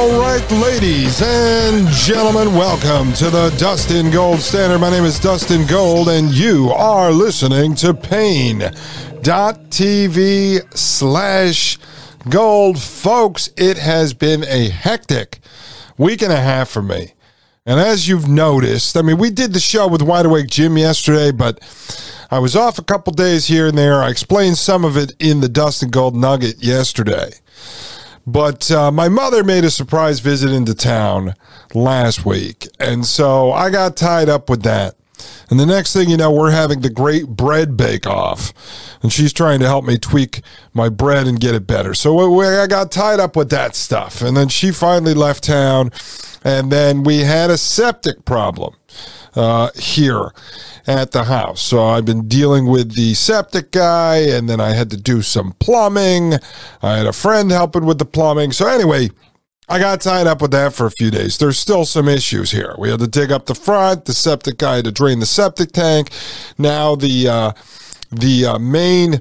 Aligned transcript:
All 0.00 0.18
right, 0.18 0.50
ladies 0.52 1.20
and 1.20 1.86
gentlemen, 1.88 2.54
welcome 2.54 3.12
to 3.12 3.28
the 3.28 3.54
Dustin 3.58 4.10
Gold 4.10 4.38
Standard. 4.38 4.78
My 4.78 4.88
name 4.88 5.04
is 5.04 5.20
Dustin 5.20 5.66
Gold, 5.66 6.08
and 6.08 6.30
you 6.30 6.70
are 6.70 7.12
listening 7.12 7.74
to 7.74 7.92
Paine.tv 7.92 8.72
slash 10.74 11.78
gold. 12.30 12.80
Folks, 12.80 13.50
it 13.58 13.76
has 13.76 14.14
been 14.14 14.42
a 14.44 14.70
hectic 14.70 15.40
week 15.98 16.22
and 16.22 16.32
a 16.32 16.40
half 16.40 16.70
for 16.70 16.80
me. 16.80 17.12
And 17.66 17.78
as 17.78 18.08
you've 18.08 18.26
noticed, 18.26 18.96
I 18.96 19.02
mean, 19.02 19.18
we 19.18 19.28
did 19.28 19.52
the 19.52 19.60
show 19.60 19.86
with 19.86 20.00
Wide 20.00 20.24
Awake 20.24 20.48
Jim 20.48 20.78
yesterday, 20.78 21.30
but 21.30 21.60
I 22.30 22.38
was 22.38 22.56
off 22.56 22.78
a 22.78 22.84
couple 22.84 23.12
days 23.12 23.48
here 23.48 23.66
and 23.66 23.76
there. 23.76 24.02
I 24.02 24.08
explained 24.08 24.56
some 24.56 24.86
of 24.86 24.96
it 24.96 25.12
in 25.18 25.40
the 25.40 25.48
Dustin 25.50 25.90
Gold 25.90 26.16
Nugget 26.16 26.64
yesterday. 26.64 27.32
But 28.30 28.70
uh, 28.70 28.92
my 28.92 29.08
mother 29.08 29.42
made 29.42 29.64
a 29.64 29.70
surprise 29.70 30.20
visit 30.20 30.52
into 30.52 30.74
town 30.74 31.34
last 31.74 32.24
week. 32.24 32.68
And 32.78 33.04
so 33.04 33.50
I 33.50 33.70
got 33.70 33.96
tied 33.96 34.28
up 34.28 34.48
with 34.48 34.62
that. 34.62 34.94
And 35.50 35.58
the 35.58 35.66
next 35.66 35.92
thing 35.92 36.08
you 36.08 36.16
know, 36.16 36.30
we're 36.30 36.52
having 36.52 36.80
the 36.80 36.90
great 36.90 37.26
bread 37.26 37.76
bake 37.76 38.06
off. 38.06 38.52
And 39.02 39.12
she's 39.12 39.32
trying 39.32 39.58
to 39.60 39.66
help 39.66 39.84
me 39.84 39.98
tweak 39.98 40.42
my 40.72 40.88
bread 40.88 41.26
and 41.26 41.40
get 41.40 41.54
it 41.54 41.66
better. 41.66 41.92
So 41.92 42.40
I 42.40 42.66
got 42.68 42.92
tied 42.92 43.18
up 43.18 43.34
with 43.34 43.50
that 43.50 43.74
stuff. 43.74 44.22
And 44.22 44.36
then 44.36 44.48
she 44.48 44.70
finally 44.70 45.14
left 45.14 45.42
town. 45.44 45.90
And 46.44 46.70
then 46.70 47.02
we 47.02 47.18
had 47.18 47.50
a 47.50 47.58
septic 47.58 48.24
problem 48.24 48.76
uh, 49.34 49.70
here 49.76 50.32
at 50.86 51.12
the 51.12 51.24
house. 51.24 51.60
So 51.60 51.84
I've 51.84 52.04
been 52.04 52.28
dealing 52.28 52.66
with 52.66 52.94
the 52.94 53.14
septic 53.14 53.70
guy, 53.70 54.16
and 54.18 54.48
then 54.48 54.60
I 54.60 54.70
had 54.70 54.90
to 54.90 54.96
do 54.96 55.22
some 55.22 55.52
plumbing. 55.60 56.34
I 56.82 56.96
had 56.98 57.06
a 57.06 57.12
friend 57.12 57.50
helping 57.50 57.84
with 57.84 57.98
the 57.98 58.04
plumbing. 58.04 58.52
So, 58.52 58.66
anyway, 58.66 59.10
I 59.68 59.78
got 59.78 60.00
tied 60.00 60.26
up 60.26 60.42
with 60.42 60.50
that 60.50 60.74
for 60.74 60.86
a 60.86 60.90
few 60.90 61.10
days. 61.10 61.38
There's 61.38 61.58
still 61.58 61.84
some 61.84 62.08
issues 62.08 62.50
here. 62.50 62.74
We 62.76 62.90
had 62.90 62.98
to 63.00 63.06
dig 63.06 63.30
up 63.30 63.46
the 63.46 63.54
front. 63.54 64.04
The 64.04 64.14
septic 64.14 64.58
guy 64.58 64.76
had 64.76 64.84
to 64.86 64.92
drain 64.92 65.20
the 65.20 65.26
septic 65.26 65.70
tank. 65.70 66.10
Now 66.58 66.96
the 66.96 67.28
uh, 67.28 67.52
the 68.10 68.46
uh, 68.46 68.58
main 68.58 69.20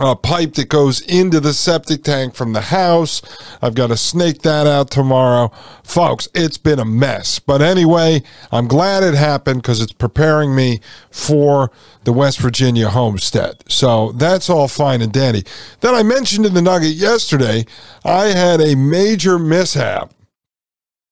uh, 0.00 0.14
pipe 0.14 0.54
that 0.54 0.70
goes 0.70 1.02
into 1.02 1.40
the 1.40 1.52
septic 1.52 2.02
tank 2.02 2.34
from 2.34 2.54
the 2.54 2.62
house. 2.62 3.20
I've 3.60 3.74
got 3.74 3.88
to 3.88 3.98
snake 3.98 4.40
that 4.42 4.66
out 4.66 4.90
tomorrow. 4.90 5.52
Folks, 5.84 6.26
it's 6.34 6.56
been 6.56 6.78
a 6.78 6.86
mess. 6.86 7.38
But 7.38 7.60
anyway, 7.60 8.22
I'm 8.50 8.66
glad 8.66 9.02
it 9.02 9.14
happened 9.14 9.60
because 9.60 9.82
it's 9.82 9.92
preparing 9.92 10.56
me 10.56 10.80
for 11.10 11.70
the 12.04 12.14
West 12.14 12.38
Virginia 12.38 12.88
homestead. 12.88 13.62
So 13.68 14.12
that's 14.12 14.48
all 14.48 14.68
fine 14.68 15.02
and 15.02 15.12
dandy. 15.12 15.44
Then 15.80 15.94
I 15.94 16.02
mentioned 16.02 16.46
in 16.46 16.54
the 16.54 16.62
Nugget 16.62 16.94
yesterday, 16.94 17.66
I 18.02 18.28
had 18.28 18.62
a 18.62 18.74
major 18.74 19.38
mishap 19.38 20.14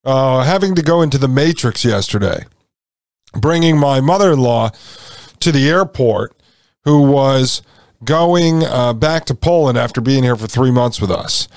uh, 0.02 0.44
having 0.44 0.74
to 0.74 0.82
go 0.82 1.02
into 1.02 1.18
the 1.18 1.28
Matrix 1.28 1.84
yesterday, 1.84 2.46
bringing 3.34 3.76
my 3.76 4.00
mother 4.00 4.32
in 4.32 4.38
law 4.38 4.70
to 5.40 5.52
the 5.52 5.68
airport, 5.68 6.34
who 6.84 7.02
was 7.02 7.60
going 8.04 8.64
uh, 8.64 8.92
back 8.92 9.24
to 9.26 9.34
Poland 9.34 9.78
after 9.78 10.00
being 10.00 10.22
here 10.22 10.36
for 10.36 10.46
three 10.46 10.70
months 10.70 11.00
with 11.00 11.10
us. 11.10 11.48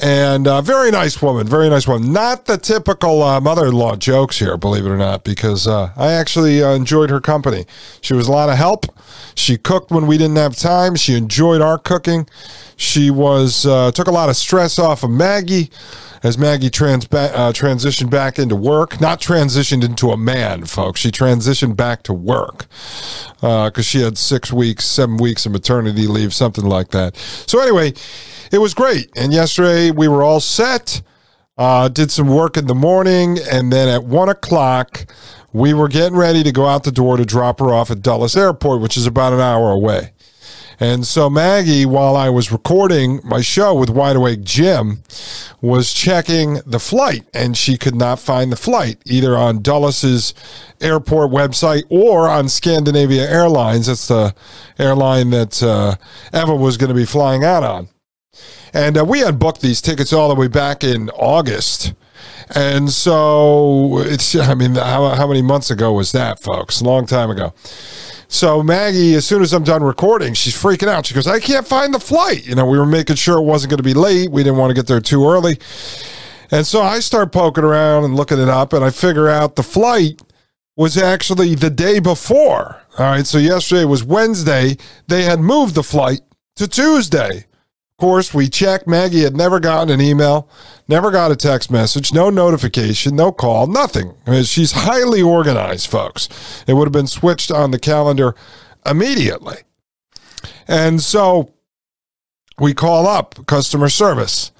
And 0.00 0.46
uh, 0.46 0.60
very 0.62 0.92
nice 0.92 1.20
woman, 1.20 1.48
very 1.48 1.68
nice 1.68 1.88
woman. 1.88 2.12
Not 2.12 2.44
the 2.44 2.56
typical 2.56 3.20
uh, 3.20 3.40
mother 3.40 3.66
in 3.66 3.72
law 3.72 3.96
jokes 3.96 4.38
here, 4.38 4.56
believe 4.56 4.86
it 4.86 4.90
or 4.90 4.96
not, 4.96 5.24
because 5.24 5.66
uh, 5.66 5.92
I 5.96 6.12
actually 6.12 6.62
uh, 6.62 6.70
enjoyed 6.70 7.10
her 7.10 7.20
company. 7.20 7.64
She 8.00 8.14
was 8.14 8.28
a 8.28 8.32
lot 8.32 8.48
of 8.48 8.56
help. 8.56 8.86
She 9.34 9.56
cooked 9.56 9.90
when 9.90 10.06
we 10.06 10.16
didn't 10.16 10.36
have 10.36 10.56
time. 10.56 10.94
She 10.94 11.16
enjoyed 11.16 11.60
our 11.60 11.78
cooking. 11.78 12.28
She 12.76 13.10
was 13.10 13.66
uh, 13.66 13.90
took 13.90 14.06
a 14.06 14.12
lot 14.12 14.28
of 14.28 14.36
stress 14.36 14.78
off 14.78 15.02
of 15.02 15.10
Maggie 15.10 15.70
as 16.22 16.38
Maggie 16.38 16.70
trans- 16.70 17.06
uh, 17.06 17.52
transitioned 17.52 18.10
back 18.10 18.38
into 18.38 18.56
work. 18.56 19.00
Not 19.00 19.20
transitioned 19.20 19.84
into 19.84 20.10
a 20.10 20.16
man, 20.16 20.64
folks. 20.64 21.00
She 21.00 21.10
transitioned 21.10 21.76
back 21.76 22.02
to 22.04 22.12
work 22.12 22.66
because 23.40 23.78
uh, 23.78 23.82
she 23.82 24.02
had 24.02 24.18
six 24.18 24.52
weeks, 24.52 24.84
seven 24.84 25.16
weeks 25.16 25.46
of 25.46 25.52
maternity 25.52 26.06
leave, 26.06 26.34
something 26.34 26.64
like 26.64 26.88
that. 26.90 27.16
So, 27.16 27.60
anyway, 27.60 27.92
it 28.52 28.58
was 28.58 28.74
great. 28.74 29.10
And 29.16 29.32
yesterday 29.32 29.90
we 29.90 30.08
were 30.08 30.22
all 30.22 30.40
set. 30.40 31.02
Uh, 31.56 31.88
did 31.88 32.08
some 32.08 32.28
work 32.28 32.56
in 32.56 32.68
the 32.68 32.74
morning, 32.74 33.36
and 33.50 33.72
then 33.72 33.88
at 33.88 34.04
one 34.04 34.28
o'clock, 34.28 35.12
we 35.52 35.74
were 35.74 35.88
getting 35.88 36.16
ready 36.16 36.44
to 36.44 36.52
go 36.52 36.66
out 36.66 36.84
the 36.84 36.92
door 36.92 37.16
to 37.16 37.24
drop 37.24 37.58
her 37.58 37.74
off 37.74 37.90
at 37.90 38.00
Dulles 38.00 38.36
Airport, 38.36 38.80
which 38.80 38.96
is 38.96 39.06
about 39.06 39.32
an 39.32 39.40
hour 39.40 39.72
away. 39.72 40.12
And 40.80 41.06
so 41.06 41.28
Maggie, 41.28 41.86
while 41.86 42.16
I 42.16 42.28
was 42.28 42.52
recording 42.52 43.20
my 43.24 43.40
show 43.40 43.74
with 43.74 43.90
Wide 43.90 44.14
Awake 44.14 44.42
Jim, 44.42 45.02
was 45.60 45.92
checking 45.92 46.60
the 46.64 46.78
flight 46.78 47.24
and 47.34 47.56
she 47.56 47.76
could 47.76 47.96
not 47.96 48.20
find 48.20 48.52
the 48.52 48.56
flight 48.56 48.98
either 49.04 49.36
on 49.36 49.60
Dulles's 49.60 50.34
airport 50.80 51.32
website 51.32 51.82
or 51.88 52.28
on 52.28 52.48
Scandinavia 52.48 53.28
Airlines. 53.28 53.88
That's 53.88 54.06
the 54.06 54.34
airline 54.78 55.30
that 55.30 55.60
uh, 55.62 55.96
Eva 56.32 56.54
was 56.54 56.76
going 56.76 56.90
to 56.90 56.94
be 56.94 57.04
flying 57.06 57.42
out 57.42 57.64
on. 57.64 57.88
And 58.72 58.98
uh, 58.98 59.04
we 59.04 59.20
had 59.20 59.38
booked 59.38 59.62
these 59.62 59.80
tickets 59.80 60.12
all 60.12 60.28
the 60.28 60.34
way 60.36 60.46
back 60.46 60.84
in 60.84 61.10
August. 61.10 61.92
And 62.54 62.90
so 62.90 63.98
it's, 63.98 64.36
I 64.36 64.54
mean, 64.54 64.76
how, 64.76 65.08
how 65.08 65.26
many 65.26 65.42
months 65.42 65.70
ago 65.70 65.92
was 65.92 66.12
that, 66.12 66.40
folks? 66.40 66.80
A 66.80 66.84
long 66.84 67.06
time 67.06 67.30
ago. 67.30 67.52
So 68.30 68.62
Maggie, 68.62 69.14
as 69.14 69.26
soon 69.26 69.40
as 69.40 69.54
I'm 69.54 69.64
done 69.64 69.82
recording, 69.82 70.34
she's 70.34 70.54
freaking 70.54 70.88
out. 70.88 71.06
She 71.06 71.14
goes, 71.14 71.26
I 71.26 71.40
can't 71.40 71.66
find 71.66 71.94
the 71.94 71.98
flight. 71.98 72.46
You 72.46 72.54
know, 72.54 72.66
we 72.66 72.78
were 72.78 72.86
making 72.86 73.16
sure 73.16 73.38
it 73.38 73.44
wasn't 73.44 73.70
going 73.70 73.78
to 73.78 73.82
be 73.82 73.94
late. 73.94 74.30
We 74.30 74.42
didn't 74.42 74.58
want 74.58 74.70
to 74.70 74.74
get 74.74 74.86
there 74.86 75.00
too 75.00 75.26
early. 75.26 75.58
And 76.50 76.66
so 76.66 76.82
I 76.82 77.00
start 77.00 77.32
poking 77.32 77.64
around 77.64 78.04
and 78.04 78.14
looking 78.14 78.38
it 78.38 78.48
up, 78.48 78.74
and 78.74 78.84
I 78.84 78.90
figure 78.90 79.28
out 79.28 79.56
the 79.56 79.62
flight 79.62 80.20
was 80.76 80.98
actually 80.98 81.54
the 81.54 81.70
day 81.70 82.00
before. 82.00 82.82
All 82.98 83.06
right. 83.06 83.26
So 83.26 83.38
yesterday 83.38 83.84
was 83.84 84.04
Wednesday. 84.04 84.76
They 85.08 85.24
had 85.24 85.40
moved 85.40 85.74
the 85.74 85.82
flight 85.82 86.20
to 86.56 86.68
Tuesday 86.68 87.46
course, 87.98 88.32
we 88.32 88.48
checked. 88.48 88.86
Maggie 88.86 89.22
had 89.22 89.36
never 89.36 89.60
gotten 89.60 89.90
an 89.90 90.00
email, 90.00 90.48
never 90.86 91.10
got 91.10 91.32
a 91.32 91.36
text 91.36 91.70
message, 91.70 92.12
no 92.12 92.30
notification, 92.30 93.16
no 93.16 93.32
call, 93.32 93.66
nothing. 93.66 94.14
I 94.26 94.30
mean, 94.30 94.44
she's 94.44 94.72
highly 94.72 95.20
organized, 95.20 95.88
folks. 95.88 96.28
It 96.66 96.74
would 96.74 96.86
have 96.86 96.92
been 96.92 97.08
switched 97.08 97.50
on 97.50 97.72
the 97.72 97.78
calendar 97.78 98.34
immediately. 98.86 99.58
And 100.66 101.02
so 101.02 101.52
we 102.58 102.72
call 102.72 103.06
up 103.06 103.46
customer 103.46 103.88
service 103.88 104.52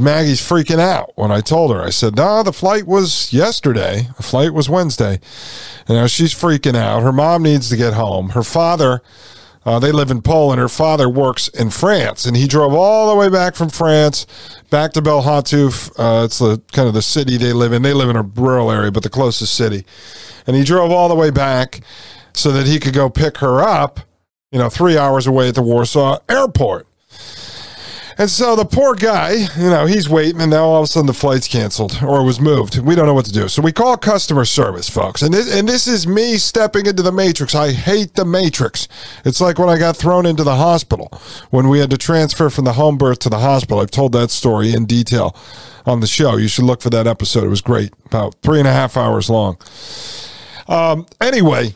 Maggie's 0.00 0.40
freaking 0.40 0.78
out 0.78 1.12
when 1.16 1.30
I 1.30 1.42
told 1.42 1.70
her. 1.70 1.82
I 1.82 1.90
said, 1.90 2.16
no, 2.16 2.42
the 2.42 2.52
flight 2.52 2.86
was 2.86 3.30
yesterday. 3.30 4.08
The 4.16 4.22
flight 4.22 4.54
was 4.54 4.70
Wednesday. 4.70 5.20
And 5.86 5.98
now 5.98 6.06
she's 6.06 6.34
freaking 6.34 6.76
out. 6.76 7.02
Her 7.02 7.12
mom 7.12 7.42
needs 7.42 7.68
to 7.68 7.76
get 7.76 7.92
home. 7.92 8.30
Her 8.30 8.42
father, 8.42 9.02
uh, 9.64 9.78
they 9.78 9.92
live 9.92 10.10
in 10.10 10.22
Poland. 10.22 10.60
Her 10.60 10.68
father 10.68 11.08
works 11.08 11.48
in 11.48 11.70
France, 11.70 12.24
and 12.24 12.36
he 12.36 12.46
drove 12.46 12.74
all 12.74 13.08
the 13.10 13.16
way 13.16 13.28
back 13.28 13.54
from 13.54 13.68
France 13.68 14.26
back 14.70 14.92
to 14.92 15.02
Bełchatów. 15.02 15.92
Uh, 15.98 16.24
it's 16.24 16.38
the 16.38 16.60
kind 16.72 16.88
of 16.88 16.94
the 16.94 17.02
city 17.02 17.36
they 17.36 17.52
live 17.52 17.72
in. 17.72 17.82
They 17.82 17.94
live 17.94 18.10
in 18.10 18.16
a 18.16 18.22
rural 18.22 18.70
area, 18.70 18.90
but 18.90 19.02
the 19.02 19.10
closest 19.10 19.54
city. 19.54 19.84
And 20.46 20.56
he 20.56 20.64
drove 20.64 20.90
all 20.90 21.08
the 21.08 21.14
way 21.14 21.30
back 21.30 21.80
so 22.32 22.50
that 22.52 22.66
he 22.66 22.80
could 22.80 22.94
go 22.94 23.08
pick 23.08 23.38
her 23.38 23.60
up, 23.60 24.00
you 24.50 24.58
know, 24.58 24.68
three 24.68 24.98
hours 24.98 25.26
away 25.26 25.48
at 25.48 25.54
the 25.54 25.62
Warsaw 25.62 26.18
airport. 26.28 26.86
And 28.18 28.28
so 28.28 28.56
the 28.56 28.64
poor 28.64 28.94
guy, 28.94 29.32
you 29.56 29.70
know, 29.70 29.86
he's 29.86 30.08
waiting, 30.08 30.40
and 30.40 30.50
now 30.50 30.64
all 30.64 30.78
of 30.78 30.84
a 30.84 30.86
sudden 30.86 31.06
the 31.06 31.14
flight's 31.14 31.48
canceled 31.48 31.98
or 32.02 32.24
was 32.24 32.40
moved. 32.40 32.78
We 32.78 32.94
don't 32.94 33.06
know 33.06 33.14
what 33.14 33.24
to 33.26 33.32
do. 33.32 33.48
So 33.48 33.62
we 33.62 33.72
call 33.72 33.96
customer 33.96 34.44
service, 34.44 34.88
folks. 34.88 35.22
And 35.22 35.32
this, 35.32 35.52
and 35.52 35.68
this 35.68 35.86
is 35.86 36.06
me 36.06 36.36
stepping 36.38 36.86
into 36.86 37.02
the 37.02 37.12
matrix. 37.12 37.54
I 37.54 37.72
hate 37.72 38.14
the 38.14 38.24
matrix. 38.24 38.88
It's 39.24 39.40
like 39.40 39.58
when 39.58 39.68
I 39.68 39.78
got 39.78 39.96
thrown 39.96 40.26
into 40.26 40.44
the 40.44 40.56
hospital 40.56 41.10
when 41.50 41.68
we 41.68 41.78
had 41.78 41.90
to 41.90 41.98
transfer 41.98 42.50
from 42.50 42.64
the 42.64 42.74
home 42.74 42.98
birth 42.98 43.20
to 43.20 43.28
the 43.28 43.38
hospital. 43.38 43.80
I've 43.80 43.90
told 43.90 44.12
that 44.12 44.30
story 44.30 44.72
in 44.72 44.86
detail 44.86 45.36
on 45.86 46.00
the 46.00 46.06
show. 46.06 46.36
You 46.36 46.48
should 46.48 46.64
look 46.64 46.82
for 46.82 46.90
that 46.90 47.06
episode. 47.06 47.44
It 47.44 47.48
was 47.48 47.60
great, 47.60 47.92
about 48.06 48.36
three 48.42 48.58
and 48.58 48.68
a 48.68 48.72
half 48.72 48.96
hours 48.96 49.28
long. 49.28 49.58
Um, 50.68 51.06
anyway, 51.20 51.74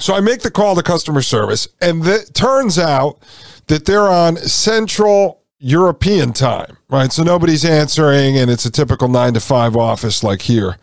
so 0.00 0.14
I 0.14 0.20
make 0.20 0.40
the 0.40 0.50
call 0.50 0.74
to 0.74 0.82
customer 0.82 1.22
service, 1.22 1.68
and 1.80 2.06
it 2.06 2.34
turns 2.34 2.78
out 2.78 3.20
that 3.66 3.86
they're 3.86 4.08
on 4.08 4.36
Central 4.36 5.42
European 5.58 6.32
time, 6.32 6.76
right? 6.90 7.12
So 7.12 7.22
nobody's 7.22 7.64
answering, 7.64 8.36
and 8.36 8.50
it's 8.50 8.64
a 8.64 8.70
typical 8.70 9.08
nine 9.08 9.34
to 9.34 9.40
five 9.40 9.76
office 9.76 10.22
like 10.22 10.42
here, 10.42 10.76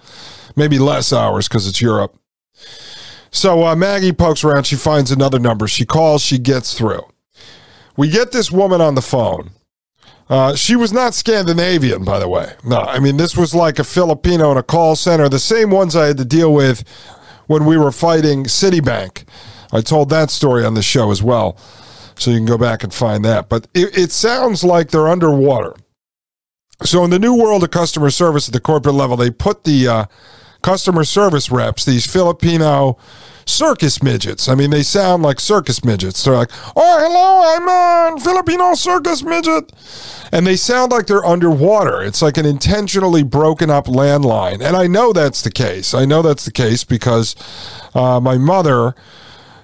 maybe 0.56 0.80
less 0.80 1.13
hours 1.13 1.48
because 1.48 1.68
it's 1.68 1.81
Europe. 1.81 2.16
So 3.30 3.66
uh, 3.66 3.75
Maggie 3.75 4.12
pokes 4.12 4.44
around. 4.44 4.66
She 4.66 4.75
finds 4.75 5.12
another 5.12 5.39
number. 5.39 5.68
She 5.68 5.86
calls. 5.86 6.22
She 6.22 6.38
gets 6.38 6.78
through. 6.78 7.04
We 7.95 8.10
get 8.10 8.31
this 8.31 8.51
woman 8.51 8.81
on 8.81 8.95
the 8.95 9.01
phone. 9.01 9.51
Uh, 10.30 10.56
she 10.56 10.75
was 10.75 10.94
not 10.94 11.13
Scandinavian, 11.13 12.06
by 12.06 12.18
the 12.18 12.28
way. 12.28 12.54
No, 12.63 12.80
I 12.80 13.00
mean, 13.00 13.18
this 13.18 13.36
was 13.36 13.54
like 13.54 13.80
a 13.80 13.83
Filipino 13.83 14.51
in 14.51 14.57
a 14.57 14.63
call 14.63 14.95
center, 14.95 15.28
the 15.28 15.39
same 15.39 15.72
ones 15.72 15.94
I 15.94 16.07
had 16.07 16.18
to 16.18 16.25
deal 16.25 16.54
with 16.54 16.88
when 17.48 17.66
we 17.66 17.78
were 17.78 17.92
fighting 17.92 18.45
Citibank. 18.45 19.25
I 19.74 19.81
told 19.81 20.10
that 20.10 20.31
story 20.31 20.63
on 20.66 20.74
the 20.74 20.81
show 20.81 21.12
as 21.12 21.22
well. 21.22 21.57
So 22.21 22.29
you 22.31 22.38
can 22.38 22.45
go 22.45 22.57
back 22.57 22.83
and 22.83 22.94
find 22.94 23.25
that. 23.25 23.50
But 23.50 23.68
it, 23.73 23.97
it 23.97 24.12
sounds 24.12 24.63
like 24.63 24.91
they're 24.91 25.07
underwater. 25.07 25.75
So 26.83 27.03
in 27.03 27.09
the 27.09 27.19
new 27.19 27.35
world 27.35 27.63
of 27.63 27.71
customer 27.71 28.09
service 28.12 28.47
at 28.47 28.53
the 28.53 28.59
corporate 28.59 28.95
level, 28.95 29.18
they 29.18 29.31
put 29.31 29.63
the 29.63 29.88
uh, 29.88 30.06
customer 30.62 31.03
service 31.03 31.51
reps, 31.51 31.85
these 31.85 32.06
Filipino 32.06 32.97
circus 33.45 34.01
midgets. 34.03 34.47
I 34.47 34.56
mean, 34.56 34.69
they 34.69 34.83
sound 34.83 35.23
like 35.23 35.39
circus 35.39 35.83
midgets. 35.83 36.23
They're 36.23 36.35
like, 36.35 36.51
"Oh, 36.75 36.97
hello, 37.01 37.56
I'm 37.56 38.18
a 38.18 38.19
Filipino 38.19 38.73
circus 38.75 39.23
midget," 39.23 39.71
and 40.31 40.45
they 40.45 40.56
sound 40.56 40.91
like 40.91 41.07
they're 41.07 41.25
underwater. 41.25 42.01
It's 42.01 42.21
like 42.21 42.38
an 42.38 42.45
intentionally 42.45 43.23
broken 43.23 43.69
up 43.69 43.85
landline, 43.85 44.62
and 44.62 44.75
I 44.75 44.88
know 44.88 45.13
that's 45.13 45.41
the 45.41 45.51
case. 45.51 45.94
I 45.94 46.06
know 46.06 46.21
that's 46.21 46.45
the 46.45 46.51
case 46.51 46.83
because 46.83 47.35
uh, 47.94 48.19
my 48.19 48.38
mother 48.38 48.95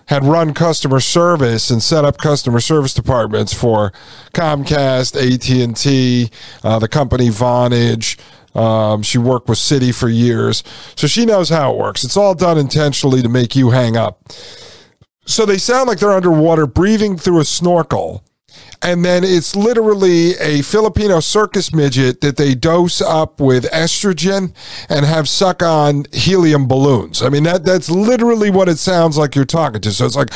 had 0.07 0.23
run 0.23 0.53
customer 0.53 0.99
service 0.99 1.69
and 1.69 1.81
set 1.81 2.05
up 2.05 2.17
customer 2.17 2.59
service 2.59 2.93
departments 2.93 3.53
for 3.53 3.91
Comcast, 4.33 5.15
AT 5.15 5.49
and 5.49 5.75
T, 5.75 6.31
uh, 6.63 6.79
the 6.79 6.87
company 6.87 7.29
Vonage. 7.29 8.17
Um, 8.55 9.03
she 9.03 9.17
worked 9.17 9.49
with 9.49 9.59
Citi 9.59 9.93
for 9.93 10.09
years, 10.09 10.63
so 10.95 11.05
she 11.05 11.25
knows 11.25 11.49
how 11.49 11.73
it 11.73 11.77
works. 11.77 12.03
It's 12.03 12.17
all 12.17 12.33
done 12.33 12.57
intentionally 12.57 13.21
to 13.21 13.29
make 13.29 13.55
you 13.55 13.69
hang 13.69 13.95
up. 13.95 14.31
So 15.25 15.45
they 15.45 15.57
sound 15.57 15.87
like 15.87 15.99
they're 15.99 16.11
underwater, 16.11 16.65
breathing 16.65 17.17
through 17.17 17.41
a 17.41 17.45
snorkel 17.45 18.23
and 18.81 19.03
then 19.03 19.23
it's 19.23 19.55
literally 19.55 20.35
a 20.37 20.61
Filipino 20.61 21.19
circus 21.19 21.73
midget 21.73 22.21
that 22.21 22.37
they 22.37 22.55
dose 22.55 23.01
up 23.01 23.39
with 23.39 23.65
estrogen 23.71 24.53
and 24.89 25.05
have 25.05 25.27
suck 25.27 25.63
on 25.63 26.05
helium 26.13 26.67
balloons. 26.67 27.21
I 27.21 27.29
mean 27.29 27.43
that 27.43 27.65
that's 27.65 27.89
literally 27.89 28.49
what 28.49 28.69
it 28.69 28.77
sounds 28.77 29.17
like 29.17 29.35
you're 29.35 29.45
talking 29.45 29.81
to. 29.81 29.91
So 29.91 30.05
it's 30.05 30.15
like 30.15 30.29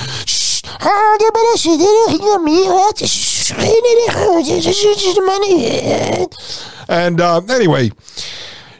and 6.89 7.21
uh, 7.21 7.41
anyway, 7.49 7.91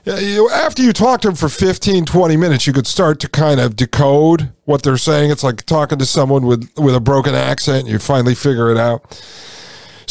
after 0.05 0.81
you 0.81 0.93
talk 0.93 1.21
to 1.21 1.29
them 1.29 1.35
for 1.35 1.49
15, 1.49 2.05
20 2.05 2.37
minutes, 2.37 2.67
you 2.67 2.73
could 2.73 2.87
start 2.87 3.19
to 3.21 3.29
kind 3.29 3.59
of 3.59 3.75
decode 3.75 4.51
what 4.65 4.83
they're 4.83 4.97
saying. 4.97 5.31
It's 5.31 5.43
like 5.43 5.65
talking 5.65 5.99
to 5.99 6.05
someone 6.05 6.45
with, 6.45 6.69
with 6.77 6.95
a 6.95 6.99
broken 6.99 7.35
accent. 7.35 7.87
You 7.87 7.99
finally 7.99 8.35
figure 8.35 8.71
it 8.71 8.77
out. 8.77 9.21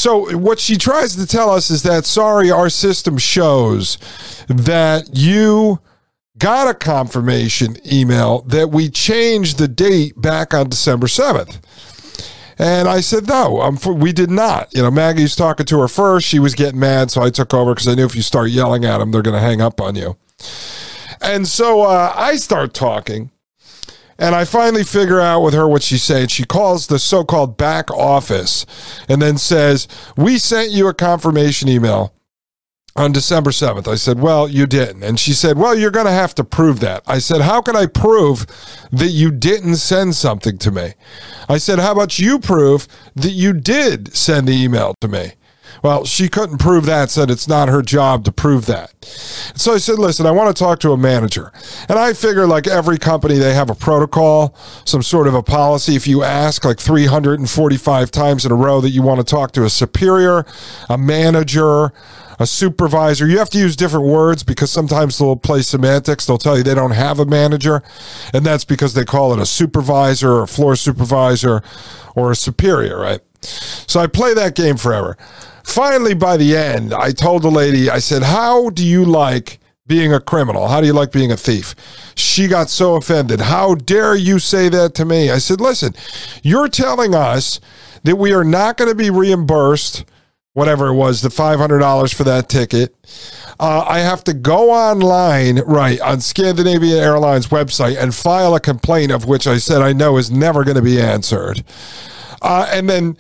So, 0.01 0.35
what 0.35 0.59
she 0.59 0.79
tries 0.79 1.15
to 1.17 1.27
tell 1.27 1.51
us 1.51 1.69
is 1.69 1.83
that, 1.83 2.07
sorry, 2.07 2.51
our 2.51 2.71
system 2.71 3.19
shows 3.19 3.99
that 4.49 5.11
you 5.13 5.81
got 6.39 6.69
a 6.69 6.73
confirmation 6.73 7.77
email 7.87 8.41
that 8.47 8.71
we 8.71 8.89
changed 8.89 9.59
the 9.59 9.69
date 9.69 10.19
back 10.19 10.55
on 10.55 10.71
December 10.71 11.07
7th. 11.07 11.61
And 12.59 12.89
I 12.89 13.01
said, 13.01 13.29
no, 13.29 13.77
we 13.89 14.15
did 14.15 14.31
not. 14.31 14.75
You 14.75 14.85
know, 14.85 14.91
Maggie's 14.91 15.37
talking 15.37 15.67
to 15.67 15.81
her 15.81 15.89
first. 15.89 16.27
She 16.27 16.39
was 16.39 16.55
getting 16.55 16.81
mad, 16.81 17.11
so 17.11 17.21
I 17.21 17.29
took 17.29 17.53
over 17.53 17.75
because 17.75 17.87
I 17.87 17.95
knew 17.95 18.07
if 18.07 18.17
you 18.17 18.23
start 18.23 18.49
yelling 18.49 18.87
at 18.87 18.99
them, 18.99 19.11
they're 19.11 19.21
going 19.21 19.37
to 19.37 19.47
hang 19.47 19.61
up 19.61 19.83
on 19.83 19.97
you. 19.97 20.17
And 21.21 21.47
so 21.47 21.83
uh, 21.83 22.15
I 22.17 22.37
start 22.37 22.73
talking. 22.73 23.33
And 24.21 24.35
I 24.35 24.45
finally 24.45 24.85
figure 24.85 25.19
out 25.19 25.41
with 25.41 25.55
her 25.55 25.67
what 25.67 25.83
she's 25.83 26.03
saying. 26.03 26.29
She 26.29 26.45
calls 26.45 26.87
the 26.87 26.99
so 26.99 27.25
called 27.25 27.57
back 27.57 27.91
office 27.91 28.67
and 29.09 29.21
then 29.23 29.39
says, 29.39 29.89
We 30.15 30.37
sent 30.39 30.71
you 30.71 30.89
a 30.89 30.95
confirmation 30.95 31.71
email 31.71 32.13
on 32.95 33.13
December 33.13 33.51
7th. 33.51 33.89
I 33.89 33.95
said, 33.95 34.21
Well, 34.21 34.47
you 34.47 34.67
didn't. 34.67 35.03
And 35.03 35.19
she 35.19 35.33
said, 35.33 35.57
Well, 35.57 35.75
you're 35.75 35.91
going 35.91 36.05
to 36.05 36.13
have 36.13 36.35
to 36.35 36.45
prove 36.45 36.81
that. 36.81 37.03
I 37.07 37.19
said, 37.19 37.41
How 37.41 37.63
can 37.63 37.75
I 37.75 37.87
prove 37.87 38.47
that 38.93 39.09
you 39.09 39.31
didn't 39.31 39.77
send 39.77 40.15
something 40.15 40.59
to 40.59 40.71
me? 40.71 40.93
I 41.49 41.57
said, 41.57 41.79
How 41.79 41.93
about 41.93 42.19
you 42.19 42.39
prove 42.39 42.89
that 43.17 43.33
you 43.33 43.55
did 43.55 44.15
send 44.15 44.47
the 44.47 44.53
email 44.53 44.95
to 45.01 45.09
me? 45.09 45.33
Well, 45.83 46.05
she 46.05 46.29
couldn't 46.29 46.59
prove 46.59 46.87
that, 46.87 47.11
said 47.11 47.31
it's 47.31 47.49
not 47.49 47.69
her 47.69 47.83
job 47.83 48.25
to 48.25 48.33
prove 48.33 48.67
that. 48.67 48.93
So 49.05 49.75
I 49.75 49.79
said, 49.79 49.99
listen, 49.99 50.27
I 50.27 50.31
want 50.31 50.55
to 50.55 50.63
talk 50.63 50.79
to 50.81 50.93
a 50.93 50.97
manager. 50.97 51.53
And 51.89 51.99
I 51.99 52.13
figure, 52.13 52.47
like 52.47 52.67
every 52.67 52.99
company, 52.99 53.39
they 53.39 53.55
have 53.55 53.71
a 53.71 53.75
protocol, 53.75 54.55
some 54.85 55.03
sort 55.03 55.27
of 55.27 55.35
a 55.35 55.43
policy. 55.43 55.97
If 55.97 56.07
you 56.07 56.23
ask 56.23 56.65
like 56.65 56.79
345 56.79 58.11
times 58.11 58.45
in 58.45 58.53
a 58.53 58.57
row 58.57 58.81
that 58.81 58.91
you 58.91 59.03
want 59.03 59.21
to 59.21 59.25
talk 59.25 59.53
to 59.53 59.65
a 59.65 59.71
superior, 59.71 60.45
a 60.89 60.99
manager, 60.99 61.93
a 62.41 62.47
supervisor. 62.47 63.29
You 63.29 63.39
have 63.39 63.51
to 63.51 63.59
use 63.59 63.77
different 63.77 64.07
words 64.07 64.43
because 64.43 64.73
sometimes 64.73 65.19
they'll 65.19 65.37
play 65.37 65.61
semantics. 65.61 66.25
They'll 66.25 66.39
tell 66.39 66.57
you 66.57 66.65
they 66.65 66.75
don't 66.75 66.93
have 66.93 67.21
a 67.21 67.27
manager, 67.27 67.83
and 68.33 68.47
that's 68.47 68.65
because 68.65 68.95
they 68.95 69.05
call 69.05 69.35
it 69.35 69.39
a 69.39 69.47
supervisor 69.47 70.33
or 70.33 70.43
a 70.45 70.49
floor 70.49 70.75
supervisor 70.75 71.63
or 72.17 72.31
a 72.31 72.35
superior, 72.37 72.99
right? 72.99 73.21
So 73.43 74.01
I 74.01 74.07
play 74.07 74.33
that 74.35 74.55
game 74.55 74.79
forever. 74.79 75.19
Finally, 75.65 76.15
by 76.15 76.37
the 76.37 76.57
end, 76.57 76.93
I 76.93 77.13
told 77.13 77.43
the 77.43 77.51
lady, 77.51 77.91
I 77.91 77.99
said, 77.99 78.23
How 78.23 78.71
do 78.71 78.85
you 78.85 79.05
like 79.05 79.59
being 79.87 80.13
a 80.13 80.21
criminal? 80.21 80.69
How 80.69 80.81
do 80.81 80.87
you 80.87 80.93
like 80.93 81.13
being 81.13 81.33
a 81.33 81.37
thief? 81.37 81.75
She 82.15 82.49
got 82.49 82.71
so 82.71 82.95
offended. 82.95 83.41
How 83.41 83.75
dare 83.75 84.15
you 84.15 84.39
say 84.39 84.69
that 84.69 84.95
to 84.95 85.05
me? 85.05 85.31
I 85.31 85.39
said, 85.39 85.61
Listen, 85.61 85.95
you're 86.43 86.69
telling 86.69 87.15
us 87.15 87.61
that 88.05 88.17
we 88.17 88.33
are 88.33 88.45
not 88.45 88.77
going 88.77 88.89
to 88.89 88.95
be 88.95 89.11
reimbursed, 89.11 90.05
whatever 90.53 90.89
it 90.89 90.95
was, 90.95 91.23
the 91.23 91.29
$500 91.29 92.15
for 92.15 92.25
that 92.25 92.49
ticket. 92.49 92.95
Uh, 93.59 93.85
I 93.87 93.99
have 93.99 94.25
to 94.25 94.33
go 94.33 94.71
online, 94.71 95.61
right, 95.61 96.01
on 96.01 96.21
Scandinavian 96.21 96.97
Airlines 96.97 97.49
website 97.49 98.01
and 98.01 98.15
file 98.15 98.55
a 98.55 98.61
complaint 98.61 99.13
of 99.13 99.27
which 99.27 99.47
I 99.47 99.59
said 99.59 99.83
I 99.83 99.93
know 99.93 100.17
is 100.17 100.31
never 100.31 100.65
going 100.65 100.77
to 100.77 100.83
be 100.83 101.01
answered. 101.01 101.63
Uh, 102.41 102.67
and 102.71 102.89
then 102.89 103.19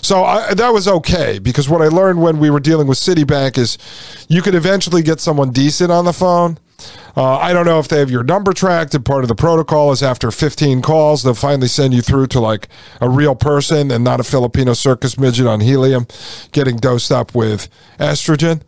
So, 0.03 0.25
I, 0.25 0.55
that 0.55 0.71
was 0.71 0.89
okay 0.89 1.39
because 1.39 1.69
what 1.69 1.83
I 1.83 1.89
learned 1.89 2.23
when 2.23 2.39
we 2.39 2.51
were 2.51 2.61
dealing 2.61 2.87
with 2.87 2.99
Citibank 2.99 3.59
is 3.59 3.79
you 4.29 4.43
could 4.43 4.55
eventually 4.55 5.03
get 5.03 5.21
someone 5.21 5.51
decent 5.51 5.91
on 5.91 6.05
the 6.05 6.13
phone 6.13 6.59
uh, 7.17 7.37
I 7.39 7.53
don't 7.53 7.67
know 7.67 7.79
if 7.79 7.89
they 7.89 7.99
have 7.99 8.11
your 8.11 8.23
number 8.23 8.53
tracked, 8.53 8.95
and 8.95 9.05
part 9.05 9.25
of 9.25 9.29
the 9.29 9.35
protocol 9.35 9.91
is 9.91 10.03
after 10.03 10.31
15 10.31 10.83
calls, 10.83 11.23
they'll 11.23 11.35
finally 11.35 11.69
send 11.69 11.93
you 11.93 12.03
through 12.03 12.29
to 12.29 12.41
like 12.41 12.69
a 13.01 13.09
real 13.09 13.35
person 13.35 13.91
and 13.91 14.05
not 14.05 14.21
a 14.21 14.25
Filipino 14.25 14.73
circus 14.73 15.19
midget 15.19 15.47
on 15.47 15.61
helium 15.61 16.07
getting 16.53 16.77
dosed 16.77 17.11
up 17.11 17.35
with 17.35 17.69
estrogen. 17.99 18.63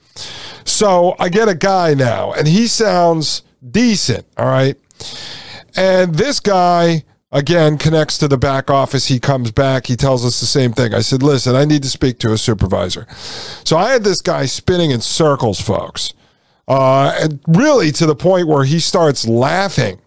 So 0.64 1.14
I 1.18 1.28
get 1.28 1.48
a 1.48 1.54
guy 1.54 1.94
now, 1.94 2.32
and 2.32 2.48
he 2.48 2.66
sounds 2.66 3.42
decent, 3.68 4.26
all 4.36 4.46
right? 4.46 4.76
And 5.76 6.16
this 6.16 6.40
guy, 6.40 7.04
again, 7.30 7.78
connects 7.78 8.18
to 8.18 8.28
the 8.28 8.38
back 8.38 8.70
office. 8.70 9.06
He 9.06 9.20
comes 9.20 9.52
back. 9.52 9.86
He 9.86 9.96
tells 9.96 10.24
us 10.24 10.40
the 10.40 10.46
same 10.46 10.72
thing. 10.72 10.92
I 10.92 11.00
said, 11.00 11.22
listen, 11.22 11.54
I 11.54 11.64
need 11.64 11.82
to 11.84 11.88
speak 11.88 12.18
to 12.20 12.32
a 12.32 12.38
supervisor. 12.38 13.06
So 13.64 13.76
I 13.76 13.92
had 13.92 14.02
this 14.02 14.20
guy 14.20 14.46
spinning 14.46 14.90
in 14.90 15.00
circles, 15.00 15.60
folks. 15.60 16.14
Uh, 16.68 17.12
and 17.20 17.40
really 17.48 17.90
to 17.92 18.06
the 18.06 18.14
point 18.14 18.46
where 18.46 18.64
he 18.64 18.78
starts 18.78 19.26
laughing. 19.26 20.00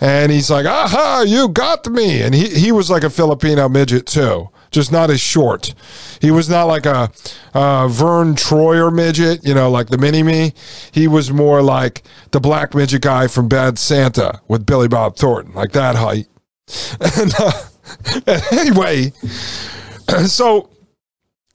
And 0.00 0.32
he's 0.32 0.50
like, 0.50 0.64
aha, 0.64 1.24
you 1.26 1.48
got 1.48 1.86
me. 1.86 2.22
And 2.22 2.34
he, 2.34 2.48
he 2.48 2.72
was 2.72 2.90
like 2.90 3.04
a 3.04 3.10
Filipino 3.10 3.68
midget 3.68 4.06
too, 4.06 4.48
just 4.70 4.90
not 4.90 5.10
as 5.10 5.20
short. 5.20 5.74
He 6.22 6.30
was 6.30 6.48
not 6.48 6.64
like 6.64 6.86
a 6.86 7.10
uh, 7.52 7.86
Verne 7.88 8.34
Troyer 8.34 8.90
midget, 8.90 9.44
you 9.44 9.52
know, 9.52 9.70
like 9.70 9.88
the 9.88 9.98
mini 9.98 10.22
me. 10.22 10.54
He 10.90 11.06
was 11.06 11.30
more 11.30 11.60
like 11.60 12.02
the 12.30 12.40
black 12.40 12.74
midget 12.74 13.02
guy 13.02 13.26
from 13.26 13.48
Bad 13.48 13.78
Santa 13.78 14.40
with 14.48 14.64
Billy 14.64 14.88
Bob 14.88 15.16
Thornton, 15.16 15.52
like 15.52 15.72
that 15.72 15.96
height. 15.96 16.28
and, 17.18 17.34
uh, 17.38 18.40
anyway, 18.52 19.12
so 20.26 20.70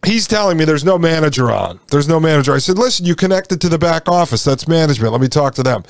he's 0.06 0.28
telling 0.28 0.58
me 0.58 0.66
there's 0.66 0.84
no 0.84 0.98
manager 0.98 1.52
on. 1.52 1.80
There's 1.90 2.08
no 2.08 2.20
manager. 2.20 2.54
I 2.54 2.60
said, 2.60 2.78
listen, 2.78 3.06
you 3.06 3.16
connected 3.16 3.62
to 3.62 3.70
the 3.70 3.78
back 3.78 4.08
office. 4.08 4.44
That's 4.44 4.68
management. 4.68 5.12
Let 5.12 5.22
me 5.22 5.28
talk 5.28 5.56
to 5.56 5.64
them. 5.64 5.84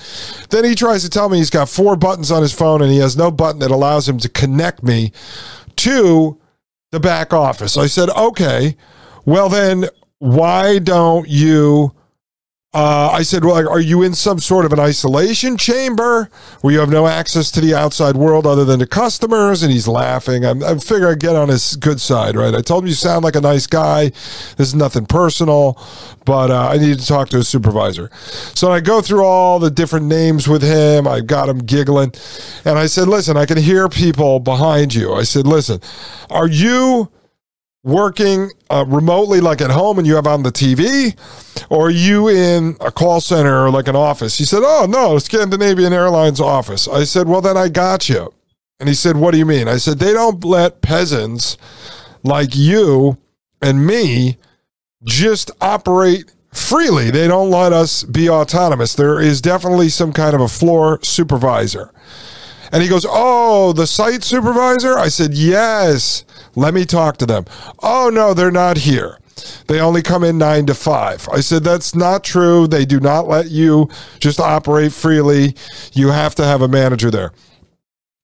Then 0.50 0.64
he 0.66 0.76
tries 0.76 1.04
to 1.04 1.10
tell 1.10 1.30
me 1.30 1.38
he's 1.38 1.50
got 1.50 1.70
four 1.70 1.96
buttons 1.96 2.32
on 2.32 2.42
his 2.42 2.54
phone 2.54 2.82
and 2.82 2.92
he 2.92 3.00
has 3.00 3.18
no 3.18 3.32
button 3.32 3.60
that 3.60 3.72
allows 3.72 4.08
him 4.08 4.18
to 4.20 4.30
connect 4.30 4.84
me 4.84 5.12
to 5.78 6.40
the 6.92 7.00
back 7.00 7.34
office. 7.34 7.78
I 7.78 7.88
said, 7.88 8.10
okay, 8.10 8.76
well, 9.26 9.50
then 9.50 9.86
why 10.20 10.80
don't 10.80 11.28
you 11.28 11.94
uh, 12.76 13.10
I 13.14 13.22
said, 13.22 13.46
Well, 13.46 13.70
are 13.70 13.80
you 13.80 14.04
in 14.04 14.14
some 14.14 14.38
sort 14.38 14.66
of 14.66 14.74
an 14.74 14.82
isolation 14.82 15.56
chamber 15.56 16.30
where 16.60 16.74
you 16.74 16.80
have 16.82 16.90
no 16.90 17.08
access 17.08 17.50
to 17.52 17.62
the 17.62 17.74
outside 17.74 18.18
world 18.18 18.46
other 18.46 18.66
than 18.66 18.80
the 18.80 18.86
customers? 18.86 19.64
And 19.64 19.72
he's 19.72 19.88
laughing. 19.88 20.44
I'm, 20.44 20.62
I 20.62 20.78
figure 20.78 21.08
I 21.08 21.16
get 21.16 21.38
on 21.38 21.48
his 21.48 21.78
good 21.78 22.02
side, 22.02 22.36
right? 22.36 22.54
I 22.54 22.60
told 22.60 22.84
him 22.84 22.90
you 22.90 22.94
sound 22.94 23.24
like 23.24 23.38
a 23.38 23.42
nice 23.42 23.66
guy. 23.66 24.10
This 24.10 24.68
is 24.68 24.76
nothing 24.76 25.06
personal, 25.06 25.82
but 26.26 26.52
uh, 26.52 26.68
I 26.68 26.78
need 26.78 27.00
to 27.00 27.06
talk 27.08 27.30
to 27.30 27.38
a 27.38 27.46
supervisor. 27.46 28.12
So 28.56 28.74
I 28.74 28.82
go 28.82 29.00
through 29.02 29.24
all 29.24 29.58
the 29.58 29.72
different 29.72 30.08
names 30.08 30.46
with 30.46 30.62
him. 30.62 31.08
I 31.08 31.22
got 31.22 31.48
him 31.48 31.60
giggling. 31.60 32.12
And 32.66 32.78
I 32.78 32.88
said, 32.88 33.08
Listen, 33.08 33.38
I 33.38 33.46
can 33.46 33.58
hear 33.58 33.88
people 33.88 34.42
behind 34.42 34.94
you. 34.94 35.14
I 35.14 35.24
said, 35.24 35.48
Listen, 35.48 35.80
are 36.30 36.50
you 36.50 37.10
working 37.86 38.52
uh, 38.70 38.84
remotely, 38.86 39.40
like 39.40 39.62
at 39.62 39.72
home, 39.72 39.98
and 39.98 40.06
you 40.06 40.16
have 40.16 40.28
on 40.28 40.44
the 40.44 40.52
TV, 40.52 41.16
or 41.70 41.90
you 41.90 42.28
in 42.28 42.76
a 42.82 42.92
call 42.92 43.22
center 43.22 43.64
or 43.64 43.70
like 43.70 43.88
an 43.88 43.96
office? 43.96 44.38
He 44.38 44.44
said, 44.44 44.64
Oh, 44.64 44.86
no, 44.90 45.18
Scandinavian 45.20 45.94
Airlines 45.94 46.42
office. 46.42 46.88
I 46.88 47.06
said, 47.06 47.30
Well, 47.30 47.42
then 47.42 47.56
I 47.56 47.70
got 47.70 48.10
you. 48.10 48.34
And 48.80 48.90
he 48.90 48.96
said, 48.96 49.16
What 49.16 49.32
do 49.32 49.38
you 49.38 49.46
mean? 49.46 49.70
I 49.70 49.78
said, 49.78 50.00
They 50.00 50.12
don't 50.12 50.44
let 50.44 50.82
peasants 50.82 51.58
like 52.24 52.56
you 52.56 53.18
and 53.62 53.86
me 53.86 54.38
just 55.04 55.52
operate 55.62 56.34
freely. 56.52 57.12
They 57.12 57.28
don't 57.28 57.52
let 57.52 57.72
us 57.72 58.04
be 58.04 58.30
autonomous. 58.30 58.96
There 58.96 59.22
is 59.22 59.42
definitely 59.42 59.90
some 59.90 60.12
kind 60.12 60.34
of 60.34 60.42
a 60.42 60.48
floor 60.48 61.00
supervisor. 61.04 61.92
And 62.76 62.84
he 62.84 62.90
goes, 62.90 63.06
Oh, 63.08 63.72
the 63.72 63.88
site 63.88 64.22
supervisor? 64.22 64.98
I 64.98 65.08
said, 65.08 65.34
Yes. 65.34 66.26
Let 66.56 66.74
me 66.74 66.84
talk 66.84 67.16
to 67.18 67.26
them. 67.26 67.46
Oh, 67.82 68.12
no, 68.14 68.34
they're 68.34 68.52
not 68.52 68.80
here. 68.80 69.18
They 69.68 69.80
only 69.80 70.02
come 70.02 70.26
in 70.26 70.38
nine 70.38 70.66
to 70.66 70.74
five. 70.74 71.30
I 71.30 71.40
said, 71.40 71.64
That's 71.64 71.96
not 71.96 72.26
true. 72.26 72.68
They 72.68 72.84
do 72.84 73.00
not 73.00 73.30
let 73.30 73.50
you 73.50 73.88
just 74.20 74.42
operate 74.42 74.92
freely. 74.92 75.56
You 75.94 76.10
have 76.10 76.36
to 76.36 76.44
have 76.44 76.62
a 76.62 76.68
manager 76.68 77.10
there. 77.10 77.32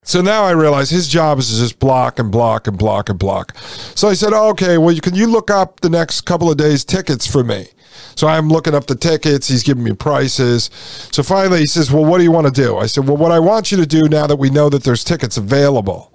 So 0.04 0.20
now 0.20 0.44
I 0.44 0.50
realize 0.50 0.90
his 0.90 1.08
job 1.08 1.38
is 1.38 1.50
to 1.50 1.56
just 1.56 1.78
block 1.78 2.18
and 2.18 2.30
block 2.30 2.66
and 2.66 2.76
block 2.76 3.08
and 3.08 3.18
block. 3.18 3.56
So 3.94 4.06
I 4.06 4.12
said, 4.12 4.34
okay, 4.34 4.76
well, 4.76 4.92
you, 4.92 5.00
can 5.00 5.14
you 5.14 5.28
look 5.28 5.50
up 5.50 5.80
the 5.80 5.88
next 5.88 6.22
couple 6.22 6.50
of 6.50 6.58
days 6.58 6.84
tickets 6.84 7.26
for 7.26 7.42
me? 7.42 7.68
So 8.14 8.28
I'm 8.28 8.48
looking 8.48 8.74
up 8.74 8.86
the 8.86 8.94
tickets. 8.94 9.48
He's 9.48 9.62
giving 9.62 9.84
me 9.84 9.92
prices. 9.92 10.70
So 11.12 11.22
finally 11.22 11.60
he 11.60 11.66
says, 11.66 11.90
well, 11.90 12.04
what 12.04 12.18
do 12.18 12.24
you 12.24 12.32
want 12.32 12.46
to 12.46 12.52
do? 12.52 12.78
I 12.78 12.86
said, 12.86 13.06
well, 13.06 13.16
what 13.16 13.32
I 13.32 13.38
want 13.38 13.70
you 13.70 13.78
to 13.78 13.86
do 13.86 14.02
now 14.08 14.26
that 14.26 14.36
we 14.36 14.50
know 14.50 14.68
that 14.68 14.84
there's 14.84 15.04
tickets 15.04 15.36
available 15.36 16.12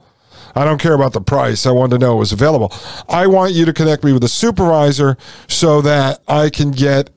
I 0.57 0.65
don't 0.65 0.81
care 0.81 0.93
about 0.93 1.13
the 1.13 1.21
price. 1.21 1.67
I 1.67 1.71
wanted 1.71 1.99
to 1.99 1.99
know 1.99 2.15
it 2.15 2.19
was 2.19 2.31
available. 2.31 2.73
I 3.07 3.27
want 3.27 3.53
you 3.53 3.63
to 3.65 3.73
connect 3.73 4.03
me 4.03 4.11
with 4.11 4.23
a 4.23 4.27
supervisor 4.27 5.15
so 5.47 5.81
that 5.81 6.21
I 6.27 6.49
can 6.49 6.71
get 6.71 7.11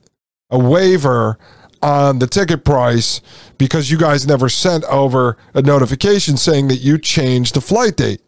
a 0.50 0.58
waiver 0.58 1.38
on 1.82 2.18
the 2.18 2.26
ticket 2.26 2.66
price 2.66 3.22
because 3.56 3.90
you 3.90 3.96
guys 3.96 4.26
never 4.26 4.50
sent 4.50 4.84
over 4.84 5.38
a 5.54 5.62
notification 5.62 6.36
saying 6.36 6.68
that 6.68 6.76
you 6.76 6.98
changed 6.98 7.54
the 7.54 7.62
flight 7.62 7.96
date. 7.96 8.20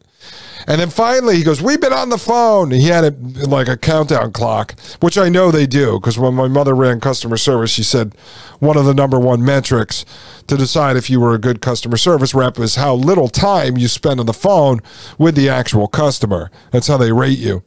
And 0.67 0.81
then 0.81 0.91
finally, 0.91 1.37
he 1.37 1.45
goes, 1.45 1.61
We've 1.61 1.81
been 1.81 1.93
on 1.93 2.09
the 2.09 2.19
phone. 2.19 2.71
He 2.71 2.89
had 2.89 3.05
it 3.05 3.49
like 3.49 3.69
a 3.69 3.77
countdown 3.77 4.33
clock, 4.33 4.79
which 5.01 5.19
I 5.19 5.29
know 5.29 5.51
they 5.51 5.67
do 5.67 5.99
because 5.99 6.19
when 6.19 6.35
my 6.35 6.49
mother 6.49 6.75
ran 6.75 7.01
customer 7.01 7.37
service, 7.37 7.71
she 7.71 7.83
said 7.83 8.15
one 8.59 8.77
of 8.77 8.85
the 8.85 8.95
number 8.95 9.19
one 9.19 9.45
metrics 9.45 10.05
to 10.47 10.57
decide 10.57 10.97
if 10.97 11.11
you 11.11 11.21
were 11.21 11.35
a 11.35 11.39
good 11.39 11.61
customer 11.61 11.97
service 11.97 12.35
rep 12.35 12.59
is 12.59 12.77
how 12.77 12.95
little 12.95 13.29
time 13.29 13.77
you 13.77 13.89
spend 13.89 14.21
on 14.21 14.27
the 14.27 14.33
phone 14.33 14.81
with 15.19 15.35
the 15.35 15.49
actual 15.49 15.89
customer. 15.89 16.51
That's 16.71 16.87
how 16.87 16.97
they 16.97 17.13
rate 17.13 17.39
you. 17.39 17.65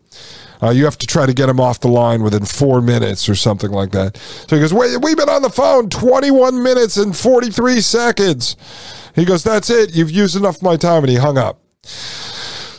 Uh, 0.61 0.69
you 0.69 0.85
have 0.85 0.97
to 0.97 1.07
try 1.07 1.25
to 1.25 1.33
get 1.33 1.49
him 1.49 1.59
off 1.59 1.79
the 1.79 1.87
line 1.87 2.23
within 2.23 2.45
four 2.45 2.81
minutes 2.81 3.27
or 3.27 3.35
something 3.35 3.71
like 3.71 3.91
that. 3.91 4.17
So 4.47 4.55
he 4.55 4.61
goes, 4.61 4.73
Wait, 4.73 4.97
we've 5.01 5.17
been 5.17 5.29
on 5.29 5.41
the 5.41 5.49
phone 5.49 5.89
21 5.89 6.61
minutes 6.63 6.97
and 6.97 7.15
43 7.15 7.81
seconds. 7.81 8.55
He 9.15 9.25
goes, 9.25 9.43
That's 9.43 9.69
it. 9.69 9.95
You've 9.95 10.11
used 10.11 10.35
enough 10.35 10.57
of 10.57 10.63
my 10.63 10.77
time. 10.77 11.03
And 11.03 11.09
he 11.09 11.17
hung 11.17 11.37
up. 11.37 11.61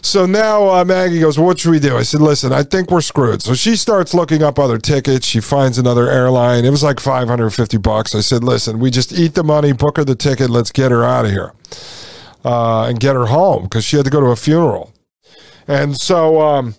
So 0.07 0.25
now 0.25 0.69
uh, 0.69 0.85
Maggie 0.85 1.19
goes, 1.19 1.37
What 1.37 1.59
should 1.59 1.73
we 1.73 1.81
do? 1.81 1.97
I 1.97 2.03
said, 2.03 2.21
Listen, 2.21 2.53
I 2.53 2.63
think 2.63 2.93
we're 2.93 3.01
screwed. 3.01 3.43
So 3.43 3.55
she 3.55 3.75
starts 3.75 4.15
looking 4.15 4.41
up 4.41 4.57
other 4.57 4.79
tickets. 4.79 5.27
She 5.27 5.41
finds 5.41 5.79
another 5.79 6.09
airline. 6.09 6.65
It 6.65 6.71
was 6.71 6.85
like 6.85 7.01
550 7.01 7.77
bucks. 7.79 8.15
I 8.15 8.21
said, 8.21 8.45
Listen, 8.45 8.79
we 8.79 8.93
just 8.93 9.13
eat 9.13 9.35
the 9.35 9.43
money, 9.43 9.73
book 9.73 9.97
her 9.97 10.05
the 10.05 10.15
ticket, 10.15 10.49
let's 10.49 10.71
get 10.71 10.93
her 10.93 11.03
out 11.03 11.25
of 11.25 11.33
here 11.33 11.53
uh, 12.45 12.85
and 12.85 13.01
get 13.01 13.17
her 13.17 13.27
home 13.27 13.65
because 13.65 13.85
she 13.85 13.97
had 13.97 14.05
to 14.05 14.11
go 14.11 14.21
to 14.21 14.29
a 14.29 14.37
funeral. 14.37 14.95
And 15.67 16.01
so, 16.01 16.41
um, 16.41 16.77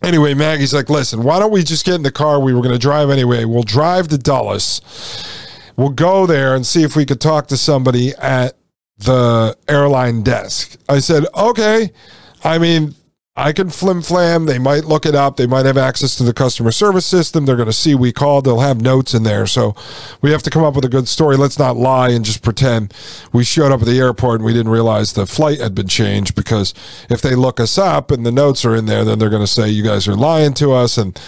anyway, 0.00 0.34
Maggie's 0.34 0.72
like, 0.72 0.88
Listen, 0.88 1.24
why 1.24 1.40
don't 1.40 1.50
we 1.50 1.64
just 1.64 1.84
get 1.84 1.96
in 1.96 2.04
the 2.04 2.12
car? 2.12 2.38
We 2.38 2.54
were 2.54 2.62
going 2.62 2.72
to 2.72 2.78
drive 2.78 3.10
anyway. 3.10 3.44
We'll 3.44 3.64
drive 3.64 4.06
to 4.08 4.18
Dulles. 4.18 4.80
We'll 5.76 5.88
go 5.88 6.24
there 6.24 6.54
and 6.54 6.64
see 6.64 6.84
if 6.84 6.94
we 6.94 7.04
could 7.04 7.20
talk 7.20 7.48
to 7.48 7.56
somebody 7.56 8.12
at 8.14 8.56
the 8.98 9.56
airline 9.68 10.22
desk. 10.22 10.78
I 10.88 11.00
said, 11.00 11.26
okay. 11.34 11.90
I 12.42 12.58
mean, 12.58 12.94
I 13.38 13.52
can 13.52 13.68
flim 13.68 14.00
flam. 14.00 14.46
They 14.46 14.58
might 14.58 14.86
look 14.86 15.04
it 15.04 15.14
up. 15.14 15.36
They 15.36 15.46
might 15.46 15.66
have 15.66 15.76
access 15.76 16.16
to 16.16 16.22
the 16.22 16.32
customer 16.32 16.70
service 16.70 17.04
system. 17.04 17.44
They're 17.44 17.56
going 17.56 17.66
to 17.66 17.72
see 17.72 17.94
we 17.94 18.10
called. 18.10 18.46
They'll 18.46 18.60
have 18.60 18.80
notes 18.80 19.12
in 19.12 19.24
there. 19.24 19.46
So 19.46 19.76
we 20.22 20.30
have 20.30 20.42
to 20.44 20.50
come 20.50 20.64
up 20.64 20.74
with 20.74 20.86
a 20.86 20.88
good 20.88 21.06
story. 21.06 21.36
Let's 21.36 21.58
not 21.58 21.76
lie 21.76 22.08
and 22.10 22.24
just 22.24 22.42
pretend 22.42 22.94
we 23.34 23.44
showed 23.44 23.72
up 23.72 23.82
at 23.82 23.86
the 23.86 23.98
airport 23.98 24.36
and 24.36 24.44
we 24.46 24.54
didn't 24.54 24.72
realize 24.72 25.12
the 25.12 25.26
flight 25.26 25.60
had 25.60 25.74
been 25.74 25.88
changed 25.88 26.34
because 26.34 26.72
if 27.10 27.20
they 27.20 27.34
look 27.34 27.60
us 27.60 27.76
up 27.76 28.10
and 28.10 28.24
the 28.24 28.32
notes 28.32 28.64
are 28.64 28.74
in 28.74 28.86
there, 28.86 29.04
then 29.04 29.18
they're 29.18 29.28
going 29.28 29.42
to 29.42 29.46
say 29.46 29.68
you 29.68 29.84
guys 29.84 30.08
are 30.08 30.16
lying 30.16 30.54
to 30.54 30.72
us 30.72 30.96
and 30.96 31.20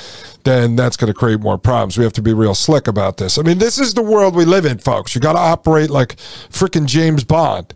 then 0.45 0.77
that's 0.77 0.97
going 0.97 1.13
to 1.13 1.19
create 1.19 1.41
more 1.41 1.59
problems. 1.59 1.99
We 1.99 2.05
have 2.05 2.13
to 2.15 2.23
be 2.23 2.33
real 2.33 2.55
slick 2.55 2.87
about 2.89 3.17
this. 3.17 3.39
I 3.39 3.43
mean, 3.43 3.59
this 3.59 3.79
is 3.79 3.95
the 3.95 4.03
world 4.03 4.35
we 4.35 4.45
live 4.45 4.65
in, 4.65 4.79
folks. 4.79 5.15
You 5.15 5.21
got 5.21 5.35
to 5.35 5.39
operate 5.39 5.91
like 5.91 6.17
freaking 6.17 6.87
James 6.87 7.25
Bond. 7.25 7.75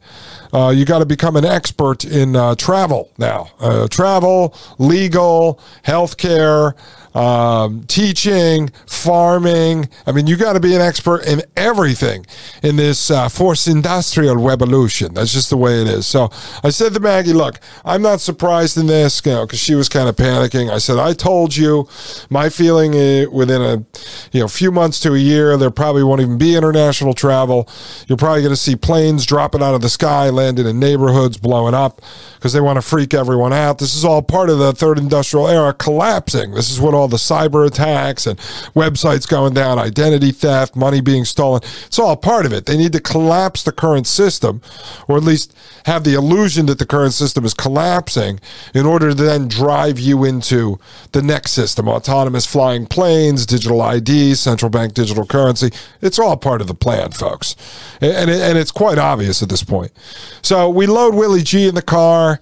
Uh, 0.53 0.69
you 0.69 0.85
got 0.85 0.99
to 0.99 1.07
become 1.07 1.37
an 1.37 1.45
expert 1.45 2.05
in 2.05 2.37
uh, 2.37 2.55
travel 2.55 3.11
now. 3.17 3.49
Uh, 3.59 3.89
travel, 3.89 4.55
legal, 4.79 5.59
healthcare, 5.85 6.75
um, 7.15 7.85
teaching, 7.85 8.71
farming. 8.87 9.89
I 10.07 10.13
mean, 10.13 10.27
you 10.27 10.37
got 10.37 10.55
to 10.55 10.61
be 10.61 10.75
an 10.75 10.81
expert 10.81 11.27
in 11.27 11.43
everything 11.57 12.27
in 12.63 12.77
this 12.77 13.11
uh, 13.11 13.29
fourth 13.29 13.67
industrial 13.67 14.37
revolution. 14.37 15.15
That's 15.15 15.33
just 15.33 15.51
the 15.51 15.57
way 15.57 15.81
it 15.83 15.89
is. 15.89 16.07
So 16.07 16.31
I 16.63 16.71
said 16.71 16.95
to 16.95 17.01
Maggie, 17.01 17.33
look, 17.33 17.61
I'm 17.85 18.03
not 18.03 18.21
surprised 18.21 18.77
in 18.77 18.87
this, 18.87 19.21
you 19.25 19.33
know, 19.33 19.47
because 19.47 19.61
she 19.61 19.75
was 19.75 19.89
kind 19.89 20.09
of 20.09 20.17
panicking. 20.17 20.71
I 20.71 20.79
said, 20.79 20.99
I 20.99 21.13
told 21.13 21.57
you 21.57 21.89
my 22.31 22.49
feeling 22.49 22.95
uh, 22.95 23.31
within 23.31 23.61
a 23.61 23.85
you 24.33 24.41
know 24.41 24.49
few 24.49 24.71
months 24.71 25.01
to 25.01 25.15
a 25.15 25.19
year, 25.19 25.57
there 25.57 25.71
probably 25.71 26.03
won't 26.03 26.21
even 26.21 26.39
be 26.39 26.57
international 26.57 27.15
travel. 27.15 27.69
You're 28.07 28.19
probably 28.19 28.43
going 28.43 28.55
to 28.55 28.57
see 28.57 28.77
planes 28.77 29.27
dropping 29.27 29.63
out 29.63 29.75
of 29.75 29.81
the 29.81 29.89
sky, 29.89 30.31
landing 30.31 30.67
in 30.67 30.79
neighborhoods, 30.79 31.37
blowing 31.37 31.75
up 31.75 32.01
because 32.35 32.53
they 32.53 32.61
want 32.61 32.77
to 32.77 32.83
freak 32.83 33.15
everyone 33.15 33.53
out. 33.53 33.79
This 33.79 33.95
is 33.95 34.05
all 34.05 34.23
part 34.23 34.51
of 34.51 34.59
the 34.59 34.73
third 34.73 34.99
industrial 34.99 35.49
era 35.49 35.73
collapsing. 35.73 36.53
This 36.53 36.71
is 36.71 36.81
what 36.81 36.95
all 36.95 37.02
the 37.09 37.17
cyber 37.17 37.67
attacks 37.67 38.27
and 38.27 38.39
websites 38.75 39.29
going 39.29 39.55
down, 39.55 39.79
identity 39.79 40.33
theft, 40.33 40.77
money 40.77 41.01
being 41.01 41.25
stolen. 41.25 41.61
It's 41.87 41.99
all 41.99 42.17
part 42.17 42.47
of 42.47 42.53
it. 42.53 42.67
They 42.67 42.77
need 42.77 42.93
to 42.93 43.01
collapse 43.01 43.63
the 43.63 43.73
current 43.73 44.07
system, 44.07 44.63
or 45.09 45.17
at 45.17 45.23
least 45.23 45.55
have 45.87 46.05
the 46.05 46.15
illusion 46.15 46.67
that 46.67 46.79
the 46.79 46.87
current 46.87 47.13
system 47.13 47.45
is 47.45 47.55
collapsing 47.55 48.41
in 48.75 48.87
order 48.87 49.09
to 49.11 49.15
then 49.15 49.49
drive 49.49 49.99
you 49.99 50.25
into 50.25 50.79
the 51.13 51.23
next 51.23 51.53
system 51.53 51.89
autonomous 51.89 52.47
flying 52.47 52.87
planes, 52.87 53.47
digital 53.47 53.81
ID, 53.81 54.35
central 54.35 54.71
bank 54.71 54.95
digital 54.95 55.27
currency. 55.27 55.71
It's 56.01 56.19
all 56.19 56.37
part 56.37 56.61
of 56.61 56.67
the 56.67 56.75
plan, 56.75 57.13
folks. 57.13 57.57
And, 58.01 58.31
and 58.31 58.59
it's 58.59 58.71
quite 58.71 58.99
obvious 58.99 59.43
at 59.43 59.49
this 59.49 59.63
point. 59.63 59.93
So 60.43 60.69
we 60.69 60.87
load 60.87 61.15
Willie 61.15 61.43
G 61.43 61.69
in 61.69 61.75
the 61.75 61.83
car. 61.83 62.39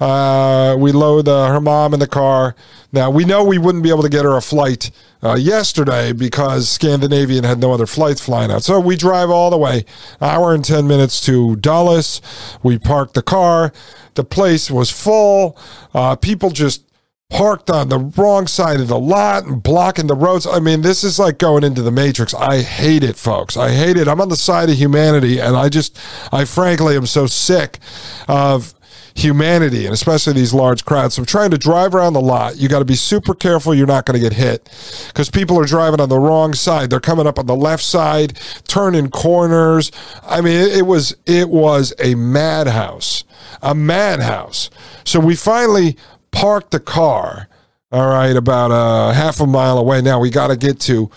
Uh, 0.00 0.76
we 0.78 0.92
load 0.92 1.28
uh, 1.28 1.48
her 1.48 1.60
mom 1.60 1.94
in 1.94 2.00
the 2.00 2.06
car. 2.06 2.54
Now, 2.94 3.10
we 3.10 3.24
know 3.24 3.42
we 3.42 3.58
wouldn't 3.58 3.82
be 3.82 3.90
able 3.90 4.04
to 4.04 4.08
get 4.08 4.24
her 4.24 4.36
a 4.36 4.40
flight 4.40 4.92
uh, 5.20 5.34
yesterday 5.34 6.12
because 6.12 6.68
Scandinavian 6.68 7.42
had 7.42 7.58
no 7.58 7.72
other 7.72 7.86
flights 7.86 8.20
flying 8.20 8.52
out. 8.52 8.62
So 8.62 8.78
we 8.78 8.94
drive 8.94 9.30
all 9.30 9.50
the 9.50 9.58
way, 9.58 9.84
hour 10.20 10.54
and 10.54 10.64
10 10.64 10.86
minutes 10.86 11.20
to 11.22 11.56
Dulles. 11.56 12.22
We 12.62 12.78
park 12.78 13.14
the 13.14 13.22
car. 13.22 13.72
The 14.14 14.22
place 14.22 14.70
was 14.70 14.90
full. 14.90 15.58
Uh, 15.92 16.14
people 16.14 16.50
just 16.50 16.84
parked 17.30 17.68
on 17.68 17.88
the 17.88 17.98
wrong 17.98 18.46
side 18.46 18.78
of 18.78 18.86
the 18.86 18.98
lot 18.98 19.44
and 19.44 19.60
blocking 19.60 20.06
the 20.06 20.14
roads. 20.14 20.46
I 20.46 20.60
mean, 20.60 20.82
this 20.82 21.02
is 21.02 21.18
like 21.18 21.38
going 21.38 21.64
into 21.64 21.82
the 21.82 21.90
matrix. 21.90 22.32
I 22.32 22.62
hate 22.62 23.02
it, 23.02 23.16
folks. 23.16 23.56
I 23.56 23.72
hate 23.72 23.96
it. 23.96 24.06
I'm 24.06 24.20
on 24.20 24.28
the 24.28 24.36
side 24.36 24.70
of 24.70 24.76
humanity 24.76 25.40
and 25.40 25.56
I 25.56 25.68
just 25.68 25.98
I 26.30 26.44
frankly 26.44 26.94
am 26.96 27.06
so 27.06 27.26
sick 27.26 27.80
of 28.28 28.72
humanity 29.14 29.84
and 29.84 29.94
especially 29.94 30.32
these 30.32 30.52
large 30.52 30.84
crowds. 30.84 31.14
So 31.14 31.24
trying 31.24 31.50
to 31.50 31.58
drive 31.58 31.94
around 31.94 32.14
the 32.14 32.20
lot, 32.20 32.56
you 32.56 32.68
got 32.68 32.80
to 32.80 32.84
be 32.84 32.96
super 32.96 33.34
careful 33.34 33.74
you're 33.74 33.86
not 33.86 34.06
going 34.06 34.20
to 34.20 34.28
get 34.28 34.36
hit 34.36 34.64
because 35.08 35.30
people 35.30 35.58
are 35.58 35.64
driving 35.64 36.00
on 36.00 36.08
the 36.08 36.18
wrong 36.18 36.52
side. 36.54 36.90
They're 36.90 37.00
coming 37.00 37.26
up 37.26 37.38
on 37.38 37.46
the 37.46 37.56
left 37.56 37.84
side, 37.84 38.38
turning 38.66 39.10
corners. 39.10 39.92
I 40.24 40.40
mean, 40.40 40.60
it, 40.60 40.78
it 40.78 40.86
was 40.86 41.16
it 41.26 41.48
was 41.48 41.92
a 41.98 42.14
madhouse, 42.16 43.24
a 43.62 43.74
madhouse. 43.74 44.68
So 45.04 45.20
we 45.20 45.36
finally 45.36 45.96
parked 46.32 46.72
the 46.72 46.80
car. 46.80 47.48
All 47.92 48.08
right, 48.08 48.34
about 48.34 48.72
a 48.72 49.14
half 49.14 49.40
a 49.40 49.46
mile 49.46 49.78
away. 49.78 50.02
Now 50.02 50.18
we 50.18 50.28
got 50.28 50.48
to 50.48 50.56
get 50.56 50.80
to 50.80 51.08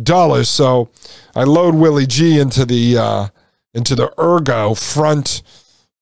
Dulles, 0.00 0.48
so 0.48 0.88
I 1.34 1.42
load 1.42 1.74
Willie 1.74 2.06
G 2.06 2.38
into 2.38 2.64
the 2.64 2.96
uh, 2.96 3.28
into 3.74 3.96
the 3.96 4.12
ergo 4.20 4.74
front 4.74 5.42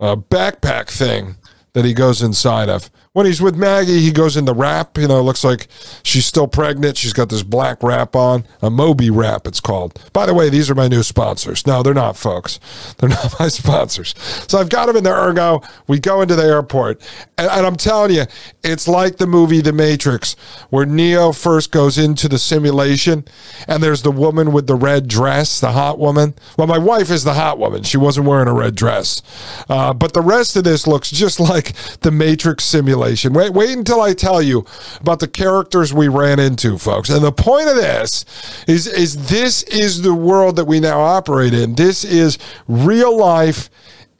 uh, 0.00 0.16
backpack 0.16 0.88
thing 0.88 1.36
that 1.72 1.84
he 1.84 1.94
goes 1.94 2.22
inside 2.22 2.68
of. 2.68 2.90
When 3.18 3.26
he's 3.26 3.42
with 3.42 3.56
Maggie, 3.56 3.98
he 3.98 4.12
goes 4.12 4.36
in 4.36 4.44
the 4.44 4.54
wrap. 4.54 4.96
You 4.96 5.08
know, 5.08 5.20
looks 5.20 5.42
like 5.42 5.66
she's 6.04 6.24
still 6.24 6.46
pregnant. 6.46 6.96
She's 6.96 7.12
got 7.12 7.30
this 7.30 7.42
black 7.42 7.82
wrap 7.82 8.14
on, 8.14 8.44
a 8.62 8.70
Moby 8.70 9.10
wrap, 9.10 9.44
it's 9.44 9.58
called. 9.58 10.00
By 10.12 10.24
the 10.24 10.34
way, 10.34 10.50
these 10.50 10.70
are 10.70 10.76
my 10.76 10.86
new 10.86 11.02
sponsors. 11.02 11.66
No, 11.66 11.82
they're 11.82 11.94
not, 11.94 12.16
folks. 12.16 12.60
They're 12.98 13.08
not 13.08 13.34
my 13.40 13.48
sponsors. 13.48 14.14
So 14.46 14.60
I've 14.60 14.68
got 14.68 14.86
them 14.86 14.94
in 14.94 15.02
the 15.02 15.12
ergo. 15.12 15.62
We 15.88 15.98
go 15.98 16.22
into 16.22 16.36
the 16.36 16.44
airport, 16.44 17.02
and, 17.36 17.50
and 17.50 17.66
I'm 17.66 17.74
telling 17.74 18.14
you, 18.14 18.26
it's 18.62 18.86
like 18.86 19.16
the 19.16 19.26
movie 19.26 19.62
The 19.62 19.72
Matrix, 19.72 20.36
where 20.70 20.86
Neo 20.86 21.32
first 21.32 21.72
goes 21.72 21.98
into 21.98 22.28
the 22.28 22.38
simulation, 22.38 23.24
and 23.66 23.82
there's 23.82 24.02
the 24.02 24.12
woman 24.12 24.52
with 24.52 24.68
the 24.68 24.76
red 24.76 25.08
dress, 25.08 25.58
the 25.58 25.72
hot 25.72 25.98
woman. 25.98 26.34
Well, 26.56 26.68
my 26.68 26.78
wife 26.78 27.10
is 27.10 27.24
the 27.24 27.34
hot 27.34 27.58
woman. 27.58 27.82
She 27.82 27.96
wasn't 27.96 28.28
wearing 28.28 28.46
a 28.46 28.54
red 28.54 28.76
dress, 28.76 29.22
uh, 29.68 29.92
but 29.92 30.12
the 30.12 30.22
rest 30.22 30.54
of 30.54 30.62
this 30.62 30.86
looks 30.86 31.10
just 31.10 31.40
like 31.50 31.72
the 32.02 32.12
Matrix 32.12 32.62
simulation. 32.62 33.07
Wait, 33.32 33.52
wait 33.52 33.76
until 33.76 34.00
I 34.00 34.14
tell 34.14 34.42
you 34.42 34.64
about 35.00 35.20
the 35.20 35.28
characters 35.28 35.92
we 35.92 36.08
ran 36.08 36.38
into, 36.38 36.78
folks. 36.78 37.10
And 37.10 37.24
the 37.24 37.32
point 37.32 37.68
of 37.68 37.76
this 37.76 38.24
is, 38.66 38.86
is 38.86 39.28
this 39.28 39.62
is 39.64 40.02
the 40.02 40.14
world 40.14 40.56
that 40.56 40.64
we 40.64 40.80
now 40.80 41.00
operate 41.00 41.54
in. 41.54 41.74
This 41.74 42.04
is 42.04 42.38
real 42.66 43.16
life 43.16 43.70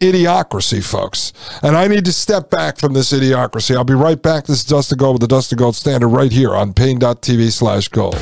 idiocracy, 0.01 0.85
folks. 0.85 1.33
And 1.63 1.77
I 1.77 1.89
need 1.89 2.05
to 2.05 2.13
step 2.13 2.51
back 2.51 2.79
from 2.79 2.93
this 2.93 3.13
idiocracy. 3.13 3.77
I'll 3.77 3.85
be 3.85 3.95
right 3.95 4.21
back. 4.21 4.47
This 4.47 4.59
is 4.59 4.65
Dustin 4.65 4.99
Gold 4.99 5.15
with 5.15 5.29
the 5.29 5.35
Dustin 5.35 5.59
Gold 5.59 5.77
Standard 5.77 6.09
right 6.09 6.33
here 6.33 6.55
on 6.55 6.73
Paine.tv 6.73 7.53
slash 7.53 7.89
gold. 7.89 8.19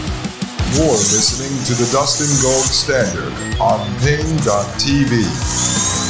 You're 0.72 0.90
listening 0.90 1.62
to 1.64 1.74
the 1.74 1.90
Dustin 1.92 2.42
Gold 2.42 2.64
Standard 2.64 3.32
on 3.60 3.80
Paine.tv. 4.00 6.05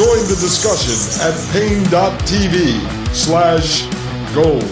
Join 0.00 0.24
the 0.32 0.40
discussion 0.40 0.96
at 1.28 1.36
Paine.tv 1.52 2.80
slash 3.12 3.84
gold. 4.32 4.64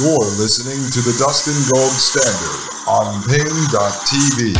You're 0.00 0.30
listening 0.40 0.80
to 0.88 1.00
the 1.04 1.12
Dustin 1.20 1.52
Gold 1.68 1.92
Standard 1.92 2.72
on 2.88 3.20
Paine.tv. 3.28 4.56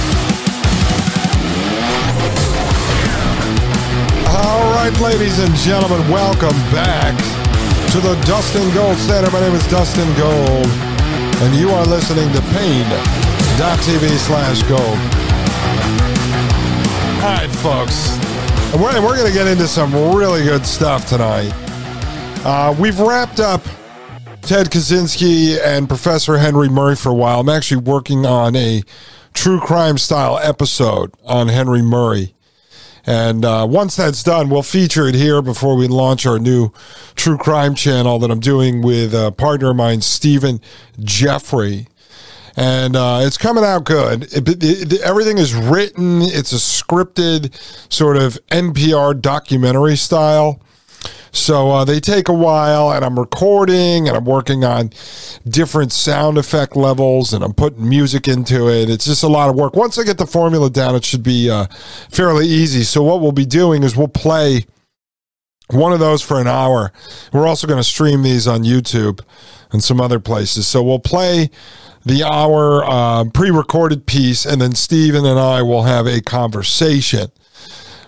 All 4.29 4.69
right, 4.77 4.93
ladies 5.01 5.39
and 5.39 5.55
gentlemen, 5.57 6.07
welcome 6.11 6.59
back 6.69 7.17
to 7.93 8.01
the 8.01 8.21
Dustin 8.27 8.69
Gold 8.75 8.99
Standard. 8.99 9.33
My 9.33 9.41
name 9.41 9.55
is 9.55 9.67
Dustin 9.69 10.13
Gold, 10.19 10.69
and 10.69 11.57
you 11.57 11.71
are 11.71 11.87
listening 11.87 12.31
to 12.35 12.43
Paine.tv 12.53 14.05
slash 14.19 14.63
gold. 14.65 15.17
All 17.17 17.33
right, 17.33 17.51
folks. 17.51 18.19
We're, 18.77 19.03
we're 19.03 19.17
going 19.17 19.27
to 19.27 19.33
get 19.33 19.47
into 19.47 19.67
some 19.67 19.93
really 20.15 20.45
good 20.45 20.67
stuff 20.67 21.09
tonight. 21.09 21.51
Uh, 22.45 22.77
we've 22.79 23.01
wrapped 23.01 23.41
up 23.41 23.63
Ted 24.43 24.67
Kaczynski 24.67 25.59
and 25.65 25.89
Professor 25.89 26.37
Henry 26.37 26.69
Murray 26.69 26.95
for 26.95 27.09
a 27.09 27.15
while. 27.15 27.41
I'm 27.41 27.49
actually 27.49 27.79
working 27.79 28.27
on 28.27 28.55
a 28.55 28.83
true 29.33 29.59
crime 29.59 29.97
style 29.97 30.39
episode 30.39 31.15
on 31.25 31.49
Henry 31.49 31.81
Murray. 31.81 32.35
And 33.07 33.47
uh, 33.47 33.67
once 33.69 33.97
that's 33.97 34.23
done, 34.23 34.51
we'll 34.51 34.63
feature 34.63 35.09
it 35.09 35.15
here 35.15 35.41
before 35.41 35.75
we 35.75 35.89
launch 35.89 36.27
our 36.27 36.39
new 36.39 36.71
true 37.15 37.39
crime 37.39 37.75
channel 37.75 38.19
that 38.19 38.31
I'm 38.31 38.41
doing 38.41 38.83
with 38.83 39.15
a 39.15 39.33
partner 39.33 39.71
of 39.71 39.77
mine, 39.77 40.03
Stephen 40.03 40.61
Jeffrey 41.01 41.89
and 42.57 42.97
uh, 42.97 43.21
it's 43.23 43.37
coming 43.37 43.65
out 43.65 43.85
good. 43.85 44.25
It, 44.35 44.49
it, 44.49 44.93
it, 44.93 45.01
everything 45.03 45.39
is 45.39 45.55
written. 45.55 46.23
It's 46.23 46.53
a 46.53 46.57
scripted 46.57 47.55
sort 47.93 48.17
of 48.17 48.39
NPR 48.51 49.21
documentary 49.21 49.97
style. 49.97 50.61
So 51.33 51.71
uh, 51.71 51.85
they 51.85 52.01
take 52.01 52.29
a 52.29 52.33
while, 52.33 52.91
and 52.93 53.05
I'm 53.05 53.19
recording, 53.19 54.09
and 54.09 54.17
I'm 54.17 54.25
working 54.25 54.65
on 54.65 54.91
different 55.47 55.93
sound 55.93 56.39
effect 56.39 56.77
levels, 56.77 57.35
and 57.35 57.45
I'm 57.45 57.53
putting 57.53 57.87
music 57.87 58.27
into 58.27 58.71
it. 58.71 58.89
It's 58.89 59.05
just 59.05 59.23
a 59.23 59.29
lot 59.29 59.51
of 59.51 59.55
work. 59.55 59.77
Once 59.77 59.99
I 59.99 60.05
get 60.05 60.17
the 60.17 60.27
formula 60.27 60.71
down, 60.71 60.95
it 60.95 61.05
should 61.05 61.23
be 61.23 61.51
uh, 61.51 61.67
fairly 62.11 62.47
easy. 62.47 62.85
So 62.85 63.03
what 63.03 63.21
we'll 63.21 63.33
be 63.33 63.45
doing 63.45 63.83
is 63.83 63.95
we'll 63.95 64.09
play 64.09 64.65
one 65.69 65.93
of 65.93 66.01
those 66.01 66.23
for 66.23 66.41
an 66.41 66.47
hour. 66.47 66.91
We're 67.35 67.47
also 67.47 67.67
going 67.67 67.81
to 67.81 67.85
stream 67.85 68.23
these 68.23 68.47
on 68.47 68.63
YouTube 68.63 69.21
and 69.73 69.85
some 69.85 70.01
other 70.01 70.21
places. 70.21 70.67
So 70.67 70.83
we'll 70.83 71.01
play 71.01 71.51
the 72.07 72.23
hour 72.23 72.85
uh, 72.85 73.25
pre-recorded 73.35 74.07
piece, 74.07 74.47
and 74.47 74.61
then 74.61 74.77
Stephen 74.77 75.27
and 75.27 75.41
I 75.41 75.61
will 75.63 75.83
have 75.83 76.07
a 76.07 76.23
conversation 76.23 77.33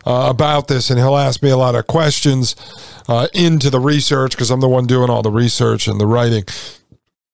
uh, 0.06 0.28
about 0.30 0.68
this, 0.68 0.88
and 0.88 1.00
he'll 1.00 1.16
ask 1.16 1.42
me 1.42 1.50
a 1.50 1.56
lot 1.56 1.74
of 1.74 1.88
questions 1.88 2.54
uh, 3.08 3.26
into 3.34 3.70
the 3.70 3.80
research 3.80 4.30
because 4.30 4.52
I'm 4.52 4.60
the 4.60 4.68
one 4.68 4.86
doing 4.86 5.10
all 5.10 5.22
the 5.22 5.32
research 5.32 5.88
and 5.88 6.00
the 6.00 6.06
writing. 6.06 6.44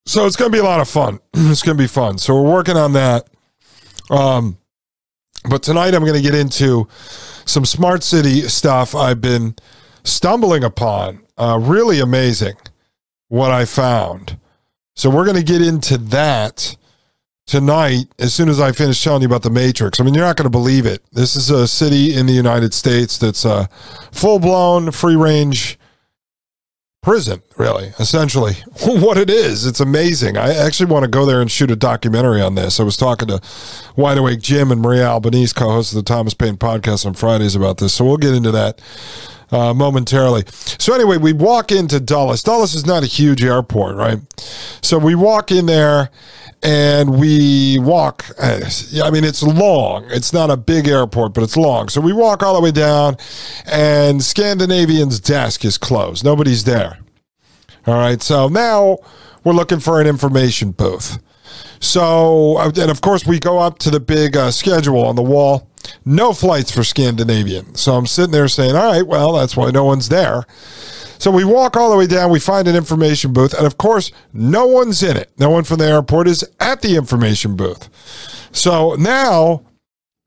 So 0.07 0.25
it's 0.25 0.35
going 0.35 0.51
to 0.51 0.55
be 0.55 0.59
a 0.59 0.63
lot 0.63 0.81
of 0.81 0.89
fun. 0.89 1.19
it's 1.35 1.61
going 1.61 1.77
to 1.77 1.83
be 1.83 1.87
fun. 1.87 2.17
So 2.17 2.33
we're 2.33 2.51
working 2.51 2.77
on 2.77 2.93
that. 2.93 3.27
Um, 4.09 4.57
but 5.47 5.61
tonight 5.61 5.93
I'm 5.93 6.01
going 6.01 6.15
to 6.15 6.21
get 6.21 6.33
into 6.33 6.87
some 7.45 7.63
smart 7.63 8.01
city 8.01 8.41
stuff 8.41 8.95
I've 8.95 9.21
been 9.21 9.55
stumbling 10.03 10.63
upon. 10.63 11.21
Uh, 11.37 11.59
really 11.61 11.99
amazing 11.99 12.55
what 13.27 13.51
I 13.51 13.65
found. 13.65 14.37
So 14.95 15.09
we're 15.09 15.25
going 15.25 15.37
to 15.37 15.43
get 15.43 15.61
into 15.61 15.97
that 15.97 16.77
tonight 17.45 18.05
as 18.17 18.33
soon 18.33 18.47
as 18.49 18.59
I 18.59 18.71
finish 18.71 19.03
telling 19.03 19.21
you 19.21 19.27
about 19.27 19.43
the 19.43 19.49
Matrix. 19.49 19.99
I 19.99 20.03
mean, 20.03 20.13
you're 20.13 20.23
not 20.23 20.37
going 20.37 20.45
to 20.45 20.49
believe 20.49 20.85
it. 20.85 21.03
This 21.11 21.35
is 21.35 21.49
a 21.49 21.67
city 21.67 22.15
in 22.15 22.25
the 22.25 22.33
United 22.33 22.73
States 22.73 23.17
that's 23.17 23.43
a 23.43 23.69
full 24.11 24.39
blown 24.39 24.91
free 24.91 25.17
range 25.17 25.77
prison, 27.03 27.43
really, 27.57 27.89
essentially. 27.99 28.53
what 28.83 29.17
it 29.17 29.29
is. 29.29 29.67
It's 29.67 29.81
amazing. 29.81 30.37
I 30.37 30.55
actually 30.55 30.91
want 30.91 31.03
to 31.03 31.09
go 31.09 31.25
there 31.25 31.41
and 31.41 31.51
shoot 31.51 31.69
a 31.69 31.75
documentary 31.75 32.41
on 32.41 32.55
this. 32.55 32.79
I 32.79 32.83
was 32.83 32.97
talking 32.97 33.27
to 33.27 33.41
Wide 33.97 34.17
Awake 34.17 34.41
Jim 34.41 34.71
and 34.71 34.81
Maria 34.81 35.05
Albanese, 35.05 35.53
co 35.53 35.69
host 35.69 35.91
of 35.91 35.97
the 35.97 36.03
Thomas 36.03 36.33
Paine 36.33 36.55
podcast 36.55 37.05
on 37.05 37.13
Fridays 37.13 37.53
about 37.53 37.77
this. 37.77 37.93
So 37.93 38.05
we'll 38.05 38.17
get 38.17 38.33
into 38.33 38.51
that 38.51 38.81
uh, 39.55 39.73
momentarily. 39.73 40.43
So 40.77 40.93
anyway, 40.93 41.17
we 41.17 41.33
walk 41.33 41.71
into 41.71 41.99
Dulles. 41.99 42.43
Dulles 42.43 42.75
is 42.75 42.85
not 42.85 43.03
a 43.03 43.07
huge 43.07 43.43
airport, 43.43 43.95
right? 43.95 44.19
So 44.81 44.97
we 44.97 45.15
walk 45.15 45.51
in 45.51 45.65
there 45.65 46.09
and 46.61 47.17
we 47.19 47.79
walk. 47.79 48.25
Uh, 48.37 48.69
I 49.03 49.11
mean, 49.11 49.23
it's 49.23 49.41
long. 49.41 50.05
It's 50.09 50.33
not 50.33 50.49
a 50.49 50.57
big 50.57 50.87
airport, 50.87 51.33
but 51.33 51.43
it's 51.43 51.55
long. 51.55 51.89
So 51.89 52.01
we 52.01 52.11
walk 52.11 52.43
all 52.43 52.55
the 52.55 52.61
way 52.61 52.71
down, 52.71 53.17
and 53.65 54.21
Scandinavian's 54.21 55.19
desk 55.19 55.63
is 55.63 55.77
closed. 55.77 56.25
Nobody's 56.25 56.63
there. 56.65 56.99
All 57.87 57.95
right. 57.95 58.21
So 58.21 58.47
now 58.49 58.97
we're 59.43 59.53
looking 59.53 59.79
for 59.79 60.01
an 60.01 60.07
information 60.07 60.71
booth. 60.71 61.19
So, 61.79 62.57
uh, 62.57 62.71
and 62.77 62.89
of 62.89 63.01
course, 63.01 63.25
we 63.25 63.39
go 63.39 63.59
up 63.59 63.77
to 63.79 63.91
the 63.91 63.99
big 63.99 64.35
uh, 64.35 64.51
schedule 64.51 65.05
on 65.05 65.15
the 65.15 65.21
wall. 65.21 65.69
No 66.03 66.33
flights 66.33 66.71
for 66.71 66.83
Scandinavian. 66.83 67.75
So 67.75 67.95
I'm 67.95 68.05
sitting 68.05 68.31
there 68.31 68.47
saying, 68.47 68.75
all 68.75 68.91
right, 68.91 69.05
well, 69.05 69.33
that's 69.33 69.55
why 69.55 69.71
no 69.71 69.85
one's 69.85 70.09
there. 70.09 70.45
So 71.17 71.31
we 71.31 71.45
walk 71.45 71.77
all 71.77 71.89
the 71.89 71.97
way 71.97 72.07
down, 72.07 72.29
we 72.29 72.39
find 72.39 72.67
an 72.67 72.75
information 72.75 73.33
booth, 73.33 73.53
and 73.53 73.65
of 73.65 73.77
course, 73.77 74.11
no 74.33 74.65
one's 74.65 75.01
in 75.01 75.15
it. 75.17 75.31
No 75.39 75.49
one 75.49 75.63
from 75.63 75.77
the 75.77 75.85
airport 75.85 76.27
is 76.27 76.43
at 76.59 76.81
the 76.81 76.95
information 76.97 77.55
booth. 77.55 77.89
So 78.51 78.95
now 78.95 79.63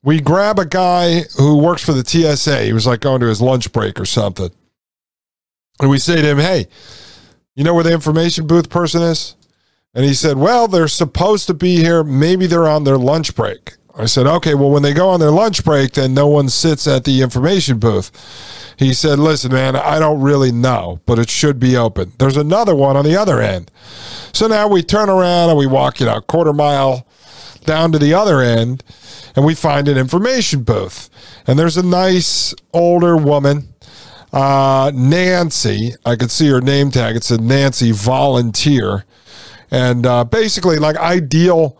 we 0.03 0.21
grab 0.21 0.59
a 0.59 0.64
guy 0.64 1.23
who 1.37 1.59
works 1.59 1.85
for 1.85 1.92
the 1.92 2.05
TSA. 2.05 2.64
He 2.64 2.73
was 2.73 2.87
like 2.87 3.01
going 3.01 3.21
to 3.21 3.27
his 3.27 3.42
lunch 3.42 3.73
break 3.73 4.01
or 4.01 4.07
something. 4.07 4.51
And 5.81 5.90
we 5.90 5.99
say 5.99 6.21
to 6.21 6.29
him, 6.29 6.38
hey, 6.38 6.66
you 7.55 7.64
know 7.64 7.75
where 7.75 7.85
the 7.85 7.92
information 7.92 8.47
booth 8.47 8.71
person 8.71 9.03
is? 9.03 9.37
And 9.94 10.05
he 10.05 10.14
said, 10.14 10.37
well, 10.37 10.68
they're 10.68 10.88
supposed 10.88 11.47
to 11.49 11.55
be 11.55 11.77
here. 11.77 12.05
Maybe 12.05 12.47
they're 12.47 12.68
on 12.68 12.85
their 12.85 12.99
lunch 12.99 13.35
break. 13.35 13.75
I 13.99 14.07
said, 14.07 14.27
okay, 14.27 14.55
well, 14.55 14.71
when 14.71 14.83
they 14.83 14.95
go 14.95 15.09
on 15.09 15.19
their 15.19 15.33
lunch 15.33 15.65
break, 15.65 15.93
then 15.93 16.15
no 16.15 16.29
one 16.29 16.49
sits 16.49 16.87
at 16.87 17.03
the 17.03 17.21
information 17.21 17.79
booth. 17.79 18.13
He 18.79 18.95
said, 18.95 19.19
listen, 19.19 19.53
man, 19.53 19.75
I 19.75 19.99
don't 19.99 20.21
really 20.21 20.53
know, 20.53 21.01
but 21.05 21.19
it 21.19 21.29
should 21.29 21.59
be 21.59 21.77
open. 21.77 22.13
There's 22.19 22.37
another 22.37 22.77
one 22.77 22.97
on 22.97 23.05
the 23.05 23.17
other 23.17 23.41
end. 23.41 23.73
So 24.33 24.47
now 24.47 24.69
we 24.69 24.83
turn 24.83 25.11
around 25.11 25.49
and 25.51 25.59
we 25.59 25.67
walk, 25.67 25.99
you 25.99 26.07
know, 26.07 26.19
a 26.19 26.23
quarter 26.23 26.53
mile 26.53 27.09
down 27.65 27.91
to 27.91 27.99
the 27.99 28.15
other 28.15 28.41
end 28.41 28.85
and 29.35 29.45
we 29.45 29.57
find 29.57 29.89
an 29.89 29.99
information 29.99 30.63
booth. 30.63 31.11
And 31.47 31.59
there's 31.59 31.77
a 31.77 31.85
nice 31.85 32.55
older 32.73 33.17
woman, 33.17 33.75
uh, 34.33 34.93
Nancy. 34.95 35.95
I 36.05 36.15
could 36.15 36.31
see 36.31 36.49
her 36.51 36.61
name 36.61 36.93
tag. 36.93 37.17
It 37.17 37.25
said 37.25 37.41
Nancy 37.41 37.91
Volunteer. 37.91 39.05
And 39.71 40.07
uh, 40.07 40.25
basically, 40.25 40.79
like, 40.79 40.97
I 40.99 41.19
deal 41.19 41.77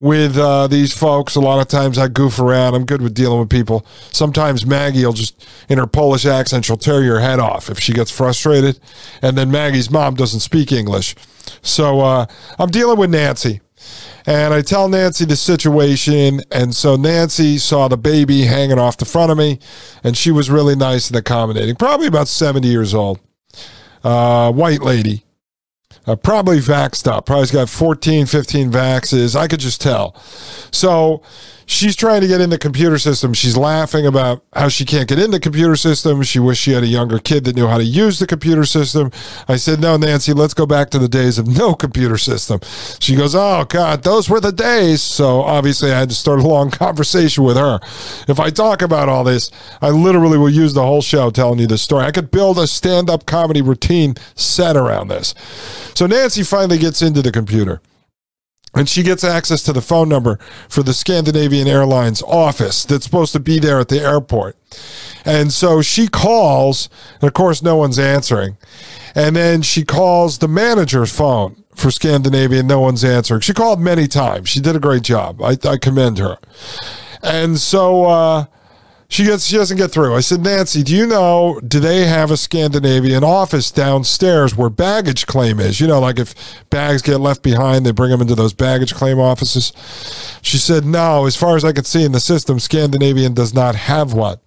with 0.00 0.38
uh, 0.38 0.66
these 0.66 0.96
folks. 0.96 1.34
A 1.36 1.40
lot 1.40 1.60
of 1.60 1.68
times 1.68 1.98
I 1.98 2.08
goof 2.08 2.38
around. 2.38 2.74
I'm 2.74 2.86
good 2.86 3.02
with 3.02 3.14
dealing 3.14 3.38
with 3.38 3.50
people. 3.50 3.86
Sometimes 4.10 4.64
Maggie 4.66 5.04
will 5.04 5.12
just, 5.12 5.46
in 5.68 5.78
her 5.78 5.86
Polish 5.86 6.24
accent, 6.24 6.64
she'll 6.64 6.76
tear 6.76 7.02
your 7.02 7.20
head 7.20 7.38
off 7.38 7.68
if 7.70 7.78
she 7.78 7.92
gets 7.92 8.10
frustrated. 8.10 8.80
And 9.22 9.36
then 9.36 9.50
Maggie's 9.50 9.90
mom 9.90 10.14
doesn't 10.14 10.40
speak 10.40 10.72
English. 10.72 11.14
So 11.62 12.00
uh, 12.00 12.26
I'm 12.58 12.70
dealing 12.70 12.98
with 12.98 13.10
Nancy. 13.10 13.60
And 14.26 14.52
I 14.52 14.60
tell 14.62 14.88
Nancy 14.88 15.24
the 15.24 15.36
situation. 15.36 16.40
And 16.50 16.74
so 16.74 16.96
Nancy 16.96 17.58
saw 17.58 17.88
the 17.88 17.96
baby 17.96 18.42
hanging 18.42 18.78
off 18.78 18.96
the 18.96 19.04
front 19.04 19.30
of 19.30 19.38
me. 19.38 19.58
And 20.02 20.16
she 20.16 20.30
was 20.30 20.50
really 20.50 20.76
nice 20.76 21.08
and 21.08 21.16
accommodating. 21.16 21.76
Probably 21.76 22.06
about 22.06 22.28
70 22.28 22.66
years 22.68 22.94
old. 22.94 23.20
Uh, 24.02 24.50
white 24.50 24.80
lady 24.80 25.24
uh, 26.06 26.16
probably 26.16 26.58
vaxed 26.58 27.06
up. 27.06 27.26
Probably's 27.26 27.50
got 27.50 27.68
14, 27.68 28.26
15 28.26 28.70
vaxes. 28.70 29.36
I 29.36 29.48
could 29.48 29.60
just 29.60 29.80
tell. 29.80 30.14
So 30.70 31.22
she's 31.70 31.94
trying 31.94 32.20
to 32.20 32.26
get 32.26 32.40
in 32.40 32.50
the 32.50 32.58
computer 32.58 32.98
system. 32.98 33.32
She's 33.32 33.56
laughing 33.56 34.04
about 34.04 34.42
how 34.52 34.68
she 34.68 34.84
can't 34.84 35.08
get 35.08 35.18
in 35.18 35.30
the 35.30 35.38
computer 35.38 35.76
system. 35.76 36.22
She 36.22 36.40
wished 36.40 36.60
she 36.60 36.72
had 36.72 36.82
a 36.82 36.88
younger 36.88 37.18
kid 37.18 37.44
that 37.44 37.54
knew 37.54 37.68
how 37.68 37.78
to 37.78 37.84
use 37.84 38.18
the 38.18 38.26
computer 38.26 38.64
system. 38.64 39.12
I 39.48 39.56
said, 39.56 39.80
No, 39.80 39.96
Nancy, 39.96 40.32
let's 40.32 40.52
go 40.52 40.66
back 40.66 40.90
to 40.90 40.98
the 40.98 41.08
days 41.08 41.38
of 41.38 41.46
no 41.46 41.74
computer 41.74 42.18
system. 42.18 42.60
She 42.98 43.14
goes, 43.14 43.34
Oh, 43.34 43.64
God, 43.68 44.02
those 44.02 44.28
were 44.28 44.40
the 44.40 44.52
days. 44.52 45.00
So 45.00 45.42
obviously, 45.42 45.92
I 45.92 45.98
had 45.98 46.08
to 46.08 46.14
start 46.14 46.40
a 46.40 46.46
long 46.46 46.70
conversation 46.70 47.44
with 47.44 47.56
her. 47.56 47.78
If 48.28 48.40
I 48.40 48.50
talk 48.50 48.82
about 48.82 49.08
all 49.08 49.22
this, 49.22 49.50
I 49.80 49.90
literally 49.90 50.38
will 50.38 50.50
use 50.50 50.74
the 50.74 50.82
whole 50.82 51.02
show 51.02 51.30
telling 51.30 51.60
you 51.60 51.66
this 51.68 51.82
story. 51.82 52.04
I 52.04 52.10
could 52.10 52.30
build 52.30 52.58
a 52.58 52.66
stand 52.66 53.08
up 53.08 53.26
comedy 53.26 53.62
routine 53.62 54.16
set 54.34 54.76
around 54.76 55.08
this. 55.08 55.34
So 55.94 56.06
Nancy 56.06 56.42
finally 56.42 56.78
gets 56.78 57.00
into 57.00 57.22
the 57.22 57.32
computer 57.32 57.80
and 58.74 58.88
she 58.88 59.02
gets 59.02 59.24
access 59.24 59.62
to 59.64 59.72
the 59.72 59.80
phone 59.80 60.08
number 60.08 60.38
for 60.68 60.82
the 60.82 60.94
Scandinavian 60.94 61.66
Airlines 61.66 62.22
office 62.22 62.84
that's 62.84 63.04
supposed 63.04 63.32
to 63.32 63.40
be 63.40 63.58
there 63.58 63.80
at 63.80 63.88
the 63.88 64.00
airport. 64.00 64.56
And 65.24 65.52
so 65.52 65.82
she 65.82 66.06
calls, 66.06 66.88
and 67.20 67.24
of 67.24 67.34
course, 67.34 67.62
no 67.62 67.76
one's 67.76 67.98
answering. 67.98 68.56
And 69.14 69.34
then 69.34 69.62
she 69.62 69.84
calls 69.84 70.38
the 70.38 70.48
manager's 70.48 71.12
phone 71.12 71.64
for 71.74 71.90
Scandinavian, 71.90 72.66
no 72.66 72.80
one's 72.80 73.02
answering. 73.02 73.40
She 73.40 73.54
called 73.54 73.80
many 73.80 74.06
times. 74.06 74.48
She 74.48 74.60
did 74.60 74.76
a 74.76 74.80
great 74.80 75.02
job. 75.02 75.42
I, 75.42 75.56
I 75.64 75.76
commend 75.76 76.18
her. 76.18 76.38
And 77.22 77.58
so, 77.58 78.04
uh, 78.04 78.44
she 79.10 79.24
gets 79.24 79.44
she 79.44 79.56
doesn't 79.56 79.76
get 79.76 79.90
through. 79.90 80.14
I 80.14 80.20
said, 80.20 80.40
Nancy, 80.40 80.84
do 80.84 80.96
you 80.96 81.04
know, 81.04 81.60
do 81.66 81.80
they 81.80 82.06
have 82.06 82.30
a 82.30 82.36
Scandinavian 82.36 83.24
office 83.24 83.72
downstairs 83.72 84.56
where 84.56 84.70
baggage 84.70 85.26
claim 85.26 85.58
is? 85.58 85.80
You 85.80 85.88
know, 85.88 85.98
like 85.98 86.20
if 86.20 86.34
bags 86.70 87.02
get 87.02 87.18
left 87.18 87.42
behind, 87.42 87.84
they 87.84 87.90
bring 87.90 88.12
them 88.12 88.20
into 88.20 88.36
those 88.36 88.52
baggage 88.52 88.94
claim 88.94 89.18
offices. 89.18 89.72
She 90.42 90.58
said, 90.58 90.84
No, 90.84 91.26
as 91.26 91.36
far 91.36 91.56
as 91.56 91.64
I 91.64 91.72
could 91.72 91.86
see 91.86 92.04
in 92.04 92.12
the 92.12 92.20
system, 92.20 92.60
Scandinavian 92.60 93.34
does 93.34 93.52
not 93.52 93.74
have 93.74 94.12
one. 94.12 94.38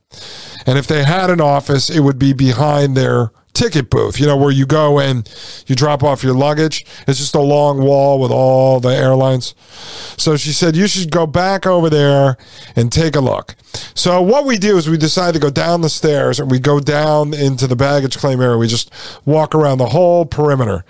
And 0.66 0.78
if 0.78 0.88
they 0.88 1.04
had 1.04 1.30
an 1.30 1.42
office, 1.42 1.90
it 1.90 2.00
would 2.00 2.18
be 2.18 2.32
behind 2.32 2.96
their 2.96 3.32
ticket 3.54 3.90
booth, 3.90 4.20
you 4.20 4.26
know, 4.26 4.36
where 4.36 4.52
you 4.52 4.66
go 4.66 5.00
and 5.00 5.30
you 5.68 5.76
drop 5.76 6.04
off 6.04 6.24
your 6.24 6.34
luggage. 6.34 6.86
It's 7.08 7.20
just 7.20 7.36
a 7.36 7.42
long 7.42 7.82
wall 7.82 8.20
with 8.20 8.32
all 8.32 8.80
the 8.80 8.90
airlines. 8.90 9.54
So 10.18 10.36
she 10.38 10.52
said, 10.52 10.76
You 10.76 10.88
should 10.88 11.12
go 11.12 11.28
back 11.28 11.66
over 11.66 11.90
there 11.90 12.38
and 12.76 12.92
take 12.92 13.16
a 13.16 13.22
look. 13.22 13.56
So 13.96 14.22
what 14.22 14.46
we 14.46 14.58
do 14.58 14.78
is 14.78 14.88
we 14.88 14.98
decide 14.98 15.34
to 15.34 15.40
go 15.40 15.50
down 15.50 15.82
the 15.82 15.90
stairs 15.90 16.40
and 16.40 16.50
we 16.50 16.60
go 16.60 16.80
down 16.80 17.34
into 17.34 17.66
the 17.66 17.76
baggage 17.76 18.18
claim 18.18 18.40
area. 18.40 18.58
We 18.58 18.68
just 18.68 18.92
walk 19.26 19.56
around 19.56 19.80
the 19.80 19.88
whole 19.88 20.26
perimeter, 20.26 20.86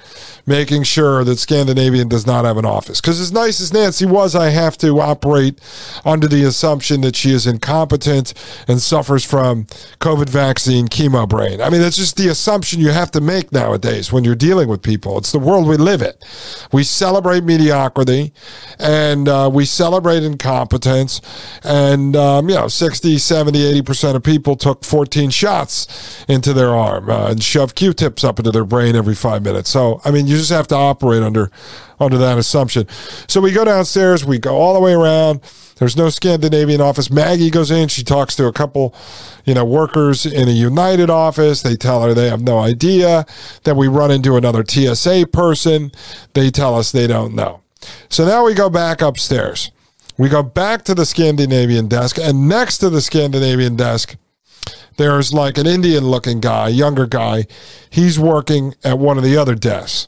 making 0.46 0.84
sure 0.84 1.24
that 1.24 1.38
Scandinavian 1.38 2.10
does 2.10 2.28
not 2.28 2.44
have 2.44 2.58
an 2.58 2.66
office. 2.66 3.00
Because 3.00 3.22
as 3.22 3.32
nice 3.32 3.62
as 3.62 3.72
Nancy 3.72 4.06
was, 4.06 4.36
I 4.36 4.50
have 4.50 4.78
to 4.80 5.00
operate 5.00 5.60
under 6.04 6.28
the 6.28 6.44
assumption 6.44 7.02
that 7.02 7.16
she 7.16 7.32
is 7.32 7.48
incompetent 7.48 8.34
and 8.68 8.82
suffers 8.82 9.24
from 9.24 9.66
COVID 10.00 10.30
vaccine 10.30 10.88
chemo 10.88 11.28
brain. 11.28 11.62
I 11.62 11.70
mean, 11.70 11.80
that's 11.80 11.98
just 11.98 12.18
the 12.18 12.28
assumption 12.28 12.53
you 12.74 12.90
have 12.90 13.12
to 13.12 13.22
make 13.22 13.52
nowadays 13.52 14.12
when 14.12 14.24
you're 14.24 14.36
dealing 14.36 14.68
with 14.70 14.82
people. 14.82 15.18
It's 15.18 15.32
the 15.32 15.40
world 15.40 15.68
we 15.68 15.78
live 15.78 16.02
in. 16.02 16.14
We 16.72 16.84
celebrate 16.84 17.44
mediocrity 17.44 18.34
and 18.80 19.28
uh, 19.28 19.50
we 19.52 19.66
celebrate 19.66 20.24
incompetence. 20.24 21.22
And, 21.64 22.16
um, 22.16 22.50
you 22.50 22.56
know, 22.56 22.68
60, 22.68 23.18
70, 23.18 23.82
80% 23.82 24.16
of 24.16 24.24
people 24.24 24.56
took 24.56 24.84
14 24.84 25.30
shots 25.30 26.26
into 26.28 26.54
their 26.54 26.76
arm 26.76 27.10
uh, 27.10 27.32
and 27.32 27.44
shoved 27.44 27.76
Q-tips 27.76 28.24
up 28.24 28.40
into 28.40 28.52
their 28.52 28.66
brain 28.66 28.96
every 28.96 29.16
five 29.16 29.44
minutes. 29.44 29.70
So, 29.70 30.02
I 30.06 30.12
mean, 30.12 30.28
you 30.28 30.38
just 30.38 30.52
have 30.52 30.68
to 30.68 30.76
operate 30.76 31.24
under 31.24 31.52
under 32.00 32.18
that 32.18 32.38
assumption. 32.38 32.88
So 33.28 33.40
we 33.40 33.52
go 33.52 33.64
downstairs, 33.64 34.26
we 34.26 34.38
go 34.38 34.56
all 34.56 34.74
the 34.74 34.80
way 34.80 34.94
around. 34.94 35.42
There's 35.78 35.98
no 35.98 36.10
Scandinavian 36.10 36.82
office. 36.82 37.10
Maggie 37.10 37.50
goes 37.50 37.72
in. 37.72 37.88
She 37.88 38.04
talks 38.04 38.36
to 38.36 38.46
a 38.46 38.54
couple, 38.54 38.96
you 39.46 39.54
know, 39.54 39.66
workers 39.66 40.26
in 40.26 40.48
a 40.48 40.52
United 40.52 41.10
office. 41.10 41.62
They 41.62 41.76
tell 41.76 42.04
her 42.04 42.14
they 42.14 42.30
have 42.30 42.42
no 42.42 42.60
idea. 42.60 43.26
Then 43.64 43.78
we 43.78 43.88
run 43.88 44.12
into 44.12 44.36
another 44.36 44.64
TSA 44.66 45.28
person. 45.34 45.92
They 46.34 46.52
tell 46.52 46.76
us 46.76 46.92
they 46.92 47.08
don't 47.08 47.34
know. 47.34 47.62
So 48.10 48.26
now 48.26 48.46
we 48.46 48.54
go 48.54 48.70
back 48.70 49.02
upstairs. 49.02 49.72
We 50.18 50.30
go 50.30 50.44
back 50.44 50.84
to 50.86 50.94
the 50.94 51.06
Scandinavian 51.06 51.88
desk, 51.88 52.20
and 52.20 52.48
next 52.48 52.78
to 52.80 52.90
the 52.90 53.02
Scandinavian 53.02 53.76
desk, 53.76 54.16
there's 54.98 55.34
like 55.34 55.58
an 55.58 55.66
Indian 55.66 56.06
looking 56.06 56.40
guy, 56.40 56.68
younger 56.68 57.08
guy. 57.08 57.48
He's 57.90 58.20
working 58.20 58.76
at 58.84 59.00
one 59.00 59.18
of 59.18 59.24
the 59.24 59.36
other 59.38 59.56
desks. 59.56 60.08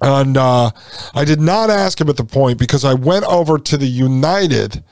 And 0.00 0.36
uh, 0.36 0.70
I 1.14 1.24
did 1.24 1.40
not 1.40 1.70
ask 1.70 2.00
him 2.00 2.08
at 2.08 2.16
the 2.16 2.24
point 2.24 2.58
because 2.58 2.84
I 2.84 2.94
went 2.94 3.24
over 3.24 3.58
to 3.58 3.76
the 3.76 3.86
United 3.86 4.84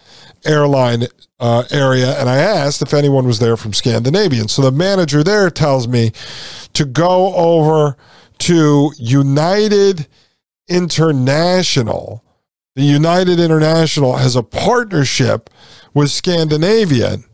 airline 0.44 1.04
uh, 1.40 1.64
area 1.70 2.18
and 2.18 2.28
I 2.28 2.36
asked 2.36 2.80
if 2.82 2.94
anyone 2.94 3.26
was 3.26 3.38
there 3.38 3.56
from 3.56 3.72
Scandinavian. 3.72 4.48
So 4.48 4.62
the 4.62 4.72
manager 4.72 5.22
there 5.22 5.50
tells 5.50 5.86
me 5.86 6.12
to 6.72 6.84
go 6.84 7.34
over 7.34 7.96
to 8.38 8.92
United 8.98 10.06
International 10.68 12.24
the 12.74 12.82
United 12.82 13.38
International 13.38 14.16
has 14.16 14.34
a 14.34 14.42
partnership 14.42 15.48
with 15.92 16.10
Scandinavian. 16.10 17.24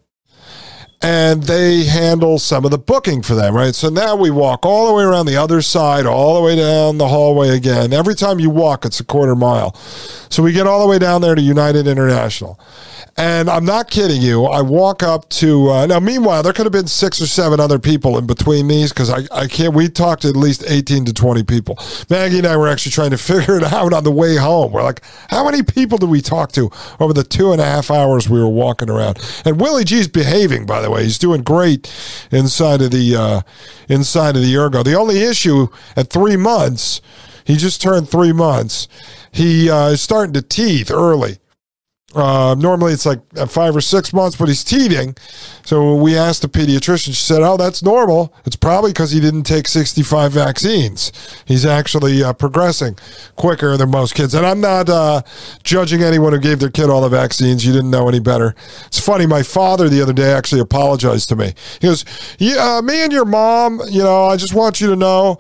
And 1.03 1.43
they 1.45 1.85
handle 1.85 2.39
some 2.39 2.65
of 2.65 2.71
the 2.71 2.79
booking 2.79 3.23
for 3.23 3.35
them, 3.35 3.55
right? 3.55 3.75
So 3.75 3.89
now 3.89 4.17
we 4.17 4.31
walk 4.31 4.67
all 4.67 4.89
the 4.89 4.95
way 4.95 5.03
around 5.03 5.27
the 5.27 5.37
other 5.37 5.63
side, 5.63 6.05
all 6.05 6.35
the 6.35 6.43
way 6.43 6.57
down 6.57 6.99
the 6.99 7.09
hallway 7.09 7.51
again. 7.51 7.93
Every 7.93 8.15
time 8.15 8.39
you 8.39 8.51
walk, 8.51 8.85
it's 8.85 9.01
a 9.01 9.05
quarter 9.05 9.35
mile. 9.35 9.75
So 10.29 10.43
we 10.43 10.53
get 10.53 10.67
all 10.67 10.81
the 10.81 10.87
way 10.87 10.99
down 10.99 11.23
there 11.23 11.35
to 11.35 11.41
United 11.41 11.87
International. 11.87 12.59
And 13.21 13.51
I'm 13.51 13.67
not 13.67 13.91
kidding 13.91 14.23
you. 14.23 14.47
I 14.47 14.63
walk 14.63 15.03
up 15.03 15.29
to 15.29 15.69
uh, 15.69 15.85
now. 15.85 16.01
Meanwhile, 16.01 16.43
there 16.43 16.55
could 16.55 16.65
have 16.65 16.73
been 16.73 16.87
six 16.87 17.21
or 17.21 17.27
seven 17.27 17.61
other 17.61 17.79
people 17.79 18.17
in 18.17 18.27
between 18.27 18.67
these 18.67 18.95
because 18.95 19.11
I, 19.11 19.25
I 19.31 19.47
can't. 19.47 19.75
We 19.75 19.91
talked 19.91 20.23
to 20.23 20.29
at 20.29 20.37
least 20.37 20.65
18 20.67 21.05
to 21.05 21.13
20 21.13 21.43
people. 21.43 21.79
Maggie 22.09 22.39
and 22.39 22.47
I 22.47 22.57
were 22.57 22.67
actually 22.67 22.93
trying 22.93 23.11
to 23.11 23.19
figure 23.19 23.59
it 23.59 23.63
out 23.63 23.93
on 23.93 24.05
the 24.05 24.11
way 24.11 24.37
home. 24.37 24.73
We're 24.73 24.83
like, 24.83 25.03
how 25.29 25.45
many 25.45 25.63
people 25.63 25.99
did 25.99 26.09
we 26.09 26.23
talk 26.23 26.53
to 26.53 26.71
over 26.99 27.13
the 27.13 27.23
two 27.23 27.53
and 27.53 27.61
a 27.61 27.65
half 27.67 27.91
hours 27.91 28.31
we 28.31 28.41
were 28.41 28.49
walking 28.49 28.89
around? 28.89 29.19
And 29.45 29.61
Willie 29.61 29.85
G's 29.85 30.09
behaving, 30.09 30.65
by 30.65 30.81
the 30.81 30.91
way. 30.91 31.03
He's 31.03 31.19
doing 31.19 31.43
great 31.43 31.93
inside 32.31 32.81
of 32.81 32.91
the 32.91 33.17
uh, 33.17 33.41
inside 33.87 34.35
of 34.35 34.41
the 34.41 34.57
ergo. 34.57 34.83
The 34.83 34.95
only 34.95 35.21
issue 35.21 35.69
at 35.95 36.09
three 36.09 36.39
months, 36.39 37.03
he 37.45 37.59
just 37.59 37.83
turned 37.83 38.09
three 38.09 38.33
months. 38.33 38.89
He 39.31 39.69
uh, 39.69 39.89
is 39.89 40.01
starting 40.01 40.33
to 40.33 40.41
teeth 40.41 40.91
early. 40.91 41.40
Uh, 42.15 42.57
normally 42.59 42.93
it's 42.93 43.07
like 43.07 43.21
five 43.49 43.77
or 43.77 43.81
six 43.81 44.13
months, 44.13 44.37
but 44.37 44.49
he's 44.49 44.65
teething. 44.65 45.15
So 45.65 45.95
we 45.95 46.17
asked 46.17 46.43
the 46.43 46.49
pediatrician. 46.49 47.07
She 47.07 47.13
said, 47.13 47.41
"Oh, 47.43 47.57
that's 47.57 47.83
normal. 47.85 48.35
It's 48.45 48.57
probably 48.57 48.91
because 48.91 49.13
he 49.13 49.21
didn't 49.21 49.45
take 49.45 49.69
65 49.69 50.33
vaccines. 50.33 51.13
He's 51.45 51.65
actually 51.65 52.23
uh, 52.23 52.33
progressing 52.33 52.97
quicker 53.37 53.77
than 53.77 53.91
most 53.91 54.17
kids." 54.17 54.35
And 54.35 54.45
I'm 54.45 54.61
not 54.61 54.89
uh, 54.89 55.23
judging 55.63 56.03
anyone 56.03 56.33
who 56.33 56.41
gave 56.41 56.59
their 56.59 56.71
kid 56.71 56.91
all 56.91 57.01
the 57.01 57.09
vaccines. 57.09 57.65
You 57.65 57.73
didn't 57.73 57.91
know 57.91 58.09
any 58.09 58.21
better. 58.21 58.57
It's 58.87 58.99
funny. 58.99 59.27
My 59.27 59.45
father 59.45 59.89
the 59.89 60.03
other 60.03 60.13
day 60.13 60.33
actually 60.33 60.61
apologized 60.61 61.29
to 61.29 61.37
me. 61.37 61.55
He 61.81 61.87
goes, 61.87 62.05
"Yeah, 62.39 62.79
uh, 62.79 62.83
me 62.83 63.05
and 63.05 63.13
your 63.13 63.25
mom. 63.25 63.81
You 63.89 64.03
know, 64.03 64.25
I 64.25 64.37
just 64.37 64.55
want 64.55 64.81
you 64.81 64.89
to 64.89 64.97
know, 64.97 65.39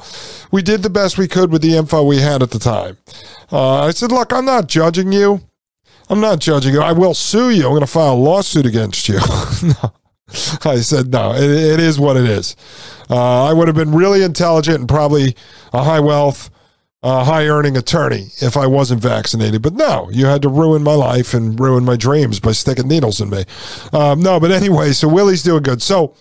we 0.52 0.62
did 0.62 0.82
the 0.82 0.90
best 0.90 1.18
we 1.18 1.26
could 1.26 1.50
with 1.50 1.62
the 1.62 1.76
info 1.76 2.04
we 2.04 2.18
had 2.18 2.44
at 2.44 2.52
the 2.52 2.60
time." 2.60 2.96
Uh, 3.50 3.86
I 3.86 3.90
said, 3.90 4.12
"Look, 4.12 4.32
I'm 4.32 4.44
not 4.44 4.68
judging 4.68 5.10
you." 5.10 5.40
I'm 6.10 6.20
not 6.20 6.40
judging 6.40 6.74
you. 6.74 6.80
I 6.80 6.90
will 6.92 7.14
sue 7.14 7.50
you. 7.50 7.64
I'm 7.64 7.70
going 7.70 7.80
to 7.80 7.86
file 7.86 8.14
a 8.14 8.14
lawsuit 8.14 8.66
against 8.66 9.08
you. 9.08 9.14
no. 9.62 9.94
I 10.64 10.76
said, 10.80 11.12
no, 11.12 11.32
it, 11.32 11.50
it 11.50 11.80
is 11.80 11.98
what 11.98 12.16
it 12.16 12.24
is. 12.24 12.56
Uh, 13.08 13.44
I 13.44 13.52
would 13.52 13.68
have 13.68 13.76
been 13.76 13.92
really 13.92 14.22
intelligent 14.22 14.78
and 14.80 14.88
probably 14.88 15.36
a 15.72 15.84
high 15.84 16.00
wealth, 16.00 16.50
uh, 17.02 17.24
high 17.24 17.46
earning 17.46 17.76
attorney 17.76 18.28
if 18.40 18.56
I 18.56 18.66
wasn't 18.66 19.02
vaccinated. 19.02 19.62
But 19.62 19.74
no, 19.74 20.08
you 20.12 20.26
had 20.26 20.42
to 20.42 20.48
ruin 20.48 20.82
my 20.82 20.94
life 20.94 21.32
and 21.32 21.58
ruin 21.58 21.84
my 21.84 21.96
dreams 21.96 22.40
by 22.40 22.52
sticking 22.52 22.88
needles 22.88 23.20
in 23.20 23.30
me. 23.30 23.44
Um, 23.92 24.20
no, 24.20 24.38
but 24.38 24.50
anyway, 24.50 24.92
so 24.92 25.08
Willie's 25.08 25.42
doing 25.42 25.62
good. 25.62 25.80
So 25.80 26.14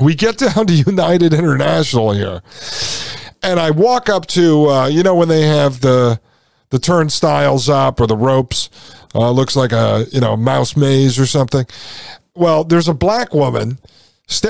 we 0.00 0.14
get 0.14 0.38
down 0.38 0.66
to 0.66 0.72
United 0.86 1.34
International 1.34 2.12
here. 2.12 2.42
And 3.42 3.58
I 3.60 3.70
walk 3.72 4.08
up 4.08 4.26
to, 4.28 4.68
uh, 4.68 4.86
you 4.88 5.02
know, 5.02 5.14
when 5.14 5.28
they 5.28 5.42
have 5.42 5.80
the 5.80 6.20
the 6.72 6.78
turnstiles 6.78 7.68
up 7.68 8.00
or 8.00 8.06
the 8.06 8.16
ropes 8.16 8.70
uh, 9.14 9.30
looks 9.30 9.54
like 9.54 9.72
a 9.72 10.06
you 10.10 10.20
know 10.20 10.36
mouse 10.36 10.74
maze 10.74 11.18
or 11.18 11.26
something. 11.26 11.66
Well, 12.34 12.64
there's 12.64 12.88
a 12.88 12.94
black 12.94 13.34
woman, 13.34 13.78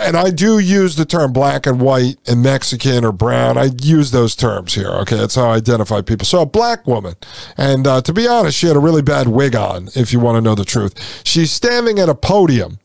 and 0.00 0.16
I 0.16 0.30
do 0.30 0.58
use 0.58 0.96
the 0.96 1.04
term 1.04 1.32
black 1.32 1.66
and 1.66 1.80
white 1.80 2.16
and 2.26 2.42
Mexican 2.42 3.04
or 3.04 3.12
brown. 3.12 3.58
I 3.58 3.70
use 3.80 4.10
those 4.10 4.36
terms 4.36 4.74
here. 4.74 4.90
Okay, 4.90 5.16
that's 5.16 5.34
how 5.34 5.50
I 5.50 5.56
identify 5.56 6.02
people. 6.02 6.24
So 6.24 6.42
a 6.42 6.46
black 6.46 6.86
woman, 6.86 7.14
and 7.56 7.86
uh, 7.86 8.00
to 8.02 8.12
be 8.12 8.28
honest, 8.28 8.58
she 8.58 8.66
had 8.66 8.76
a 8.76 8.80
really 8.80 9.02
bad 9.02 9.28
wig 9.28 9.56
on. 9.56 9.88
If 9.94 10.12
you 10.12 10.20
want 10.20 10.36
to 10.36 10.40
know 10.40 10.54
the 10.54 10.64
truth, 10.64 11.22
she's 11.24 11.50
standing 11.50 11.98
at 11.98 12.08
a 12.08 12.14
podium 12.14 12.78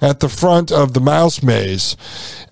at 0.00 0.20
the 0.20 0.28
front 0.28 0.70
of 0.70 0.94
the 0.94 1.00
mouse 1.00 1.42
maze, 1.42 1.96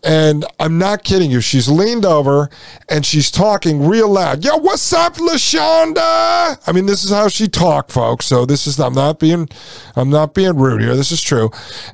and 0.06 0.44
I'm 0.60 0.78
not 0.78 1.02
kidding 1.02 1.30
you. 1.32 1.40
She's 1.40 1.68
leaned 1.68 2.04
over 2.04 2.48
and 2.88 3.04
she's 3.04 3.28
talking 3.30 3.86
real 3.86 4.08
loud. 4.08 4.44
Yo, 4.44 4.56
what's 4.56 4.92
up, 4.92 5.14
Lashonda? 5.14 6.58
I 6.64 6.72
mean, 6.72 6.86
this 6.86 7.02
is 7.02 7.10
how 7.10 7.26
she 7.28 7.48
talked, 7.48 7.90
folks. 7.90 8.26
So 8.26 8.46
this 8.46 8.68
is 8.68 8.78
I'm 8.78 8.94
not 8.94 9.18
being 9.18 9.48
I'm 9.96 10.08
not 10.08 10.32
being 10.32 10.56
rude 10.56 10.80
here. 10.80 10.94
This 10.94 11.10
is 11.10 11.20
true. 11.20 11.50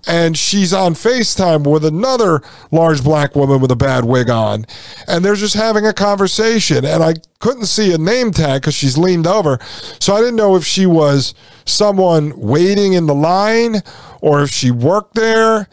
And 0.07 0.37
she's 0.37 0.75
on 0.75 0.93
FaceTime 0.93 1.67
with 1.71 1.82
another 1.85 2.43
large 2.71 3.03
black 3.03 3.35
woman 3.35 3.61
with 3.61 3.71
a 3.71 3.77
bad 3.77 4.05
wig 4.05 4.31
on. 4.31 4.67
And 5.07 5.25
they're 5.25 5.35
just 5.35 5.55
having 5.55 5.87
a 5.87 5.93
conversation. 5.93 6.85
And 6.85 7.03
I 7.03 7.15
couldn't 7.41 7.67
see 7.67 7.93
a 7.93 7.99
name 7.99 8.33
tag 8.33 8.63
because 8.63 8.75
she's 8.75 8.99
leaned 8.99 9.27
over. 9.27 9.59
So 10.01 10.15
I 10.15 10.21
didn't 10.21 10.37
know 10.37 10.57
if 10.57 10.65
she 10.65 10.87
was 10.87 11.35
someone 11.65 12.33
waiting 12.39 12.93
in 12.93 13.07
the 13.07 13.15
line 13.15 13.83
or 14.21 14.43
if 14.43 14.51
she 14.51 14.71
worked 14.71 15.15
there 15.15 15.69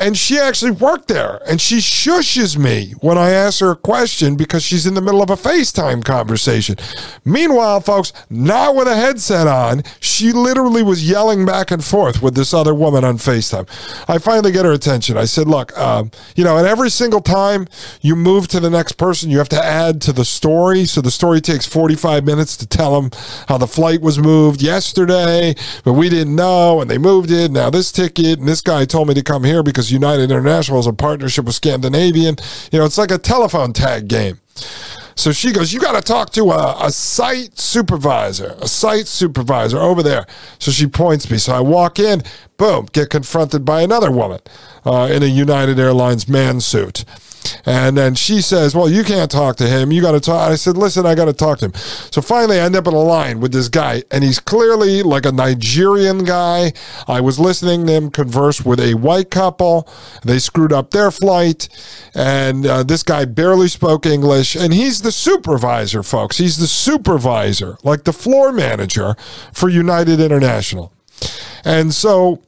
and 0.00 0.16
she 0.16 0.38
actually 0.38 0.70
worked 0.70 1.08
there 1.08 1.40
and 1.46 1.60
she 1.60 1.76
shushes 1.76 2.56
me 2.56 2.94
when 3.00 3.18
I 3.18 3.30
ask 3.30 3.60
her 3.60 3.72
a 3.72 3.76
question 3.76 4.34
because 4.34 4.62
she's 4.62 4.86
in 4.86 4.94
the 4.94 5.02
middle 5.02 5.22
of 5.22 5.28
a 5.28 5.36
FaceTime 5.36 6.02
conversation. 6.02 6.76
Meanwhile, 7.24 7.82
folks, 7.82 8.14
not 8.30 8.74
with 8.74 8.88
a 8.88 8.96
headset 8.96 9.46
on, 9.46 9.82
she 10.00 10.32
literally 10.32 10.82
was 10.82 11.08
yelling 11.08 11.44
back 11.44 11.70
and 11.70 11.84
forth 11.84 12.22
with 12.22 12.34
this 12.34 12.54
other 12.54 12.74
woman 12.74 13.04
on 13.04 13.18
FaceTime. 13.18 13.68
I 14.08 14.16
finally 14.18 14.52
get 14.52 14.64
her 14.64 14.72
attention. 14.72 15.18
I 15.18 15.26
said, 15.26 15.46
Look, 15.46 15.76
um, 15.78 16.10
you 16.34 16.44
know, 16.44 16.56
and 16.56 16.66
every 16.66 16.88
single 16.88 17.20
time 17.20 17.68
you 18.00 18.16
move 18.16 18.48
to 18.48 18.60
the 18.60 18.70
next 18.70 18.92
person, 18.92 19.30
you 19.30 19.36
have 19.38 19.48
to 19.50 19.62
add 19.62 20.00
to 20.02 20.12
the 20.12 20.24
story. 20.24 20.86
So 20.86 21.02
the 21.02 21.10
story 21.10 21.42
takes 21.42 21.66
45 21.66 22.24
minutes 22.24 22.56
to 22.58 22.66
tell 22.66 23.00
them 23.00 23.10
how 23.48 23.58
the 23.58 23.66
flight 23.66 24.00
was 24.00 24.18
moved 24.18 24.62
yesterday, 24.62 25.54
but 25.84 25.92
we 25.92 26.08
didn't 26.08 26.34
know 26.34 26.80
and 26.80 26.90
they 26.90 26.98
moved 26.98 27.30
it. 27.30 27.50
Now 27.50 27.68
this 27.68 27.92
ticket 27.92 28.38
and 28.38 28.48
this 28.48 28.62
guy 28.62 28.86
told 28.86 29.08
me 29.08 29.14
to 29.14 29.22
come 29.22 29.44
here 29.44 29.62
because 29.62 29.89
United 29.90 30.24
International 30.24 30.78
is 30.78 30.86
a 30.86 30.92
partnership 30.92 31.44
with 31.44 31.54
Scandinavian. 31.54 32.36
You 32.72 32.78
know, 32.78 32.84
it's 32.84 32.98
like 32.98 33.10
a 33.10 33.18
telephone 33.18 33.72
tag 33.72 34.08
game. 34.08 34.40
So 35.14 35.32
she 35.32 35.52
goes, 35.52 35.72
You 35.72 35.80
got 35.80 35.92
to 35.92 36.00
talk 36.00 36.30
to 36.30 36.50
a, 36.50 36.86
a, 36.86 36.90
site 36.90 37.58
supervisor, 37.58 38.56
a 38.60 38.68
site 38.68 39.06
supervisor 39.06 39.78
over 39.78 40.02
there. 40.02 40.26
So 40.58 40.70
she 40.70 40.86
points 40.86 41.30
me. 41.30 41.36
So 41.36 41.52
I 41.52 41.60
walk 41.60 41.98
in, 41.98 42.22
boom, 42.56 42.86
get 42.92 43.10
confronted 43.10 43.64
by 43.64 43.82
another 43.82 44.10
woman 44.10 44.40
uh, 44.86 45.10
in 45.12 45.22
a 45.22 45.26
United 45.26 45.78
Airlines 45.78 46.28
man 46.28 46.60
suit. 46.60 47.04
And 47.64 47.96
then 47.96 48.14
she 48.14 48.40
says, 48.40 48.74
Well, 48.74 48.88
you 48.88 49.04
can't 49.04 49.30
talk 49.30 49.56
to 49.56 49.66
him. 49.66 49.92
You 49.92 50.02
got 50.02 50.12
to 50.12 50.20
talk. 50.20 50.50
I 50.50 50.54
said, 50.56 50.76
Listen, 50.76 51.06
I 51.06 51.14
got 51.14 51.26
to 51.26 51.32
talk 51.32 51.58
to 51.58 51.66
him. 51.66 51.74
So 51.74 52.20
finally, 52.20 52.60
I 52.60 52.64
end 52.64 52.76
up 52.76 52.86
in 52.86 52.94
a 52.94 52.98
line 52.98 53.40
with 53.40 53.52
this 53.52 53.68
guy, 53.68 54.02
and 54.10 54.24
he's 54.24 54.38
clearly 54.38 55.02
like 55.02 55.26
a 55.26 55.32
Nigerian 55.32 56.24
guy. 56.24 56.72
I 57.06 57.20
was 57.20 57.38
listening 57.38 57.86
to 57.86 57.92
him 57.92 58.10
converse 58.10 58.64
with 58.64 58.80
a 58.80 58.94
white 58.94 59.30
couple. 59.30 59.88
They 60.24 60.38
screwed 60.38 60.72
up 60.72 60.90
their 60.90 61.10
flight, 61.10 61.68
and 62.14 62.66
uh, 62.66 62.82
this 62.82 63.02
guy 63.02 63.24
barely 63.24 63.68
spoke 63.68 64.06
English. 64.06 64.56
And 64.56 64.72
he's 64.72 65.02
the 65.02 65.12
supervisor, 65.12 66.02
folks. 66.02 66.38
He's 66.38 66.58
the 66.58 66.66
supervisor, 66.66 67.78
like 67.82 68.04
the 68.04 68.12
floor 68.12 68.52
manager 68.52 69.16
for 69.52 69.68
United 69.68 70.20
International. 70.20 70.92
And 71.64 71.92
so 71.92 72.42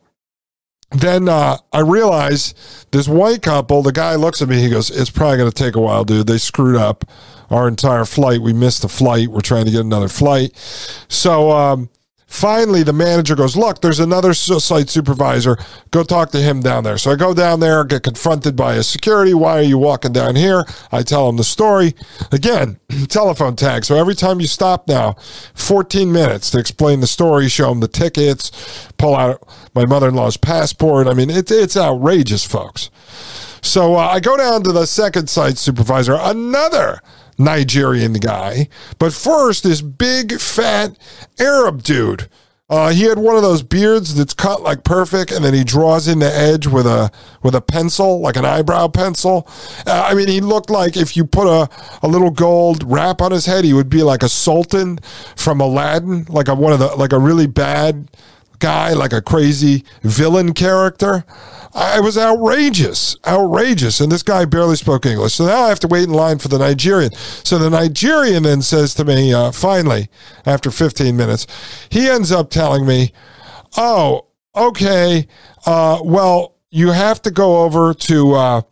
then 0.94 1.28
uh, 1.28 1.56
I 1.72 1.80
realize 1.80 2.54
this 2.90 3.08
white 3.08 3.42
couple, 3.42 3.82
the 3.82 3.92
guy 3.92 4.14
looks 4.14 4.42
at 4.42 4.48
me, 4.48 4.60
he 4.60 4.68
goes, 4.68 4.90
It's 4.90 5.10
probably 5.10 5.38
going 5.38 5.50
to 5.50 5.64
take 5.64 5.74
a 5.74 5.80
while, 5.80 6.04
dude. 6.04 6.26
They 6.26 6.38
screwed 6.38 6.76
up 6.76 7.04
our 7.50 7.68
entire 7.68 8.04
flight. 8.04 8.40
We 8.40 8.52
missed 8.52 8.82
the 8.82 8.88
flight. 8.88 9.28
We're 9.28 9.40
trying 9.40 9.66
to 9.66 9.70
get 9.70 9.80
another 9.80 10.08
flight. 10.08 10.56
So, 11.08 11.50
um, 11.50 11.90
Finally, 12.32 12.82
the 12.82 12.94
manager 12.94 13.36
goes, 13.36 13.58
Look, 13.58 13.82
there's 13.82 14.00
another 14.00 14.32
site 14.32 14.88
supervisor. 14.88 15.58
Go 15.90 16.02
talk 16.02 16.30
to 16.30 16.40
him 16.40 16.60
down 16.60 16.82
there. 16.82 16.96
So 16.96 17.12
I 17.12 17.16
go 17.16 17.34
down 17.34 17.60
there, 17.60 17.84
get 17.84 18.04
confronted 18.04 18.56
by 18.56 18.74
a 18.74 18.82
security. 18.82 19.34
Why 19.34 19.58
are 19.58 19.62
you 19.62 19.76
walking 19.76 20.14
down 20.14 20.34
here? 20.34 20.64
I 20.90 21.02
tell 21.02 21.28
him 21.28 21.36
the 21.36 21.44
story. 21.44 21.94
Again, 22.32 22.80
telephone 23.08 23.54
tag. 23.54 23.84
So 23.84 23.96
every 23.96 24.14
time 24.14 24.40
you 24.40 24.46
stop 24.46 24.88
now, 24.88 25.12
14 25.54 26.10
minutes 26.10 26.50
to 26.52 26.58
explain 26.58 27.00
the 27.00 27.06
story, 27.06 27.50
show 27.50 27.70
him 27.70 27.80
the 27.80 27.86
tickets, 27.86 28.50
pull 28.96 29.14
out 29.14 29.46
my 29.74 29.84
mother 29.84 30.08
in 30.08 30.14
law's 30.14 30.38
passport. 30.38 31.08
I 31.08 31.12
mean, 31.12 31.28
it, 31.28 31.50
it's 31.50 31.76
outrageous, 31.76 32.46
folks. 32.46 32.90
So 33.60 33.94
uh, 33.94 34.08
I 34.08 34.20
go 34.20 34.38
down 34.38 34.62
to 34.62 34.72
the 34.72 34.86
second 34.86 35.28
site 35.28 35.58
supervisor, 35.58 36.16
another 36.18 37.02
Nigerian 37.38 38.14
guy. 38.14 38.68
But 38.98 39.12
first, 39.12 39.64
this 39.64 39.80
big, 39.80 40.40
fat 40.40 40.96
Arab 41.38 41.82
dude. 41.82 42.28
Uh, 42.72 42.88
he 42.88 43.02
had 43.02 43.18
one 43.18 43.36
of 43.36 43.42
those 43.42 43.62
beards 43.62 44.14
that's 44.14 44.32
cut 44.32 44.62
like 44.62 44.82
perfect, 44.82 45.30
and 45.30 45.44
then 45.44 45.52
he 45.52 45.62
draws 45.62 46.08
in 46.08 46.20
the 46.20 46.34
edge 46.34 46.66
with 46.66 46.86
a 46.86 47.10
with 47.42 47.54
a 47.54 47.60
pencil, 47.60 48.20
like 48.20 48.34
an 48.34 48.46
eyebrow 48.46 48.88
pencil. 48.88 49.46
Uh, 49.86 50.06
I 50.08 50.14
mean, 50.14 50.26
he 50.26 50.40
looked 50.40 50.70
like 50.70 50.96
if 50.96 51.14
you 51.14 51.26
put 51.26 51.46
a, 51.46 51.68
a 52.02 52.08
little 52.08 52.30
gold 52.30 52.82
wrap 52.90 53.20
on 53.20 53.30
his 53.30 53.44
head, 53.44 53.64
he 53.64 53.74
would 53.74 53.90
be 53.90 54.02
like 54.02 54.22
a 54.22 54.28
sultan 54.28 55.00
from 55.36 55.60
Aladdin, 55.60 56.24
like 56.30 56.48
a 56.48 56.54
one 56.54 56.72
of 56.72 56.78
the 56.78 56.86
like 56.96 57.12
a 57.12 57.18
really 57.18 57.46
bad 57.46 58.08
guy, 58.62 58.92
like 58.92 59.12
a 59.12 59.20
crazy 59.20 59.84
villain 60.02 60.54
character. 60.54 61.24
I 61.74 61.98
was 62.00 62.16
outrageous, 62.16 63.16
outrageous. 63.26 64.00
And 64.00 64.12
this 64.12 64.22
guy 64.22 64.44
barely 64.44 64.76
spoke 64.76 65.04
English. 65.04 65.34
So 65.34 65.46
now 65.46 65.62
I 65.62 65.68
have 65.68 65.80
to 65.80 65.88
wait 65.88 66.04
in 66.04 66.12
line 66.12 66.38
for 66.38 66.46
the 66.46 66.58
Nigerian. 66.58 67.12
So 67.12 67.58
the 67.58 67.70
Nigerian 67.70 68.44
then 68.44 68.62
says 68.62 68.94
to 68.94 69.04
me, 69.04 69.34
uh, 69.34 69.50
finally, 69.50 70.08
after 70.46 70.70
15 70.70 71.16
minutes, 71.16 71.46
he 71.90 72.08
ends 72.08 72.30
up 72.30 72.50
telling 72.50 72.86
me, 72.86 73.12
Oh, 73.76 74.26
okay, 74.54 75.26
uh, 75.66 75.98
well, 76.04 76.54
you 76.70 76.92
have 76.92 77.20
to 77.22 77.30
go 77.30 77.62
over 77.62 77.94
to 77.94 78.34
uh, 78.34 78.62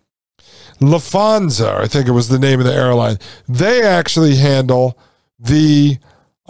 I 0.80 1.86
think 1.88 2.06
it 2.06 2.12
was 2.12 2.28
the 2.28 2.38
name 2.38 2.60
of 2.60 2.66
the 2.66 2.74
airline. 2.74 3.18
They 3.48 3.82
actually 3.82 4.36
handle 4.36 4.98
the 5.38 5.98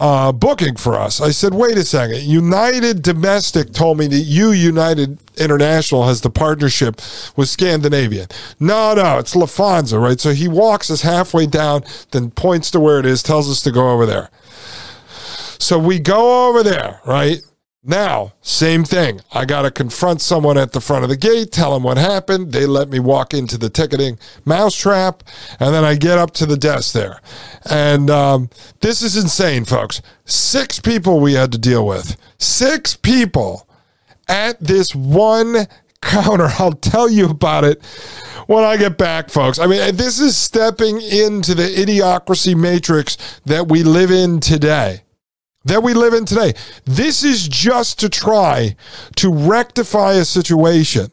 uh, 0.01 0.31
booking 0.31 0.75
for 0.75 0.95
us. 0.99 1.21
I 1.21 1.29
said, 1.29 1.53
wait 1.53 1.77
a 1.77 1.85
second. 1.85 2.23
United 2.23 3.03
Domestic 3.03 3.71
told 3.71 3.99
me 3.99 4.07
that 4.07 4.21
you, 4.21 4.51
United 4.51 5.19
International, 5.37 6.07
has 6.07 6.21
the 6.21 6.29
partnership 6.31 6.95
with 7.37 7.49
Scandinavian. 7.49 8.25
No, 8.59 8.95
no, 8.95 9.19
it's 9.19 9.35
Lufthansa, 9.35 10.01
right? 10.01 10.19
So 10.19 10.31
he 10.31 10.47
walks 10.47 10.89
us 10.89 11.03
halfway 11.03 11.45
down, 11.45 11.83
then 12.09 12.31
points 12.31 12.71
to 12.71 12.79
where 12.79 12.97
it 12.99 13.05
is, 13.05 13.21
tells 13.21 13.47
us 13.47 13.61
to 13.61 13.71
go 13.71 13.91
over 13.91 14.07
there. 14.07 14.31
So 15.59 15.77
we 15.77 15.99
go 15.99 16.49
over 16.49 16.63
there, 16.63 16.99
right? 17.05 17.37
Now, 17.83 18.33
same 18.41 18.83
thing. 18.83 19.21
I 19.31 19.45
got 19.45 19.63
to 19.63 19.71
confront 19.71 20.21
someone 20.21 20.55
at 20.55 20.71
the 20.71 20.81
front 20.81 21.03
of 21.03 21.09
the 21.09 21.17
gate, 21.17 21.51
tell 21.51 21.73
them 21.73 21.81
what 21.81 21.97
happened. 21.97 22.51
They 22.51 22.67
let 22.67 22.89
me 22.89 22.99
walk 22.99 23.33
into 23.33 23.57
the 23.57 23.71
ticketing 23.71 24.19
mousetrap, 24.45 25.23
and 25.59 25.73
then 25.73 25.83
I 25.83 25.95
get 25.95 26.19
up 26.19 26.29
to 26.35 26.45
the 26.45 26.57
desk 26.57 26.93
there. 26.93 27.19
And 27.67 28.11
um, 28.11 28.51
this 28.81 29.01
is 29.01 29.17
insane, 29.17 29.65
folks. 29.65 30.03
Six 30.25 30.79
people 30.79 31.19
we 31.19 31.33
had 31.33 31.51
to 31.53 31.57
deal 31.57 31.87
with. 31.87 32.17
Six 32.37 32.95
people 32.95 33.67
at 34.27 34.59
this 34.59 34.93
one 34.93 35.65
counter. 36.03 36.49
I'll 36.59 36.73
tell 36.73 37.09
you 37.09 37.29
about 37.29 37.63
it 37.63 37.83
when 38.45 38.63
I 38.63 38.77
get 38.77 38.99
back, 38.99 39.31
folks. 39.31 39.57
I 39.57 39.65
mean, 39.65 39.95
this 39.95 40.19
is 40.19 40.37
stepping 40.37 41.01
into 41.01 41.55
the 41.55 41.63
idiocracy 41.63 42.55
matrix 42.55 43.39
that 43.45 43.69
we 43.69 43.81
live 43.81 44.11
in 44.11 44.39
today 44.39 45.01
that 45.65 45.83
we 45.83 45.93
live 45.93 46.13
in 46.13 46.25
today. 46.25 46.53
This 46.85 47.23
is 47.23 47.47
just 47.47 47.99
to 47.99 48.09
try 48.09 48.75
to 49.17 49.33
rectify 49.33 50.13
a 50.13 50.25
situation 50.25 51.11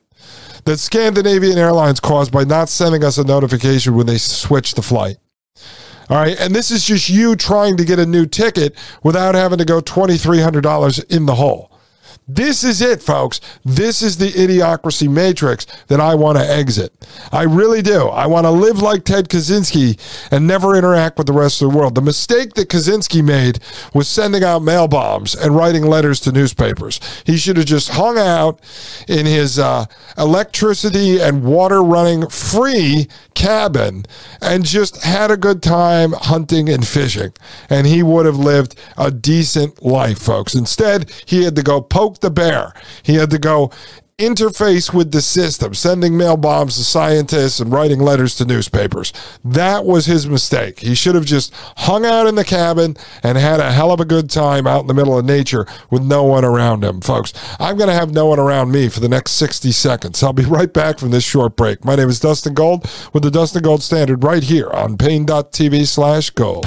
that 0.65 0.79
Scandinavian 0.79 1.59
Airlines 1.59 2.01
caused 2.01 2.33
by 2.33 2.45
not 2.45 2.69
sending 2.69 3.05
us 3.05 3.19
a 3.19 3.25
notification 3.25 3.95
when 3.95 4.07
they 4.07 4.19
switched 4.19 4.77
the 4.77 4.83
flight. 4.83 5.17
All 6.11 6.17
right. 6.17 6.39
And 6.41 6.55
this 6.55 6.71
is 6.71 6.85
just 6.85 7.09
you 7.09 7.37
trying 7.37 7.77
to 7.77 7.85
get 7.85 7.99
a 7.99 8.07
new 8.07 8.27
ticket 8.27 8.75
without 9.03 9.35
having 9.35 9.59
to 9.59 9.65
go 9.65 9.81
$2,300 9.81 11.15
in 11.15 11.27
the 11.27 11.35
hole. 11.35 11.78
This 12.31 12.63
is 12.63 12.83
it, 12.83 13.03
folks. 13.03 13.41
This 13.65 14.03
is 14.03 14.19
the 14.19 14.31
idiocracy 14.31 15.11
matrix 15.11 15.65
that 15.87 15.99
I 15.99 16.15
want 16.15 16.37
to 16.37 16.45
exit. 16.45 16.93
I 17.33 17.45
really 17.45 17.81
do. 17.81 18.09
I 18.09 18.27
want 18.27 18.45
to 18.45 18.51
live 18.51 18.83
like 18.83 19.05
Ted 19.05 19.31
Kaczynski 19.31 19.99
and 20.31 20.47
never 20.47 20.77
interact 20.77 21.17
with 21.17 21.27
the 21.27 21.33
rest 21.33 21.63
of 21.63 21.71
the 21.71 21.79
world. 21.79 21.95
The 21.95 22.03
mistake 22.03 22.53
that 22.55 22.69
Kaczynski 22.69 23.25
made 23.25 23.61
was 23.95 24.09
sending 24.09 24.45
out 24.45 24.63
mail 24.63 24.89
bombs 24.89 25.35
and 25.35 25.57
writing 25.57 25.85
letters 25.85 26.21
to 26.21 26.33
newspapers. 26.33 27.01
He 27.25 27.39
should 27.39 27.57
have 27.57 27.65
just 27.65 27.89
hung 27.89 28.19
out 28.19 28.61
in 29.09 29.25
his 29.25 29.59
uh, 29.59 29.87
electricity 30.19 31.19
and 31.21 31.45
water 31.45 31.83
running 31.83 32.29
free 32.29 33.09
cabin 33.35 34.05
and 34.43 34.67
just 34.67 35.03
had 35.03 35.31
a 35.31 35.37
good 35.39 35.63
time 35.63 36.13
hunting 36.13 36.69
and 36.69 36.87
fishing. 36.87 37.33
And 37.71 37.87
he 37.87 38.03
would 38.03 38.27
have 38.27 38.37
lived 38.37 38.75
a 38.99 39.11
decent 39.11 39.83
life, 39.83 40.19
folks. 40.19 40.55
Instead, 40.55 41.11
he 41.25 41.45
had 41.45 41.57
to 41.57 41.63
go 41.63 41.81
poke 41.81 42.18
the 42.21 42.31
bear. 42.31 42.75
He 43.03 43.15
had 43.15 43.31
to 43.31 43.39
go 43.39 43.71
interface 44.19 44.93
with 44.93 45.13
the 45.13 45.23
system, 45.23 45.73
sending 45.73 46.17
mail 46.17 46.37
bombs 46.37 46.77
to 46.77 46.83
scientists 46.83 47.61
and 47.61 47.71
writing 47.71 48.01
letters 48.01 48.35
to 48.35 48.45
newspapers. 48.45 49.13
That 49.45 49.85
was 49.85 50.07
his 50.07 50.27
mistake. 50.27 50.81
He 50.81 50.97
should 50.97 51.15
have 51.15 51.25
just 51.25 51.55
hung 51.77 52.05
out 52.05 52.27
in 52.27 52.35
the 52.35 52.45
cabin 52.45 52.97
and 53.23 53.39
had 53.39 53.61
a 53.61 53.71
hell 53.71 53.93
of 53.93 54.01
a 54.01 54.05
good 54.05 54.29
time 54.29 54.67
out 54.67 54.81
in 54.81 54.87
the 54.89 54.95
middle 54.95 55.17
of 55.17 55.25
nature 55.25 55.67
with 55.89 56.03
no 56.03 56.25
one 56.25 56.45
around 56.45 56.83
him, 56.83 57.01
folks. 57.01 57.33
I'm 57.61 57.77
going 57.77 57.91
to 57.91 57.95
have 57.95 58.13
no 58.13 58.27
one 58.27 58.41
around 58.41 58.73
me 58.73 58.89
for 58.89 58.99
the 58.99 59.09
next 59.09 59.33
60 59.33 59.71
seconds. 59.71 60.21
I'll 60.21 60.33
be 60.33 60.45
right 60.45 60.73
back 60.73 60.99
from 60.99 61.13
this 61.13 61.25
short 61.25 61.55
break. 61.55 61.85
My 61.85 61.95
name 61.95 62.09
is 62.09 62.19
Dustin 62.19 62.55
Gold 62.55 62.91
with 63.13 63.23
the 63.23 63.31
Dustin 63.31 63.63
Gold 63.63 63.85
Standard 63.85 64.25
right 64.25 64.43
here 64.43 64.69
on 64.71 64.99
Paine.tv 64.99 65.87
slash 65.87 66.31
gold. 66.31 66.67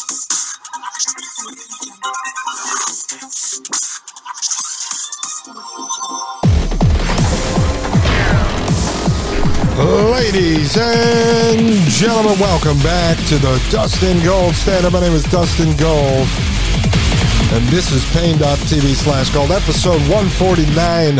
Ladies 10.31 10.77
and 10.77 11.67
gentlemen, 11.89 12.39
welcome 12.39 12.77
back 12.79 13.17
to 13.27 13.37
the 13.37 13.61
Dustin 13.69 14.23
Gold 14.23 14.55
Standard. 14.55 14.93
My 14.93 15.01
name 15.01 15.11
is 15.11 15.25
Dustin 15.25 15.75
Gold, 15.75 16.25
and 17.51 17.67
this 17.67 17.91
is 17.91 18.09
Paine.tv 18.13 18.95
slash 18.95 19.29
gold, 19.31 19.51
episode 19.51 19.99
149, 20.07 21.17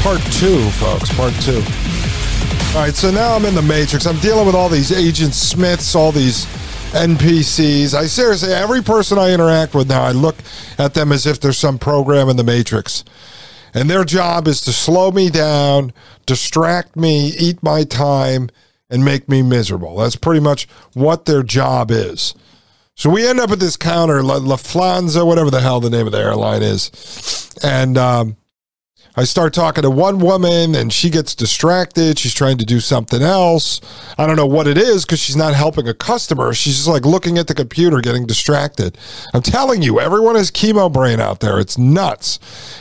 part 0.00 0.22
two, 0.32 0.64
folks, 0.80 1.14
part 1.14 1.34
two. 1.42 1.62
All 2.74 2.84
right, 2.84 2.94
so 2.94 3.10
now 3.10 3.36
I'm 3.36 3.44
in 3.44 3.54
the 3.54 3.60
Matrix. 3.60 4.06
I'm 4.06 4.18
dealing 4.20 4.46
with 4.46 4.54
all 4.54 4.70
these 4.70 4.92
Agent 4.92 5.34
Smiths, 5.34 5.94
all 5.94 6.10
these 6.10 6.46
NPCs. 6.92 7.92
I 7.92 8.06
seriously, 8.06 8.54
every 8.54 8.82
person 8.82 9.18
I 9.18 9.34
interact 9.34 9.74
with 9.74 9.90
now, 9.90 10.02
I 10.02 10.12
look 10.12 10.36
at 10.78 10.94
them 10.94 11.12
as 11.12 11.26
if 11.26 11.38
there's 11.38 11.58
some 11.58 11.78
program 11.78 12.30
in 12.30 12.38
the 12.38 12.44
Matrix. 12.44 13.04
And 13.74 13.88
their 13.88 14.04
job 14.04 14.48
is 14.48 14.60
to 14.62 14.72
slow 14.72 15.10
me 15.10 15.30
down, 15.30 15.92
distract 16.26 16.96
me, 16.96 17.28
eat 17.38 17.62
my 17.62 17.84
time, 17.84 18.50
and 18.90 19.04
make 19.04 19.28
me 19.28 19.42
miserable. 19.42 19.96
That's 19.96 20.16
pretty 20.16 20.40
much 20.40 20.68
what 20.94 21.26
their 21.26 21.42
job 21.42 21.90
is. 21.90 22.34
So 22.94 23.10
we 23.10 23.26
end 23.28 23.38
up 23.38 23.50
at 23.50 23.60
this 23.60 23.76
counter, 23.76 24.22
La, 24.22 24.36
La 24.36 24.56
whatever 24.56 25.50
the 25.50 25.60
hell 25.60 25.80
the 25.80 25.90
name 25.90 26.06
of 26.06 26.12
the 26.12 26.18
airline 26.18 26.62
is. 26.62 27.52
And 27.62 27.96
um, 27.96 28.36
I 29.18 29.24
start 29.24 29.52
talking 29.52 29.82
to 29.82 29.90
one 29.90 30.20
woman 30.20 30.76
and 30.76 30.92
she 30.92 31.10
gets 31.10 31.34
distracted. 31.34 32.20
She's 32.20 32.34
trying 32.34 32.56
to 32.58 32.64
do 32.64 32.78
something 32.78 33.20
else. 33.20 33.80
I 34.16 34.28
don't 34.28 34.36
know 34.36 34.46
what 34.46 34.68
it 34.68 34.78
is 34.78 35.04
because 35.04 35.18
she's 35.18 35.34
not 35.34 35.54
helping 35.54 35.88
a 35.88 35.92
customer. 35.92 36.54
She's 36.54 36.76
just 36.76 36.86
like 36.86 37.04
looking 37.04 37.36
at 37.36 37.48
the 37.48 37.54
computer, 37.54 38.00
getting 38.00 38.28
distracted. 38.28 38.96
I'm 39.34 39.42
telling 39.42 39.82
you, 39.82 39.98
everyone 39.98 40.36
has 40.36 40.52
chemo 40.52 40.92
brain 40.92 41.18
out 41.18 41.40
there. 41.40 41.58
It's 41.58 41.76
nuts. 41.76 42.38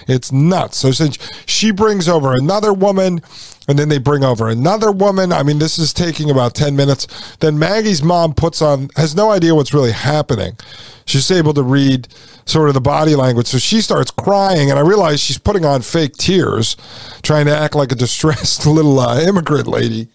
It's 0.08 0.32
nuts. 0.32 0.78
So 0.78 0.92
since 0.92 1.18
she 1.48 1.72
brings 1.72 2.08
over 2.08 2.34
another 2.34 2.72
woman, 2.72 3.24
and 3.68 3.78
then 3.78 3.90
they 3.90 3.98
bring 3.98 4.24
over 4.24 4.48
another 4.48 4.92
woman. 4.92 5.32
I 5.32 5.44
mean, 5.44 5.60
this 5.60 5.78
is 5.78 5.94
taking 5.94 6.30
about 6.30 6.56
10 6.56 6.76
minutes. 6.76 7.36
Then 7.38 7.60
Maggie's 7.60 8.02
mom 8.02 8.34
puts 8.34 8.62
on, 8.62 8.90
has 8.96 9.16
no 9.16 9.30
idea 9.32 9.56
what's 9.56 9.74
really 9.74 9.92
happening. 9.92 10.58
She's 11.06 11.30
able 11.32 11.54
to 11.54 11.64
read 11.64 12.08
sort 12.46 12.70
of 12.70 12.74
the 12.74 12.82
body 12.82 13.16
language. 13.16 13.48
So 13.48 13.58
she 13.58 13.82
starts 13.82 14.12
crying, 14.12 14.70
and 14.70 14.80
I 14.80 14.82
realize 14.82 15.20
she's 15.20 15.38
putting 15.38 15.66
on 15.66 15.82
fake 15.82 16.14
tears, 16.18 16.76
trying 17.22 17.46
to 17.46 17.56
act 17.56 17.76
like 17.76 17.92
a 17.92 17.96
distressed 17.96 18.66
little 18.68 19.00
uh, 19.00 19.20
immigrant 19.20 19.68
lady. 19.68 20.08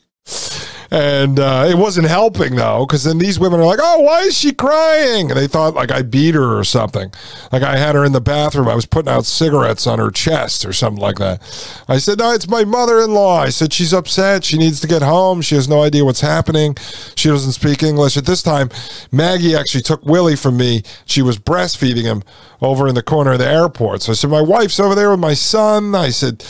And 0.92 1.40
uh, 1.40 1.64
it 1.70 1.78
wasn't 1.78 2.06
helping 2.08 2.56
though, 2.56 2.84
because 2.84 3.04
then 3.04 3.16
these 3.16 3.40
women 3.40 3.60
are 3.60 3.64
like, 3.64 3.78
"Oh, 3.80 4.00
why 4.00 4.20
is 4.24 4.36
she 4.36 4.52
crying?" 4.52 5.30
And 5.30 5.40
they 5.40 5.46
thought 5.46 5.72
like 5.72 5.90
I 5.90 6.02
beat 6.02 6.34
her 6.34 6.58
or 6.58 6.64
something. 6.64 7.10
Like 7.50 7.62
I 7.62 7.78
had 7.78 7.94
her 7.94 8.04
in 8.04 8.12
the 8.12 8.20
bathroom. 8.20 8.68
I 8.68 8.74
was 8.74 8.84
putting 8.84 9.10
out 9.10 9.24
cigarettes 9.24 9.86
on 9.86 9.98
her 9.98 10.10
chest 10.10 10.66
or 10.66 10.74
something 10.74 11.00
like 11.00 11.16
that. 11.16 11.40
I 11.88 11.96
said, 11.96 12.18
"No, 12.18 12.34
it's 12.34 12.46
my 12.46 12.64
mother-in-law." 12.64 13.38
I 13.40 13.48
said 13.48 13.72
she's 13.72 13.94
upset. 13.94 14.44
She 14.44 14.58
needs 14.58 14.80
to 14.80 14.86
get 14.86 15.00
home. 15.00 15.40
She 15.40 15.54
has 15.54 15.66
no 15.66 15.82
idea 15.82 16.04
what's 16.04 16.20
happening. 16.20 16.76
She 17.14 17.30
doesn't 17.30 17.52
speak 17.52 17.82
English 17.82 18.18
at 18.18 18.26
this 18.26 18.42
time. 18.42 18.68
Maggie 19.10 19.56
actually 19.56 19.84
took 19.84 20.04
Willie 20.04 20.36
from 20.36 20.58
me. 20.58 20.82
She 21.06 21.22
was 21.22 21.38
breastfeeding 21.38 22.04
him 22.04 22.22
over 22.60 22.86
in 22.86 22.94
the 22.94 23.02
corner 23.02 23.32
of 23.32 23.38
the 23.38 23.48
airport. 23.48 24.02
So 24.02 24.12
I 24.12 24.14
said, 24.14 24.28
"My 24.28 24.42
wife's 24.42 24.78
over 24.78 24.94
there 24.94 25.10
with 25.10 25.20
my 25.20 25.32
son." 25.32 25.94
I 25.94 26.10
said, 26.10 26.40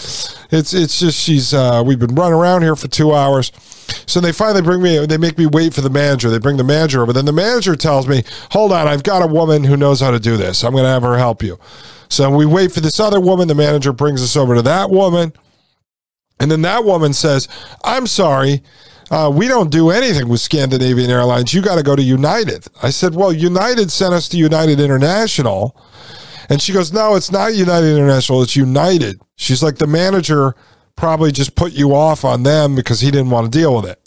"It's 0.50 0.74
it's 0.74 0.98
just 0.98 1.20
she's 1.20 1.54
uh, 1.54 1.84
we've 1.86 2.00
been 2.00 2.16
running 2.16 2.34
around 2.34 2.62
here 2.62 2.74
for 2.74 2.88
two 2.88 3.14
hours." 3.14 3.52
So 4.06 4.20
they 4.20 4.32
finally 4.32 4.62
bring 4.62 4.82
me, 4.82 5.04
they 5.06 5.18
make 5.18 5.38
me 5.38 5.46
wait 5.46 5.74
for 5.74 5.80
the 5.80 5.90
manager. 5.90 6.30
They 6.30 6.38
bring 6.38 6.56
the 6.56 6.64
manager 6.64 7.02
over. 7.02 7.12
Then 7.12 7.24
the 7.24 7.32
manager 7.32 7.76
tells 7.76 8.08
me, 8.08 8.24
hold 8.50 8.72
on, 8.72 8.88
I've 8.88 9.02
got 9.02 9.22
a 9.22 9.26
woman 9.26 9.64
who 9.64 9.76
knows 9.76 10.00
how 10.00 10.10
to 10.10 10.20
do 10.20 10.36
this. 10.36 10.64
I'm 10.64 10.72
going 10.72 10.84
to 10.84 10.90
have 10.90 11.02
her 11.02 11.18
help 11.18 11.42
you. 11.42 11.58
So 12.08 12.30
we 12.30 12.44
wait 12.44 12.72
for 12.72 12.80
this 12.80 13.00
other 13.00 13.20
woman. 13.20 13.48
The 13.48 13.54
manager 13.54 13.92
brings 13.92 14.22
us 14.22 14.36
over 14.36 14.54
to 14.54 14.62
that 14.62 14.90
woman. 14.90 15.32
And 16.38 16.50
then 16.50 16.62
that 16.62 16.84
woman 16.84 17.12
says, 17.12 17.48
I'm 17.84 18.06
sorry. 18.06 18.62
Uh, 19.10 19.30
we 19.30 19.46
don't 19.46 19.70
do 19.70 19.90
anything 19.90 20.28
with 20.28 20.40
Scandinavian 20.40 21.10
Airlines. 21.10 21.52
You 21.52 21.62
got 21.62 21.76
to 21.76 21.82
go 21.82 21.94
to 21.94 22.02
United. 22.02 22.66
I 22.82 22.90
said, 22.90 23.14
Well, 23.14 23.32
United 23.32 23.90
sent 23.92 24.14
us 24.14 24.28
to 24.30 24.36
United 24.38 24.80
International. 24.80 25.80
And 26.48 26.60
she 26.60 26.72
goes, 26.72 26.92
No, 26.92 27.14
it's 27.14 27.30
not 27.30 27.54
United 27.54 27.94
International. 27.94 28.42
It's 28.42 28.56
United. 28.56 29.20
She's 29.36 29.62
like, 29.62 29.76
The 29.76 29.86
manager 29.86 30.54
probably 30.96 31.32
just 31.32 31.54
put 31.54 31.72
you 31.72 31.94
off 31.94 32.24
on 32.24 32.42
them 32.42 32.74
because 32.74 33.00
he 33.00 33.10
didn't 33.10 33.30
want 33.30 33.50
to 33.50 33.58
deal 33.58 33.74
with 33.74 33.86
it. 33.86 33.98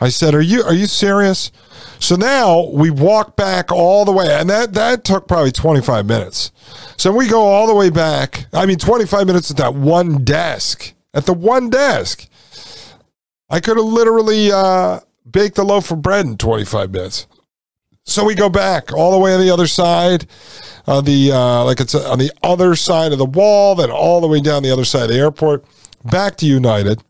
I 0.00 0.08
said, 0.08 0.34
"Are 0.34 0.40
you 0.40 0.62
are 0.62 0.74
you 0.74 0.86
serious?" 0.86 1.50
So 1.98 2.16
now 2.16 2.68
we 2.68 2.90
walk 2.90 3.36
back 3.36 3.72
all 3.72 4.04
the 4.04 4.12
way, 4.12 4.26
and 4.28 4.50
that 4.50 4.74
that 4.74 5.04
took 5.04 5.28
probably 5.28 5.52
25 5.52 6.04
minutes. 6.06 6.52
So 6.96 7.12
we 7.12 7.28
go 7.28 7.42
all 7.42 7.66
the 7.66 7.74
way 7.74 7.90
back. 7.90 8.46
I 8.52 8.66
mean, 8.66 8.78
25 8.78 9.26
minutes 9.26 9.50
at 9.50 9.56
that 9.58 9.74
one 9.74 10.24
desk. 10.24 10.92
At 11.14 11.26
the 11.26 11.32
one 11.32 11.70
desk, 11.70 12.28
I 13.48 13.60
could 13.60 13.76
have 13.76 13.86
literally 13.86 14.50
uh, 14.50 15.00
baked 15.30 15.58
a 15.58 15.62
loaf 15.62 15.90
of 15.90 16.02
bread 16.02 16.26
in 16.26 16.36
25 16.36 16.90
minutes. 16.90 17.26
So 18.04 18.24
we 18.24 18.34
go 18.34 18.48
back 18.48 18.92
all 18.92 19.12
the 19.12 19.18
way 19.18 19.32
on 19.32 19.40
the 19.40 19.50
other 19.50 19.66
side, 19.66 20.26
on 20.86 21.04
the 21.04 21.32
uh, 21.32 21.64
like 21.64 21.80
it's 21.80 21.94
on 21.94 22.18
the 22.18 22.32
other 22.42 22.74
side 22.74 23.12
of 23.12 23.18
the 23.18 23.24
wall, 23.24 23.74
then 23.74 23.90
all 23.90 24.20
the 24.20 24.28
way 24.28 24.40
down 24.40 24.62
the 24.62 24.70
other 24.70 24.84
side 24.84 25.04
of 25.04 25.08
the 25.08 25.18
airport, 25.18 25.64
back 26.04 26.36
to 26.36 26.46
United. 26.46 27.02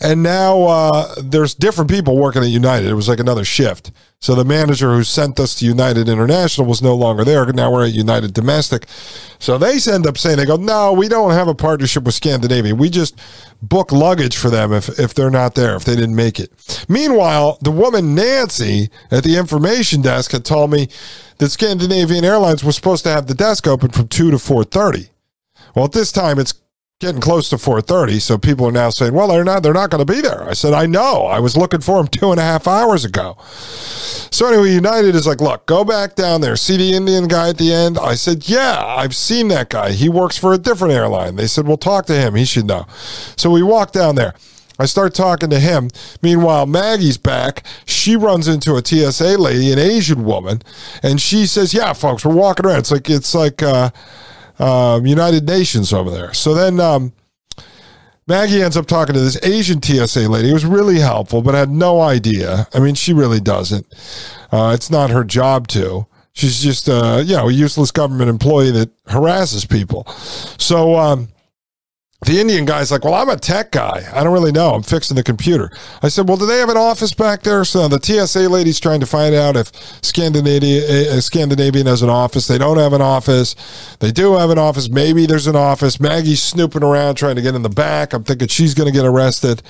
And 0.00 0.22
now 0.22 0.62
uh, 0.62 1.14
there's 1.22 1.54
different 1.54 1.90
people 1.90 2.16
working 2.16 2.42
at 2.42 2.48
United. 2.48 2.88
It 2.88 2.94
was 2.94 3.08
like 3.08 3.20
another 3.20 3.44
shift. 3.44 3.92
So 4.20 4.34
the 4.34 4.44
manager 4.44 4.94
who 4.94 5.04
sent 5.04 5.38
us 5.38 5.54
to 5.56 5.66
United 5.66 6.08
International 6.08 6.66
was 6.66 6.80
no 6.80 6.94
longer 6.94 7.24
there. 7.24 7.44
Now 7.52 7.70
we're 7.70 7.86
at 7.86 7.92
United 7.92 8.32
Domestic. 8.32 8.86
So 9.38 9.58
they 9.58 9.78
end 9.92 10.06
up 10.06 10.16
saying, 10.16 10.38
they 10.38 10.46
go, 10.46 10.56
no, 10.56 10.94
we 10.94 11.08
don't 11.08 11.32
have 11.32 11.46
a 11.46 11.54
partnership 11.54 12.04
with 12.04 12.14
Scandinavia. 12.14 12.74
We 12.74 12.88
just 12.88 13.20
book 13.60 13.92
luggage 13.92 14.36
for 14.36 14.48
them 14.48 14.72
if, 14.72 14.98
if 14.98 15.12
they're 15.12 15.30
not 15.30 15.54
there, 15.54 15.76
if 15.76 15.84
they 15.84 15.94
didn't 15.94 16.16
make 16.16 16.40
it. 16.40 16.84
Meanwhile, 16.88 17.58
the 17.60 17.70
woman 17.70 18.14
Nancy 18.14 18.88
at 19.10 19.24
the 19.24 19.36
information 19.36 20.00
desk 20.00 20.32
had 20.32 20.44
told 20.44 20.70
me 20.70 20.88
that 21.38 21.50
Scandinavian 21.50 22.24
Airlines 22.24 22.64
was 22.64 22.76
supposed 22.76 23.04
to 23.04 23.10
have 23.10 23.26
the 23.26 23.34
desk 23.34 23.66
open 23.66 23.90
from 23.90 24.08
2 24.08 24.30
to 24.30 24.38
4.30. 24.38 25.10
Well, 25.74 25.84
at 25.84 25.92
this 25.92 26.12
time, 26.12 26.38
it's 26.38 26.54
getting 27.00 27.20
close 27.20 27.50
to 27.50 27.56
4.30 27.56 28.20
so 28.20 28.38
people 28.38 28.66
are 28.66 28.72
now 28.72 28.88
saying 28.88 29.12
well 29.12 29.26
they're 29.26 29.44
not 29.44 29.62
they're 29.64 29.74
not 29.74 29.90
going 29.90 30.04
to 30.04 30.10
be 30.10 30.20
there. 30.20 30.44
I 30.44 30.52
said 30.52 30.72
i 30.72 30.86
know. 30.86 31.26
I 31.26 31.40
was 31.40 31.56
looking 31.56 31.80
for 31.80 31.96
them 31.96 32.06
two 32.06 32.30
and 32.30 32.38
a 32.38 32.44
half 32.44 32.68
hours 32.68 33.04
ago. 33.04 33.36
So 33.40 34.46
anyway 34.46 34.70
united 34.72 35.16
is 35.16 35.26
like 35.26 35.40
look 35.40 35.66
go 35.66 35.84
back 35.84 36.14
down 36.14 36.40
there. 36.40 36.54
See 36.56 36.76
the 36.76 36.92
indian 36.92 37.26
guy 37.26 37.48
at 37.48 37.58
the 37.58 37.72
end? 37.72 37.98
I 37.98 38.14
said 38.14 38.48
yeah 38.48 38.84
i've 38.86 39.14
seen 39.14 39.48
that 39.48 39.70
guy. 39.70 39.90
He 39.90 40.08
works 40.08 40.38
for 40.38 40.52
a 40.52 40.58
different 40.58 40.94
airline. 40.94 41.34
They 41.34 41.48
said 41.48 41.66
well 41.66 41.76
talk 41.76 42.06
to 42.06 42.14
him. 42.14 42.36
He 42.36 42.44
should 42.44 42.66
know. 42.66 42.86
So 43.36 43.50
we 43.50 43.62
walk 43.62 43.90
down 43.90 44.14
there. 44.14 44.34
I 44.78 44.86
start 44.86 45.14
talking 45.14 45.50
to 45.50 45.60
him. 45.60 45.90
Meanwhile, 46.20 46.66
Maggie's 46.66 47.16
back. 47.16 47.64
She 47.86 48.16
runs 48.16 48.48
into 48.48 48.74
a 48.74 48.84
TSA 48.84 49.38
lady, 49.38 49.70
an 49.72 49.78
Asian 49.78 50.24
woman, 50.24 50.62
and 51.00 51.20
she 51.20 51.46
says, 51.46 51.72
"Yeah, 51.72 51.92
folks, 51.92 52.24
we're 52.24 52.34
walking 52.34 52.66
around. 52.66 52.80
It's 52.80 52.90
like 52.90 53.08
it's 53.08 53.36
like 53.36 53.62
uh, 53.62 53.90
um, 54.58 55.06
United 55.06 55.46
Nations 55.46 55.92
over 55.92 56.10
there. 56.10 56.32
So 56.34 56.54
then 56.54 56.80
um, 56.80 57.12
Maggie 58.26 58.62
ends 58.62 58.76
up 58.76 58.86
talking 58.86 59.14
to 59.14 59.20
this 59.20 59.42
Asian 59.44 59.82
TSA 59.82 60.28
lady. 60.28 60.50
It 60.50 60.54
was 60.54 60.64
really 60.64 60.98
helpful, 60.98 61.42
but 61.42 61.54
had 61.54 61.70
no 61.70 62.00
idea. 62.00 62.66
I 62.72 62.80
mean, 62.80 62.94
she 62.94 63.12
really 63.12 63.40
doesn't. 63.40 63.86
Uh, 64.50 64.72
it's 64.74 64.90
not 64.90 65.10
her 65.10 65.24
job 65.24 65.68
to. 65.68 66.06
She's 66.32 66.60
just, 66.60 66.88
uh, 66.88 67.22
you 67.24 67.36
know, 67.36 67.48
a 67.48 67.52
useless 67.52 67.90
government 67.90 68.30
employee 68.30 68.72
that 68.72 68.90
harasses 69.06 69.64
people. 69.64 70.06
So, 70.58 70.96
um, 70.96 71.28
the 72.22 72.40
Indian 72.40 72.64
guy's 72.64 72.90
like, 72.90 73.04
Well, 73.04 73.14
I'm 73.14 73.28
a 73.28 73.36
tech 73.36 73.70
guy. 73.70 74.02
I 74.12 74.24
don't 74.24 74.32
really 74.32 74.52
know. 74.52 74.70
I'm 74.74 74.82
fixing 74.82 75.14
the 75.14 75.22
computer. 75.22 75.70
I 76.02 76.08
said, 76.08 76.28
Well, 76.28 76.36
do 76.36 76.46
they 76.46 76.58
have 76.58 76.68
an 76.68 76.76
office 76.76 77.12
back 77.12 77.42
there? 77.42 77.64
So 77.64 77.86
the 77.88 78.00
TSA 78.00 78.48
lady's 78.48 78.80
trying 78.80 79.00
to 79.00 79.06
find 79.06 79.34
out 79.34 79.56
if 79.56 79.70
Scandinavia, 80.02 81.12
uh, 81.12 81.20
Scandinavian 81.20 81.86
has 81.86 82.02
an 82.02 82.08
office. 82.08 82.46
They 82.46 82.58
don't 82.58 82.78
have 82.78 82.92
an 82.92 83.02
office. 83.02 83.54
They 84.00 84.10
do 84.10 84.34
have 84.34 84.50
an 84.50 84.58
office. 84.58 84.88
Maybe 84.88 85.26
there's 85.26 85.46
an 85.46 85.56
office. 85.56 86.00
Maggie's 86.00 86.42
snooping 86.42 86.82
around 86.82 87.16
trying 87.16 87.36
to 87.36 87.42
get 87.42 87.54
in 87.54 87.62
the 87.62 87.68
back. 87.68 88.12
I'm 88.12 88.24
thinking 88.24 88.48
she's 88.48 88.74
going 88.74 88.90
to 88.90 88.96
get 88.96 89.04
arrested. 89.04 89.62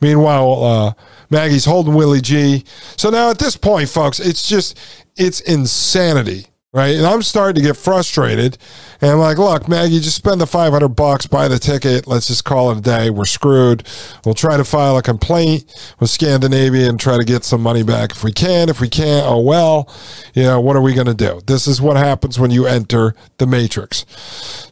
Meanwhile, 0.00 0.64
uh, 0.64 0.92
Maggie's 1.28 1.66
holding 1.66 1.94
Willie 1.94 2.22
G. 2.22 2.64
So 2.96 3.10
now 3.10 3.30
at 3.30 3.38
this 3.38 3.56
point, 3.56 3.88
folks, 3.88 4.20
it's 4.20 4.48
just, 4.48 4.78
it's 5.16 5.40
insanity 5.40 6.46
right? 6.72 6.94
And 6.94 7.04
I'm 7.04 7.22
starting 7.22 7.60
to 7.60 7.66
get 7.66 7.76
frustrated. 7.76 8.56
And 9.00 9.10
I'm 9.10 9.18
like, 9.18 9.38
look, 9.38 9.68
Maggie, 9.68 9.98
just 9.98 10.16
spend 10.16 10.40
the 10.40 10.46
500 10.46 10.88
bucks, 10.90 11.26
buy 11.26 11.48
the 11.48 11.58
ticket. 11.58 12.06
Let's 12.06 12.28
just 12.28 12.44
call 12.44 12.70
it 12.70 12.78
a 12.78 12.80
day. 12.80 13.10
We're 13.10 13.24
screwed. 13.24 13.86
We'll 14.24 14.34
try 14.34 14.56
to 14.56 14.64
file 14.64 14.96
a 14.96 15.02
complaint 15.02 15.64
with 15.98 16.10
Scandinavia 16.10 16.88
and 16.88 17.00
try 17.00 17.18
to 17.18 17.24
get 17.24 17.44
some 17.44 17.60
money 17.60 17.82
back 17.82 18.12
if 18.12 18.22
we 18.22 18.32
can. 18.32 18.68
If 18.68 18.80
we 18.80 18.88
can't, 18.88 19.26
oh 19.26 19.40
well. 19.40 19.92
You 20.34 20.44
know, 20.44 20.60
what 20.60 20.76
are 20.76 20.82
we 20.82 20.94
going 20.94 21.08
to 21.08 21.14
do? 21.14 21.40
This 21.46 21.66
is 21.66 21.80
what 21.80 21.96
happens 21.96 22.38
when 22.38 22.52
you 22.52 22.66
enter 22.66 23.14
the 23.38 23.46
matrix. 23.46 24.06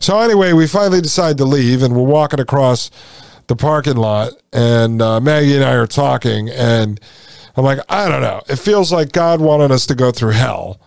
So 0.01 0.20
anyway, 0.20 0.53
we 0.53 0.68
finally 0.68 1.01
decide 1.01 1.36
to 1.38 1.44
leave 1.44 1.82
and 1.82 1.96
we're 1.96 2.03
walking 2.03 2.40
across 2.40 2.90
the 3.49 3.57
parking 3.57 3.96
lot 3.96 4.34
and 4.53 5.03
uh, 5.03 5.20
Maggie 5.20 5.57
and 5.57 5.64
I 5.64 5.72
are 5.72 5.86
talking 5.86 6.49
and 6.51 7.01
I'm 7.57 7.64
like, 7.64 7.80
I 7.88 8.09
don't 8.09 8.20
know. 8.20 8.42
It 8.49 8.57
feels 8.57 8.92
like 8.92 9.11
God 9.11 9.40
wanted 9.40 9.72
us 9.72 9.86
to 9.86 9.96
go 9.96 10.12
through 10.12 10.32
hell 10.32 10.80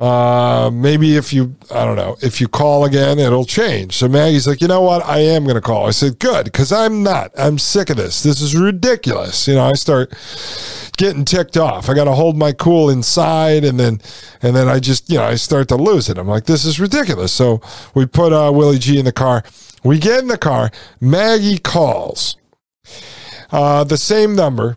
uh, 0.00 0.70
maybe 0.72 1.16
if 1.16 1.32
you, 1.32 1.54
I 1.70 1.84
don't 1.84 1.94
know, 1.94 2.16
if 2.20 2.40
you 2.40 2.48
call 2.48 2.84
again, 2.84 3.18
it'll 3.20 3.44
change. 3.44 3.94
So 3.94 4.08
Maggie's 4.08 4.46
like, 4.46 4.60
you 4.60 4.66
know 4.66 4.82
what? 4.82 5.04
I 5.04 5.20
am 5.20 5.44
going 5.44 5.54
to 5.54 5.60
call. 5.60 5.86
I 5.86 5.92
said, 5.92 6.18
good, 6.18 6.44
because 6.46 6.72
I'm 6.72 7.04
not. 7.04 7.30
I'm 7.38 7.58
sick 7.58 7.90
of 7.90 7.96
this. 7.96 8.22
This 8.22 8.40
is 8.40 8.56
ridiculous. 8.56 9.46
You 9.46 9.54
know, 9.54 9.66
I 9.66 9.74
start 9.74 10.12
getting 10.96 11.24
ticked 11.24 11.56
off. 11.56 11.88
I 11.88 11.94
got 11.94 12.04
to 12.04 12.12
hold 12.12 12.36
my 12.36 12.52
cool 12.52 12.90
inside, 12.90 13.64
and 13.64 13.78
then, 13.78 14.00
and 14.42 14.56
then 14.56 14.68
I 14.68 14.80
just, 14.80 15.08
you 15.10 15.18
know, 15.18 15.24
I 15.24 15.36
start 15.36 15.68
to 15.68 15.76
lose 15.76 16.08
it. 16.08 16.18
I'm 16.18 16.28
like, 16.28 16.46
this 16.46 16.64
is 16.64 16.80
ridiculous. 16.80 17.32
So 17.32 17.60
we 17.94 18.04
put 18.04 18.32
uh, 18.32 18.50
Willie 18.52 18.78
G 18.80 18.98
in 18.98 19.04
the 19.04 19.12
car. 19.12 19.44
We 19.84 20.00
get 20.00 20.20
in 20.20 20.28
the 20.28 20.38
car. 20.38 20.72
Maggie 21.00 21.58
calls. 21.58 22.36
Uh, 23.52 23.84
the 23.84 23.96
same 23.96 24.34
number 24.34 24.76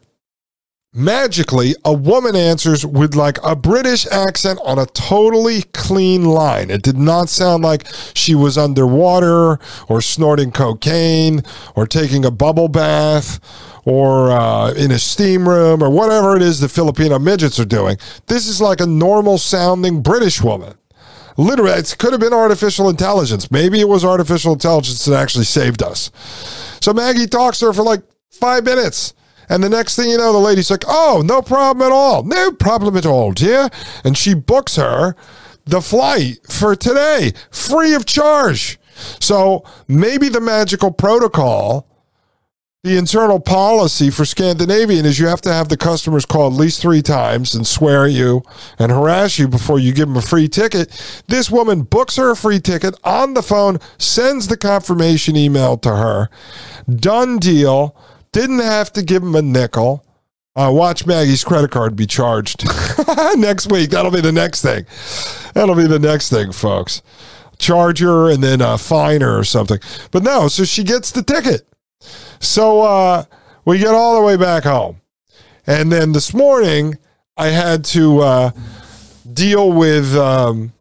magically 0.98 1.76
a 1.86 1.94
woman 1.94 2.36
answers 2.36 2.84
with 2.84 3.14
like 3.16 3.38
a 3.44 3.56
british 3.56 4.08
accent 4.08 4.60
on 4.66 4.80
a 4.80 4.86
totally 4.88 5.62
clean 5.74 6.26
line. 6.26 6.72
It 6.72 6.82
did 6.82 6.98
not 6.98 7.30
sound 7.30 7.64
like 7.64 7.88
she 8.16 8.34
was 8.34 8.58
underwater 8.58 9.60
or 9.88 10.02
snorting 10.02 10.52
cocaine 10.52 11.44
or 11.76 11.86
taking 11.86 12.26
a 12.26 12.32
bubble 12.32 12.68
bath 12.68 13.40
or 13.86 14.32
uh, 14.32 14.74
in 14.74 14.92
a 14.92 14.98
steam 14.98 15.48
room 15.48 15.84
or 15.84 15.90
whatever 15.90 16.36
it 16.36 16.42
is 16.42 16.60
the 16.60 16.68
filipino 16.68 17.20
midgets 17.20 17.60
are 17.60 17.66
doing. 17.66 17.98
This 18.26 18.48
is 18.48 18.60
like 18.60 18.82
a 18.82 18.88
normal 18.88 19.38
sounding 19.38 20.02
british 20.02 20.42
woman. 20.42 20.74
Literally 21.38 21.74
it 21.74 21.96
could 22.00 22.12
have 22.12 22.22
been 22.22 22.34
artificial 22.34 22.90
intelligence. 22.90 23.52
Maybe 23.52 23.80
it 23.80 23.88
was 23.88 24.04
artificial 24.04 24.54
intelligence 24.54 25.06
that 25.06 25.16
actually 25.16 25.46
saved 25.46 25.84
us. 25.84 26.12
So 26.82 26.92
maggie 26.92 27.28
talks 27.28 27.60
to 27.60 27.68
her 27.68 27.74
for 27.74 27.84
like 27.84 28.02
five 28.32 28.64
minutes 28.64 29.14
and 29.50 29.64
the 29.64 29.70
next 29.70 29.96
thing 29.96 30.10
you 30.10 30.18
know, 30.18 30.34
the 30.34 30.40
lady's 30.40 30.72
like, 30.72 30.84
oh, 30.88 31.22
no 31.26 31.42
problem 31.42 31.86
at 31.86 31.94
all. 31.94 32.24
No 32.24 32.52
problem 32.52 32.98
at 32.98 33.06
all, 33.06 33.32
dear. 33.32 33.70
And 34.04 34.18
she 34.18 34.34
books 34.34 34.76
her 34.76 35.16
the 35.66 35.82
flight 35.82 36.40
for 36.50 36.76
today, 36.76 37.34
free 37.52 37.94
of 37.94 38.06
charge. 38.06 38.80
So 39.20 39.64
maybe 39.88 40.30
the 40.30 40.42
magical 40.42 40.92
protocol, 40.92 41.88
the 42.84 42.98
internal 42.98 43.40
policy 43.40 44.10
for 44.10 44.24
Scandinavian 44.24 45.06
is 45.06 45.20
you 45.20 45.28
have 45.28 45.42
to 45.42 45.54
have 45.54 45.68
the 45.68 45.78
customers 45.78 46.26
call 46.26 46.48
at 46.48 46.54
least 46.54 46.82
three 46.82 47.02
times 47.02 47.54
and 47.54 47.68
swear 47.68 48.06
at 48.06 48.12
you 48.12 48.44
and 48.80 48.92
harass 48.92 49.38
you 49.38 49.48
before 49.48 49.78
you 49.78 49.94
give 49.94 50.08
them 50.08 50.18
a 50.18 50.22
free 50.22 50.48
ticket. 50.48 51.24
This 51.28 51.52
woman 51.52 51.82
books 51.84 52.16
her 52.16 52.32
a 52.32 52.36
free 52.36 52.60
ticket 52.60 52.96
on 53.04 53.34
the 53.34 53.44
phone, 53.44 53.80
sends 53.98 54.48
the 54.48 54.58
confirmation 54.58 55.36
email 55.36 55.78
to 55.80 55.96
her. 55.96 56.30
Done 56.90 57.40
deal 57.40 57.96
didn't 58.38 58.60
have 58.60 58.94
to 58.94 59.02
give 59.02 59.24
him 59.24 59.36
a 59.36 59.42
nickel. 59.42 60.06
Uh, 60.56 60.72
watch 60.72 61.06
Maggie's 61.06 61.44
credit 61.44 61.72
card 61.72 61.96
be 61.96 62.06
charged 62.06 62.66
next 63.36 63.72
week. 63.72 63.90
That'll 63.92 64.12
be 64.12 64.22
the 64.22 64.32
next 64.32 64.62
thing. 64.62 64.86
That'll 65.54 65.76
be 65.76 65.88
the 65.88 66.00
next 66.00 66.30
thing, 66.30 66.52
folks. 66.52 67.02
Charge 67.58 68.00
her 68.00 68.30
and 68.32 68.44
then 68.44 68.62
uh, 68.62 68.78
fine 68.78 69.22
her 69.22 69.38
or 69.38 69.44
something. 69.44 69.80
But 70.12 70.24
no, 70.24 70.48
so 70.48 70.64
she 70.66 70.84
gets 70.84 71.12
the 71.12 71.24
ticket. 71.24 71.68
So 72.40 72.82
uh, 72.82 73.26
we 73.66 73.80
get 73.80 73.94
all 73.94 74.20
the 74.20 74.26
way 74.26 74.38
back 74.38 74.64
home. 74.64 75.02
And 75.66 75.92
then 75.92 76.12
this 76.12 76.34
morning, 76.34 76.98
I 77.36 77.48
had 77.48 77.84
to 77.86 78.20
uh, 78.20 78.52
deal 79.32 79.72
with 79.72 80.16
um, 80.16 80.74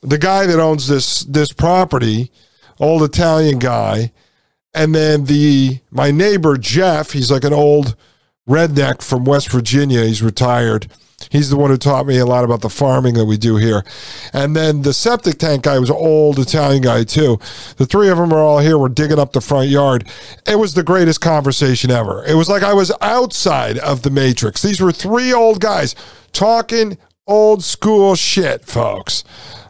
the 0.00 0.18
guy 0.18 0.46
that 0.46 0.58
owns 0.58 0.88
this 0.88 1.24
this 1.24 1.52
property, 1.52 2.30
old 2.78 3.02
Italian 3.02 3.58
guy 3.58 4.12
and 4.74 4.94
then 4.94 5.24
the 5.24 5.80
my 5.90 6.10
neighbor 6.10 6.56
Jeff, 6.56 7.12
he's 7.12 7.30
like 7.30 7.44
an 7.44 7.52
old 7.52 7.96
redneck 8.48 9.02
from 9.02 9.24
West 9.24 9.50
Virginia. 9.50 10.04
He's 10.04 10.22
retired. 10.22 10.88
He's 11.28 11.50
the 11.50 11.56
one 11.56 11.70
who 11.70 11.76
taught 11.76 12.06
me 12.06 12.16
a 12.18 12.24
lot 12.24 12.44
about 12.44 12.62
the 12.62 12.70
farming 12.70 13.14
that 13.14 13.26
we 13.26 13.36
do 13.36 13.56
here. 13.56 13.84
And 14.32 14.56
then 14.56 14.82
the 14.82 14.94
septic 14.94 15.38
tank 15.38 15.64
guy 15.64 15.78
was 15.78 15.90
an 15.90 15.96
old 15.96 16.38
Italian 16.38 16.82
guy 16.82 17.04
too. 17.04 17.38
The 17.76 17.84
three 17.84 18.08
of 18.08 18.16
them 18.16 18.32
are 18.32 18.38
all 18.38 18.60
here. 18.60 18.78
We're 18.78 18.88
digging 18.88 19.18
up 19.18 19.32
the 19.32 19.42
front 19.42 19.68
yard. 19.68 20.08
It 20.46 20.58
was 20.58 20.72
the 20.72 20.82
greatest 20.82 21.20
conversation 21.20 21.90
ever. 21.90 22.24
It 22.24 22.34
was 22.34 22.48
like 22.48 22.62
I 22.62 22.72
was 22.72 22.90
outside 23.02 23.76
of 23.78 24.02
the 24.02 24.10
Matrix. 24.10 24.62
These 24.62 24.80
were 24.80 24.92
three 24.92 25.32
old 25.32 25.60
guys 25.60 25.94
talking 26.32 26.96
old 27.26 27.62
school 27.62 28.14
shit, 28.14 28.64
folks. 28.64 29.22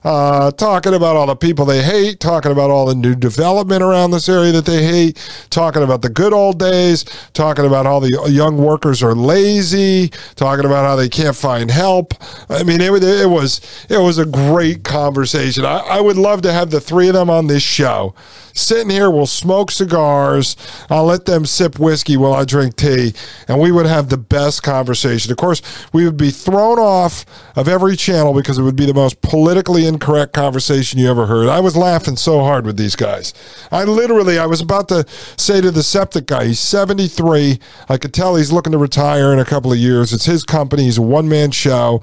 Uh, 0.05 0.51
talking 0.53 0.95
about 0.95 1.17
all 1.17 1.27
the 1.27 1.37
people 1.37 1.65
they 1.65 1.83
hate, 1.83 2.21
talking 2.21 2.53
about 2.53 2.71
all 2.71 2.87
the 2.87 2.95
new 2.95 3.15
development 3.15 3.83
around 3.83 4.11
this 4.11 4.29
area 4.29 4.53
that 4.53 4.67
they 4.67 4.85
hate, 4.85 5.47
talking 5.51 5.83
about 5.83 6.03
the 6.03 6.09
good 6.09 6.33
old 6.33 6.59
days, 6.59 7.05
talking 7.33 7.67
about 7.67 7.87
how 7.87 8.01
the 8.01 8.29
young 8.31 8.57
workers 8.57 9.03
are 9.03 9.15
lazy, 9.15 10.09
talking 10.37 10.65
about 10.65 10.85
how 10.85 10.97
they 10.97 11.09
can't 11.09 11.37
find 11.37 11.71
help. 11.71 12.15
I 12.49 12.63
mean, 12.63 12.81
it, 12.81 12.91
it 13.03 13.29
was 13.29 13.61
it 13.89 13.99
was 13.99 14.19
a 14.19 14.27
great 14.27 14.85
conversation. 14.85 15.65
I, 15.65 15.79
I 15.79 16.01
would 16.01 16.17
love 16.17 16.43
to 16.43 16.53
have 16.53 16.71
the 16.71 16.81
three 16.81 17.09
of 17.09 17.15
them 17.15 17.31
on 17.31 17.47
this 17.47 17.63
show 17.63 18.15
sitting 18.55 18.91
here, 18.91 19.11
we'll 19.11 19.27
smoke 19.27 19.71
cigars. 19.71 20.57
I'll 20.89 21.05
let 21.05 21.27
them 21.27 21.47
sip 21.47 21.79
whiskey 21.79 22.17
while 22.17 22.35
I 22.35 22.45
drink 22.45 22.77
tea, 22.77 23.15
and 23.49 23.61
we 23.61 23.73
would 23.73 23.87
have 23.87 24.09
the 24.09 24.17
best 24.17 24.63
conversation. 24.63 25.31
Of 25.31 25.39
course, 25.39 25.63
we 25.93 26.05
would 26.05 26.17
be 26.17 26.31
thrown 26.31 26.79
off 26.79 27.25
of 27.57 27.69
every 27.69 27.97
channel 27.97 28.35
because 28.35 28.59
it 28.59 28.63
would 28.63 28.77
be 28.77 28.87
the 28.87 28.95
most 28.95 29.21
politically 29.23 29.87
incorrect 29.87 30.33
conversation 30.33 30.99
you 30.99 31.11
ever 31.11 31.27
heard. 31.27 31.49
I 31.49 31.61
was 31.61 31.77
laughing 31.77 32.17
so 32.17 32.41
hard 32.41 32.67
with 32.67 32.77
these 32.77 32.97
guys. 32.97 33.35
I 33.71 33.85
literally, 33.85 34.39
I 34.39 34.47
was 34.47 34.61
about 34.61 34.89
to 34.89 35.07
say 35.37 35.61
to 35.61 35.71
the 35.71 35.83
septic 35.83 36.27
guy, 36.27 36.47
he's 36.47 36.61
73. 36.61 37.59
I 37.89 37.97
could 37.97 38.15
tell 38.15 38.37
he's 38.37 38.53
looking 38.53 38.73
to 38.73 38.79
retire 38.79 39.33
in 39.33 39.39
a 39.39 39.45
couple 39.45 39.73
of 39.73 39.79
years. 39.79 40.13
It's 40.13 40.25
his 40.25 40.45
company, 40.45 40.85
he's 40.85 40.99
a 40.99 41.03
one 41.03 41.29
man 41.29 41.51
show. 41.51 42.03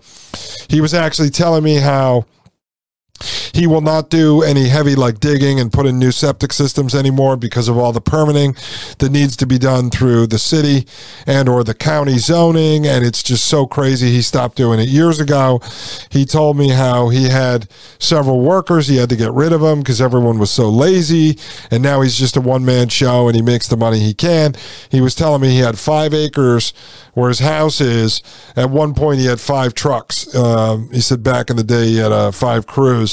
He 0.70 0.82
was 0.82 0.94
actually 0.94 1.30
telling 1.30 1.64
me 1.64 1.76
how 1.76 2.26
he 3.54 3.68
will 3.68 3.82
not 3.82 4.10
do 4.10 4.44
any 4.44 4.68
heavy 4.68 4.96
like 4.96 5.20
digging 5.20 5.60
and 5.60 5.72
put 5.72 5.86
in 5.86 5.98
new 6.00 6.12
septic 6.12 6.54
systems 6.54 6.94
anymore 6.94 7.38
because 7.38 7.68
of 7.68 7.78
all 7.78 7.92
the 7.92 8.02
permitting 8.02 8.56
that 9.00 9.12
needs 9.12 9.36
to 9.38 9.46
be 9.46 9.58
done 9.58 9.90
through 9.90 10.28
the 10.28 10.38
city 10.38 10.86
and 11.26 11.50
or 11.50 11.64
the 11.64 11.74
county 11.74 12.18
zoning 12.18 12.86
and 12.86 13.06
it's 13.06 13.24
just 13.24 13.46
so 13.46 13.66
crazy 13.66 14.12
he 14.12 14.22
stopped 14.22 14.56
doing 14.58 14.80
it 14.80 14.88
years 14.88 15.20
ago. 15.20 15.60
He 16.10 16.26
told 16.26 16.58
me 16.58 16.70
how 16.70 17.10
he 17.10 17.30
had 17.30 17.68
several 18.00 18.42
workers, 18.42 18.88
he 18.88 18.98
had 18.98 19.10
to 19.10 19.16
get 19.16 19.32
rid 19.32 19.54
of 19.54 19.62
them 19.62 19.80
because 19.80 20.02
everyone 20.02 20.40
was 20.40 20.52
so 20.52 20.70
lazy 20.70 21.38
and 21.72 21.82
now 21.82 22.02
he's 22.02 22.18
just 22.18 22.38
a 22.38 22.42
one 22.42 22.66
man 22.66 22.90
show 22.90 23.28
and 23.28 23.36
he 23.36 23.42
makes 23.42 23.68
the 23.68 23.78
money 23.78 24.00
he 24.00 24.14
can. 24.14 24.54
He 24.90 25.02
was 25.02 25.16
telling 25.16 25.42
me 25.42 25.50
he 25.50 25.60
had 25.60 25.80
5 25.80 26.14
acres 26.14 26.74
where 27.18 27.30
his 27.30 27.40
house 27.40 27.82
is. 27.82 28.22
At 28.56 28.70
one 28.70 28.94
point, 28.94 29.20
he 29.20 29.26
had 29.26 29.40
five 29.40 29.74
trucks. 29.74 30.34
Um, 30.36 30.88
he 30.92 31.02
said 31.02 31.24
back 31.24 31.50
in 31.50 31.56
the 31.56 31.64
day, 31.64 31.88
he 31.88 31.98
had 31.98 32.12
uh, 32.12 32.30
five 32.30 32.68
crews. 32.68 33.07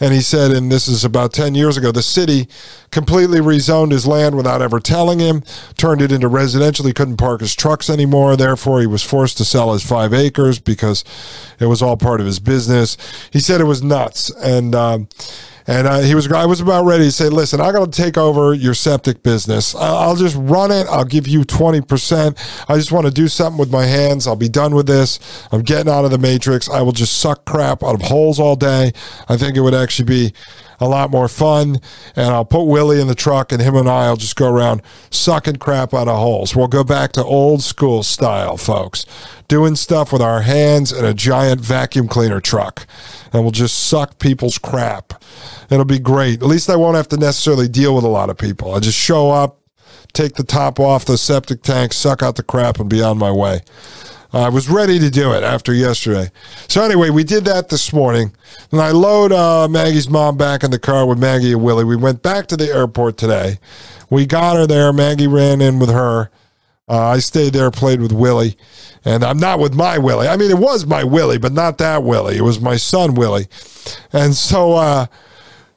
And 0.00 0.12
he 0.12 0.20
said, 0.20 0.50
and 0.50 0.72
this 0.72 0.88
is 0.88 1.04
about 1.04 1.32
10 1.32 1.54
years 1.54 1.76
ago, 1.76 1.92
the 1.92 2.02
city 2.02 2.48
completely 2.90 3.38
rezoned 3.40 3.92
his 3.92 4.06
land 4.06 4.36
without 4.36 4.62
ever 4.62 4.80
telling 4.80 5.18
him, 5.18 5.42
turned 5.76 6.00
it 6.00 6.10
into 6.10 6.28
residential. 6.28 6.86
He 6.86 6.92
couldn't 6.92 7.18
park 7.18 7.40
his 7.40 7.54
trucks 7.54 7.90
anymore. 7.90 8.36
Therefore, 8.36 8.80
he 8.80 8.86
was 8.86 9.02
forced 9.02 9.36
to 9.38 9.44
sell 9.44 9.72
his 9.72 9.84
five 9.84 10.12
acres 10.14 10.58
because 10.58 11.04
it 11.60 11.66
was 11.66 11.82
all 11.82 11.96
part 11.96 12.20
of 12.20 12.26
his 12.26 12.40
business. 12.40 12.96
He 13.30 13.40
said 13.40 13.60
it 13.60 13.64
was 13.64 13.82
nuts. 13.82 14.30
And, 14.30 14.74
um, 14.74 15.08
and 15.66 15.86
uh, 15.86 16.00
he 16.00 16.14
was, 16.14 16.30
I 16.30 16.46
was 16.46 16.60
about 16.60 16.84
ready 16.84 17.04
to 17.04 17.12
say, 17.12 17.28
listen, 17.28 17.60
I'm 17.60 17.72
going 17.72 17.90
to 17.90 18.02
take 18.02 18.16
over 18.16 18.54
your 18.54 18.74
septic 18.74 19.22
business. 19.22 19.74
I'll 19.74 20.16
just 20.16 20.36
run 20.38 20.70
it. 20.70 20.86
I'll 20.88 21.04
give 21.04 21.26
you 21.26 21.42
20%. 21.42 22.64
I 22.68 22.76
just 22.76 22.92
want 22.92 23.06
to 23.06 23.12
do 23.12 23.26
something 23.28 23.58
with 23.58 23.70
my 23.70 23.84
hands. 23.84 24.26
I'll 24.26 24.36
be 24.36 24.48
done 24.48 24.74
with 24.74 24.86
this. 24.86 25.18
I'm 25.50 25.62
getting 25.62 25.92
out 25.92 26.04
of 26.04 26.10
the 26.10 26.18
matrix. 26.18 26.68
I 26.68 26.82
will 26.82 26.92
just 26.92 27.18
suck 27.18 27.44
crap 27.44 27.82
out 27.82 27.94
of 27.94 28.02
holes 28.02 28.38
all 28.38 28.56
day. 28.56 28.92
I 29.28 29.36
think 29.36 29.56
it 29.56 29.60
would 29.60 29.74
actually 29.74 30.06
be 30.06 30.32
a 30.80 30.88
lot 30.88 31.10
more 31.10 31.28
fun. 31.28 31.80
And 32.14 32.26
I'll 32.26 32.44
put 32.44 32.64
Willie 32.64 33.00
in 33.00 33.06
the 33.06 33.14
truck, 33.14 33.52
and 33.52 33.60
him 33.60 33.76
and 33.76 33.88
I 33.88 34.08
will 34.08 34.16
just 34.16 34.36
go 34.36 34.48
around 34.48 34.82
sucking 35.10 35.56
crap 35.56 35.94
out 35.94 36.08
of 36.08 36.18
holes. 36.18 36.54
We'll 36.54 36.68
go 36.68 36.84
back 36.84 37.12
to 37.12 37.24
old 37.24 37.62
school 37.62 38.02
style, 38.02 38.56
folks, 38.56 39.06
doing 39.48 39.76
stuff 39.76 40.12
with 40.12 40.22
our 40.22 40.42
hands 40.42 40.92
in 40.92 41.04
a 41.04 41.14
giant 41.14 41.60
vacuum 41.60 42.08
cleaner 42.08 42.40
truck. 42.40 42.86
And 43.32 43.42
we'll 43.42 43.52
just 43.52 43.86
suck 43.86 44.18
people's 44.18 44.58
crap. 44.58 45.22
It'll 45.70 45.84
be 45.84 45.98
great. 45.98 46.42
At 46.42 46.48
least 46.48 46.70
I 46.70 46.76
won't 46.76 46.96
have 46.96 47.08
to 47.08 47.16
necessarily 47.16 47.68
deal 47.68 47.94
with 47.94 48.04
a 48.04 48.08
lot 48.08 48.30
of 48.30 48.38
people. 48.38 48.74
I 48.74 48.80
just 48.80 48.98
show 48.98 49.30
up, 49.30 49.60
take 50.12 50.34
the 50.34 50.44
top 50.44 50.80
off 50.80 51.04
the 51.04 51.18
septic 51.18 51.62
tank, 51.62 51.92
suck 51.92 52.22
out 52.22 52.36
the 52.36 52.42
crap, 52.42 52.78
and 52.78 52.88
be 52.88 53.02
on 53.02 53.18
my 53.18 53.30
way. 53.30 53.60
I 54.36 54.48
was 54.48 54.68
ready 54.68 54.98
to 54.98 55.10
do 55.10 55.32
it 55.32 55.42
after 55.42 55.72
yesterday. 55.72 56.30
So 56.68 56.82
anyway, 56.82 57.10
we 57.10 57.24
did 57.24 57.44
that 57.46 57.68
this 57.68 57.92
morning, 57.92 58.32
and 58.70 58.80
I 58.80 58.90
load 58.90 59.32
uh, 59.32 59.66
Maggie's 59.68 60.10
mom 60.10 60.36
back 60.36 60.62
in 60.62 60.70
the 60.70 60.78
car 60.78 61.06
with 61.06 61.18
Maggie 61.18 61.52
and 61.52 61.62
Willie. 61.62 61.84
We 61.84 61.96
went 61.96 62.22
back 62.22 62.46
to 62.48 62.56
the 62.56 62.68
airport 62.68 63.16
today. 63.16 63.58
We 64.10 64.26
got 64.26 64.56
her 64.56 64.66
there. 64.66 64.92
Maggie 64.92 65.26
ran 65.26 65.60
in 65.60 65.78
with 65.78 65.90
her. 65.90 66.30
Uh, 66.88 67.06
I 67.06 67.18
stayed 67.18 67.52
there, 67.52 67.70
played 67.70 68.00
with 68.00 68.12
Willie, 68.12 68.56
and 69.04 69.24
I'm 69.24 69.38
not 69.38 69.58
with 69.58 69.74
my 69.74 69.98
Willie. 69.98 70.28
I 70.28 70.36
mean, 70.36 70.50
it 70.50 70.58
was 70.58 70.86
my 70.86 71.02
Willie, 71.02 71.38
but 71.38 71.52
not 71.52 71.78
that 71.78 72.02
Willie. 72.02 72.36
It 72.36 72.42
was 72.42 72.60
my 72.60 72.76
son 72.76 73.14
Willie, 73.14 73.46
and 74.12 74.34
so. 74.34 74.74
Uh, 74.74 75.06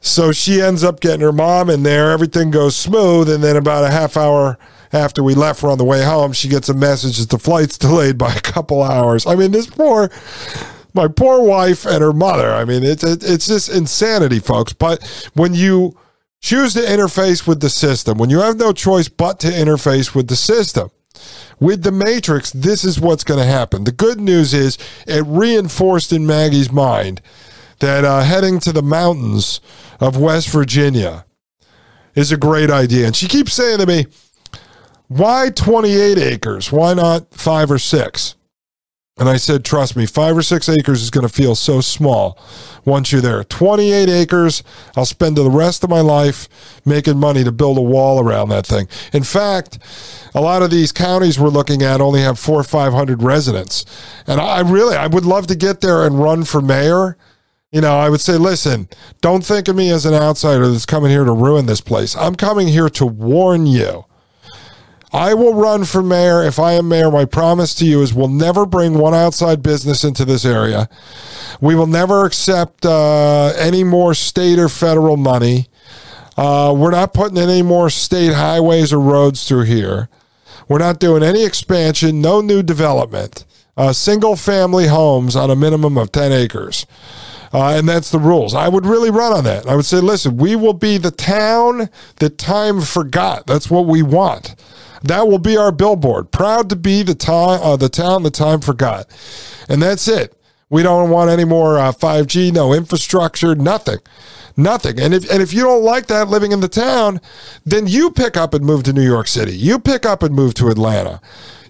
so 0.02 0.32
she 0.32 0.62
ends 0.62 0.82
up 0.82 1.00
getting 1.00 1.20
her 1.20 1.30
mom 1.30 1.68
in 1.68 1.82
there. 1.82 2.10
Everything 2.10 2.50
goes 2.50 2.74
smooth. 2.74 3.28
And 3.28 3.44
then 3.44 3.56
about 3.56 3.84
a 3.84 3.90
half 3.90 4.16
hour 4.16 4.58
after 4.92 5.22
we 5.22 5.34
left 5.34 5.62
her 5.62 5.68
on 5.68 5.78
the 5.78 5.84
way 5.84 6.04
home, 6.04 6.32
she 6.32 6.48
gets 6.48 6.68
a 6.68 6.74
message 6.74 7.18
that 7.18 7.30
the 7.30 7.38
flight's 7.38 7.78
delayed 7.78 8.18
by 8.18 8.32
a 8.34 8.40
couple 8.40 8.82
hours. 8.82 9.26
I 9.26 9.34
mean, 9.34 9.52
this 9.52 9.66
poor, 9.66 10.10
my 10.92 11.08
poor 11.08 11.42
wife 11.42 11.86
and 11.86 12.02
her 12.02 12.12
mother. 12.12 12.52
I 12.52 12.64
mean, 12.64 12.82
it's 12.82 13.04
it's 13.04 13.46
just 13.46 13.68
insanity, 13.68 14.40
folks. 14.40 14.72
But 14.72 15.30
when 15.34 15.54
you 15.54 15.96
choose 16.40 16.74
to 16.74 16.80
interface 16.80 17.46
with 17.46 17.60
the 17.60 17.70
system, 17.70 18.18
when 18.18 18.30
you 18.30 18.40
have 18.40 18.56
no 18.56 18.72
choice 18.72 19.08
but 19.08 19.38
to 19.40 19.48
interface 19.48 20.14
with 20.14 20.28
the 20.28 20.36
system, 20.36 20.90
with 21.58 21.82
the 21.82 21.92
Matrix, 21.92 22.50
this 22.50 22.84
is 22.84 23.00
what's 23.00 23.24
going 23.24 23.40
to 23.40 23.46
happen. 23.46 23.84
The 23.84 23.92
good 23.92 24.20
news 24.20 24.54
is 24.54 24.78
it 25.06 25.24
reinforced 25.26 26.12
in 26.12 26.26
Maggie's 26.26 26.72
mind 26.72 27.20
that 27.80 28.04
uh, 28.04 28.22
heading 28.22 28.60
to 28.60 28.72
the 28.72 28.82
mountains 28.82 29.60
of 30.00 30.16
West 30.16 30.48
Virginia 30.48 31.26
is 32.14 32.32
a 32.32 32.36
great 32.36 32.70
idea. 32.70 33.06
And 33.06 33.16
she 33.16 33.28
keeps 33.28 33.52
saying 33.52 33.78
to 33.78 33.86
me, 33.86 34.06
why 35.10 35.50
28 35.50 36.18
acres? 36.18 36.70
Why 36.70 36.94
not 36.94 37.34
five 37.34 37.68
or 37.68 37.80
six? 37.80 38.36
And 39.18 39.28
I 39.28 39.38
said, 39.38 39.64
trust 39.64 39.96
me, 39.96 40.06
five 40.06 40.36
or 40.36 40.42
six 40.42 40.68
acres 40.68 41.02
is 41.02 41.10
going 41.10 41.26
to 41.26 41.32
feel 41.32 41.56
so 41.56 41.80
small 41.80 42.38
once 42.84 43.10
you're 43.10 43.20
there. 43.20 43.42
28 43.42 44.08
acres, 44.08 44.62
I'll 44.96 45.04
spend 45.04 45.36
the 45.36 45.50
rest 45.50 45.82
of 45.82 45.90
my 45.90 46.00
life 46.00 46.48
making 46.86 47.18
money 47.18 47.42
to 47.42 47.50
build 47.50 47.76
a 47.76 47.82
wall 47.82 48.22
around 48.22 48.50
that 48.50 48.68
thing. 48.68 48.86
In 49.12 49.24
fact, 49.24 49.80
a 50.32 50.40
lot 50.40 50.62
of 50.62 50.70
these 50.70 50.92
counties 50.92 51.40
we're 51.40 51.48
looking 51.48 51.82
at 51.82 52.00
only 52.00 52.20
have 52.20 52.38
four 52.38 52.60
or 52.60 52.64
500 52.64 53.20
residents. 53.20 53.84
And 54.28 54.40
I 54.40 54.60
really, 54.60 54.94
I 54.94 55.08
would 55.08 55.24
love 55.24 55.48
to 55.48 55.56
get 55.56 55.80
there 55.80 56.06
and 56.06 56.22
run 56.22 56.44
for 56.44 56.60
mayor 56.60 57.16
you 57.72 57.80
know, 57.80 57.96
I 57.96 58.08
would 58.08 58.20
say, 58.20 58.36
listen, 58.36 58.88
don't 59.20 59.44
think 59.44 59.68
of 59.68 59.76
me 59.76 59.90
as 59.90 60.04
an 60.04 60.12
outsider 60.12 60.68
that's 60.68 60.86
coming 60.86 61.12
here 61.12 61.22
to 61.22 61.32
ruin 61.32 61.66
this 61.66 61.80
place. 61.80 62.16
I'm 62.16 62.34
coming 62.34 62.66
here 62.66 62.88
to 62.90 63.06
warn 63.06 63.66
you. 63.66 64.06
I 65.12 65.34
will 65.34 65.54
run 65.54 65.84
for 65.84 66.02
mayor 66.02 66.42
if 66.44 66.58
I 66.58 66.72
am 66.74 66.88
mayor. 66.88 67.10
My 67.10 67.24
promise 67.24 67.74
to 67.76 67.84
you 67.84 68.00
is 68.02 68.14
we'll 68.14 68.28
never 68.28 68.64
bring 68.64 68.94
one 68.94 69.14
outside 69.14 69.62
business 69.62 70.04
into 70.04 70.24
this 70.24 70.44
area. 70.44 70.88
We 71.60 71.74
will 71.74 71.88
never 71.88 72.24
accept 72.24 72.86
uh, 72.86 73.52
any 73.56 73.82
more 73.82 74.14
state 74.14 74.58
or 74.58 74.68
federal 74.68 75.16
money. 75.16 75.66
Uh, 76.36 76.72
we're 76.76 76.92
not 76.92 77.12
putting 77.12 77.38
any 77.38 77.62
more 77.62 77.90
state 77.90 78.34
highways 78.34 78.92
or 78.92 79.00
roads 79.00 79.46
through 79.48 79.64
here. 79.64 80.08
We're 80.68 80.78
not 80.78 81.00
doing 81.00 81.24
any 81.24 81.44
expansion, 81.44 82.20
no 82.20 82.40
new 82.40 82.62
development. 82.62 83.44
Uh, 83.76 83.92
single 83.92 84.36
family 84.36 84.86
homes 84.86 85.34
on 85.34 85.50
a 85.50 85.56
minimum 85.56 85.98
of 85.98 86.12
10 86.12 86.30
acres. 86.30 86.86
Uh, 87.52 87.70
and 87.76 87.88
that's 87.88 88.10
the 88.10 88.18
rules. 88.18 88.54
I 88.54 88.68
would 88.68 88.86
really 88.86 89.10
run 89.10 89.32
on 89.32 89.42
that. 89.44 89.66
I 89.66 89.74
would 89.74 89.84
say, 89.84 89.98
listen, 89.98 90.36
we 90.36 90.54
will 90.54 90.72
be 90.72 90.98
the 90.98 91.10
town 91.10 91.90
that 92.16 92.38
time 92.38 92.80
forgot. 92.80 93.48
That's 93.48 93.68
what 93.68 93.86
we 93.86 94.02
want. 94.02 94.54
That 95.02 95.28
will 95.28 95.38
be 95.38 95.56
our 95.56 95.72
billboard. 95.72 96.30
Proud 96.30 96.68
to 96.70 96.76
be 96.76 97.02
the 97.02 97.14
time, 97.14 97.60
uh, 97.62 97.76
the 97.76 97.88
town 97.88 98.22
the 98.22 98.30
time 98.30 98.60
forgot, 98.60 99.06
and 99.68 99.82
that's 99.82 100.06
it. 100.08 100.36
We 100.68 100.82
don't 100.82 101.10
want 101.10 101.30
any 101.30 101.44
more 101.44 101.78
uh, 101.78 101.92
5G, 101.92 102.52
no 102.52 102.72
infrastructure, 102.72 103.54
nothing, 103.54 103.98
nothing. 104.56 105.00
And 105.00 105.12
if 105.12 105.28
and 105.30 105.42
if 105.42 105.52
you 105.52 105.62
don't 105.62 105.82
like 105.82 106.06
that 106.06 106.28
living 106.28 106.52
in 106.52 106.60
the 106.60 106.68
town, 106.68 107.20
then 107.64 107.86
you 107.86 108.10
pick 108.10 108.36
up 108.36 108.54
and 108.54 108.64
move 108.64 108.84
to 108.84 108.92
New 108.92 109.04
York 109.04 109.26
City. 109.26 109.56
You 109.56 109.78
pick 109.78 110.06
up 110.06 110.22
and 110.22 110.34
move 110.34 110.54
to 110.54 110.68
Atlanta. 110.68 111.20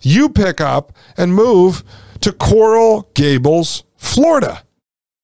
You 0.03 0.28
pick 0.28 0.61
up 0.61 0.93
and 1.16 1.35
move 1.35 1.83
to 2.20 2.33
Coral 2.33 3.09
Gables, 3.14 3.85
Florida. 3.97 4.62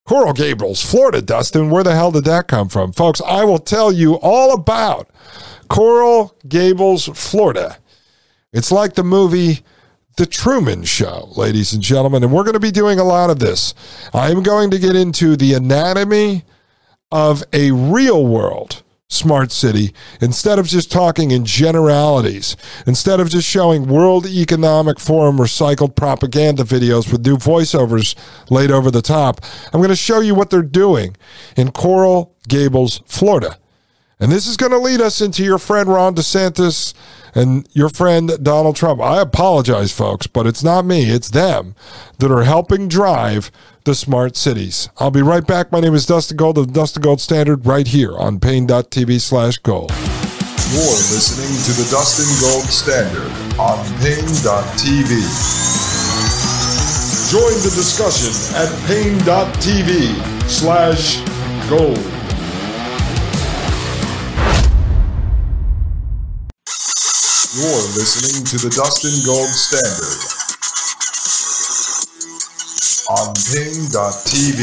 Coral 0.07 0.33
Gables, 0.33 0.83
Florida, 0.83 1.21
Dustin. 1.21 1.69
Where 1.69 1.83
the 1.83 1.95
hell 1.95 2.13
did 2.13 2.25
that 2.25 2.47
come 2.47 2.69
from? 2.69 2.93
Folks, 2.93 3.21
I 3.27 3.45
will 3.45 3.59
tell 3.59 3.91
you 3.93 4.15
all 4.15 4.55
about 4.55 5.11
Coral 5.69 6.37
Gables, 6.49 7.07
Florida. 7.15 7.79
It's 8.57 8.73
like 8.73 8.95
the 8.95 9.05
movie 9.05 9.61
The 10.17 10.25
Truman 10.25 10.85
Show, 10.85 11.29
ladies 11.37 11.75
and 11.75 11.83
gentlemen, 11.83 12.25
and 12.25 12.33
we're 12.33 12.43
going 12.43 12.55
to 12.55 12.59
be 12.59 12.71
doing 12.71 12.99
a 12.99 13.05
lot 13.05 13.29
of 13.29 13.39
this. 13.39 13.75
I 14.15 14.31
am 14.31 14.43
going 14.43 14.71
to 14.71 14.79
get 14.79 14.97
into 14.97 15.37
the 15.37 15.53
anatomy 15.53 16.43
of 17.13 17.45
a 17.53 17.73
real 17.73 18.27
world 18.27 18.83
smart 19.09 19.53
city 19.53 19.93
instead 20.23 20.59
of 20.59 20.67
just 20.67 20.91
talking 20.91 21.33
in 21.33 21.45
generalities, 21.45 22.57
instead 22.87 23.21
of 23.21 23.29
just 23.29 23.47
showing 23.47 23.89
World 23.89 24.25
Economic 24.25 24.99
Forum 25.01 25.37
recycled 25.37 25.95
propaganda 25.95 26.65
videos 26.65 27.13
with 27.13 27.27
new 27.27 27.37
voiceovers 27.37 28.15
laid 28.49 28.71
over 28.71 28.91
the 28.91 29.03
top. 29.03 29.43
I'm 29.67 29.81
going 29.81 29.91
to 29.91 29.97
show 29.97 30.21
you 30.21 30.35
what 30.35 30.49
they're 30.49 30.63
doing 30.63 31.15
in 31.59 31.73
Coral 31.73 32.35
Gables, 32.49 33.03
Florida. 33.05 33.59
And 34.19 34.33
this 34.33 34.47
is 34.47 34.57
going 34.57 34.73
to 34.73 34.79
lead 34.79 35.03
us 35.03 35.21
into 35.21 35.45
your 35.45 35.59
friend 35.59 35.91
Ron 35.91 36.15
DeSantis 36.15 36.95
and 37.37 37.69
your 37.73 37.91
friend 37.91 38.33
Donald 38.43 38.75
Trump. 38.75 39.01
I 39.01 39.21
apologize, 39.21 39.93
folks, 39.93 40.27
but 40.27 40.47
it's 40.47 40.65
not 40.65 40.87
me, 40.87 41.11
it's 41.11 41.29
them 41.31 41.75
that 42.19 42.33
are 42.33 42.45
helping 42.45 42.89
drive 42.89 43.53
the 43.85 43.95
smart 43.95 44.37
cities. 44.37 44.89
I'll 44.97 45.11
be 45.11 45.23
right 45.23 45.47
back. 45.47 45.71
My 45.71 45.81
name 45.81 45.95
is 45.95 46.07
Dustin 46.07 46.39
Gold 46.39 46.59
of 46.59 46.73
Dustin 46.73 47.03
Gold 47.03 47.21
Standard 47.21 47.67
right 47.67 47.87
here 47.87 48.17
on 48.17 48.41
Paine.tv 48.41 49.21
slash 49.21 49.59
gold. 49.59 49.93
You're 50.73 50.83
listening 51.15 51.55
to 51.63 51.81
the 51.81 51.89
Dustin 51.91 52.27
Gold 52.41 52.65
Standard 52.65 53.31
on 53.61 53.85
Paine.tv. 54.01 55.11
Join 57.31 57.55
the 57.63 57.73
discussion 57.75 58.33
at 58.57 58.69
Paine.tv 58.89 60.49
slash 60.49 61.21
gold. 61.69 62.16
You're 67.57 67.89
listening 67.97 68.45
to 68.45 68.59
the 68.59 68.69
Dustin 68.69 69.17
Gold 69.25 69.49
Standard 69.49 70.21
on 73.09 73.33
Paine.tv. 73.49 74.61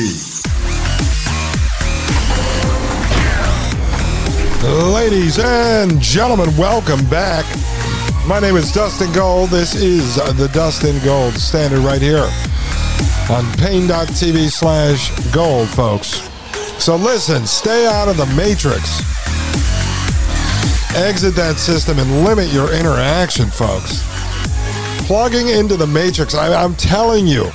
Ladies 4.94 5.40
and 5.40 6.00
gentlemen, 6.00 6.56
welcome 6.56 7.04
back. 7.10 7.46
My 8.28 8.40
name 8.40 8.58
is 8.58 8.72
Dustin 8.72 9.12
Gold. 9.12 9.50
This 9.50 9.74
is 9.74 10.18
the 10.38 10.52
Dustin 10.54 11.04
Gold 11.04 11.34
Standard 11.34 11.80
right 11.80 12.00
here 12.00 12.30
on 13.32 13.52
Paine.tv 13.58 14.52
slash 14.52 15.10
gold, 15.32 15.68
folks. 15.70 16.30
So 16.78 16.96
listen, 16.96 17.48
stay 17.48 17.88
out 17.88 18.08
of 18.08 18.18
the 18.18 18.28
matrix. 18.36 19.23
Exit 20.96 21.36
that 21.36 21.58
system 21.58 21.98
and 21.98 22.24
limit 22.24 22.54
your 22.54 22.72
interaction, 22.72 23.50
folks. 23.50 24.04
Plugging 25.08 25.48
into 25.48 25.76
the 25.76 25.88
matrix, 25.88 26.36
I, 26.36 26.54
I'm 26.54 26.76
telling 26.76 27.26
you, 27.26 27.52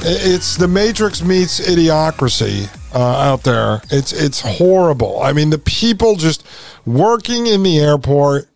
it's 0.00 0.56
the 0.56 0.68
matrix 0.68 1.22
meets 1.22 1.60
idiocracy 1.60 2.68
uh, 2.94 2.98
out 2.98 3.42
there. 3.42 3.80
It's 3.90 4.12
it's 4.12 4.40
horrible. 4.40 5.22
I 5.22 5.32
mean, 5.32 5.48
the 5.48 5.58
people 5.58 6.16
just 6.16 6.46
working 6.84 7.46
in 7.46 7.62
the 7.62 7.78
airport, 7.78 8.48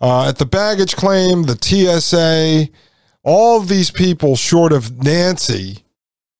uh, 0.00 0.28
at 0.28 0.38
the 0.38 0.46
baggage 0.46 0.96
claim, 0.96 1.42
the 1.42 1.58
TSA, 1.60 2.72
all 3.22 3.60
these 3.60 3.90
people, 3.90 4.34
short 4.34 4.72
of 4.72 5.04
Nancy, 5.04 5.84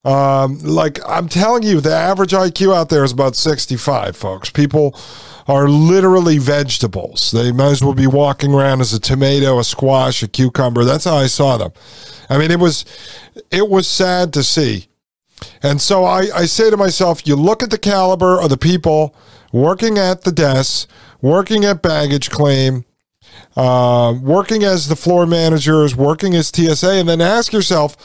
um, 0.04 0.58
like 0.60 0.98
I'm 1.06 1.28
telling 1.28 1.62
you, 1.62 1.80
the 1.80 1.94
average 1.94 2.32
IQ 2.32 2.74
out 2.74 2.88
there 2.88 3.04
is 3.04 3.12
about 3.12 3.36
65, 3.36 4.16
folks. 4.16 4.48
People 4.48 4.98
are 5.46 5.68
literally 5.68 6.38
vegetables. 6.38 7.30
They 7.30 7.52
might 7.52 7.72
as 7.72 7.82
well 7.82 7.94
be 7.94 8.06
walking 8.06 8.52
around 8.52 8.80
as 8.80 8.92
a 8.92 9.00
tomato, 9.00 9.58
a 9.58 9.64
squash, 9.64 10.22
a 10.22 10.28
cucumber. 10.28 10.84
That's 10.84 11.04
how 11.04 11.16
I 11.16 11.26
saw 11.26 11.56
them. 11.56 11.72
I 12.28 12.38
mean, 12.38 12.50
it 12.50 12.60
was 12.60 12.84
it 13.50 13.68
was 13.68 13.86
sad 13.86 14.32
to 14.34 14.42
see. 14.42 14.88
And 15.62 15.80
so 15.80 16.04
I, 16.04 16.28
I 16.34 16.44
say 16.46 16.70
to 16.70 16.76
myself, 16.76 17.26
you 17.26 17.34
look 17.34 17.62
at 17.62 17.70
the 17.70 17.78
caliber 17.78 18.40
of 18.40 18.50
the 18.50 18.58
people 18.58 19.14
working 19.52 19.98
at 19.98 20.22
the 20.22 20.32
desks, 20.32 20.86
working 21.20 21.64
at 21.64 21.82
baggage 21.82 22.30
claim, 22.30 22.84
uh, 23.56 24.14
working 24.20 24.62
as 24.62 24.88
the 24.88 24.96
floor 24.96 25.26
managers, 25.26 25.96
working 25.96 26.34
as 26.34 26.48
TSA, 26.48 26.92
and 26.92 27.08
then 27.08 27.20
ask 27.20 27.52
yourself, 27.52 27.96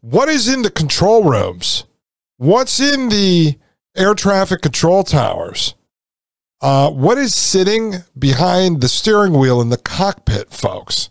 what 0.00 0.28
is 0.28 0.48
in 0.48 0.62
the 0.62 0.70
control 0.70 1.24
rooms? 1.24 1.84
What's 2.36 2.78
in 2.80 3.08
the 3.08 3.58
air 3.96 4.14
traffic 4.14 4.62
control 4.62 5.02
towers? 5.02 5.74
Uh, 6.60 6.90
what 6.90 7.18
is 7.18 7.34
sitting 7.34 7.96
behind 8.18 8.80
the 8.80 8.88
steering 8.88 9.34
wheel 9.34 9.60
in 9.60 9.68
the 9.68 9.76
cockpit, 9.76 10.52
folks? 10.52 11.10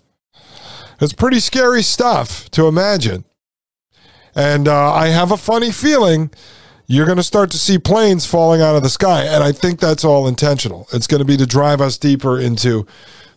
It's 0.99 1.13
pretty 1.13 1.39
scary 1.39 1.83
stuff 1.83 2.49
to 2.51 2.67
imagine. 2.67 3.25
And 4.33 4.67
uh, 4.67 4.91
I 4.91 5.07
have 5.07 5.31
a 5.31 5.37
funny 5.37 5.71
feeling 5.71 6.31
you're 6.87 7.05
going 7.05 7.17
to 7.17 7.23
start 7.23 7.51
to 7.51 7.57
see 7.57 7.77
planes 7.77 8.25
falling 8.25 8.61
out 8.61 8.75
of 8.75 8.83
the 8.83 8.89
sky. 8.89 9.23
And 9.23 9.43
I 9.43 9.51
think 9.51 9.79
that's 9.79 10.03
all 10.03 10.27
intentional. 10.27 10.87
It's 10.93 11.07
going 11.07 11.19
to 11.19 11.25
be 11.25 11.37
to 11.37 11.45
drive 11.45 11.81
us 11.81 11.97
deeper 11.97 12.39
into 12.39 12.85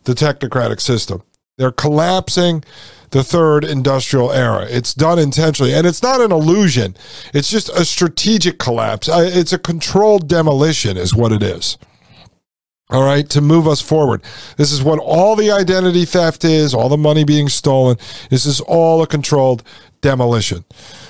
the 0.04 0.14
technocratic 0.14 0.80
system. 0.80 1.22
They're 1.56 1.72
collapsing 1.72 2.64
the 3.10 3.24
third 3.24 3.64
industrial 3.64 4.32
era. 4.32 4.66
It's 4.68 4.94
done 4.94 5.18
intentionally, 5.18 5.74
and 5.74 5.86
it's 5.86 6.02
not 6.02 6.20
an 6.20 6.30
illusion. 6.30 6.96
It's 7.32 7.50
just 7.50 7.68
a 7.70 7.84
strategic 7.84 8.58
collapse. 8.58 9.08
It's 9.10 9.52
a 9.52 9.58
controlled 9.58 10.28
demolition, 10.28 10.96
is 10.96 11.14
what 11.14 11.32
it 11.32 11.42
is. 11.42 11.78
All 12.90 13.04
right, 13.04 13.28
to 13.30 13.42
move 13.42 13.68
us 13.68 13.82
forward. 13.82 14.22
This 14.56 14.72
is 14.72 14.82
what 14.82 14.98
all 14.98 15.36
the 15.36 15.50
identity 15.50 16.06
theft 16.06 16.42
is, 16.42 16.72
all 16.72 16.88
the 16.88 16.96
money 16.96 17.22
being 17.22 17.50
stolen. 17.50 17.98
This 18.30 18.46
is 18.46 18.62
all 18.62 19.02
a 19.02 19.06
controlled 19.06 19.62
demolition. 20.00 20.64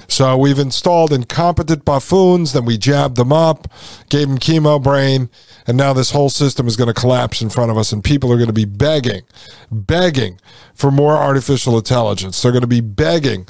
So 0.09 0.37
we've 0.37 0.59
installed 0.59 1.13
incompetent 1.13 1.85
buffoons, 1.85 2.53
then 2.53 2.65
we 2.65 2.79
jabbed 2.79 3.17
them 3.17 3.33
up, 3.33 3.69
gave 4.09 4.27
them 4.27 4.39
chemo 4.39 4.83
brain, 4.83 5.31
and 5.69 5.77
now 5.77 5.93
this 5.93 6.11
whole 6.11 6.31
system 6.31 6.67
is 6.67 6.77
going 6.77 6.93
to 6.93 7.01
collapse 7.01 7.43
in 7.43 7.51
front 7.51 7.71
of 7.71 7.79
us, 7.79 7.93
and 7.93 8.03
people 8.03 8.33
are 8.33 8.37
going 8.37 8.49
to 8.49 8.53
be 8.53 8.65
begging, 8.65 9.23
begging 9.71 10.41
for 10.75 10.91
more 10.91 11.17
artificial 11.17 11.77
intelligence. 11.77 12.41
They're 12.41 12.53
going 12.53 12.63
to 12.63 12.67
be 12.67 12.81
begging 12.81 13.47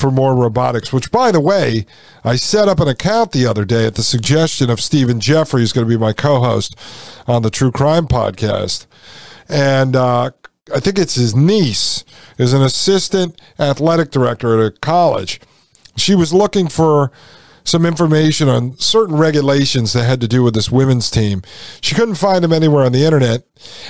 for 0.00 0.10
more 0.10 0.34
robotics, 0.34 0.92
which, 0.92 1.10
by 1.10 1.30
the 1.30 1.40
way, 1.40 1.86
I 2.24 2.36
set 2.36 2.68
up 2.68 2.80
an 2.80 2.88
account 2.88 3.32
the 3.32 3.46
other 3.46 3.64
day 3.64 3.86
at 3.86 3.94
the 3.94 4.02
suggestion 4.02 4.70
of 4.70 4.80
Stephen 4.80 5.20
Jeffrey, 5.20 5.60
who's 5.60 5.72
going 5.72 5.86
to 5.86 5.92
be 5.92 6.00
my 6.00 6.12
co 6.12 6.40
host 6.40 6.74
on 7.26 7.42
the 7.42 7.50
True 7.50 7.70
Crime 7.70 8.06
podcast. 8.06 8.86
And 9.48 9.94
uh, 9.94 10.30
I 10.74 10.80
think 10.80 10.98
it's 10.98 11.14
his 11.16 11.34
niece, 11.34 12.04
is 12.38 12.52
an 12.52 12.62
assistant 12.62 13.40
athletic 13.58 14.10
director 14.10 14.58
at 14.58 14.72
a 14.72 14.78
college. 14.78 15.40
She 15.96 16.14
was 16.14 16.32
looking 16.32 16.68
for 16.68 17.12
some 17.64 17.84
information 17.84 18.48
on 18.48 18.76
certain 18.78 19.16
regulations 19.16 19.92
that 19.92 20.04
had 20.04 20.20
to 20.20 20.28
do 20.28 20.42
with 20.42 20.54
this 20.54 20.70
women's 20.70 21.10
team. 21.10 21.42
She 21.80 21.94
couldn't 21.94 22.14
find 22.14 22.42
them 22.42 22.52
anywhere 22.52 22.84
on 22.84 22.92
the 22.92 23.04
internet, 23.04 23.44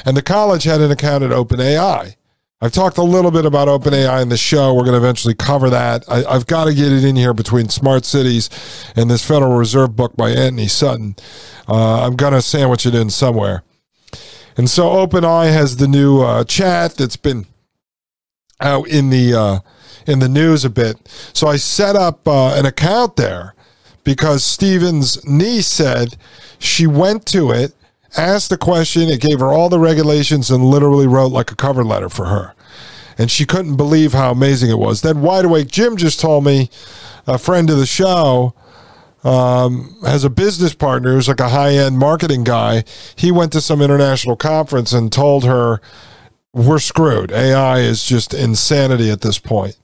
and 0.05 0.17
the 0.17 0.23
college 0.23 0.65
had 0.65 0.81
an 0.81 0.91
account 0.91 1.25
at 1.25 1.31
OpenAI. 1.31 2.17
I've 2.63 2.73
talked 2.73 2.99
a 2.99 3.03
little 3.03 3.31
bit 3.31 3.47
about 3.47 3.69
OpenAI 3.69 4.21
in 4.21 4.29
the 4.29 4.37
show. 4.37 4.75
We're 4.75 4.85
going 4.85 4.93
to 4.93 4.99
eventually 4.99 5.35
cover 5.35 5.71
that. 5.71 6.05
I, 6.11 6.31
have 6.31 6.47
got 6.47 6.67
to 6.67 6.75
get 6.75 6.93
it 6.93 7.05
in 7.05 7.17
here 7.17 7.33
between 7.33 7.71
Smart 7.71 8.05
Cities 8.05 8.51
and 8.95 9.11
this 9.11 9.27
Federal 9.27 9.57
Reserve 9.57 9.97
book 9.97 10.15
by 10.15 10.29
Antony 10.29 10.69
Sutton. 10.69 11.17
Uh, 11.67 12.05
I'm 12.05 12.17
going 12.17 12.35
to 12.35 12.43
sandwich 12.43 12.85
it 12.85 12.95
in 12.95 13.09
somewhere. 13.09 13.63
And 14.59 14.69
so 14.69 14.91
OpenAI 14.91 15.51
has 15.51 15.79
the 15.79 15.89
new 15.89 16.21
uh, 16.21 16.45
chat 16.45 16.97
that's 16.97 17.17
been 17.17 17.47
out 18.61 18.89
in 18.89 19.09
the 19.09 19.33
uh, 19.33 19.59
in 20.07 20.19
the 20.19 20.29
news 20.29 20.63
a 20.63 20.71
bit. 20.71 20.99
So 21.33 21.47
I 21.47 21.57
set 21.57 21.97
up 21.97 22.29
uh, 22.29 22.55
an 22.57 22.67
account 22.67 23.17
there 23.17 23.55
because 24.05 24.45
Steven's 24.45 25.25
niece 25.25 25.67
said 25.67 26.15
she 26.59 26.87
went 26.87 27.25
to 27.29 27.53
it 27.53 27.73
asked 28.17 28.51
the 28.51 28.59
question, 28.59 29.09
it 29.09 29.21
gave 29.21 29.41
her 29.41 29.53
all 29.53 29.69
the 29.69 29.79
regulations, 29.79 30.51
and 30.51 30.65
literally 30.65 31.07
wrote 31.07 31.33
like 31.33 31.51
a 31.51 31.57
cover 31.57 31.85
letter 31.85 32.09
for 32.09 32.27
her. 32.27 32.55
And 33.19 33.31
she 33.31 33.45
couldn't 33.45 33.77
believe 33.77 34.13
how 34.13 34.31
amazing 34.31 34.71
it 34.71 34.79
was. 34.79 35.03
Then 35.03 35.21
Wide 35.21 35.45
Awake 35.45 35.69
Jim 35.69 35.97
just 35.97 36.21
told 36.21 36.45
me, 36.45 36.71
a 37.27 37.39
friend 37.39 37.69
of 37.69 37.77
the 37.77 37.87
show, 37.87 38.55
um, 39.23 39.97
has 40.03 40.25
a 40.25 40.31
business 40.31 40.75
partner 40.75 41.13
who's 41.13 41.29
like 41.29 41.41
a 41.41 41.51
high 41.51 41.75
end 41.75 41.99
marketing 41.99 42.45
guy. 42.45 42.85
He 43.17 43.31
went 43.31 43.53
to 43.53 43.61
some 43.61 43.83
international 43.83 44.37
conference 44.37 44.93
and 44.93 45.13
told 45.13 45.45
her, 45.45 45.81
We're 46.53 46.79
screwed. 46.79 47.31
AI 47.31 47.81
is 47.81 48.05
just 48.05 48.33
insanity 48.33 49.11
at 49.11 49.21
this 49.21 49.39
point. 49.39 49.77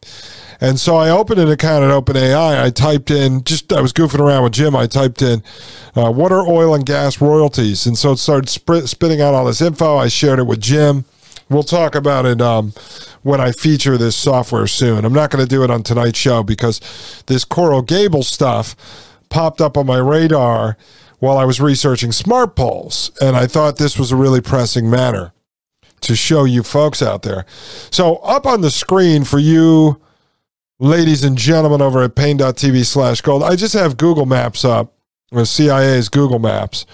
And 0.61 0.81
so 0.81 0.97
I 0.97 1.11
opened 1.11 1.41
an 1.41 1.51
account 1.51 1.85
at 1.85 1.91
OpenAI. 1.91 2.63
I 2.63 2.71
typed 2.71 3.11
in, 3.11 3.45
just 3.45 3.73
I 3.73 3.81
was 3.81 3.93
goofing 3.93 4.21
around 4.21 4.43
with 4.45 4.53
Jim. 4.53 4.75
I 4.75 4.87
typed 4.87 5.23
in, 5.23 5.43
uh, 5.95 6.11
what 6.11 6.33
are 6.33 6.47
oil 6.47 6.75
and 6.75 6.87
gas 6.87 7.21
royalties? 7.21 7.87
And 7.87 7.97
so 7.99 8.13
it 8.13 8.19
started 8.19 8.49
sp- 8.49 8.87
spitting 8.87 9.21
out 9.21 9.35
all 9.35 9.45
this 9.45 9.61
info. 9.61 9.97
I 9.97 10.09
shared 10.09 10.39
it 10.39 10.47
with 10.47 10.61
Jim. 10.61 11.05
We'll 11.49 11.63
talk 11.63 11.95
about 11.95 12.27
it 12.27 12.41
um, 12.41 12.73
when 13.23 13.41
I 13.41 13.53
feature 13.53 13.97
this 13.97 14.17
software 14.17 14.67
soon. 14.67 15.05
I'm 15.05 15.13
not 15.13 15.31
going 15.31 15.45
to 15.45 15.49
do 15.49 15.63
it 15.63 15.71
on 15.71 15.83
tonight's 15.83 16.19
show 16.19 16.43
because 16.43 16.81
this 17.27 17.45
Coral 17.45 17.83
Gable 17.83 18.25
stuff 18.25 18.75
popped 19.29 19.61
up 19.61 19.77
on 19.77 19.87
my 19.87 19.99
radar 19.99 20.77
while 21.19 21.39
I 21.39 21.45
was 21.45 21.61
researching 21.61 22.13
smart 22.13 22.57
poles. 22.57 23.13
And 23.21 23.37
I 23.37 23.47
thought 23.47 23.77
this 23.77 23.99
was 23.99 24.11
a 24.11 24.17
really 24.17 24.41
pressing 24.41 24.91
matter 24.91 25.33
to 26.01 26.17
show 26.17 26.45
you 26.45 26.63
folks 26.63 27.01
out 27.01 27.23
there. 27.23 27.47
So, 27.91 28.17
up 28.17 28.47
on 28.47 28.61
the 28.61 28.71
screen 28.71 29.25
for 29.25 29.39
you 29.39 30.01
ladies 30.79 31.25
and 31.25 31.37
gentlemen 31.39 31.81
over 31.81 32.03
at 32.03 32.15
paine.tv 32.15 32.85
slash 32.85 33.21
gold. 33.21 33.43
I 33.43 33.57
just 33.57 33.75
have 33.75 33.97
Google 33.97 34.27
Maps 34.27 34.65
up 34.65 34.93
or 35.33 35.45
CIA's 35.45 36.09
Google 36.09 36.39
Maps. 36.39 36.87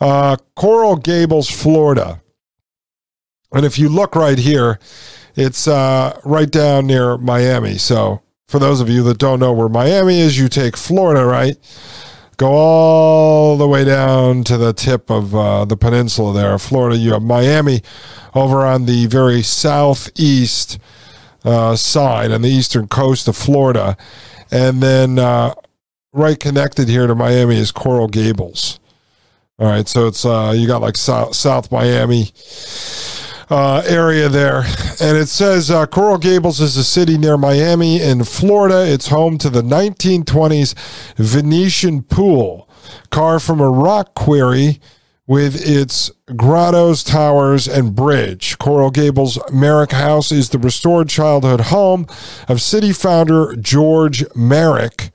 Uh, 0.00 0.36
Coral 0.56 0.96
Gables, 0.96 1.48
Florida. 1.48 2.20
And 3.52 3.64
if 3.64 3.78
you 3.78 3.88
look 3.88 4.14
right 4.16 4.38
here, 4.38 4.78
it's 5.36 5.66
uh, 5.66 6.18
right 6.24 6.50
down 6.50 6.86
near 6.86 7.16
Miami. 7.16 7.78
So, 7.78 8.20
for 8.48 8.58
those 8.58 8.80
of 8.80 8.88
you 8.88 9.02
that 9.04 9.18
don't 9.18 9.40
know 9.40 9.52
where 9.52 9.68
Miami 9.68 10.20
is, 10.20 10.38
you 10.38 10.48
take 10.48 10.76
Florida, 10.76 11.24
right? 11.24 11.56
Go 12.36 12.48
all 12.48 13.56
the 13.56 13.66
way 13.66 13.84
down 13.84 14.44
to 14.44 14.58
the 14.58 14.72
tip 14.72 15.10
of 15.10 15.34
uh, 15.34 15.64
the 15.64 15.76
peninsula 15.76 16.34
there, 16.34 16.58
Florida. 16.58 16.96
You 16.96 17.12
have 17.12 17.22
Miami 17.22 17.82
over 18.34 18.66
on 18.66 18.86
the 18.86 19.06
very 19.06 19.42
southeast 19.42 20.78
uh, 21.44 21.76
side, 21.76 22.32
on 22.32 22.42
the 22.42 22.48
eastern 22.48 22.88
coast 22.88 23.28
of 23.28 23.36
Florida. 23.36 23.96
And 24.50 24.82
then 24.82 25.18
uh, 25.18 25.54
right 26.12 26.38
connected 26.38 26.88
here 26.88 27.06
to 27.06 27.14
Miami 27.14 27.56
is 27.56 27.72
Coral 27.72 28.08
Gables. 28.08 28.80
All 29.58 29.68
right, 29.68 29.86
so 29.86 30.08
it's 30.08 30.24
uh, 30.24 30.52
you 30.56 30.66
got 30.66 30.80
like 30.80 30.96
South, 30.96 31.36
South 31.36 31.70
Miami 31.70 32.32
uh, 33.50 33.82
area 33.86 34.28
there. 34.28 34.64
And 35.00 35.16
it 35.16 35.28
says 35.28 35.70
uh, 35.70 35.86
Coral 35.86 36.18
Gables 36.18 36.60
is 36.60 36.76
a 36.76 36.84
city 36.84 37.18
near 37.18 37.36
Miami 37.36 38.00
in 38.00 38.24
Florida. 38.24 38.84
It's 38.86 39.08
home 39.08 39.38
to 39.38 39.50
the 39.50 39.62
1920s 39.62 40.74
Venetian 41.16 42.02
pool, 42.02 42.68
carved 43.10 43.44
from 43.44 43.60
a 43.60 43.70
rock 43.70 44.14
quarry 44.14 44.80
with 45.26 45.66
its 45.66 46.10
grottos, 46.36 47.02
towers, 47.02 47.66
and 47.66 47.94
bridge. 47.94 48.58
Coral 48.58 48.90
Gables 48.90 49.38
Merrick 49.52 49.92
House 49.92 50.30
is 50.30 50.50
the 50.50 50.58
restored 50.58 51.08
childhood 51.08 51.60
home 51.62 52.06
of 52.48 52.60
city 52.60 52.92
founder 52.92 53.56
George 53.56 54.24
Merrick. 54.34 55.10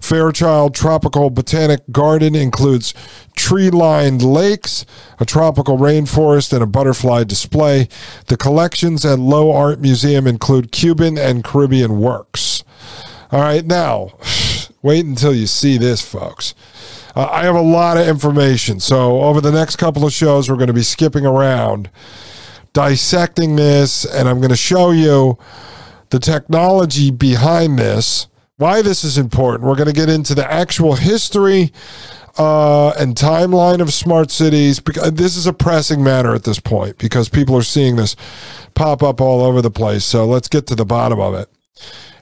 Fairchild 0.00 0.74
Tropical 0.74 1.30
Botanic 1.30 1.82
Garden 1.92 2.34
includes 2.34 2.94
tree 3.36 3.70
lined 3.70 4.22
lakes, 4.22 4.86
a 5.18 5.26
tropical 5.26 5.76
rainforest, 5.78 6.52
and 6.52 6.62
a 6.62 6.66
butterfly 6.66 7.24
display. 7.24 7.88
The 8.26 8.36
collections 8.36 9.04
at 9.04 9.18
Lowe 9.18 9.52
Art 9.52 9.80
Museum 9.80 10.26
include 10.26 10.72
Cuban 10.72 11.18
and 11.18 11.44
Caribbean 11.44 12.00
works. 12.00 12.64
All 13.30 13.40
right, 13.40 13.64
now, 13.64 14.12
wait 14.82 15.04
until 15.04 15.34
you 15.34 15.46
see 15.46 15.76
this, 15.76 16.00
folks. 16.00 16.54
Uh, 17.20 17.28
I 17.30 17.44
have 17.44 17.54
a 17.54 17.60
lot 17.60 17.98
of 17.98 18.08
information. 18.08 18.80
So, 18.80 19.20
over 19.20 19.42
the 19.42 19.52
next 19.52 19.76
couple 19.76 20.06
of 20.06 20.12
shows, 20.12 20.48
we're 20.48 20.56
going 20.56 20.68
to 20.68 20.72
be 20.72 20.82
skipping 20.82 21.26
around, 21.26 21.90
dissecting 22.72 23.56
this, 23.56 24.06
and 24.06 24.26
I'm 24.26 24.38
going 24.38 24.48
to 24.48 24.56
show 24.56 24.90
you 24.90 25.36
the 26.08 26.18
technology 26.18 27.10
behind 27.10 27.78
this, 27.78 28.26
why 28.56 28.80
this 28.80 29.04
is 29.04 29.18
important. 29.18 29.68
We're 29.68 29.76
going 29.76 29.88
to 29.88 29.92
get 29.92 30.08
into 30.08 30.34
the 30.34 30.50
actual 30.50 30.94
history 30.94 31.72
uh, 32.38 32.92
and 32.92 33.14
timeline 33.14 33.82
of 33.82 33.92
smart 33.92 34.30
cities. 34.30 34.80
Because 34.80 35.12
this 35.12 35.36
is 35.36 35.46
a 35.46 35.52
pressing 35.52 36.02
matter 36.02 36.34
at 36.34 36.44
this 36.44 36.58
point 36.58 36.96
because 36.96 37.28
people 37.28 37.54
are 37.54 37.62
seeing 37.62 37.96
this 37.96 38.16
pop 38.72 39.02
up 39.02 39.20
all 39.20 39.42
over 39.42 39.60
the 39.60 39.70
place. 39.70 40.06
So, 40.06 40.24
let's 40.24 40.48
get 40.48 40.66
to 40.68 40.74
the 40.74 40.86
bottom 40.86 41.20
of 41.20 41.34
it. 41.34 41.50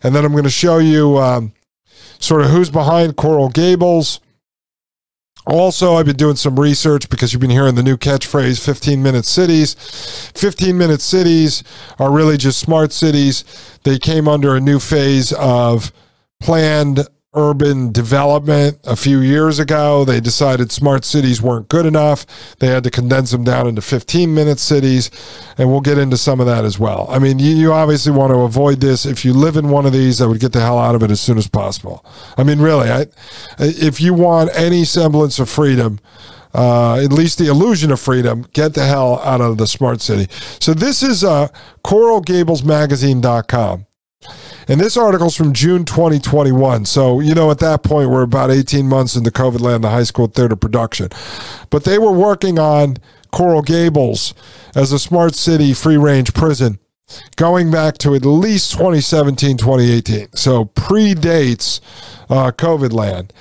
And 0.02 0.12
then 0.12 0.24
I'm 0.24 0.32
going 0.32 0.42
to 0.42 0.50
show 0.50 0.78
you 0.78 1.18
um, 1.18 1.52
sort 2.18 2.42
of 2.42 2.50
who's 2.50 2.70
behind 2.70 3.14
Coral 3.14 3.48
Gables 3.48 4.18
also, 5.48 5.94
I've 5.94 6.06
been 6.06 6.16
doing 6.16 6.36
some 6.36 6.60
research 6.60 7.08
because 7.08 7.32
you've 7.32 7.40
been 7.40 7.50
hearing 7.50 7.74
the 7.74 7.82
new 7.82 7.96
catchphrase 7.96 8.64
15 8.64 9.02
minute 9.02 9.24
cities. 9.24 9.74
15 10.34 10.76
minute 10.76 11.00
cities 11.00 11.64
are 11.98 12.12
really 12.12 12.36
just 12.36 12.58
smart 12.58 12.92
cities. 12.92 13.44
They 13.84 13.98
came 13.98 14.28
under 14.28 14.54
a 14.54 14.60
new 14.60 14.78
phase 14.78 15.32
of 15.32 15.92
planned 16.40 17.06
urban 17.34 17.92
development 17.92 18.78
a 18.84 18.96
few 18.96 19.20
years 19.20 19.58
ago. 19.58 20.02
They 20.04 20.20
decided 20.20 20.72
smart 20.72 21.04
cities 21.04 21.42
weren't 21.42 21.68
good 21.68 21.84
enough. 21.84 22.24
They 22.58 22.68
had 22.68 22.84
to 22.84 22.90
condense 22.90 23.30
them 23.30 23.44
down 23.44 23.66
into 23.66 23.82
15 23.82 24.32
minute 24.32 24.58
cities. 24.58 25.10
And 25.58 25.70
we'll 25.70 25.82
get 25.82 25.98
into 25.98 26.16
some 26.16 26.40
of 26.40 26.46
that 26.46 26.64
as 26.64 26.78
well. 26.78 27.06
I 27.10 27.18
mean, 27.18 27.38
you, 27.38 27.54
you 27.54 27.72
obviously 27.72 28.12
want 28.12 28.32
to 28.32 28.38
avoid 28.40 28.80
this. 28.80 29.04
If 29.04 29.24
you 29.24 29.34
live 29.34 29.56
in 29.56 29.68
one 29.68 29.84
of 29.84 29.92
these, 29.92 30.22
I 30.22 30.26
would 30.26 30.40
get 30.40 30.52
the 30.52 30.60
hell 30.60 30.78
out 30.78 30.94
of 30.94 31.02
it 31.02 31.10
as 31.10 31.20
soon 31.20 31.36
as 31.36 31.46
possible. 31.46 32.04
I 32.38 32.44
mean, 32.44 32.60
really, 32.60 32.90
I, 32.90 33.06
if 33.58 34.00
you 34.00 34.14
want 34.14 34.50
any 34.54 34.84
semblance 34.84 35.38
of 35.38 35.50
freedom, 35.50 36.00
uh, 36.54 36.96
at 36.96 37.12
least 37.12 37.38
the 37.38 37.48
illusion 37.48 37.92
of 37.92 38.00
freedom, 38.00 38.46
get 38.54 38.72
the 38.72 38.86
hell 38.86 39.20
out 39.20 39.42
of 39.42 39.58
the 39.58 39.66
smart 39.66 40.00
city. 40.00 40.32
So 40.60 40.72
this 40.72 41.02
is 41.02 41.24
uh, 41.24 41.48
CoralGablesMagazine.com. 41.84 43.84
And 44.68 44.80
this 44.80 44.96
article's 44.96 45.34
from 45.34 45.54
June 45.54 45.84
2021. 45.84 46.84
So, 46.84 47.20
you 47.20 47.34
know, 47.34 47.50
at 47.50 47.58
that 47.60 47.82
point, 47.82 48.10
we're 48.10 48.22
about 48.22 48.50
18 48.50 48.86
months 48.86 49.16
into 49.16 49.30
COVID 49.30 49.60
land, 49.60 49.82
the 49.82 49.90
high 49.90 50.02
school 50.02 50.26
theater 50.26 50.56
production. 50.56 51.08
But 51.70 51.84
they 51.84 51.98
were 51.98 52.12
working 52.12 52.58
on 52.58 52.98
Coral 53.32 53.62
Gables 53.62 54.34
as 54.74 54.92
a 54.92 54.98
smart 54.98 55.34
city 55.34 55.72
free 55.72 55.96
range 55.96 56.34
prison 56.34 56.78
going 57.36 57.70
back 57.70 57.96
to 57.98 58.14
at 58.14 58.24
least 58.24 58.72
2017, 58.72 59.56
2018. 59.56 60.28
So 60.34 60.66
predates 60.66 61.80
uh, 62.28 62.52
COVID 62.52 62.92
land. 62.92 63.32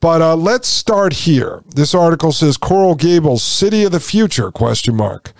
But 0.00 0.20
uh, 0.20 0.36
let's 0.36 0.68
start 0.68 1.12
here. 1.12 1.62
This 1.74 1.94
article 1.94 2.32
says 2.32 2.56
Coral 2.56 2.94
Gables, 2.94 3.42
city 3.42 3.84
of 3.84 3.92
the 3.92 4.00
future? 4.00 4.50
Question 4.50 4.96
mark. 4.96 5.32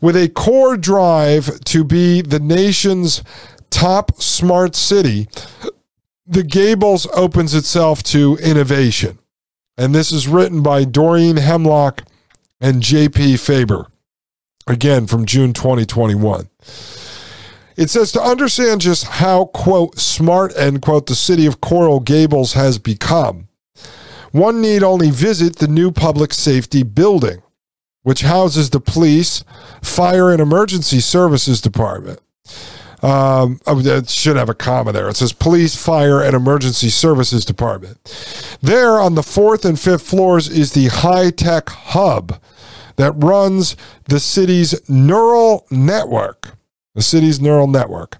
With 0.00 0.16
a 0.16 0.28
core 0.28 0.76
drive 0.76 1.60
to 1.60 1.84
be 1.84 2.20
the 2.20 2.40
nation's 2.40 3.22
top 3.74 4.22
smart 4.22 4.76
city, 4.76 5.26
the 6.26 6.44
Gables 6.44 7.08
opens 7.12 7.54
itself 7.54 8.04
to 8.04 8.38
innovation. 8.40 9.18
And 9.76 9.92
this 9.92 10.12
is 10.12 10.28
written 10.28 10.62
by 10.62 10.84
Doreen 10.84 11.38
Hemlock 11.38 12.04
and 12.60 12.82
JP 12.82 13.40
Faber, 13.40 13.88
again 14.68 15.08
from 15.08 15.26
June 15.26 15.52
2021. 15.52 16.48
It 17.76 17.90
says 17.90 18.12
to 18.12 18.22
understand 18.22 18.80
just 18.80 19.04
how, 19.04 19.46
quote, 19.46 19.98
smart, 19.98 20.56
end 20.56 20.80
quote, 20.80 21.06
the 21.06 21.16
city 21.16 21.44
of 21.44 21.60
Coral 21.60 21.98
Gables 21.98 22.52
has 22.52 22.78
become, 22.78 23.48
one 24.30 24.60
need 24.60 24.84
only 24.84 25.10
visit 25.10 25.56
the 25.56 25.66
new 25.66 25.90
public 25.90 26.32
safety 26.32 26.84
building, 26.84 27.42
which 28.04 28.22
houses 28.22 28.70
the 28.70 28.78
police, 28.78 29.42
fire, 29.82 30.30
and 30.30 30.40
emergency 30.40 31.00
services 31.00 31.60
department. 31.60 32.20
Um, 33.04 33.60
it 33.66 34.08
should 34.08 34.36
have 34.36 34.48
a 34.48 34.54
comma 34.54 34.90
there. 34.90 35.10
It 35.10 35.16
says 35.16 35.34
Police, 35.34 35.76
Fire, 35.76 36.22
and 36.22 36.34
Emergency 36.34 36.88
Services 36.88 37.44
Department. 37.44 37.98
There 38.62 38.98
on 38.98 39.14
the 39.14 39.22
fourth 39.22 39.66
and 39.66 39.78
fifth 39.78 40.06
floors 40.06 40.48
is 40.48 40.72
the 40.72 40.86
high 40.86 41.30
tech 41.30 41.68
hub 41.68 42.40
that 42.96 43.12
runs 43.12 43.76
the 44.06 44.18
city's 44.18 44.88
neural 44.88 45.66
network. 45.70 46.56
The 46.94 47.02
city's 47.02 47.40
neural 47.42 47.66
network. 47.66 48.16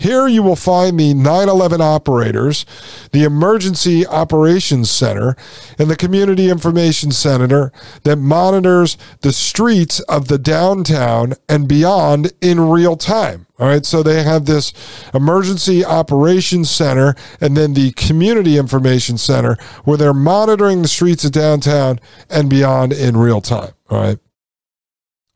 Here 0.00 0.26
you 0.26 0.42
will 0.42 0.56
find 0.56 0.98
the 0.98 1.12
9 1.12 1.48
11 1.48 1.82
operators, 1.82 2.64
the 3.12 3.24
Emergency 3.24 4.06
Operations 4.06 4.90
Center, 4.90 5.36
and 5.78 5.90
the 5.90 5.96
Community 5.96 6.48
Information 6.48 7.12
Center 7.12 7.70
that 8.04 8.16
monitors 8.16 8.96
the 9.20 9.32
streets 9.32 10.00
of 10.00 10.28
the 10.28 10.38
downtown 10.38 11.34
and 11.50 11.68
beyond 11.68 12.32
in 12.40 12.60
real 12.60 12.96
time. 12.96 13.46
All 13.58 13.68
right, 13.68 13.84
so 13.84 14.02
they 14.02 14.22
have 14.22 14.46
this 14.46 14.72
Emergency 15.12 15.84
Operations 15.84 16.70
Center 16.70 17.14
and 17.38 17.54
then 17.54 17.74
the 17.74 17.92
Community 17.92 18.56
Information 18.56 19.18
Center 19.18 19.58
where 19.84 19.98
they're 19.98 20.14
monitoring 20.14 20.80
the 20.80 20.88
streets 20.88 21.24
of 21.26 21.32
downtown 21.32 22.00
and 22.30 22.48
beyond 22.48 22.94
in 22.94 23.18
real 23.18 23.42
time. 23.42 23.72
All 23.90 24.00
right. 24.00 24.18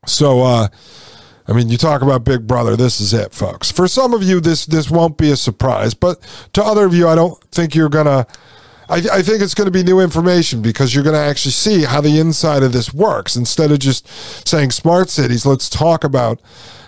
So, 0.07 0.41
uh, 0.41 0.67
I 1.47 1.53
mean, 1.53 1.69
you 1.69 1.77
talk 1.77 2.01
about 2.01 2.23
Big 2.23 2.47
Brother. 2.47 2.75
This 2.75 2.99
is 2.99 3.13
it, 3.13 3.33
folks. 3.33 3.71
For 3.71 3.87
some 3.87 4.13
of 4.13 4.23
you, 4.23 4.39
this 4.39 4.65
this 4.65 4.89
won't 4.89 5.17
be 5.17 5.31
a 5.31 5.35
surprise, 5.35 5.93
but 5.93 6.19
to 6.53 6.63
other 6.63 6.85
of 6.85 6.93
you, 6.93 7.07
I 7.07 7.15
don't 7.15 7.41
think 7.45 7.75
you're 7.75 7.89
gonna. 7.89 8.25
I, 8.87 8.97
I 8.97 9.21
think 9.23 9.41
it's 9.41 9.55
going 9.55 9.65
to 9.65 9.71
be 9.71 9.81
new 9.81 9.99
information 9.99 10.61
because 10.61 10.93
you're 10.93 11.03
going 11.03 11.15
to 11.15 11.19
actually 11.19 11.53
see 11.53 11.85
how 11.85 12.01
the 12.01 12.19
inside 12.19 12.61
of 12.61 12.71
this 12.71 12.93
works. 12.93 13.35
Instead 13.35 13.71
of 13.71 13.79
just 13.79 14.07
saying 14.47 14.69
smart 14.69 15.09
cities, 15.09 15.43
let's 15.43 15.71
talk 15.71 16.03
about 16.03 16.39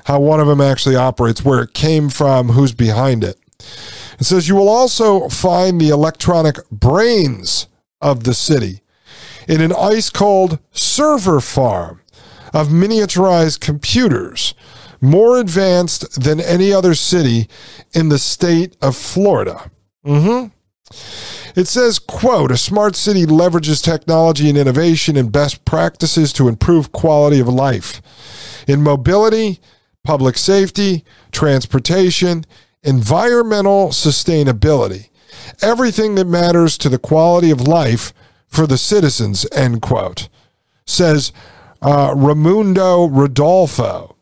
how 0.06 0.20
one 0.20 0.40
of 0.40 0.46
them 0.46 0.62
actually 0.62 0.96
operates, 0.96 1.44
where 1.44 1.60
it 1.64 1.74
came 1.74 2.10
from, 2.10 2.50
who's 2.50 2.72
behind 2.72 3.24
it. 3.24 3.38
It 4.20 4.26
says 4.26 4.48
you 4.48 4.56
will 4.56 4.70
also 4.70 5.28
find 5.30 5.82
the 5.82 5.90
electronic 5.90 6.58
brains 6.70 7.68
of 8.00 8.26
the 8.26 8.36
city 8.36 8.82
in 9.48 9.62
an 9.62 9.74
ice 9.74 10.10
cold 10.10 10.60
server 10.72 11.40
farm 11.40 12.02
of 12.54 12.70
miniaturized 12.70 13.60
computers, 13.60 14.54
more 15.02 15.40
advanced 15.40 16.22
than 16.22 16.40
any 16.40 16.74
other 16.74 16.96
city 16.96 17.48
in 17.94 18.10
the 18.10 18.20
state 18.20 18.76
of 18.82 18.96
Florida. 18.96 19.70
Mm-hmm. 20.06 20.48
It 21.60 21.68
says, 21.68 22.00
quote, 22.00 22.52
a 22.52 22.58
smart 22.58 22.96
city 22.96 23.26
leverages 23.26 23.84
technology 23.84 24.48
and 24.48 24.58
innovation 24.58 25.18
and 25.18 25.32
best 25.32 25.66
practices 25.66 26.32
to 26.34 26.48
improve 26.48 26.92
quality 26.92 27.40
of 27.40 27.48
life. 27.48 28.02
In 28.68 28.84
mobility, 28.84 29.60
public 30.04 30.38
safety, 30.38 31.04
transportation, 31.32 32.46
environmental 32.84 33.90
sustainability, 33.90 35.10
everything 35.62 36.16
that 36.16 36.28
matters 36.28 36.78
to 36.78 36.90
the 36.90 37.00
quality 37.00 37.52
of 37.52 37.62
life 37.62 38.14
for 38.48 38.68
the 38.68 38.78
citizens, 38.78 39.46
end 39.52 39.82
quote, 39.82 40.30
says 40.86 41.34
uh, 41.82 42.14
Raimundo 42.16 43.08
Rodulfo, 43.08 44.16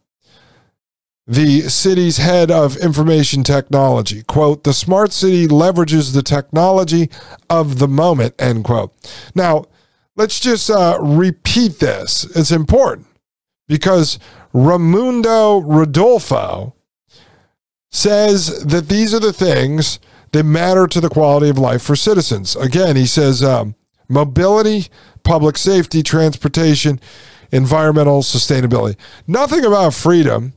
the 1.27 1.61
city's 1.61 2.17
head 2.17 2.51
of 2.51 2.77
information 2.77 3.43
technology. 3.43 4.23
Quote, 4.23 4.63
the 4.63 4.73
smart 4.73 5.11
city 5.11 5.47
leverages 5.47 6.13
the 6.13 6.21
technology 6.21 7.09
of 7.49 7.79
the 7.79 7.87
moment, 7.87 8.35
end 8.37 8.63
quote. 8.63 8.93
Now, 9.33 9.65
let's 10.15 10.39
just 10.39 10.69
uh, 10.69 10.97
repeat 11.01 11.79
this. 11.79 12.25
It's 12.35 12.51
important 12.51 13.07
because 13.67 14.19
Raimundo 14.53 15.61
Rodulfo 15.61 16.73
says 17.91 18.63
that 18.65 18.89
these 18.89 19.13
are 19.13 19.19
the 19.19 19.33
things 19.33 19.99
that 20.31 20.43
matter 20.43 20.85
to 20.85 21.01
the 21.01 21.09
quality 21.09 21.49
of 21.49 21.57
life 21.57 21.81
for 21.81 21.95
citizens. 21.95 22.55
Again, 22.55 22.95
he 22.95 23.05
says 23.05 23.41
um, 23.41 23.73
mobility, 24.09 24.87
public 25.23 25.57
safety, 25.57 26.03
transportation, 26.03 26.99
environmental 27.51 28.21
sustainability. 28.21 28.95
Nothing 29.27 29.65
about 29.65 29.93
freedom, 29.93 30.53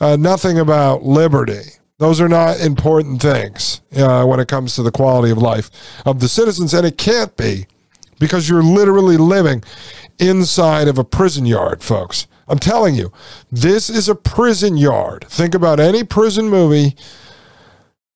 uh, 0.00 0.16
nothing 0.16 0.58
about 0.58 1.02
liberty. 1.02 1.62
Those 1.98 2.20
are 2.20 2.28
not 2.28 2.60
important 2.60 3.20
things 3.20 3.80
uh, 3.96 4.24
when 4.24 4.38
it 4.38 4.46
comes 4.48 4.76
to 4.76 4.82
the 4.82 4.92
quality 4.92 5.32
of 5.32 5.38
life 5.38 5.70
of 6.06 6.20
the 6.20 6.28
citizens, 6.28 6.72
and 6.72 6.86
it 6.86 6.96
can't 6.96 7.36
be 7.36 7.66
because 8.20 8.48
you're 8.48 8.62
literally 8.62 9.16
living 9.16 9.62
inside 10.18 10.88
of 10.88 10.98
a 10.98 11.04
prison 11.04 11.46
yard, 11.46 11.82
folks. 11.82 12.26
I'm 12.48 12.58
telling 12.58 12.94
you, 12.94 13.12
this 13.50 13.90
is 13.90 14.08
a 14.08 14.14
prison 14.14 14.76
yard. 14.76 15.26
Think 15.28 15.54
about 15.54 15.80
any 15.80 16.02
prison 16.02 16.48
movie, 16.48 16.96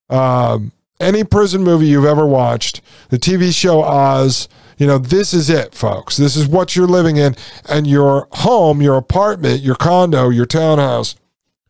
um, 0.08 0.72
any 1.00 1.22
prison 1.24 1.62
movie 1.62 1.86
you've 1.86 2.04
ever 2.04 2.26
watched, 2.26 2.80
the 3.10 3.18
TV 3.18 3.54
show 3.54 3.82
Oz. 3.82 4.48
You 4.82 4.88
know, 4.88 4.98
this 4.98 5.32
is 5.32 5.48
it, 5.48 5.76
folks. 5.76 6.16
This 6.16 6.34
is 6.34 6.48
what 6.48 6.74
you're 6.74 6.88
living 6.88 7.16
in, 7.16 7.36
and 7.68 7.86
your 7.86 8.26
home, 8.32 8.82
your 8.82 8.96
apartment, 8.96 9.60
your 9.60 9.76
condo, 9.76 10.28
your 10.28 10.44
townhouse, 10.44 11.14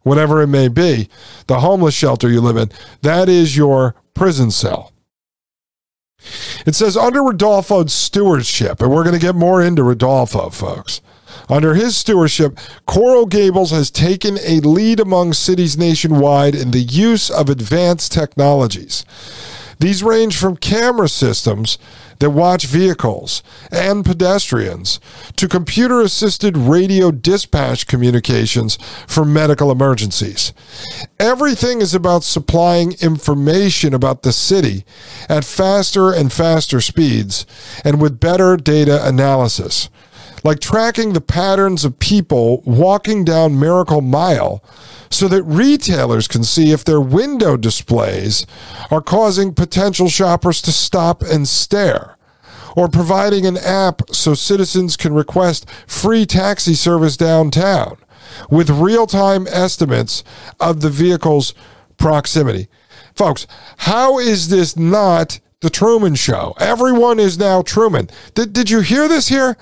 whatever 0.01 0.41
it 0.41 0.47
may 0.47 0.69
be, 0.69 1.11
the 1.47 1.61
homeless 1.61 1.95
shelter 1.95 2.31
you 2.31 2.41
live 2.41 2.57
in, 2.57 2.71
that 3.03 3.29
is 3.29 3.55
your 3.55 3.95
prison 4.15 4.51
cell. 4.51 4.95
It 6.65 6.75
says 6.75 6.97
under 6.97 7.21
Rodulfo's 7.21 7.93
stewardship, 7.93 8.81
and 8.81 8.91
we're 8.91 9.05
going 9.05 9.21
to 9.21 9.27
get 9.27 9.35
more 9.35 9.61
into 9.61 9.83
Rodulfo, 9.83 10.51
folks. 10.51 11.03
Under 11.51 11.75
his 11.75 11.95
stewardship, 11.95 12.57
Coral 12.87 13.27
Gables 13.27 13.73
has 13.73 13.91
taken 13.91 14.39
a 14.39 14.61
lead 14.61 14.99
among 14.99 15.35
cities 15.35 15.77
nationwide 15.77 16.55
in 16.55 16.71
the 16.71 16.81
use 16.81 17.29
of 17.29 17.51
advanced 17.51 18.11
technologies. 18.11 19.05
These 19.79 20.03
range 20.03 20.39
from 20.39 20.57
camera 20.57 21.11
systems 21.11 21.77
that 22.19 22.31
watch 22.31 22.67
vehicles 22.67 23.43
and 23.71 24.05
pedestrians 24.05 25.01
to 25.37 25.49
computer 25.49 26.01
assisted 26.01 26.57
radio 26.57 27.11
dispatch 27.11 27.87
communications 27.87 28.79
for 29.07 29.25
medical 29.25 29.71
emergencies. 29.71 30.53
Everything 31.19 31.81
is 31.81 31.95
about 31.95 32.25
supplying 32.25 32.93
information 33.01 33.95
about 33.95 34.23
the 34.23 34.33
city 34.33 34.85
at 35.29 35.45
faster 35.45 36.13
and 36.13 36.33
faster 36.33 36.81
speeds 36.81 37.47
and 37.85 38.01
with 38.01 38.21
better 38.21 38.57
data 38.57 39.07
analysis 39.07 39.89
like 40.45 40.61
tracking 40.61 41.13
the 41.13 41.21
patterns 41.21 41.85
of 41.85 41.99
people 41.99 42.63
walking 42.65 43.25
down 43.25 43.59
Miracle 43.59 44.01
Mile 44.01 44.63
so 45.11 45.29
that 45.29 45.43
retailers 45.45 46.27
can 46.27 46.43
see 46.43 46.73
if 46.73 46.85
their 46.85 47.01
window 47.01 47.57
displays 47.57 48.47
are 48.91 49.03
causing 49.03 49.55
potential 49.55 50.09
shoppers 50.09 50.63
to 50.63 50.73
stop 50.73 51.23
and 51.23 51.47
stare. 51.47 52.17
Or 52.75 52.89
providing 52.89 53.45
an 53.45 53.59
app 53.59 54.01
so 54.13 54.33
citizens 54.33 54.97
can 54.97 55.13
request 55.13 55.69
free 55.87 56.25
taxi 56.25 56.73
service 56.73 57.19
downtown 57.19 57.99
with 58.51 58.71
real 58.71 59.07
time 59.07 59.47
estimates 59.51 60.25
of 60.59 60.81
the 60.81 60.89
vehicle's 60.89 61.53
proximity. 61.99 62.69
Folks, 63.15 63.47
how 63.77 64.19
is 64.19 64.49
this 64.49 64.75
not 64.75 65.39
the 65.61 65.69
Truman 65.69 66.15
Show? 66.15 66.55
Everyone 66.59 67.19
is 67.21 67.39
now 67.39 67.61
Truman. 67.61 68.09
Did, 68.35 68.55
did 68.55 68.71
you 68.71 68.81
hear 68.81 69.07
this 69.07 69.29
here? 69.29 69.59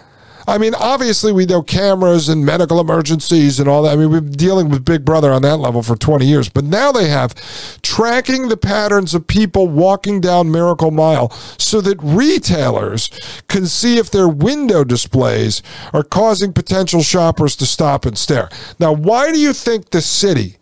I 0.50 0.58
mean, 0.58 0.74
obviously, 0.74 1.32
we 1.32 1.46
know 1.46 1.62
cameras 1.62 2.28
and 2.28 2.44
medical 2.44 2.80
emergencies 2.80 3.60
and 3.60 3.68
all 3.68 3.84
that. 3.84 3.92
I 3.92 3.96
mean, 3.96 4.10
we've 4.10 4.24
been 4.24 4.32
dealing 4.32 4.68
with 4.68 4.84
Big 4.84 5.04
Brother 5.04 5.30
on 5.30 5.42
that 5.42 5.58
level 5.58 5.80
for 5.80 5.94
20 5.94 6.26
years, 6.26 6.48
but 6.48 6.64
now 6.64 6.90
they 6.90 7.08
have 7.08 7.36
tracking 7.82 8.48
the 8.48 8.56
patterns 8.56 9.14
of 9.14 9.28
people 9.28 9.68
walking 9.68 10.20
down 10.20 10.50
Miracle 10.50 10.90
Mile 10.90 11.30
so 11.56 11.80
that 11.82 12.02
retailers 12.02 13.10
can 13.46 13.64
see 13.64 13.98
if 13.98 14.10
their 14.10 14.28
window 14.28 14.82
displays 14.82 15.62
are 15.92 16.02
causing 16.02 16.52
potential 16.52 17.04
shoppers 17.04 17.54
to 17.54 17.64
stop 17.64 18.04
and 18.04 18.18
stare. 18.18 18.48
Now, 18.80 18.92
why 18.92 19.30
do 19.30 19.38
you 19.38 19.52
think 19.52 19.90
the 19.90 20.02
city? 20.02 20.56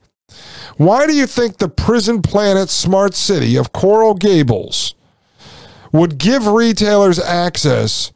Why 0.76 1.06
do 1.06 1.14
you 1.14 1.26
think 1.26 1.56
the 1.56 1.68
Prison 1.70 2.20
Planet 2.20 2.68
Smart 2.68 3.14
City 3.14 3.56
of 3.56 3.72
Coral 3.72 4.12
Gables 4.12 4.94
would 5.92 6.18
give 6.18 6.46
retailers 6.46 7.18
access 7.18 8.12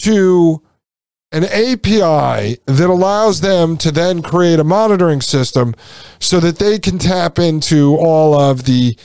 to 0.00 0.60
an 1.34 1.44
API 1.44 2.58
that 2.66 2.88
allows 2.88 3.40
them 3.40 3.76
to 3.78 3.90
then 3.90 4.22
create 4.22 4.60
a 4.60 4.64
monitoring 4.64 5.20
system 5.20 5.74
so 6.20 6.38
that 6.38 6.58
they 6.58 6.78
can 6.78 6.96
tap 6.96 7.40
into 7.40 7.96
all 7.96 8.38
of 8.38 8.64
the 8.64 8.96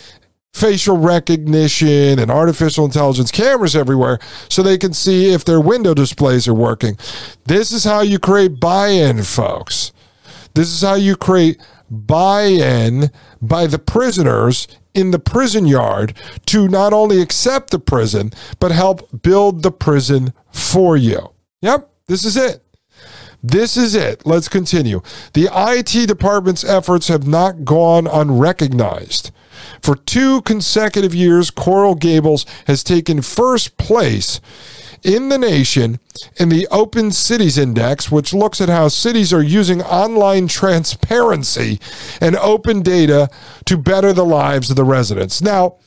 facial 0.54 0.98
recognition 0.98 2.20
and 2.20 2.30
artificial 2.30 2.86
intelligence 2.86 3.32
cameras 3.32 3.76
everywhere 3.76 4.20
so 4.48 4.62
they 4.62 4.78
can 4.78 4.94
see 4.94 5.32
if 5.32 5.44
their 5.44 5.60
window 5.60 5.96
displays 5.96 6.48
are 6.48 6.54
working. 6.54 6.96
This 7.46 7.72
is 7.72 7.84
how 7.84 8.02
you 8.02 8.20
create 8.20 8.60
buy 8.60 8.90
in, 8.90 9.24
folks. 9.24 9.92
This 10.54 10.68
is 10.70 10.82
how 10.82 10.96
you 10.96 11.16
create 11.16 11.60
buy 11.90 12.44
in 12.44 13.10
by 13.42 13.66
the 13.66 13.80
prisoners 13.80 14.68
in 14.94 15.10
the 15.12 15.20
prison 15.20 15.66
yard 15.66 16.14
to 16.46 16.68
not 16.68 16.94
only 16.94 17.22
accept 17.22 17.72
the 17.72 17.80
prison, 17.80 18.32
but 18.60 18.72
help 18.72 19.24
build 19.24 19.64
the 19.64 19.72
prison 19.72 20.34
for 20.52 20.96
you. 20.96 21.32
Yep, 21.62 21.90
this 22.10 22.26
is 22.26 22.36
it. 22.36 22.64
This 23.42 23.78
is 23.78 23.96
it. 23.96 24.26
Let's 24.26 24.50
continue. 24.50 25.02
The 25.34 25.48
IT 25.54 26.08
department's 26.08 26.64
efforts 26.66 27.08
have 27.08 27.26
not 27.28 27.64
gone 27.64 28.08
unrecognized. 28.08 29.32
For 29.82 29.96
two 29.96 30.42
consecutive 30.42 31.16
years, 31.16 31.52
Coral 31.52 31.96
Gables 31.96 32.46
has 32.68 32.84
taken 32.84 33.22
first 33.22 33.78
place 33.78 34.42
in 35.04 35.30
the 35.30 35.38
nation 35.38 36.00
in 36.36 36.50
the 36.50 36.68
Open 36.70 37.12
Cities 37.12 37.58
Index, 37.58 38.12
which 38.12 38.34
looks 38.34 38.60
at 38.60 38.70
how 38.70 38.88
cities 38.88 39.32
are 39.32 39.42
using 39.42 39.82
online 39.84 40.48
transparency 40.48 41.80
and 42.20 42.36
open 42.38 42.82
data 42.82 43.30
to 43.66 43.78
better 43.78 44.12
the 44.12 44.26
lives 44.26 44.70
of 44.70 44.76
the 44.76 44.84
residents. 44.84 45.42
Now, 45.42 45.78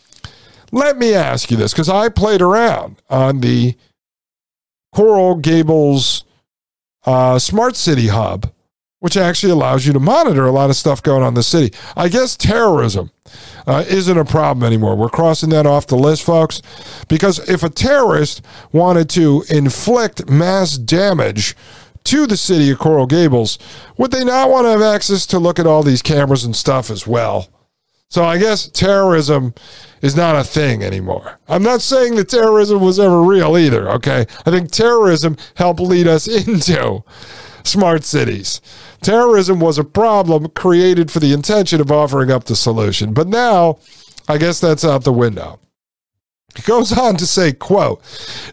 let 0.71 0.97
me 0.97 1.13
ask 1.13 1.51
you 1.51 1.57
this 1.57 1.73
because 1.73 1.91
I 1.91 2.09
played 2.09 2.41
around 2.41 3.03
on 3.11 3.41
the 3.41 3.77
Coral 4.95 5.37
Gables 5.37 6.25
uh, 7.05 7.39
Smart 7.39 7.77
City 7.77 8.09
Hub, 8.09 8.53
which 9.01 9.17
actually 9.17 9.53
allows 9.53 9.87
you 9.87 9.93
to 9.93 10.01
monitor 10.01 10.45
a 10.45 10.53
lot 10.53 10.71
of 10.71 10.77
stuff 10.77 11.03
going 11.03 11.23
on 11.23 11.29
in 11.29 11.35
the 11.35 11.43
city. 11.43 11.75
I 11.97 12.09
guess 12.09 12.37
terrorism 12.37 13.11
uh, 13.67 13.85
isn't 13.89 14.19
a 14.19 14.25
problem 14.25 14.65
anymore. 14.65 14.97
We're 14.97 15.09
crossing 15.09 15.51
that 15.51 15.67
off 15.67 15.87
the 15.87 15.97
list, 15.97 16.23
folks, 16.23 16.63
because 17.09 17.39
if 17.49 17.63
a 17.63 17.71
terrorist 17.71 18.45
wanted 18.71 19.09
to 19.11 19.45
inflict 19.49 20.29
mass 20.29 20.77
damage 20.77 21.57
to 22.05 22.27
the 22.27 22.37
city 22.37 22.71
of 22.71 22.79
Coral 22.79 23.07
Gables, 23.07 23.59
would 23.97 24.11
they 24.11 24.25
not 24.25 24.51
want 24.51 24.67
to 24.67 24.71
have 24.71 24.83
access 24.83 25.27
to 25.27 25.39
look 25.39 25.59
at 25.59 25.67
all 25.67 25.83
these 25.83 26.03
cameras 26.03 26.45
and 26.45 26.55
stuff 26.55 26.91
as 26.91 27.07
well? 27.07 27.49
So 28.13 28.25
I 28.25 28.37
guess 28.37 28.69
terrorism 28.69 29.55
is 30.03 30.15
not 30.15 30.37
a 30.37 30.45
thing 30.45 30.83
anymore. 30.83 31.39
I'm 31.49 31.63
not 31.63 31.81
saying 31.81 32.17
that 32.17 32.29
terrorism 32.29 32.83
was 32.83 33.01
ever 33.01 33.23
real 33.23 33.57
either, 33.57 33.89
okay? 33.89 34.27
I 34.45 34.51
think 34.51 34.71
terrorism 34.71 35.39
helped 35.55 35.81
lead 35.81 36.07
us 36.07 36.29
into 36.47 37.05
smart 37.65 38.05
cities. 38.05 38.61
Terrorism 39.01 39.61
was 39.61 39.79
a 39.79 39.85
problem 39.85 40.49
created 40.49 41.11
for 41.11 41.21
the 41.21 41.33
intention 41.33 41.81
of 41.81 41.91
offering 41.91 42.31
up 42.31 42.45
the 42.45 42.55
solution. 42.55 43.15
But 43.15 43.29
now, 43.29 43.79
I 44.29 44.37
guess 44.37 44.61
that's 44.61 44.85
out 44.85 45.05
the 45.05 45.13
window. 45.15 45.59
He 46.55 46.61
goes 46.65 46.93
on 46.93 47.17
to 47.17 47.27
say, 47.27 47.55
quote, 47.55 48.03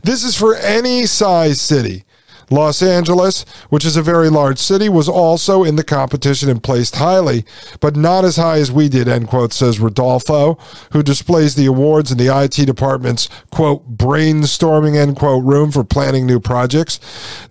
this 0.03 0.23
is 0.23 0.37
for 0.37 0.55
any 0.55 1.05
size 1.05 1.59
city. 1.59 2.05
Los 2.49 2.81
Angeles, 2.81 3.45
which 3.69 3.85
is 3.85 3.95
a 3.95 4.01
very 4.01 4.29
large 4.29 4.57
city, 4.57 4.89
was 4.89 5.07
also 5.07 5.63
in 5.63 5.75
the 5.75 5.83
competition 5.83 6.49
and 6.49 6.63
placed 6.63 6.95
highly, 6.95 7.45
but 7.79 7.95
not 7.95 8.25
as 8.25 8.37
high 8.37 8.57
as 8.57 8.71
we 8.71 8.89
did, 8.89 9.07
end 9.07 9.27
quote, 9.27 9.53
says 9.53 9.79
Rodulfo, 9.79 10.59
who 10.91 11.03
displays 11.03 11.55
the 11.55 11.67
awards 11.67 12.11
in 12.11 12.17
the 12.17 12.35
IT 12.35 12.65
department's, 12.65 13.29
quote, 13.51 13.97
brainstorming, 13.97 14.95
end 14.95 15.15
quote, 15.15 15.43
room 15.43 15.71
for 15.71 15.83
planning 15.83 16.25
new 16.25 16.39
projects. 16.39 16.99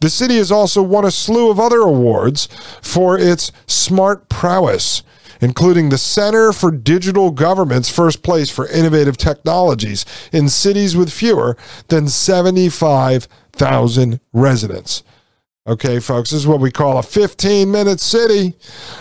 The 0.00 0.10
city 0.10 0.36
has 0.36 0.50
also 0.50 0.82
won 0.82 1.04
a 1.04 1.10
slew 1.10 1.50
of 1.50 1.60
other 1.60 1.80
awards 1.80 2.48
for 2.82 3.18
its 3.18 3.52
smart 3.66 4.28
prowess 4.28 5.02
including 5.40 5.88
the 5.88 5.98
Center 5.98 6.52
for 6.52 6.70
Digital 6.70 7.30
Government's 7.30 7.88
first 7.88 8.22
place 8.22 8.50
for 8.50 8.66
innovative 8.68 9.16
technologies 9.16 10.04
in 10.32 10.48
cities 10.48 10.96
with 10.96 11.12
fewer 11.12 11.56
than 11.88 12.08
75,000 13.58 14.20
residents. 14.32 15.02
Okay, 15.66 16.00
folks, 16.00 16.30
this 16.30 16.40
is 16.40 16.46
what 16.46 16.60
we 16.60 16.70
call 16.70 16.98
a 16.98 17.02
15 17.02 17.70
minute 17.70 18.00
city. 18.00 18.54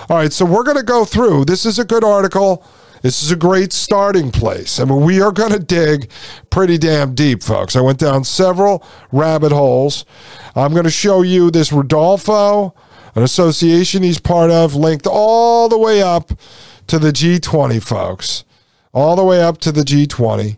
All 0.10 0.18
right, 0.18 0.34
so 0.34 0.46
we're 0.46 0.64
going 0.64 0.78
to 0.78 0.84
go 0.84 1.06
through. 1.06 1.46
This 1.46 1.66
is 1.66 1.80
a 1.80 1.86
good 1.86 2.04
article. 2.04 2.66
This 3.04 3.24
is 3.24 3.32
a 3.32 3.36
great 3.36 3.72
starting 3.72 4.32
place. 4.32 4.80
I 4.80 4.84
mean, 4.84 5.02
we 5.02 5.22
are 5.22 5.32
going 5.32 5.54
to 5.54 5.60
dig 5.60 6.10
pretty 6.50 6.78
damn 6.78 7.16
deep, 7.16 7.44
folks. 7.44 7.76
I 7.76 7.82
went 7.82 8.00
down 8.00 8.24
several 8.24 8.84
rabbit 9.12 9.52
holes. 9.52 10.04
I'm 10.56 10.72
going 10.72 10.84
to 10.84 10.90
show 10.90 11.22
you 11.22 11.52
this 11.52 11.70
Rodulfo 11.70 12.74
an 13.16 13.24
association 13.24 14.04
he's 14.04 14.20
part 14.20 14.52
of, 14.52 14.76
linked 14.76 15.08
all 15.08 15.70
the 15.70 15.78
way 15.78 16.04
up 16.04 16.34
to 16.86 17.00
the 17.00 17.12
G20, 17.12 17.82
folks. 17.82 18.44
All 18.94 19.16
the 19.16 19.24
way 19.24 19.42
up 19.42 19.58
to 19.60 19.72
the 19.72 19.82
G20. 19.82 20.58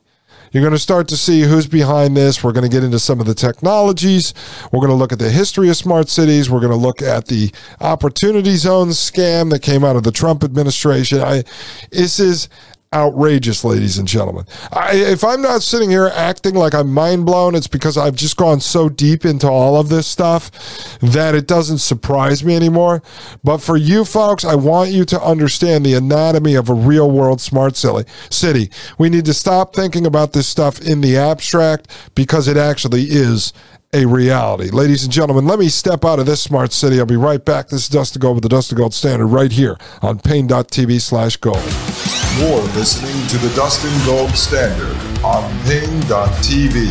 You're 0.51 0.63
going 0.63 0.73
to 0.73 0.79
start 0.79 1.07
to 1.09 1.17
see 1.17 1.41
who's 1.41 1.67
behind 1.67 2.17
this. 2.17 2.43
We're 2.43 2.51
going 2.51 2.69
to 2.69 2.75
get 2.75 2.83
into 2.83 2.99
some 2.99 3.19
of 3.19 3.27
the 3.27 3.35
technologies. 3.35 4.33
We're 4.71 4.79
going 4.79 4.89
to 4.89 4.95
look 4.95 5.11
at 5.11 5.19
the 5.19 5.29
history 5.29 5.69
of 5.69 5.77
smart 5.77 6.09
cities. 6.09 6.49
We're 6.49 6.59
going 6.59 6.71
to 6.71 6.75
look 6.77 7.01
at 7.01 7.27
the 7.27 7.51
opportunity 7.79 8.55
zone 8.55 8.89
scam 8.89 9.51
that 9.51 9.61
came 9.61 9.83
out 9.83 9.95
of 9.95 10.03
the 10.03 10.11
Trump 10.11 10.43
administration. 10.43 11.19
I, 11.19 11.43
this 11.91 12.19
is 12.19 12.49
outrageous, 12.93 13.63
ladies 13.63 13.97
and 13.97 14.07
gentlemen. 14.07 14.45
I, 14.71 14.95
if 14.95 15.23
I'm 15.23 15.41
not 15.41 15.61
sitting 15.61 15.89
here 15.89 16.07
acting 16.07 16.55
like 16.55 16.73
I'm 16.73 16.91
mind 16.91 17.25
blown, 17.25 17.53
it's 17.53 17.67
because 17.67 17.97
I've 17.97 18.15
just 18.15 18.35
gone 18.35 18.59
so 18.59 18.89
deep 18.89 19.25
into 19.25 19.47
all 19.47 19.79
of 19.79 19.89
this 19.89 20.07
stuff 20.07 20.51
that 20.99 21.35
it 21.35 21.47
doesn't 21.47 21.79
surprise 21.79 22.43
me 22.43 22.55
anymore. 22.55 23.03
But 23.43 23.59
for 23.59 23.77
you 23.77 24.05
folks, 24.05 24.43
I 24.43 24.55
want 24.55 24.89
you 24.89 25.05
to 25.05 25.21
understand 25.21 25.85
the 25.85 25.93
anatomy 25.93 26.55
of 26.55 26.69
a 26.69 26.73
real 26.73 27.11
world 27.11 27.41
smart 27.41 27.75
city. 27.75 28.71
We 28.97 29.09
need 29.09 29.25
to 29.25 29.33
stop 29.33 29.75
thinking 29.75 30.05
about 30.05 30.33
this 30.33 30.47
stuff 30.47 30.81
in 30.81 31.01
the 31.01 31.17
abstract 31.17 32.11
because 32.15 32.47
it 32.47 32.57
actually 32.57 33.03
is 33.03 33.53
a 33.93 34.05
reality. 34.05 34.69
Ladies 34.69 35.03
and 35.03 35.11
gentlemen, 35.11 35.45
let 35.45 35.59
me 35.59 35.67
step 35.67 36.05
out 36.05 36.19
of 36.19 36.25
this 36.25 36.41
smart 36.41 36.73
city. 36.73 36.99
I'll 36.99 37.05
be 37.05 37.17
right 37.17 37.43
back. 37.43 37.69
This 37.69 37.83
is 37.83 37.89
Dustin 37.89 38.19
Gold 38.19 38.35
with 38.35 38.43
the 38.43 38.49
Dustin 38.49 38.77
Gold 38.77 38.93
Standard 38.93 39.27
right 39.27 39.51
here 39.51 39.77
on 40.01 40.19
Paine.tv 40.19 41.01
slash 41.01 41.37
gold. 41.37 42.08
You're 42.37 42.61
listening 42.77 43.27
to 43.27 43.37
the 43.37 43.53
Dustin 43.55 43.91
Gold 44.05 44.31
Standard 44.31 44.95
on 45.23 45.43
Paine.tv. 45.65 46.85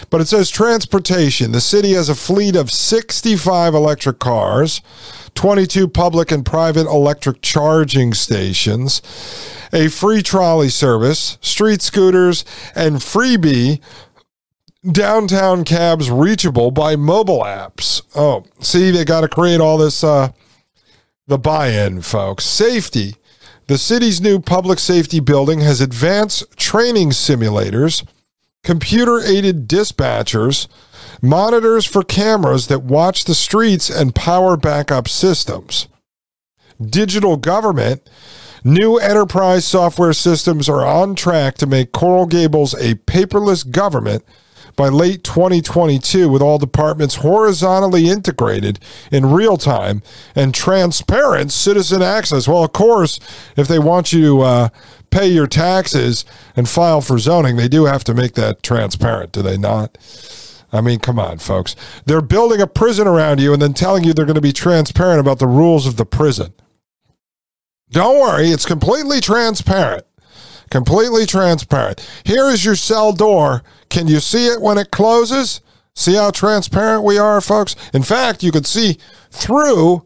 But 0.09 0.21
it 0.21 0.27
says 0.27 0.49
transportation. 0.49 1.51
The 1.51 1.61
city 1.61 1.93
has 1.93 2.09
a 2.09 2.15
fleet 2.15 2.55
of 2.55 2.71
65 2.71 3.73
electric 3.73 4.19
cars, 4.19 4.81
22 5.35 5.87
public 5.87 6.31
and 6.31 6.45
private 6.45 6.87
electric 6.87 7.41
charging 7.41 8.13
stations, 8.13 9.01
a 9.73 9.89
free 9.89 10.21
trolley 10.23 10.69
service, 10.69 11.37
street 11.41 11.81
scooters, 11.81 12.45
and 12.73 12.95
freebie 12.97 13.81
downtown 14.89 15.65
cabs 15.65 16.09
reachable 16.09 16.71
by 16.71 16.95
mobile 16.95 17.41
apps. 17.41 18.01
Oh, 18.15 18.45
see, 18.59 18.91
they 18.91 19.03
got 19.03 19.21
to 19.21 19.27
create 19.27 19.59
all 19.59 19.77
this. 19.77 20.03
Uh, 20.03 20.31
the 21.27 21.37
buy 21.37 21.67
in, 21.69 22.01
folks. 22.01 22.45
Safety. 22.45 23.15
The 23.67 23.77
city's 23.77 24.21
new 24.21 24.39
public 24.39 24.79
safety 24.79 25.19
building 25.19 25.59
has 25.59 25.81
advanced 25.81 26.57
training 26.57 27.09
simulators, 27.09 28.07
computer 28.63 29.19
aided 29.19 29.67
dispatchers, 29.67 30.67
monitors 31.21 31.85
for 31.85 32.01
cameras 32.01 32.67
that 32.67 32.83
watch 32.83 33.25
the 33.25 33.35
streets, 33.35 33.89
and 33.89 34.15
power 34.15 34.55
backup 34.55 35.09
systems. 35.09 35.87
Digital 36.83 37.35
government. 37.35 38.09
New 38.63 38.97
enterprise 38.97 39.65
software 39.65 40.13
systems 40.13 40.67
are 40.67 40.85
on 40.85 41.15
track 41.15 41.55
to 41.55 41.67
make 41.67 41.91
Coral 41.91 42.25
Gables 42.25 42.73
a 42.75 42.95
paperless 42.95 43.69
government 43.69 44.23
by 44.77 44.87
late 44.87 45.23
2022 45.25 46.29
with 46.29 46.41
all 46.41 46.57
departments 46.57 47.15
horizontally 47.15 48.07
integrated 48.07 48.79
in 49.11 49.25
real 49.25 49.57
time 49.57 50.01
and 50.35 50.55
transparent 50.55 51.51
citizen 51.51 52.01
access. 52.01 52.47
Well, 52.47 52.63
of 52.63 52.71
course, 52.71 53.19
if 53.57 53.67
they 53.67 53.79
want 53.79 54.13
you 54.13 54.21
to 54.21 54.41
uh, 54.41 54.69
pay 55.09 55.27
your 55.27 55.47
taxes 55.47 56.23
and 56.55 56.69
file 56.69 57.01
for 57.01 57.17
zoning, 57.17 57.57
they 57.57 57.67
do 57.67 57.85
have 57.85 58.05
to 58.05 58.13
make 58.13 58.35
that 58.35 58.63
transparent, 58.63 59.33
do 59.33 59.41
they 59.41 59.57
not? 59.57 59.97
I 60.71 60.81
mean, 60.81 60.99
come 60.99 61.17
on, 61.17 61.39
folks. 61.39 61.75
They're 62.05 62.21
building 62.21 62.61
a 62.61 62.67
prison 62.67 63.07
around 63.07 63.39
you 63.39 63.53
and 63.53 63.61
then 63.61 63.73
telling 63.73 64.03
you 64.03 64.13
they're 64.13 64.25
going 64.25 64.35
to 64.35 64.41
be 64.41 64.53
transparent 64.53 65.19
about 65.19 65.39
the 65.39 65.47
rules 65.47 65.87
of 65.87 65.97
the 65.97 66.05
prison. 66.05 66.53
Don't 67.89 68.19
worry, 68.19 68.49
it's 68.49 68.65
completely 68.65 69.21
transparent 69.21 70.05
completely 70.69 71.25
transparent. 71.25 72.07
Here 72.23 72.49
is 72.49 72.65
your 72.65 72.75
cell 72.75 73.13
door. 73.13 73.63
Can 73.89 74.07
you 74.07 74.19
see 74.19 74.47
it 74.47 74.61
when 74.61 74.77
it 74.77 74.91
closes? 74.91 75.61
See 75.95 76.15
how 76.15 76.31
transparent 76.31 77.03
we 77.03 77.17
are, 77.17 77.41
folks? 77.41 77.75
In 77.93 78.03
fact, 78.03 78.43
you 78.43 78.51
could 78.51 78.67
see 78.67 78.97
through 79.31 80.05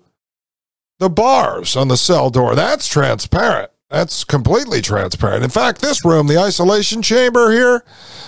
the 0.99 1.09
bars 1.09 1.75
on 1.75 1.87
the 1.87 1.97
cell 1.97 2.29
door. 2.29 2.55
That's 2.55 2.87
transparent. 2.87 3.71
That's 3.91 4.23
completely 4.23 4.81
transparent. 4.81 5.43
In 5.43 5.49
fact, 5.49 5.81
this 5.81 6.05
room, 6.05 6.27
the 6.27 6.37
isolation 6.37 7.01
chamber 7.01 7.51
here, 7.51 7.83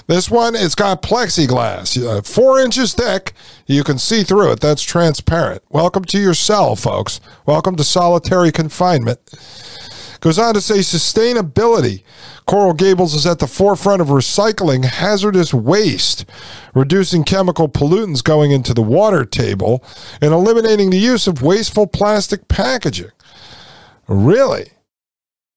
this 0.07 0.29
one, 0.29 0.55
it's 0.55 0.75
got 0.75 1.01
plexiglass, 1.01 2.05
uh, 2.05 2.21
four 2.21 2.59
inches 2.59 2.93
thick. 2.93 3.31
You 3.65 3.85
can 3.85 3.97
see 3.97 4.23
through 4.23 4.51
it. 4.51 4.59
That's 4.59 4.83
transparent. 4.83 5.63
Welcome 5.69 6.03
to 6.05 6.19
your 6.19 6.33
cell, 6.33 6.75
folks. 6.75 7.21
Welcome 7.45 7.77
to 7.77 7.83
solitary 7.85 8.51
confinement. 8.51 9.19
Goes 10.23 10.39
on 10.39 10.53
to 10.53 10.61
say 10.61 10.75
sustainability. 10.75 12.03
Coral 12.45 12.73
Gables 12.73 13.13
is 13.13 13.25
at 13.25 13.39
the 13.39 13.45
forefront 13.45 14.01
of 14.01 14.07
recycling 14.07 14.85
hazardous 14.85 15.53
waste, 15.53 16.23
reducing 16.73 17.25
chemical 17.25 17.67
pollutants 17.67 18.23
going 18.23 18.51
into 18.51 18.73
the 18.73 18.81
water 18.81 19.25
table, 19.25 19.83
and 20.21 20.31
eliminating 20.31 20.91
the 20.91 20.97
use 20.97 21.27
of 21.27 21.41
wasteful 21.41 21.87
plastic 21.87 22.47
packaging. 22.47 23.11
Really? 24.07 24.67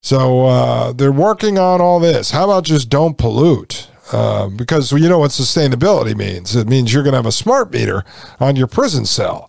So 0.03 0.47
uh, 0.47 0.93
they're 0.93 1.13
working 1.13 1.59
on 1.59 1.81
all 1.81 2.01
this. 2.01 2.33
How 2.33 2.47
about 2.47 2.65
just 2.65 2.89
don't 2.89 3.17
pollute? 3.17 3.89
Uh, 4.11 4.49
because 4.49 4.91
you 4.91 5.09
know 5.09 5.21
what 5.21 5.31
sustainability 5.31 6.17
means. 6.17 6.57
It 6.57 6.67
means 6.67 6.93
you're 6.93 7.05
going 7.05 7.13
to 7.13 7.19
have 7.19 7.27
a 7.27 7.31
smart 7.31 7.73
meter 7.73 8.05
on 8.41 8.57
your 8.57 8.67
prison 8.67 9.07
cell. 9.07 9.49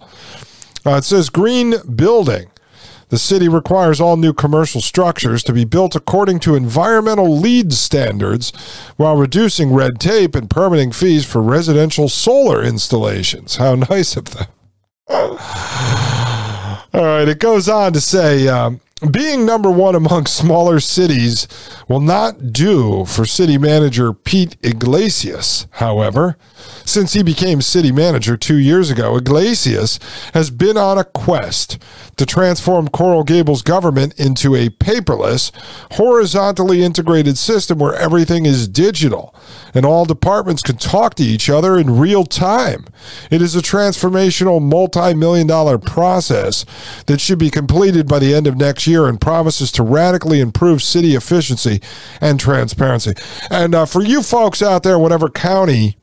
Uh, 0.85 0.97
it 0.97 1.05
says 1.05 1.31
green 1.31 1.73
building. 1.95 2.51
The 3.09 3.17
city 3.17 3.47
requires 3.47 4.01
all 4.01 4.17
new 4.17 4.33
commercial 4.33 4.81
structures 4.81 5.41
to 5.43 5.53
be 5.53 5.63
built 5.63 5.95
according 5.95 6.39
to 6.41 6.55
environmental 6.55 7.37
LEED 7.37 7.71
standards 7.73 8.51
while 8.97 9.15
reducing 9.15 9.73
red 9.73 9.99
tape 9.99 10.35
and 10.35 10.49
permitting 10.49 10.91
fees 10.91 11.25
for 11.25 11.41
residential 11.41 12.09
solar 12.09 12.61
installations. 12.61 13.55
How 13.55 13.75
nice 13.75 14.17
of 14.17 14.31
them. 14.31 14.47
All 15.09 17.05
right, 17.05 17.27
it 17.27 17.39
goes 17.39 17.69
on 17.69 17.93
to 17.93 18.01
say 18.01 18.47
um, 18.47 18.81
being 19.11 19.45
number 19.45 19.69
one 19.69 19.93
among 19.93 20.25
smaller 20.25 20.79
cities 20.79 21.47
will 21.87 21.99
not 21.99 22.51
do 22.51 23.05
for 23.05 23.25
city 23.25 23.55
manager 23.57 24.11
Pete 24.11 24.57
Iglesias, 24.63 25.67
however. 25.73 26.35
Since 26.83 27.13
he 27.13 27.21
became 27.21 27.61
city 27.61 27.91
manager 27.91 28.37
two 28.37 28.57
years 28.57 28.89
ago, 28.89 29.15
Iglesias 29.17 29.99
has 30.33 30.49
been 30.49 30.77
on 30.77 30.97
a 30.97 31.03
quest 31.03 31.77
to 32.15 32.25
transform 32.25 32.87
Coral 32.87 33.23
Gables 33.23 33.61
government 33.61 34.19
into 34.19 34.55
a 34.55 34.69
paperless, 34.69 35.51
horizontally 35.91 36.83
integrated 36.83 37.37
system 37.37 37.77
where 37.77 37.93
everything 37.93 38.47
is 38.47 38.67
digital 38.67 39.35
and 39.75 39.85
all 39.85 40.05
departments 40.05 40.63
can 40.63 40.77
talk 40.77 41.13
to 41.15 41.23
each 41.23 41.51
other 41.51 41.77
in 41.77 41.99
real 41.99 42.23
time. 42.23 42.85
It 43.29 43.43
is 43.43 43.55
a 43.55 43.61
transformational 43.61 44.59
multi 44.59 45.13
million 45.13 45.45
dollar 45.45 45.77
process 45.77 46.65
that 47.05 47.21
should 47.21 47.37
be 47.37 47.51
completed 47.51 48.07
by 48.07 48.17
the 48.17 48.33
end 48.33 48.47
of 48.47 48.57
next 48.57 48.86
year 48.87 49.07
and 49.07 49.19
promises 49.19 49.71
to 49.73 49.83
radically 49.83 50.39
improve 50.39 50.81
city 50.81 51.15
efficiency 51.15 51.81
and 52.21 52.39
transparency. 52.39 53.13
And 53.49 53.75
uh, 53.75 53.85
for 53.85 54.03
you 54.03 54.23
folks 54.23 54.61
out 54.61 54.83
there, 54.83 54.97
whatever 54.97 55.29
county, 55.29 55.97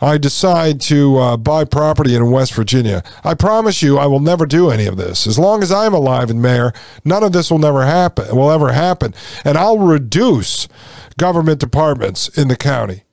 I 0.00 0.18
decide 0.18 0.80
to 0.82 1.16
uh, 1.18 1.36
buy 1.36 1.64
property 1.64 2.14
in 2.14 2.30
West 2.30 2.54
Virginia, 2.54 3.02
I 3.22 3.34
promise 3.34 3.82
you 3.82 3.98
I 3.98 4.06
will 4.06 4.20
never 4.20 4.44
do 4.44 4.70
any 4.70 4.86
of 4.86 4.96
this. 4.96 5.26
As 5.26 5.38
long 5.38 5.62
as 5.62 5.72
I'm 5.72 5.94
alive 5.94 6.30
and 6.30 6.42
mayor, 6.42 6.72
none 7.04 7.22
of 7.22 7.32
this 7.32 7.50
will 7.50 7.58
never 7.58 7.84
happen, 7.84 8.34
will 8.36 8.50
ever 8.50 8.72
happen. 8.72 9.14
And 9.44 9.56
I'll 9.56 9.78
reduce 9.78 10.68
government 11.16 11.60
departments 11.60 12.28
in 12.28 12.48
the 12.48 12.56
county. 12.56 13.04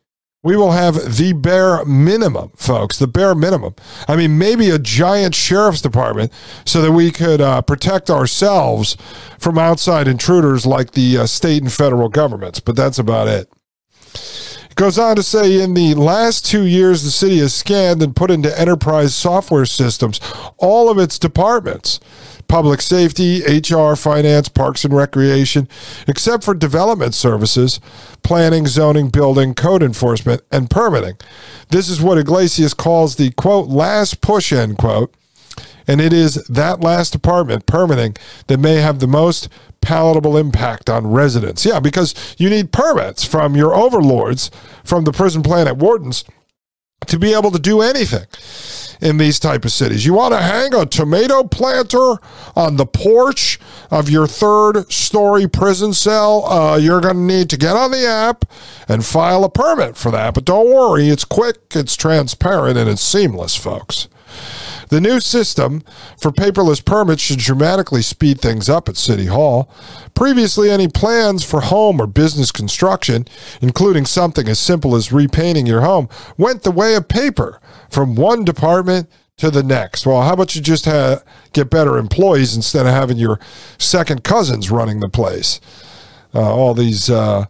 We 0.44 0.56
will 0.56 0.72
have 0.72 1.18
the 1.18 1.34
bare 1.34 1.86
minimum, 1.86 2.52
folks, 2.56 2.98
the 2.98 3.06
bare 3.06 3.36
minimum. 3.36 3.76
I 4.08 4.16
mean, 4.16 4.40
maybe 4.40 4.72
a 4.72 4.80
giant 4.80 5.36
sheriff's 5.36 5.82
department 5.82 6.34
so 6.66 6.82
that 6.82 6.94
we 6.94 7.12
could 7.12 7.42
uh, 7.42 7.62
protect 7.62 8.10
ourselves 8.10 8.98
from 9.38 9.60
outside 9.60 10.08
intruders 10.08 10.66
like 10.66 10.92
the 10.92 11.20
uh, 11.20 11.26
state 11.28 11.62
and 11.62 11.72
federal 11.72 12.10
governments, 12.10 12.60
but 12.60 12.76
that's 12.76 12.98
about 12.98 13.28
it. 13.28 13.54
It 14.72 14.76
goes 14.76 14.98
on 14.98 15.16
to 15.18 15.24
say 15.24 15.62
in 15.62 15.76
the 15.76 15.94
last 15.94 16.44
two 16.44 16.66
years, 16.66 17.04
the 17.04 17.12
city 17.12 17.38
has 17.38 17.54
scanned 17.54 18.02
and 18.02 18.16
put 18.16 18.32
into 18.32 18.60
enterprise 18.60 19.14
software 19.14 19.66
systems 19.66 20.20
all 20.58 20.90
of 20.90 20.98
its 20.98 21.20
departments 21.20 22.00
public 22.52 22.82
safety, 22.82 23.42
HR, 23.46 23.96
finance, 23.96 24.50
parks 24.50 24.84
and 24.84 24.94
recreation, 24.94 25.70
except 26.06 26.44
for 26.44 26.54
development 26.54 27.14
services, 27.14 27.80
planning, 28.24 28.68
zoning, 28.68 29.08
building, 29.08 29.54
code 29.54 29.82
enforcement, 29.82 30.42
and 30.52 30.70
permitting. 30.70 31.16
This 31.70 31.88
is 31.88 32.02
what 32.02 32.18
Iglesias 32.18 32.74
calls 32.74 33.16
the 33.16 33.32
quote, 33.32 33.70
last 33.70 34.20
push, 34.20 34.52
end 34.52 34.78
quote. 34.78 35.14
And 35.88 36.02
it 36.02 36.12
is 36.12 36.36
that 36.50 36.82
last 36.82 37.14
department, 37.14 37.68
permitting, 37.68 38.18
that 38.48 38.60
may 38.60 38.76
have 38.76 39.00
the 39.00 39.08
most 39.08 39.48
palatable 39.80 40.36
impact 40.36 40.90
on 40.90 41.08
residents. 41.08 41.66
Yeah, 41.66 41.80
because 41.80 42.36
you 42.38 42.50
need 42.50 42.74
permits 42.74 43.24
from 43.24 43.56
your 43.56 43.74
overlords, 43.74 44.52
from 44.84 45.06
the 45.06 45.14
prison 45.14 45.42
planet 45.42 45.78
wardens, 45.78 46.26
to 47.08 47.18
be 47.18 47.34
able 47.34 47.52
to 47.52 47.60
do 47.60 47.82
anything 47.82 48.26
in 49.02 49.18
these 49.18 49.40
type 49.40 49.66
of 49.66 49.72
cities. 49.72 50.06
You 50.06 50.14
want 50.14 50.34
to 50.34 50.40
hang 50.40 50.74
a 50.74 50.86
tomato 50.86 51.44
planter 51.44 52.18
on 52.56 52.78
the 52.78 52.86
porch 52.86 53.60
of 53.90 54.10
your 54.10 54.28
third 54.28 54.92
story 54.92 55.48
prison 55.48 55.94
cell, 55.94 56.46
uh, 56.46 56.78
you're 56.78 57.02
going 57.02 57.16
to 57.16 57.22
need 57.22 57.50
to 57.50 57.58
get 57.58 57.76
on 57.76 57.92
the 57.92 58.08
app 58.08 58.46
and 58.88 59.06
file 59.06 59.44
a 59.44 59.50
permit 59.50 59.98
for 59.98 60.12
that. 60.12 60.34
But 60.34 60.46
don't 60.46 60.72
worry, 60.72 61.10
it's 61.10 61.26
quick, 61.26 61.58
it's 61.72 61.96
transparent, 61.96 62.78
and 62.78 62.90
it's 62.90 63.02
seamless, 63.02 63.56
folks. 63.56 64.08
The 64.90 65.02
new 65.02 65.20
system 65.20 65.84
for 66.18 66.32
paperless 66.32 66.84
permits 66.84 67.22
should 67.22 67.40
dramatically 67.40 68.02
speed 68.02 68.42
things 68.42 68.70
up 68.70 68.90
at 68.90 68.98
City 68.98 69.28
Hall. 69.28 69.74
Previously, 70.14 70.70
any 70.70 70.88
plans 70.88 71.44
for 71.44 71.62
home 71.62 72.02
or 72.02 72.08
business 72.08 72.52
construction, 72.52 73.26
including 73.62 74.06
something 74.06 74.48
as 74.48 74.60
simple 74.60 74.96
as 74.96 75.12
repainting 75.12 75.66
your 75.66 75.82
home, 75.82 76.10
went 76.38 76.64
the 76.64 76.72
way 76.72 76.96
of 76.96 77.08
paper 77.08 77.62
from 77.90 78.16
one 78.16 78.44
department 78.44 79.10
to 79.38 79.50
the 79.50 79.64
next. 79.64 80.06
Well, 80.06 80.22
how 80.22 80.34
about 80.34 80.56
you 80.56 80.62
just 80.62 80.86
ha- 80.86 81.24
get 81.54 81.70
better 81.70 81.98
employees 81.98 82.56
instead 82.56 82.86
of 82.86 82.94
having 82.94 83.18
your 83.18 83.40
second 83.78 84.24
cousins 84.24 84.70
running 84.70 85.00
the 85.00 85.10
place? 85.10 85.60
Uh, 86.34 86.54
all 86.54 86.74
these 86.74 87.10
uh, 87.10 87.46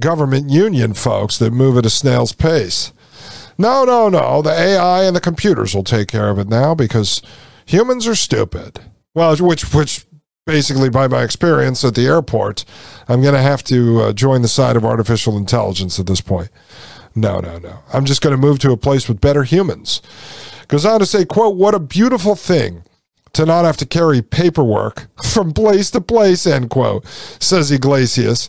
government 0.00 0.50
union 0.50 0.94
folks 0.94 1.38
that 1.38 1.52
move 1.52 1.76
at 1.76 1.86
a 1.86 1.90
snail's 1.90 2.32
pace. 2.32 2.92
No, 3.58 3.84
no, 3.84 4.08
no. 4.08 4.40
The 4.40 4.50
AI 4.50 5.04
and 5.04 5.16
the 5.16 5.20
computers 5.20 5.74
will 5.74 5.84
take 5.84 6.08
care 6.08 6.30
of 6.30 6.38
it 6.38 6.48
now 6.48 6.74
because 6.74 7.20
humans 7.66 8.06
are 8.06 8.14
stupid. 8.14 8.80
Well, 9.14 9.36
which 9.36 9.74
which 9.74 10.06
basically 10.46 10.88
by 10.88 11.08
my 11.08 11.22
experience 11.22 11.84
at 11.84 11.94
the 11.94 12.06
airport, 12.06 12.64
I'm 13.08 13.20
going 13.20 13.34
to 13.34 13.42
have 13.42 13.62
to 13.64 14.00
uh, 14.00 14.12
join 14.12 14.42
the 14.42 14.48
side 14.48 14.76
of 14.76 14.84
artificial 14.84 15.36
intelligence 15.36 15.98
at 15.98 16.06
this 16.06 16.20
point. 16.22 16.50
No, 17.14 17.40
no, 17.40 17.58
no. 17.58 17.80
I'm 17.92 18.04
just 18.04 18.22
going 18.22 18.34
to 18.34 18.40
move 18.40 18.58
to 18.60 18.72
a 18.72 18.76
place 18.76 19.08
with 19.08 19.20
better 19.20 19.42
humans. 19.42 20.00
Goes 20.68 20.86
on 20.86 21.00
to 21.00 21.06
say, 21.06 21.24
quote, 21.24 21.56
what 21.56 21.74
a 21.74 21.80
beautiful 21.80 22.34
thing 22.36 22.84
to 23.32 23.44
not 23.44 23.64
have 23.64 23.76
to 23.78 23.86
carry 23.86 24.22
paperwork 24.22 25.08
from 25.24 25.52
place 25.52 25.90
to 25.90 26.00
place, 26.00 26.46
end 26.46 26.70
quote, 26.70 27.04
says 27.40 27.70
Iglesias. 27.70 28.48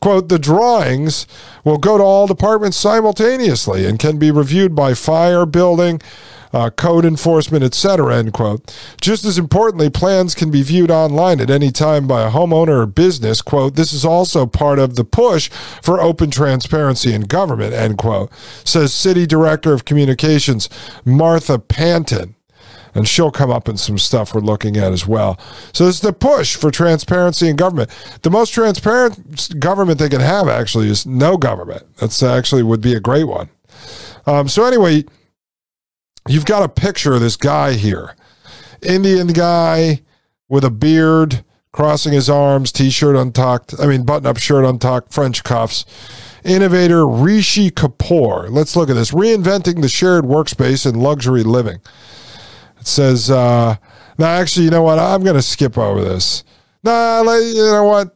Quote, 0.00 0.28
the 0.28 0.38
drawings 0.38 1.26
will 1.64 1.78
go 1.78 1.98
to 1.98 2.04
all 2.04 2.26
departments 2.26 2.76
simultaneously 2.76 3.86
and 3.86 3.98
can 3.98 4.18
be 4.18 4.30
reviewed 4.30 4.74
by 4.74 4.94
fire, 4.94 5.46
building, 5.46 6.00
uh, 6.54 6.70
code 6.70 7.04
enforcement, 7.04 7.64
etc. 7.64 8.16
End 8.16 8.32
quote. 8.32 8.74
Just 9.00 9.24
as 9.24 9.36
importantly, 9.36 9.90
plans 9.90 10.34
can 10.34 10.50
be 10.50 10.62
viewed 10.62 10.90
online 10.90 11.40
at 11.40 11.50
any 11.50 11.72
time 11.72 12.06
by 12.06 12.22
a 12.22 12.30
homeowner 12.30 12.82
or 12.82 12.86
business. 12.86 13.42
Quote. 13.42 13.74
This 13.74 13.92
is 13.92 14.04
also 14.04 14.46
part 14.46 14.78
of 14.78 14.94
the 14.94 15.04
push 15.04 15.50
for 15.82 16.00
open 16.00 16.30
transparency 16.30 17.12
in 17.12 17.22
government. 17.22 17.74
End 17.74 17.98
quote. 17.98 18.30
Says 18.64 18.94
City 18.94 19.26
Director 19.26 19.72
of 19.72 19.84
Communications 19.84 20.68
Martha 21.04 21.58
Pantin 21.58 22.34
and 22.94 23.08
she'll 23.08 23.30
come 23.30 23.50
up 23.50 23.68
in 23.68 23.76
some 23.76 23.98
stuff 23.98 24.34
we're 24.34 24.40
looking 24.40 24.76
at 24.76 24.92
as 24.92 25.06
well. 25.06 25.38
So 25.72 25.86
it's 25.86 26.00
the 26.00 26.12
push 26.12 26.56
for 26.56 26.70
transparency 26.70 27.48
in 27.48 27.56
government. 27.56 27.90
The 28.22 28.30
most 28.30 28.50
transparent 28.50 29.58
government 29.58 29.98
they 29.98 30.08
can 30.08 30.20
have 30.20 30.48
actually 30.48 30.88
is 30.88 31.06
no 31.06 31.36
government. 31.36 31.84
That's 31.96 32.22
actually 32.22 32.62
would 32.62 32.80
be 32.80 32.94
a 32.94 33.00
great 33.00 33.24
one. 33.24 33.48
Um, 34.26 34.48
so 34.48 34.64
anyway, 34.64 35.04
you've 36.28 36.46
got 36.46 36.62
a 36.62 36.68
picture 36.68 37.14
of 37.14 37.20
this 37.20 37.36
guy 37.36 37.74
here, 37.74 38.14
Indian 38.82 39.28
guy 39.28 40.02
with 40.48 40.64
a 40.64 40.70
beard, 40.70 41.44
crossing 41.72 42.12
his 42.12 42.30
arms, 42.30 42.70
t-shirt 42.70 43.16
untucked. 43.16 43.74
I 43.80 43.86
mean, 43.86 44.04
button-up 44.04 44.38
shirt 44.38 44.64
untucked, 44.64 45.12
French 45.12 45.42
cuffs 45.42 45.84
innovator 46.44 47.06
Rishi 47.06 47.70
Kapoor. 47.70 48.50
Let's 48.50 48.76
look 48.76 48.90
at 48.90 48.94
this. 48.94 49.10
Reinventing 49.10 49.80
the 49.80 49.88
shared 49.88 50.24
workspace 50.24 50.86
and 50.86 51.02
luxury 51.02 51.42
living. 51.42 51.80
It 52.84 52.88
says, 52.88 53.30
uh, 53.30 53.76
now 54.18 54.26
actually, 54.26 54.66
you 54.66 54.70
know 54.70 54.82
what? 54.82 54.98
I'm 54.98 55.24
going 55.24 55.36
to 55.36 55.42
skip 55.42 55.78
over 55.78 56.04
this. 56.04 56.44
Nah, 56.82 57.22
you 57.22 57.54
know 57.54 57.84
what? 57.84 58.14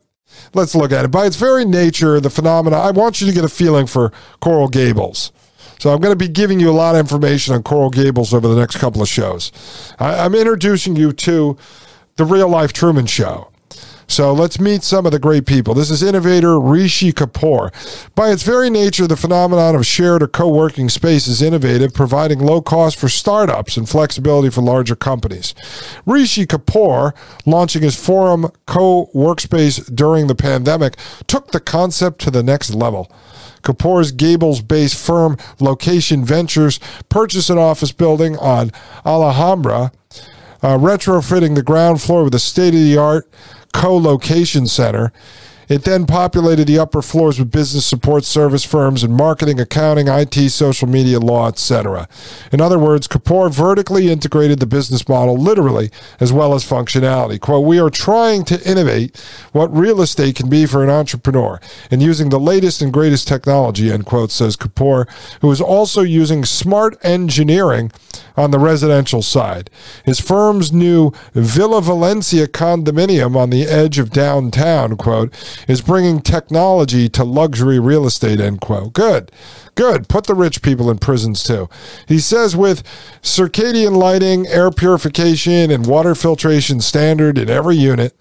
Let's 0.52 0.74
look 0.74 0.92
at 0.92 1.06
it. 1.06 1.10
By 1.10 1.24
its 1.24 1.36
very 1.36 1.64
nature, 1.64 2.20
the 2.20 2.28
phenomena, 2.28 2.76
I 2.76 2.90
want 2.90 3.22
you 3.22 3.26
to 3.28 3.32
get 3.32 3.46
a 3.46 3.48
feeling 3.48 3.86
for 3.86 4.12
Coral 4.42 4.68
Gables. 4.68 5.32
So 5.78 5.88
I'm 5.88 6.00
going 6.02 6.12
to 6.12 6.22
be 6.22 6.28
giving 6.28 6.60
you 6.60 6.68
a 6.68 6.72
lot 6.72 6.96
of 6.96 7.00
information 7.00 7.54
on 7.54 7.62
Coral 7.62 7.88
Gables 7.88 8.34
over 8.34 8.46
the 8.46 8.56
next 8.56 8.76
couple 8.76 9.00
of 9.00 9.08
shows. 9.08 9.52
I, 9.98 10.18
I'm 10.18 10.34
introducing 10.34 10.96
you 10.96 11.12
to 11.12 11.56
the 12.16 12.26
real 12.26 12.50
life 12.50 12.74
Truman 12.74 13.06
Show. 13.06 13.50
So 14.10 14.32
let's 14.32 14.58
meet 14.58 14.82
some 14.82 15.04
of 15.04 15.12
the 15.12 15.18
great 15.18 15.44
people. 15.46 15.74
This 15.74 15.90
is 15.90 16.02
innovator 16.02 16.58
Rishi 16.58 17.12
Kapoor. 17.12 17.70
By 18.14 18.30
its 18.30 18.42
very 18.42 18.70
nature, 18.70 19.06
the 19.06 19.18
phenomenon 19.18 19.74
of 19.76 19.86
shared 19.86 20.22
or 20.22 20.28
co 20.28 20.48
working 20.48 20.88
space 20.88 21.28
is 21.28 21.42
innovative, 21.42 21.92
providing 21.92 22.38
low 22.38 22.62
cost 22.62 22.98
for 22.98 23.10
startups 23.10 23.76
and 23.76 23.86
flexibility 23.86 24.48
for 24.48 24.62
larger 24.62 24.96
companies. 24.96 25.54
Rishi 26.06 26.46
Kapoor, 26.46 27.12
launching 27.44 27.82
his 27.82 28.02
forum 28.02 28.50
co 28.66 29.10
workspace 29.14 29.94
during 29.94 30.26
the 30.26 30.34
pandemic, 30.34 30.96
took 31.26 31.52
the 31.52 31.60
concept 31.60 32.18
to 32.22 32.30
the 32.30 32.42
next 32.42 32.74
level. 32.74 33.12
Kapoor's 33.62 34.10
Gables 34.10 34.62
based 34.62 34.96
firm 34.96 35.36
Location 35.60 36.24
Ventures 36.24 36.80
purchased 37.10 37.50
an 37.50 37.58
office 37.58 37.92
building 37.92 38.38
on 38.38 38.72
Alhambra, 39.04 39.92
uh, 40.62 40.78
retrofitting 40.78 41.54
the 41.54 41.62
ground 41.62 42.00
floor 42.00 42.24
with 42.24 42.34
a 42.34 42.38
state 42.38 42.74
of 42.74 42.80
the 42.80 42.96
art 42.96 43.30
co 43.72 43.96
location 43.96 44.66
center. 44.66 45.12
It 45.68 45.84
then 45.84 46.06
populated 46.06 46.66
the 46.66 46.78
upper 46.78 47.02
floors 47.02 47.38
with 47.38 47.50
business 47.50 47.84
support 47.84 48.24
service 48.24 48.64
firms 48.64 49.02
and 49.02 49.14
marketing, 49.14 49.60
accounting, 49.60 50.08
IT, 50.08 50.50
social 50.50 50.88
media, 50.88 51.20
law, 51.20 51.48
etc. 51.48 52.08
In 52.52 52.60
other 52.60 52.78
words, 52.78 53.06
Kapoor 53.06 53.52
vertically 53.52 54.10
integrated 54.10 54.60
the 54.60 54.66
business 54.66 55.08
model 55.08 55.36
literally 55.36 55.90
as 56.20 56.32
well 56.32 56.54
as 56.54 56.64
functionality. 56.64 57.38
Quote, 57.38 57.66
we 57.66 57.78
are 57.78 57.90
trying 57.90 58.44
to 58.46 58.68
innovate 58.68 59.16
what 59.52 59.74
real 59.74 60.00
estate 60.00 60.36
can 60.36 60.48
be 60.48 60.64
for 60.64 60.82
an 60.82 60.90
entrepreneur 60.90 61.60
and 61.90 62.02
using 62.02 62.30
the 62.30 62.40
latest 62.40 62.80
and 62.80 62.92
greatest 62.92 63.28
technology, 63.28 63.92
end 63.92 64.06
quote, 64.06 64.30
says 64.30 64.56
Kapoor, 64.56 65.06
who 65.40 65.50
is 65.50 65.60
also 65.60 66.02
using 66.02 66.44
smart 66.44 66.96
engineering 67.02 67.90
on 68.36 68.52
the 68.52 68.58
residential 68.58 69.20
side. 69.20 69.68
His 70.04 70.20
firm's 70.20 70.72
new 70.72 71.12
Villa 71.34 71.82
Valencia 71.82 72.46
condominium 72.46 73.36
on 73.36 73.50
the 73.50 73.64
edge 73.64 73.98
of 73.98 74.10
downtown, 74.10 74.96
quote, 74.96 75.34
is 75.66 75.80
bringing 75.80 76.20
technology 76.20 77.08
to 77.10 77.24
luxury 77.24 77.78
real 77.78 78.06
estate, 78.06 78.40
end 78.40 78.60
quote. 78.60 78.92
Good. 78.92 79.32
Good. 79.78 80.08
Put 80.08 80.26
the 80.26 80.34
rich 80.34 80.60
people 80.60 80.90
in 80.90 80.98
prisons 80.98 81.44
too. 81.44 81.68
He 82.08 82.18
says 82.18 82.56
with 82.56 82.82
circadian 83.22 83.96
lighting, 83.96 84.44
air 84.48 84.72
purification, 84.72 85.70
and 85.70 85.86
water 85.86 86.16
filtration 86.16 86.80
standard 86.80 87.38
in 87.38 87.48
every 87.48 87.76
unit. 87.76 88.12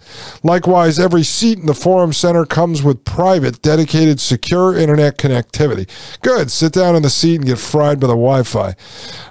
Likewise, 0.44 1.00
every 1.00 1.24
seat 1.24 1.58
in 1.58 1.66
the 1.66 1.74
Forum 1.74 2.14
Center 2.14 2.46
comes 2.46 2.84
with 2.84 3.04
private, 3.06 3.64
dedicated, 3.64 4.20
secure 4.20 4.78
internet 4.78 5.18
connectivity. 5.18 5.90
Good. 6.22 6.52
Sit 6.52 6.74
down 6.74 6.96
in 6.96 7.02
the 7.02 7.10
seat 7.10 7.38
and 7.38 7.46
get 7.48 7.58
fried 7.58 8.00
by 8.00 8.06
the 8.06 8.14
Wi 8.14 8.44
Fi. 8.44 8.76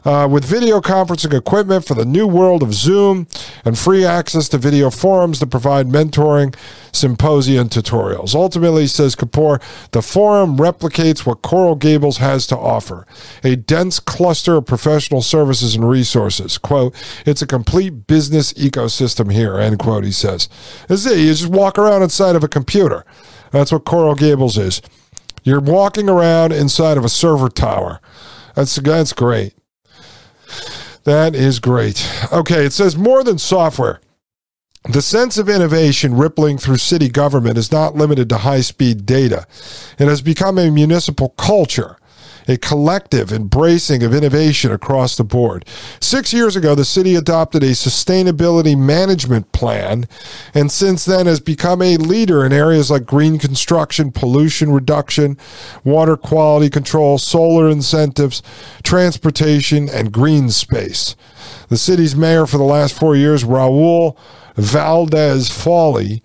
Uh, 0.05 0.27
with 0.27 0.45
video 0.45 0.81
conferencing 0.81 1.33
equipment 1.33 1.85
for 1.85 1.95
the 1.95 2.05
new 2.05 2.27
world 2.27 2.61
of 2.61 2.75
Zoom 2.75 3.29
and 3.65 3.79
free 3.79 4.05
access 4.05 4.49
to 4.49 4.59
video 4.59 4.91
forums 4.91 5.39
to 5.39 5.47
provide 5.47 5.87
mentoring, 5.87 6.57
symposium, 6.91 7.61
and 7.61 7.71
tutorials. 7.71 8.35
Ultimately, 8.35 8.89
says 8.89 9.15
Kapoor, 9.15 9.63
the 9.93 10.03
forum 10.03 10.57
replicates 10.57 11.25
what 11.25 11.43
Coral 11.43 11.77
Gables 11.77 12.16
has 12.19 12.47
to 12.49 12.57
offer 12.57 13.07
a 13.43 13.57
dense 13.57 14.01
cluster 14.01 14.57
of 14.57 14.67
professional 14.67 15.23
services 15.23 15.75
and 15.75 15.89
resources. 15.89 16.59
Quote, 16.59 16.95
it's 17.25 17.43
a 17.43 17.47
complete 17.47 18.07
business 18.07 18.53
ecosystem 18.55 19.33
here, 19.33 19.57
end 19.59 19.79
quote, 19.79 20.05
he 20.05 20.13
says. 20.13 20.49
See, 20.95 21.27
you 21.27 21.35
just 21.35 21.49
walk 21.49 21.79
around 21.79 22.03
inside 22.03 22.37
of 22.37 22.45
a 22.45 22.49
computer. 22.49 23.05
That's 23.51 23.73
what 23.73 23.85
Coral 23.85 24.15
Gables 24.15 24.59
is. 24.59 24.83
You're 25.43 25.61
walking 25.61 26.09
around 26.09 26.53
inside 26.53 26.97
of 26.97 27.05
a 27.05 27.09
server 27.09 27.49
tower. 27.49 28.01
That's, 28.55 28.75
that's 28.77 29.13
great. 29.13 29.55
That 31.05 31.37
is 31.37 31.61
great. 31.61 32.05
Okay, 32.33 32.65
it 32.65 32.73
says 32.73 32.97
more 32.97 33.23
than 33.23 33.39
software. 33.39 34.01
The 34.89 35.03
sense 35.03 35.37
of 35.37 35.49
innovation 35.49 36.17
rippling 36.17 36.59
through 36.59 36.77
city 36.77 37.09
government 37.09 37.59
is 37.59 37.73
not 37.73 37.97
limited 37.97 38.29
to 38.29 38.39
high 38.39 38.61
speed 38.61 39.05
data. 39.05 39.47
It 39.99 40.07
has 40.07 40.21
become 40.21 40.59
a 40.59 40.71
municipal 40.71 41.31
culture 41.31 41.97
a 42.49 42.57
collective 42.57 43.33
embracing 43.33 44.03
of 44.03 44.15
innovation 44.15 44.73
across 44.73 45.17
the 45.17 45.25
board. 45.25 45.65
Six 46.01 46.33
years 46.33 46.57
ago, 46.57 46.75
the 46.75 46.85
city 46.85 47.15
adopted 47.15 47.63
a 47.63 47.71
sustainability 47.71 48.79
management 48.79 49.53
plan, 49.53 50.07
and 50.55 50.71
since 50.71 51.05
then 51.05 51.27
has 51.27 51.41
become 51.41 51.83
a 51.83 51.97
leader 51.97 52.45
in 52.45 52.53
areas 52.53 52.91
like 52.91 53.07
green 53.07 53.39
construction, 53.39 54.13
pollution 54.13 54.73
reduction, 54.73 55.37
water 55.85 56.17
quality 56.17 56.71
control, 56.71 57.19
solar 57.19 57.69
incentives, 57.69 58.43
transportation, 58.83 59.89
and 59.89 60.13
green 60.13 60.51
space. 60.51 61.17
The 61.69 61.77
city's 61.77 62.15
mayor 62.15 62.47
for 62.47 62.59
the 62.59 62.65
last 62.65 62.95
four 62.95 63.17
years, 63.17 63.45
Raul 63.45 64.17
Valdes-Fauli, 64.57 66.23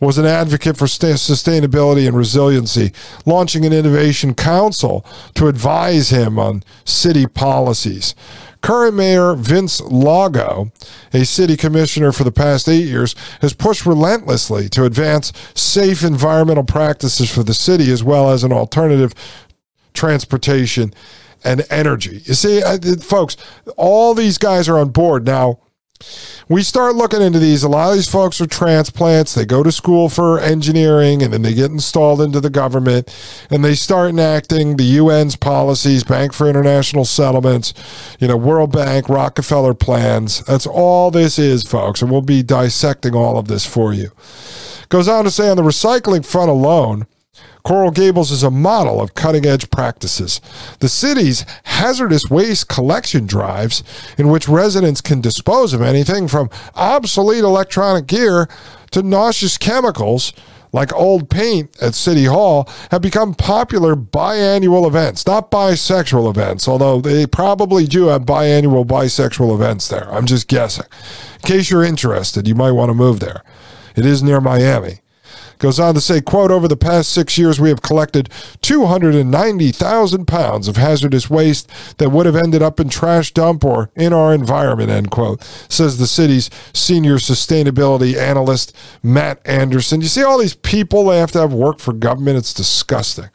was 0.00 0.18
an 0.18 0.26
advocate 0.26 0.76
for 0.76 0.86
sustainability 0.86 2.06
and 2.06 2.16
resiliency, 2.16 2.92
launching 3.24 3.64
an 3.64 3.72
innovation 3.72 4.34
council 4.34 5.04
to 5.34 5.48
advise 5.48 6.10
him 6.10 6.38
on 6.38 6.62
city 6.84 7.26
policies. 7.26 8.14
Current 8.60 8.96
Mayor 8.96 9.34
Vince 9.34 9.80
Lago, 9.82 10.72
a 11.12 11.24
city 11.24 11.56
commissioner 11.56 12.12
for 12.12 12.24
the 12.24 12.32
past 12.32 12.68
eight 12.68 12.86
years, 12.86 13.14
has 13.40 13.52
pushed 13.52 13.84
relentlessly 13.84 14.68
to 14.70 14.84
advance 14.84 15.32
safe 15.54 16.02
environmental 16.02 16.64
practices 16.64 17.30
for 17.30 17.42
the 17.42 17.54
city 17.54 17.90
as 17.90 18.02
well 18.02 18.30
as 18.30 18.42
an 18.42 18.52
alternative 18.52 19.14
transportation 19.92 20.92
and 21.44 21.64
energy. 21.70 22.22
You 22.24 22.34
see, 22.34 22.62
folks, 23.00 23.36
all 23.76 24.14
these 24.14 24.38
guys 24.38 24.68
are 24.68 24.78
on 24.78 24.88
board. 24.88 25.26
Now, 25.26 25.60
we 26.48 26.62
start 26.62 26.94
looking 26.94 27.22
into 27.22 27.38
these. 27.38 27.62
A 27.62 27.68
lot 27.68 27.90
of 27.90 27.94
these 27.96 28.10
folks 28.10 28.40
are 28.40 28.46
transplants. 28.46 29.34
They 29.34 29.44
go 29.44 29.62
to 29.62 29.72
school 29.72 30.08
for 30.08 30.38
engineering 30.38 31.22
and 31.22 31.32
then 31.32 31.42
they 31.42 31.54
get 31.54 31.70
installed 31.70 32.20
into 32.20 32.40
the 32.40 32.50
government 32.50 33.14
and 33.50 33.64
they 33.64 33.74
start 33.74 34.10
enacting 34.10 34.76
the 34.76 34.98
UN's 34.98 35.36
policies, 35.36 36.04
Bank 36.04 36.32
for 36.32 36.48
International 36.48 37.04
Settlements, 37.04 37.72
you 38.20 38.28
know, 38.28 38.36
World 38.36 38.72
Bank, 38.72 39.08
Rockefeller 39.08 39.74
plans. 39.74 40.44
That's 40.44 40.66
all 40.66 41.10
this 41.10 41.38
is, 41.38 41.62
folks. 41.62 42.02
And 42.02 42.10
we'll 42.10 42.22
be 42.22 42.42
dissecting 42.42 43.14
all 43.14 43.38
of 43.38 43.48
this 43.48 43.64
for 43.64 43.94
you. 43.94 44.10
Goes 44.90 45.08
on 45.08 45.24
to 45.24 45.30
say 45.30 45.48
on 45.48 45.56
the 45.56 45.62
recycling 45.62 46.24
front 46.24 46.50
alone, 46.50 47.06
Coral 47.64 47.92
Gables 47.92 48.30
is 48.30 48.42
a 48.42 48.50
model 48.50 49.00
of 49.00 49.14
cutting 49.14 49.46
edge 49.46 49.70
practices. 49.70 50.38
The 50.80 50.88
city's 50.90 51.46
hazardous 51.64 52.28
waste 52.28 52.68
collection 52.68 53.26
drives, 53.26 53.82
in 54.18 54.28
which 54.28 54.50
residents 54.50 55.00
can 55.00 55.22
dispose 55.22 55.72
of 55.72 55.80
anything 55.80 56.28
from 56.28 56.50
obsolete 56.74 57.42
electronic 57.42 58.06
gear 58.06 58.50
to 58.90 59.02
nauseous 59.02 59.56
chemicals 59.56 60.34
like 60.74 60.92
old 60.92 61.30
paint 61.30 61.74
at 61.80 61.94
City 61.94 62.26
Hall, 62.26 62.68
have 62.90 63.00
become 63.00 63.32
popular 63.32 63.96
biannual 63.96 64.86
events, 64.86 65.26
not 65.26 65.50
bisexual 65.50 66.28
events, 66.28 66.68
although 66.68 67.00
they 67.00 67.26
probably 67.26 67.86
do 67.86 68.08
have 68.08 68.22
biannual 68.22 68.84
bisexual 68.84 69.54
events 69.54 69.88
there. 69.88 70.12
I'm 70.12 70.26
just 70.26 70.48
guessing. 70.48 70.86
In 71.36 71.48
case 71.48 71.70
you're 71.70 71.84
interested, 71.84 72.46
you 72.46 72.54
might 72.54 72.72
want 72.72 72.90
to 72.90 72.94
move 72.94 73.20
there. 73.20 73.42
It 73.96 74.04
is 74.04 74.22
near 74.22 74.42
Miami. 74.42 75.00
Goes 75.64 75.80
on 75.80 75.94
to 75.94 76.00
say, 76.02 76.20
quote, 76.20 76.50
over 76.50 76.68
the 76.68 76.76
past 76.76 77.10
six 77.10 77.38
years, 77.38 77.58
we 77.58 77.70
have 77.70 77.80
collected 77.80 78.28
290,000 78.60 80.26
pounds 80.26 80.68
of 80.68 80.76
hazardous 80.76 81.30
waste 81.30 81.70
that 81.96 82.10
would 82.10 82.26
have 82.26 82.36
ended 82.36 82.60
up 82.60 82.80
in 82.80 82.90
trash 82.90 83.32
dump 83.32 83.64
or 83.64 83.90
in 83.96 84.12
our 84.12 84.34
environment, 84.34 84.90
end 84.90 85.10
quote, 85.10 85.42
says 85.70 85.96
the 85.96 86.06
city's 86.06 86.50
senior 86.74 87.14
sustainability 87.14 88.14
analyst, 88.14 88.76
Matt 89.02 89.40
Anderson. 89.46 90.02
You 90.02 90.08
see 90.08 90.22
all 90.22 90.36
these 90.36 90.52
people, 90.52 91.06
they 91.06 91.18
have 91.18 91.32
to 91.32 91.40
have 91.40 91.54
work 91.54 91.78
for 91.78 91.94
government. 91.94 92.36
It's 92.36 92.52
disgusting. 92.52 93.30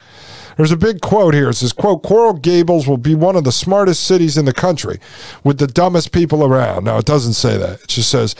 There's 0.56 0.70
a 0.70 0.76
big 0.76 1.00
quote 1.00 1.34
here. 1.34 1.50
It 1.50 1.54
says, 1.54 1.72
quote, 1.72 2.04
Coral 2.04 2.34
Gables 2.34 2.86
will 2.86 2.96
be 2.96 3.16
one 3.16 3.34
of 3.34 3.42
the 3.42 3.50
smartest 3.50 4.04
cities 4.04 4.36
in 4.36 4.44
the 4.44 4.52
country 4.52 5.00
with 5.42 5.58
the 5.58 5.66
dumbest 5.66 6.12
people 6.12 6.44
around. 6.44 6.84
Now, 6.84 6.98
it 6.98 7.06
doesn't 7.06 7.32
say 7.32 7.56
that. 7.56 7.80
It 7.80 7.88
just 7.88 8.08
says, 8.08 8.36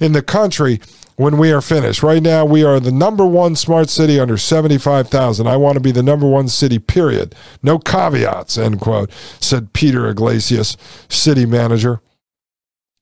in 0.00 0.12
the 0.12 0.22
country, 0.22 0.80
when 1.16 1.38
we 1.38 1.52
are 1.52 1.60
finished. 1.60 2.02
Right 2.02 2.22
now, 2.22 2.44
we 2.44 2.64
are 2.64 2.80
the 2.80 2.92
number 2.92 3.24
one 3.26 3.56
smart 3.56 3.88
city 3.88 4.18
under 4.18 4.36
75,000. 4.36 5.46
I 5.46 5.56
want 5.56 5.74
to 5.74 5.80
be 5.80 5.92
the 5.92 6.02
number 6.02 6.28
one 6.28 6.48
city, 6.48 6.78
period. 6.78 7.34
No 7.62 7.78
caveats, 7.78 8.58
end 8.58 8.80
quote, 8.80 9.10
said 9.40 9.72
Peter 9.72 10.08
Iglesias, 10.08 10.76
city 11.08 11.46
manager. 11.46 12.00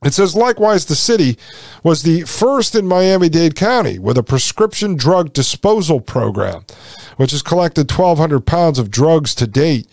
It 0.04 0.14
says, 0.14 0.34
likewise, 0.34 0.86
the 0.86 0.96
city 0.96 1.38
was 1.84 2.02
the 2.02 2.22
first 2.22 2.74
in 2.74 2.86
Miami 2.86 3.28
Dade 3.28 3.54
County 3.54 4.00
with 4.00 4.18
a 4.18 4.22
prescription 4.22 4.96
drug 4.96 5.32
disposal 5.32 6.00
program, 6.00 6.64
which 7.16 7.32
has 7.32 7.42
collected 7.42 7.90
1,200 7.90 8.40
pounds 8.40 8.78
of 8.78 8.90
drugs 8.90 9.34
to 9.34 9.46
date. 9.46 9.86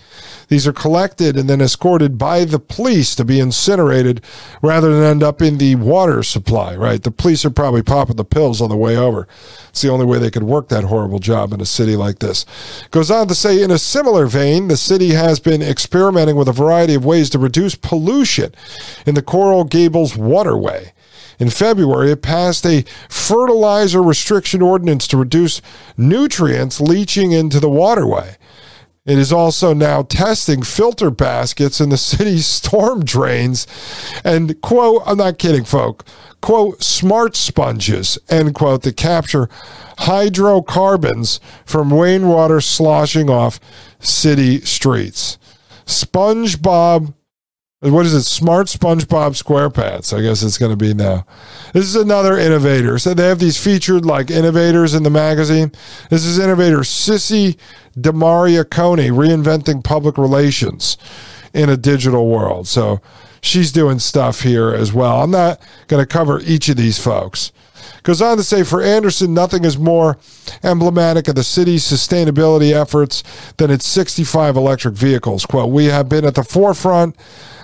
These 0.48 0.68
are 0.68 0.74
collected 0.74 1.38
and 1.38 1.50
then 1.50 1.62
escorted 1.62 2.18
by 2.18 2.44
the 2.46 2.60
police 2.60 3.16
to 3.16 3.26
be 3.26 3.40
incinerated 3.40 4.22
rather 4.62 4.92
than 4.94 5.04
end 5.04 5.24
up 5.24 5.42
in 5.42 5.58
the 5.58 5.76
water 5.76 6.24
supply, 6.24 6.76
right? 6.76 7.02
The 7.02 7.12
police 7.12 7.46
are 7.46 7.52
probably 7.52 7.84
popping 7.84 8.16
the 8.16 8.26
pills 8.26 8.62
on 8.62 8.70
the 8.70 8.78
way 8.78 8.98
over. 8.98 9.28
It's 9.70 9.82
the 9.82 9.90
only 9.90 10.06
way 10.06 10.18
they 10.18 10.32
could 10.32 10.44
work 10.44 10.70
that 10.70 10.86
horrible 10.86 11.20
job 11.20 11.54
in 11.54 11.62
a 11.62 11.66
city 11.66 11.96
like 11.96 12.20
this. 12.20 12.46
Goes 12.92 13.12
on 13.12 13.28
to 13.28 13.36
say, 13.36 13.62
in 13.62 13.72
a 13.72 13.78
similar 13.78 14.26
vein, 14.26 14.68
the 14.68 14.78
city 14.78 15.10
has 15.10 15.40
been 15.40 15.62
experimenting 15.62 16.36
with 16.36 16.48
a 16.48 16.54
variety 16.54 16.96
of 16.96 17.06
ways 17.06 17.30
to 17.32 17.40
reduce 17.40 17.76
pollution 17.76 18.54
in 19.06 19.16
the 19.16 19.22
Coral 19.22 19.64
Gables 19.64 20.18
waterway. 20.18 20.94
In 21.40 21.50
February, 21.50 22.12
it 22.12 22.22
passed 22.22 22.66
a 22.66 22.84
fertilizer 23.08 24.04
restriction 24.04 24.62
ordinance 24.62 25.08
to 25.08 25.18
reduce 25.18 25.62
nutrients 25.98 26.82
leaching 26.82 27.32
into 27.32 27.62
the 27.62 27.70
waterway. 27.70 28.36
It 29.06 29.18
is 29.18 29.32
also 29.32 29.74
now 29.74 30.04
testing 30.04 30.62
filter 30.62 31.10
baskets 31.10 31.80
in 31.80 31.90
the 31.90 31.98
city's 32.12 32.46
storm 32.46 33.06
drains 33.06 33.66
and, 34.24 34.60
quote, 34.62 35.02
I'm 35.06 35.18
not 35.18 35.40
kidding, 35.40 35.64
folk, 35.64 36.06
quote, 36.42 36.84
smart 36.84 37.36
sponges, 37.36 38.20
end 38.30 38.54
quote, 38.54 38.84
that 38.84 38.98
capture 38.98 39.50
hydrocarbons 40.00 41.40
from 41.66 41.94
rainwater 41.94 42.60
sloshing 42.60 43.30
off 43.30 43.60
city 44.00 44.60
streets. 44.62 45.38
SpongeBob 45.86 47.14
What 47.82 48.06
is 48.06 48.14
it? 48.14 48.24
Smart 48.24 48.68
SpongeBob 48.68 49.42
SquarePants. 49.42 50.16
I 50.16 50.22
guess 50.22 50.44
it's 50.44 50.58
going 50.58 50.72
to 50.72 50.78
be 50.78 50.94
now. 50.94 51.26
This 51.72 51.86
is 51.86 51.96
another 51.96 52.38
innovator. 52.38 53.00
So 53.00 53.14
they 53.14 53.30
have 53.30 53.40
these 53.40 53.58
featured 53.58 54.06
like 54.06 54.30
innovators 54.30 54.94
in 54.94 55.04
the 55.04 55.10
magazine. 55.10 55.72
This 56.10 56.26
is 56.26 56.40
innovator 56.40 56.80
Sissy 56.80 57.58
DeMaria-Koehne 57.98 59.12
reinventing 59.12 59.82
public 59.82 60.18
relations 60.18 60.98
in 61.54 61.70
a 61.70 61.78
digital 61.78 62.28
world. 62.28 62.68
So 62.68 63.00
she's 63.42 63.72
doing 63.72 64.00
stuff 64.00 64.42
here 64.42 64.74
as 64.74 64.92
well. 64.92 65.24
I'm 65.24 65.32
not 65.32 65.62
going 65.88 66.04
to 66.04 66.08
cover 66.08 66.42
each 66.42 66.68
of 66.68 66.76
these 66.76 67.02
folks. 67.02 67.54
Goes 68.04 68.22
on 68.22 68.36
to 68.36 68.44
say 68.44 68.64
for 68.64 68.82
Anderson, 68.82 69.34
nothing 69.34 69.64
is 69.64 69.78
more 69.78 70.18
emblematic 70.64 71.30
of 71.30 71.36
the 71.36 71.46
city's 71.46 71.84
sustainability 71.86 72.74
efforts 72.74 73.24
than 73.56 73.72
its 73.72 73.88
65 73.88 74.58
electric 74.58 74.96
vehicles. 74.96 75.46
Quote, 75.46 75.72
we 75.72 75.86
have 75.86 76.10
been 76.10 76.26
at 76.26 76.36
the 76.36 76.44
forefront 76.44 77.16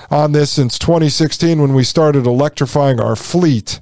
on 0.10 0.32
this 0.32 0.52
since 0.52 0.78
2016 0.80 1.62
when 1.62 1.74
we 1.74 1.84
started 1.84 2.26
electrifying 2.26 3.00
our 3.00 3.16
fleet. 3.16 3.80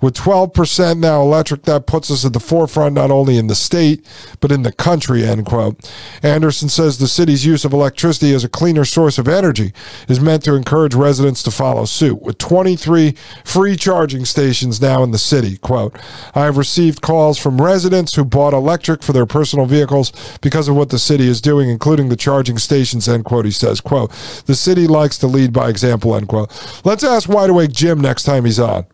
With 0.00 0.14
12% 0.14 0.98
now 0.98 1.22
electric, 1.22 1.62
that 1.62 1.86
puts 1.86 2.10
us 2.10 2.24
at 2.24 2.32
the 2.32 2.40
forefront 2.40 2.94
not 2.94 3.10
only 3.10 3.38
in 3.38 3.46
the 3.46 3.54
state, 3.54 4.06
but 4.40 4.52
in 4.52 4.62
the 4.62 4.72
country, 4.72 5.24
end 5.24 5.46
quote. 5.46 5.90
Anderson 6.22 6.68
says 6.68 6.98
the 6.98 7.08
city's 7.08 7.46
use 7.46 7.64
of 7.64 7.72
electricity 7.72 8.34
as 8.34 8.44
a 8.44 8.48
cleaner 8.48 8.84
source 8.84 9.18
of 9.18 9.28
energy 9.28 9.72
is 10.08 10.20
meant 10.20 10.44
to 10.44 10.54
encourage 10.54 10.94
residents 10.94 11.42
to 11.42 11.50
follow 11.50 11.84
suit. 11.84 12.20
With 12.22 12.38
23 12.38 13.14
free 13.44 13.76
charging 13.76 14.24
stations 14.24 14.80
now 14.80 15.02
in 15.02 15.10
the 15.10 15.18
city, 15.18 15.56
quote, 15.58 15.96
I 16.34 16.44
have 16.44 16.56
received 16.56 17.00
calls 17.00 17.38
from 17.38 17.60
residents 17.60 18.14
who 18.14 18.24
bought 18.24 18.52
electric 18.54 19.02
for 19.02 19.12
their 19.12 19.26
personal 19.26 19.66
vehicles 19.66 20.12
because 20.40 20.68
of 20.68 20.76
what 20.76 20.90
the 20.90 20.98
city 20.98 21.28
is 21.28 21.40
doing, 21.40 21.70
including 21.70 22.08
the 22.08 22.16
charging 22.16 22.58
stations, 22.58 23.08
end 23.08 23.24
quote. 23.24 23.44
He 23.44 23.50
says, 23.50 23.80
quote, 23.80 24.10
the 24.46 24.54
city 24.54 24.86
likes 24.86 25.18
to 25.18 25.26
lead 25.26 25.52
by 25.52 25.68
example, 25.68 26.14
end 26.14 26.28
quote. 26.28 26.50
Let's 26.84 27.04
ask 27.04 27.28
Wide 27.28 27.50
Awake 27.50 27.72
Jim 27.72 28.00
next 28.00 28.24
time 28.24 28.44
he's 28.44 28.60
on 28.60 28.86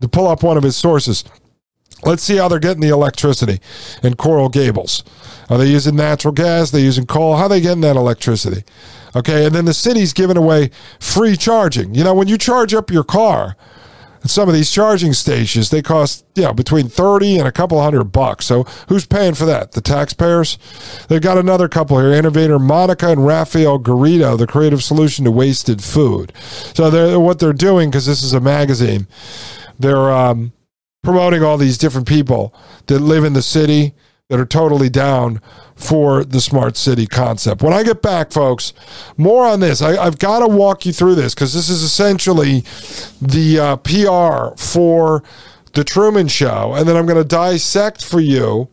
to 0.00 0.08
pull 0.08 0.28
up 0.28 0.42
one 0.42 0.56
of 0.56 0.62
his 0.62 0.76
sources. 0.76 1.24
Let's 2.04 2.22
see 2.22 2.36
how 2.36 2.48
they're 2.48 2.58
getting 2.58 2.82
the 2.82 2.90
electricity 2.90 3.60
in 4.02 4.14
Coral 4.16 4.48
Gables. 4.48 5.02
Are 5.48 5.56
they 5.56 5.66
using 5.66 5.96
natural 5.96 6.32
gas? 6.32 6.72
Are 6.72 6.76
they 6.76 6.82
using 6.82 7.06
coal? 7.06 7.36
How 7.36 7.44
are 7.44 7.48
they 7.48 7.60
getting 7.60 7.80
that 7.82 7.96
electricity? 7.96 8.64
Okay, 9.14 9.46
and 9.46 9.54
then 9.54 9.64
the 9.64 9.72
city's 9.72 10.12
giving 10.12 10.36
away 10.36 10.70
free 11.00 11.36
charging. 11.36 11.94
You 11.94 12.04
know, 12.04 12.14
when 12.14 12.28
you 12.28 12.36
charge 12.36 12.74
up 12.74 12.90
your 12.90 13.04
car 13.04 13.56
some 14.28 14.48
of 14.48 14.54
these 14.54 14.70
charging 14.70 15.12
stations, 15.12 15.70
they 15.70 15.82
cost, 15.82 16.24
you 16.34 16.42
know, 16.42 16.52
between 16.52 16.88
30 16.88 17.38
and 17.38 17.48
a 17.48 17.52
couple 17.52 17.80
hundred 17.80 18.04
bucks. 18.04 18.46
So 18.46 18.64
who's 18.88 19.06
paying 19.06 19.34
for 19.34 19.44
that? 19.46 19.72
The 19.72 19.80
taxpayers? 19.80 20.58
They've 21.08 21.20
got 21.20 21.38
another 21.38 21.68
couple 21.68 21.98
here. 21.98 22.12
Innovator 22.12 22.58
Monica 22.58 23.08
and 23.08 23.26
rafael 23.26 23.78
Garrido, 23.78 24.36
the 24.38 24.46
creative 24.46 24.82
solution 24.82 25.24
to 25.24 25.30
wasted 25.30 25.82
food. 25.82 26.32
So 26.74 26.90
they're, 26.90 27.20
what 27.20 27.38
they're 27.38 27.52
doing, 27.52 27.90
because 27.90 28.06
this 28.06 28.22
is 28.22 28.32
a 28.32 28.40
magazine, 28.40 29.06
they're 29.78 30.10
um, 30.10 30.52
promoting 31.02 31.42
all 31.42 31.56
these 31.56 31.78
different 31.78 32.06
people 32.06 32.54
that 32.86 33.00
live 33.00 33.24
in 33.24 33.32
the 33.32 33.42
city 33.42 33.94
that 34.28 34.40
are 34.40 34.46
totally 34.46 34.90
down 34.90 35.40
for 35.76 36.24
the 36.24 36.40
smart 36.40 36.76
city 36.76 37.06
concept. 37.06 37.62
When 37.62 37.72
I 37.72 37.82
get 37.82 38.02
back, 38.02 38.32
folks, 38.32 38.72
more 39.16 39.46
on 39.46 39.60
this. 39.60 39.82
I, 39.82 40.02
have 40.02 40.18
got 40.18 40.40
to 40.40 40.48
walk 40.48 40.84
you 40.84 40.92
through 40.92 41.14
this 41.14 41.34
because 41.34 41.54
this 41.54 41.68
is 41.68 41.82
essentially 41.82 42.64
the 43.22 43.58
uh, 43.60 43.76
PR 43.76 44.60
for 44.60 45.22
the 45.74 45.84
Truman 45.84 46.26
Show, 46.26 46.74
and 46.74 46.88
then 46.88 46.96
I'm 46.96 47.06
going 47.06 47.22
to 47.22 47.28
dissect 47.28 48.04
for 48.04 48.20
you 48.20 48.68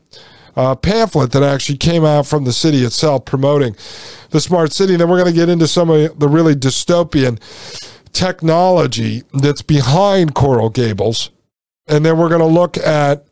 a 0.56 0.76
pamphlet 0.76 1.32
that 1.32 1.44
actually 1.44 1.78
came 1.78 2.06
out 2.06 2.26
from 2.28 2.44
the 2.44 2.54
city 2.54 2.84
itself 2.84 3.26
promoting 3.26 3.76
the 4.30 4.40
smart 4.40 4.72
city. 4.72 4.94
And 4.94 5.02
then 5.02 5.10
we're 5.10 5.20
going 5.20 5.34
to 5.34 5.38
get 5.38 5.50
into 5.50 5.68
some 5.68 5.90
of 5.90 6.20
the 6.20 6.28
really 6.28 6.56
dystopian 6.56 7.40
technology 8.14 9.24
that's 9.34 9.62
behind 9.62 10.36
Coral 10.36 10.70
Gables. 10.70 11.32
And 11.88 12.06
then 12.06 12.18
we're 12.18 12.30
going 12.30 12.42
to 12.42 12.46
look 12.46 12.78
at 12.78 13.26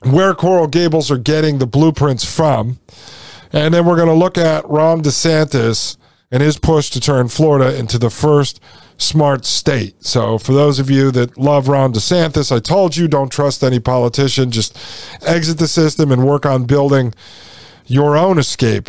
where 0.00 0.34
Coral 0.34 0.68
Gables 0.68 1.10
are 1.10 1.18
getting 1.18 1.58
the 1.58 1.66
blueprints 1.66 2.24
from. 2.24 2.78
And 3.52 3.74
then 3.74 3.84
we're 3.84 3.96
going 3.96 4.08
to 4.08 4.14
look 4.14 4.38
at 4.38 4.68
Ron 4.68 5.02
DeSantis 5.02 5.96
and 6.30 6.42
his 6.42 6.58
push 6.58 6.90
to 6.90 7.00
turn 7.00 7.28
Florida 7.28 7.76
into 7.78 7.98
the 7.98 8.10
first 8.10 8.60
smart 8.98 9.44
state. 9.44 10.02
So, 10.04 10.38
for 10.38 10.52
those 10.52 10.78
of 10.78 10.90
you 10.90 11.10
that 11.12 11.38
love 11.38 11.68
Ron 11.68 11.92
DeSantis, 11.92 12.54
I 12.54 12.58
told 12.58 12.96
you 12.96 13.08
don't 13.08 13.30
trust 13.30 13.62
any 13.62 13.78
politician. 13.78 14.50
Just 14.50 14.76
exit 15.22 15.58
the 15.58 15.68
system 15.68 16.10
and 16.10 16.26
work 16.26 16.44
on 16.44 16.64
building 16.64 17.14
your 17.86 18.16
own 18.16 18.38
escape 18.38 18.88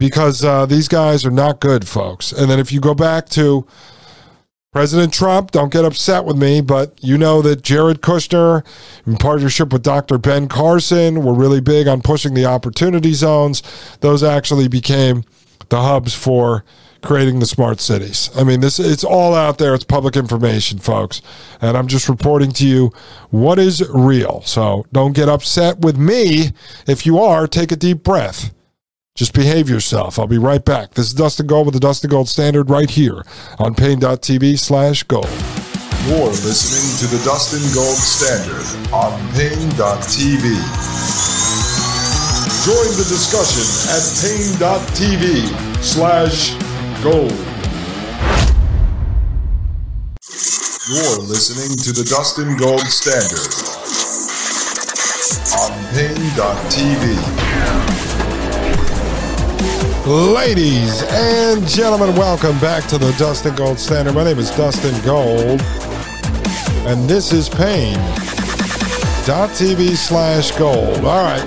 because 0.00 0.42
uh, 0.42 0.64
these 0.64 0.88
guys 0.88 1.26
are 1.26 1.30
not 1.30 1.60
good, 1.60 1.86
folks. 1.86 2.32
And 2.32 2.50
then 2.50 2.58
if 2.58 2.72
you 2.72 2.80
go 2.80 2.94
back 2.94 3.28
to 3.30 3.66
President 4.72 5.12
Trump, 5.12 5.50
don't 5.50 5.70
get 5.70 5.84
upset 5.84 6.24
with 6.24 6.38
me, 6.38 6.62
but 6.62 6.98
you 7.02 7.18
know 7.18 7.42
that 7.42 7.60
Jared 7.60 8.00
Kushner, 8.00 8.64
in 9.06 9.18
partnership 9.18 9.74
with 9.74 9.82
Dr. 9.82 10.16
Ben 10.16 10.48
Carson, 10.48 11.22
were 11.22 11.34
really 11.34 11.60
big 11.60 11.86
on 11.86 12.00
pushing 12.00 12.32
the 12.32 12.46
opportunity 12.46 13.12
zones. 13.12 13.62
Those 14.00 14.22
actually 14.22 14.68
became 14.68 15.22
the 15.68 15.82
hubs 15.82 16.14
for 16.14 16.64
creating 17.02 17.40
the 17.40 17.46
smart 17.46 17.78
cities. 17.78 18.30
I 18.34 18.44
mean, 18.44 18.60
this 18.60 18.78
it's 18.78 19.04
all 19.04 19.34
out 19.34 19.58
there. 19.58 19.74
It's 19.74 19.84
public 19.84 20.16
information, 20.16 20.78
folks. 20.78 21.20
And 21.60 21.76
I'm 21.76 21.88
just 21.88 22.08
reporting 22.08 22.52
to 22.52 22.66
you 22.66 22.90
what 23.28 23.58
is 23.58 23.86
real. 23.90 24.40
So 24.46 24.86
don't 24.92 25.12
get 25.12 25.28
upset 25.28 25.80
with 25.80 25.98
me. 25.98 26.52
If 26.86 27.04
you 27.04 27.18
are, 27.18 27.46
take 27.46 27.70
a 27.70 27.76
deep 27.76 28.02
breath. 28.02 28.54
Just 29.16 29.34
behave 29.34 29.68
yourself. 29.68 30.18
I'll 30.18 30.26
be 30.26 30.38
right 30.38 30.64
back. 30.64 30.94
This 30.94 31.08
is 31.08 31.14
Dustin 31.14 31.46
Gold 31.46 31.66
with 31.66 31.74
the 31.74 31.80
Dustin 31.80 32.10
Gold 32.10 32.28
Standard 32.28 32.70
right 32.70 32.88
here 32.88 33.22
on 33.58 33.74
Paine.tv 33.74 34.58
slash 34.58 35.02
gold. 35.04 35.28
You're 36.06 36.30
listening 36.30 36.96
to 37.00 37.16
the 37.16 37.22
Dustin 37.24 37.60
Gold 37.74 37.96
Standard 37.96 38.64
on 38.94 39.12
Paine.tv. 39.34 40.42
Join 42.64 42.90
the 42.96 43.06
discussion 43.08 43.66
at 43.92 44.02
Paine.tv 44.22 45.82
slash 45.82 46.54
gold. 47.02 47.32
You're 50.88 51.22
listening 51.26 51.76
to 51.84 51.92
the 51.92 52.08
Dustin 52.08 52.56
Gold 52.56 52.80
Standard 52.86 53.52
on 55.60 55.70
Paine.tv. 55.94 57.39
Ladies 60.10 61.04
and 61.04 61.64
gentlemen, 61.68 62.16
welcome 62.16 62.58
back 62.58 62.84
to 62.88 62.98
the 62.98 63.12
Dustin 63.12 63.54
Gold 63.54 63.78
Standard. 63.78 64.12
My 64.12 64.24
name 64.24 64.40
is 64.40 64.50
Dustin 64.50 65.00
Gold, 65.04 65.62
and 66.84 67.08
this 67.08 67.32
is 67.32 67.48
Paine.tv 67.48 68.00
slash 69.96 70.50
gold. 70.58 71.04
All 71.04 71.22
right. 71.22 71.44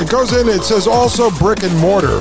It 0.00 0.08
goes 0.08 0.32
in, 0.32 0.48
it 0.48 0.62
says 0.62 0.86
also 0.86 1.28
brick 1.28 1.64
and 1.64 1.76
mortar. 1.78 2.20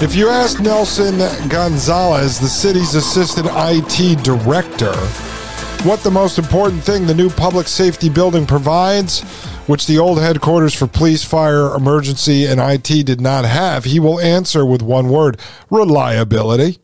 If 0.00 0.14
you 0.14 0.28
ask 0.28 0.60
Nelson 0.60 1.18
Gonzalez, 1.48 2.38
the 2.38 2.46
city's 2.46 2.94
assistant 2.94 3.48
IT 3.50 4.22
director, 4.22 4.94
what 5.84 6.00
the 6.00 6.10
most 6.10 6.38
important 6.38 6.82
thing 6.82 7.06
the 7.06 7.14
new 7.14 7.30
public 7.30 7.66
safety 7.66 8.10
building 8.10 8.46
provides, 8.46 9.22
which 9.66 9.86
the 9.86 9.98
old 9.98 10.18
headquarters 10.18 10.74
for 10.74 10.86
police, 10.86 11.24
fire, 11.24 11.74
emergency, 11.74 12.44
and 12.44 12.60
IT 12.60 13.06
did 13.06 13.20
not 13.20 13.46
have, 13.46 13.84
he 13.84 13.98
will 13.98 14.20
answer 14.20 14.66
with 14.66 14.82
one 14.82 15.08
word 15.08 15.40
reliability. 15.70 16.78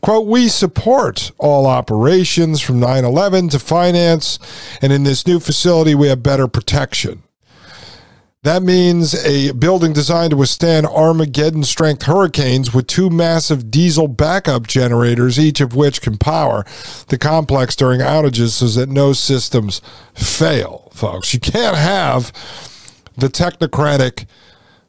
Quote, 0.00 0.26
we 0.26 0.48
support 0.48 1.30
all 1.38 1.66
operations 1.66 2.60
from 2.60 2.80
9 2.80 3.04
11 3.04 3.50
to 3.50 3.58
finance, 3.60 4.40
and 4.82 4.92
in 4.92 5.04
this 5.04 5.24
new 5.24 5.38
facility, 5.38 5.94
we 5.94 6.08
have 6.08 6.22
better 6.22 6.48
protection. 6.48 7.22
That 8.44 8.62
means 8.62 9.16
a 9.24 9.50
building 9.50 9.92
designed 9.92 10.30
to 10.30 10.36
withstand 10.36 10.86
Armageddon 10.86 11.64
strength 11.64 12.04
hurricanes 12.04 12.72
with 12.72 12.86
two 12.86 13.10
massive 13.10 13.68
diesel 13.68 14.06
backup 14.06 14.68
generators, 14.68 15.40
each 15.40 15.60
of 15.60 15.74
which 15.74 16.00
can 16.00 16.18
power 16.18 16.64
the 17.08 17.18
complex 17.18 17.74
during 17.74 18.00
outages 18.00 18.50
so 18.50 18.66
that 18.80 18.88
no 18.88 19.12
systems 19.12 19.80
fail, 20.14 20.88
folks. 20.94 21.34
You 21.34 21.40
can't 21.40 21.76
have 21.76 22.32
the 23.16 23.26
technocratic 23.26 24.26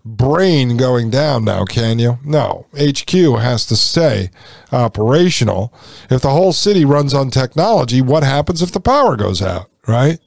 brain 0.05 0.77
going 0.77 1.09
down 1.09 1.43
now, 1.43 1.65
can 1.65 1.97
you? 1.97 2.19
No. 2.23 2.67
HQ 2.73 3.11
has 3.11 3.65
to 3.65 3.75
stay 3.75 4.29
operational. 4.71 5.73
If 6.11 6.21
the 6.21 6.29
whole 6.29 6.53
city 6.53 6.85
runs 6.85 7.15
on 7.15 7.31
technology, 7.31 7.99
what 7.99 8.23
happens 8.23 8.61
if 8.61 8.71
the 8.71 8.79
power 8.79 9.15
goes 9.15 9.41
out, 9.41 9.69
right? 9.87 10.19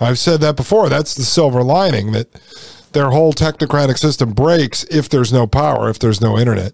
I've 0.00 0.18
said 0.18 0.40
that 0.40 0.56
before. 0.56 0.88
That's 0.88 1.14
the 1.14 1.22
silver 1.22 1.62
lining 1.62 2.12
that 2.12 2.28
their 2.92 3.10
whole 3.10 3.32
technocratic 3.32 3.98
system 3.98 4.32
breaks 4.32 4.84
if 4.84 5.08
there's 5.08 5.32
no 5.32 5.46
power, 5.46 5.90
if 5.90 5.98
there's 5.98 6.20
no 6.20 6.38
internet. 6.38 6.72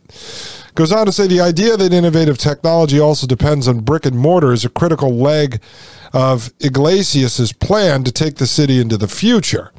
Goes 0.75 0.93
on 0.93 1.07
to 1.07 1.13
say 1.13 1.27
the 1.27 1.41
idea 1.41 1.77
that 1.77 1.93
innovative 1.93 2.39
technology 2.39 2.99
also 2.99 3.27
depends 3.27 3.69
on 3.69 3.81
brick 3.81 4.07
and 4.07 4.19
mortar 4.19 4.53
is 4.53 4.65
a 4.65 4.69
critical 4.69 5.15
leg 5.15 5.61
of 6.13 6.53
Iglesias's 6.61 7.53
plan 7.53 8.05
to 8.05 8.13
take 8.13 8.37
the 8.37 8.47
city 8.47 8.81
into 8.81 8.97
the 8.97 9.09
future. 9.09 9.73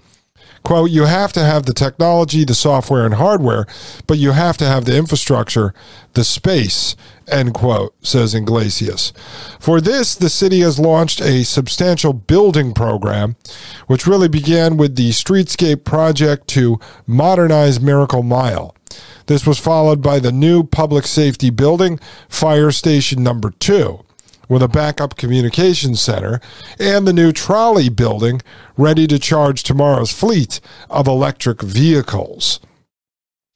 Quote, 0.66 0.90
you 0.90 1.06
have 1.06 1.32
to 1.34 1.42
have 1.42 1.68
the 1.68 1.76
technology, 1.76 2.44
the 2.44 2.56
software, 2.56 3.06
and 3.06 3.14
hardware, 3.14 3.68
but 4.08 4.18
you 4.18 4.32
have 4.32 4.58
to 4.58 4.66
have 4.66 4.86
the 4.86 4.98
infrastructure, 4.98 5.76
the 6.14 6.24
space, 6.24 6.96
end 7.28 7.54
quote, 7.54 7.94
says 8.04 8.34
Iglesias. 8.34 9.14
For 9.60 9.80
this, 9.80 10.16
the 10.16 10.28
city 10.28 10.62
has 10.62 10.80
launched 10.80 11.22
a 11.22 11.44
substantial 11.44 12.14
building 12.14 12.74
program, 12.74 13.36
which 13.86 14.08
really 14.08 14.28
began 14.28 14.76
with 14.76 14.96
the 14.96 15.12
Streetscape 15.12 15.84
project 15.84 16.48
to 16.50 16.80
modernize 17.06 17.80
Miracle 17.80 18.24
Mile. 18.24 18.76
This 19.28 19.46
was 19.46 19.60
followed 19.60 20.02
by 20.02 20.18
the 20.18 20.32
new 20.32 20.64
public 20.64 21.06
safety 21.06 21.52
building, 21.52 22.00
Fire 22.28 22.72
Station 22.72 23.22
Number 23.22 23.52
Two, 23.60 24.04
with 24.48 24.62
a 24.62 24.68
backup 24.68 25.18
communications 25.18 26.02
center, 26.02 26.40
and 26.80 27.08
the 27.08 27.14
new 27.14 27.32
trolley 27.32 27.90
building 27.90 28.42
ready 28.78 29.08
to 29.08 29.20
charge 29.20 29.64
tomorrow's 29.64 30.12
fleet 30.12 30.60
of 30.90 31.08
electric 31.08 31.62
vehicles. 31.62 32.60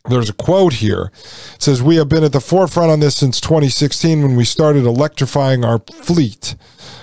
There's 0.07 0.29
a 0.29 0.33
quote 0.33 0.73
here. 0.73 1.11
It 1.55 1.61
says, 1.61 1.83
We 1.83 1.97
have 1.97 2.09
been 2.09 2.23
at 2.23 2.31
the 2.31 2.39
forefront 2.39 2.89
on 2.89 2.99
this 2.99 3.17
since 3.17 3.39
2016 3.41 4.23
when 4.23 4.35
we 4.35 4.45
started 4.45 4.85
electrifying 4.85 5.63
our 5.63 5.79
fleet. 5.79 6.55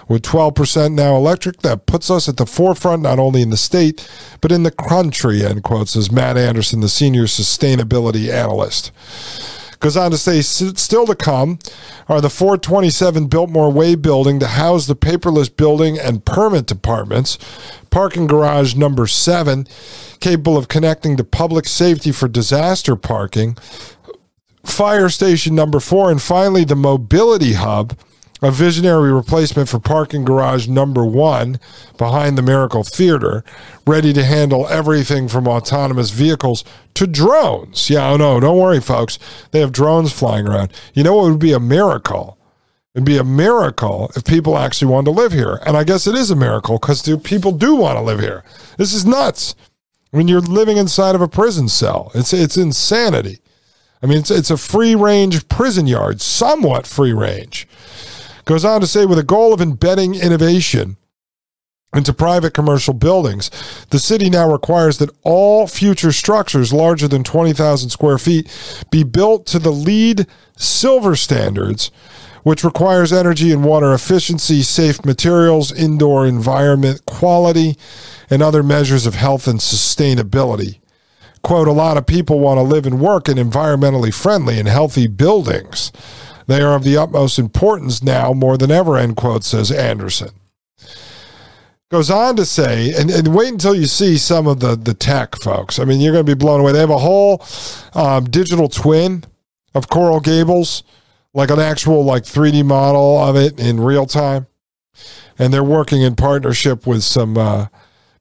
With 0.08 0.22
12% 0.22 0.94
now 0.94 1.16
electric, 1.16 1.62
that 1.62 1.86
puts 1.86 2.10
us 2.10 2.28
at 2.28 2.36
the 2.36 2.46
forefront 2.46 3.02
not 3.02 3.18
only 3.18 3.42
in 3.42 3.50
the 3.50 3.56
state, 3.56 4.08
but 4.40 4.52
in 4.52 4.62
the 4.62 4.70
country, 4.70 5.44
end 5.44 5.62
quote, 5.62 5.88
says 5.88 6.10
Matt 6.10 6.36
Anderson, 6.36 6.80
the 6.80 6.88
senior 6.88 7.24
sustainability 7.24 8.32
analyst. 8.32 8.92
Goes 9.80 9.96
on 9.96 10.10
to 10.10 10.18
say, 10.18 10.40
still 10.42 11.06
to 11.06 11.14
come 11.14 11.58
are 12.08 12.20
the 12.20 12.30
427 12.30 13.26
Biltmore 13.26 13.70
Way 13.70 13.94
building 13.94 14.40
to 14.40 14.46
house 14.46 14.86
the 14.86 14.96
paperless 14.96 15.54
building 15.54 15.98
and 15.98 16.24
permit 16.24 16.66
departments, 16.66 17.38
parking 17.90 18.26
garage 18.26 18.74
number 18.74 19.06
seven, 19.06 19.66
capable 20.20 20.56
of 20.56 20.68
connecting 20.68 21.16
to 21.16 21.24
public 21.24 21.66
safety 21.66 22.10
for 22.10 22.28
disaster 22.28 22.96
parking, 22.96 23.56
fire 24.64 25.08
station 25.08 25.54
number 25.54 25.80
four, 25.80 26.10
and 26.10 26.22
finally 26.22 26.64
the 26.64 26.76
mobility 26.76 27.52
hub 27.52 27.96
a 28.42 28.50
visionary 28.50 29.12
replacement 29.12 29.68
for 29.68 29.78
parking 29.78 30.24
garage 30.24 30.68
number 30.68 31.04
one 31.04 31.58
behind 31.96 32.36
the 32.36 32.42
Miracle 32.42 32.84
Theater, 32.84 33.44
ready 33.86 34.12
to 34.12 34.24
handle 34.24 34.68
everything 34.68 35.28
from 35.28 35.48
autonomous 35.48 36.10
vehicles 36.10 36.64
to 36.94 37.06
drones. 37.06 37.88
Yeah, 37.88 38.10
I 38.10 38.16
know. 38.16 38.40
Don't 38.40 38.58
worry, 38.58 38.80
folks. 38.80 39.18
They 39.50 39.60
have 39.60 39.72
drones 39.72 40.12
flying 40.12 40.46
around. 40.46 40.72
You 40.94 41.02
know 41.02 41.16
what 41.16 41.30
would 41.30 41.38
be 41.38 41.52
a 41.52 41.60
miracle? 41.60 42.38
It'd 42.94 43.04
be 43.04 43.18
a 43.18 43.24
miracle 43.24 44.10
if 44.16 44.24
people 44.24 44.56
actually 44.56 44.90
wanted 44.90 45.06
to 45.06 45.10
live 45.10 45.32
here. 45.32 45.60
And 45.66 45.76
I 45.76 45.84
guess 45.84 46.06
it 46.06 46.14
is 46.14 46.30
a 46.30 46.36
miracle 46.36 46.78
because 46.78 47.02
people 47.24 47.52
do 47.52 47.74
want 47.74 47.98
to 47.98 48.02
live 48.02 48.20
here. 48.20 48.42
This 48.78 48.94
is 48.94 49.04
nuts. 49.04 49.54
When 50.12 50.28
you're 50.28 50.40
living 50.40 50.78
inside 50.78 51.14
of 51.14 51.20
a 51.20 51.28
prison 51.28 51.68
cell, 51.68 52.10
it's, 52.14 52.32
it's 52.32 52.56
insanity. 52.56 53.40
I 54.02 54.06
mean, 54.06 54.18
it's, 54.18 54.30
it's 54.30 54.50
a 54.50 54.56
free 54.56 54.94
range 54.94 55.46
prison 55.48 55.86
yard, 55.86 56.20
somewhat 56.20 56.86
free 56.86 57.12
range. 57.12 57.68
Goes 58.46 58.64
on 58.64 58.80
to 58.80 58.86
say, 58.86 59.06
with 59.06 59.18
a 59.18 59.24
goal 59.24 59.52
of 59.52 59.60
embedding 59.60 60.14
innovation 60.14 60.96
into 61.92 62.12
private 62.12 62.54
commercial 62.54 62.94
buildings, 62.94 63.50
the 63.90 63.98
city 63.98 64.30
now 64.30 64.48
requires 64.50 64.98
that 64.98 65.10
all 65.24 65.66
future 65.66 66.12
structures 66.12 66.72
larger 66.72 67.08
than 67.08 67.24
20,000 67.24 67.90
square 67.90 68.18
feet 68.18 68.48
be 68.90 69.02
built 69.02 69.46
to 69.46 69.58
the 69.58 69.72
LEED 69.72 70.26
silver 70.56 71.16
standards, 71.16 71.90
which 72.44 72.62
requires 72.62 73.12
energy 73.12 73.50
and 73.50 73.64
water 73.64 73.92
efficiency, 73.92 74.62
safe 74.62 75.04
materials, 75.04 75.72
indoor 75.72 76.24
environment 76.24 77.04
quality, 77.04 77.76
and 78.30 78.42
other 78.42 78.62
measures 78.62 79.06
of 79.06 79.16
health 79.16 79.48
and 79.48 79.58
sustainability. 79.58 80.78
Quote, 81.42 81.66
a 81.66 81.72
lot 81.72 81.96
of 81.96 82.06
people 82.06 82.38
want 82.38 82.58
to 82.58 82.62
live 82.62 82.86
and 82.86 83.00
work 83.00 83.28
in 83.28 83.38
environmentally 83.38 84.14
friendly 84.14 84.60
and 84.60 84.68
healthy 84.68 85.08
buildings. 85.08 85.90
They 86.46 86.62
are 86.62 86.76
of 86.76 86.84
the 86.84 86.96
utmost 86.96 87.38
importance 87.38 88.02
now 88.02 88.32
more 88.32 88.56
than 88.56 88.70
ever, 88.70 88.96
end 88.96 89.16
quote, 89.16 89.44
says 89.44 89.72
Anderson. 89.72 90.30
Goes 91.90 92.10
on 92.10 92.36
to 92.36 92.44
say, 92.44 92.92
and, 92.92 93.10
and 93.10 93.34
wait 93.34 93.52
until 93.52 93.74
you 93.74 93.86
see 93.86 94.16
some 94.16 94.46
of 94.46 94.60
the, 94.60 94.74
the 94.74 94.94
tech, 94.94 95.36
folks. 95.36 95.78
I 95.78 95.84
mean, 95.84 96.00
you're 96.00 96.12
going 96.12 96.26
to 96.26 96.36
be 96.36 96.38
blown 96.38 96.60
away. 96.60 96.72
They 96.72 96.80
have 96.80 96.90
a 96.90 96.98
whole 96.98 97.44
um, 97.94 98.24
digital 98.24 98.68
twin 98.68 99.24
of 99.74 99.88
Coral 99.88 100.20
Gables, 100.20 100.82
like 101.32 101.50
an 101.50 101.60
actual 101.60 102.04
like 102.04 102.24
3D 102.24 102.64
model 102.64 103.18
of 103.18 103.36
it 103.36 103.60
in 103.60 103.78
real 103.78 104.06
time. 104.06 104.46
And 105.38 105.52
they're 105.52 105.62
working 105.62 106.02
in 106.02 106.16
partnership 106.16 106.86
with 106.86 107.04
some 107.04 107.36
uh, 107.36 107.66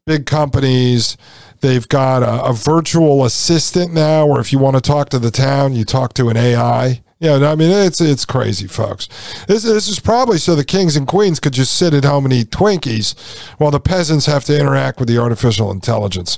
big 0.06 0.26
companies. 0.26 1.18
They've 1.62 1.88
got 1.88 2.22
a, 2.22 2.44
a 2.46 2.54
virtual 2.54 3.26
assistant 3.26 3.94
now, 3.94 4.28
where 4.28 4.42
if 4.42 4.52
you 4.52 4.60
want 4.60 4.76
to 4.76 4.82
talk 4.82 5.10
to 5.10 5.20
the 5.20 5.32
town, 5.32 5.74
you 5.74 5.86
talk 5.86 6.14
to 6.16 6.30
an 6.30 6.38
AI 6.38 7.02
yeah, 7.20 7.36
I 7.36 7.56
mean 7.56 7.72
it's 7.72 8.02
it's 8.02 8.26
crazy, 8.26 8.68
folks. 8.68 9.08
This 9.48 9.64
this 9.64 9.88
is 9.88 10.00
probably 10.00 10.38
so 10.38 10.54
the 10.54 10.66
kings 10.66 10.98
and 10.98 11.08
queens 11.08 11.40
could 11.40 11.54
just 11.54 11.76
sit 11.78 11.94
at 11.94 12.04
home 12.04 12.26
and 12.26 12.34
eat 12.34 12.50
Twinkies, 12.52 13.16
while 13.58 13.72
the 13.72 13.80
peasants 13.80 14.26
have 14.26 14.44
to 14.46 14.60
interact 14.60 15.00
with 15.00 15.08
the 15.08 15.18
artificial 15.18 15.72
intelligence. 15.72 16.38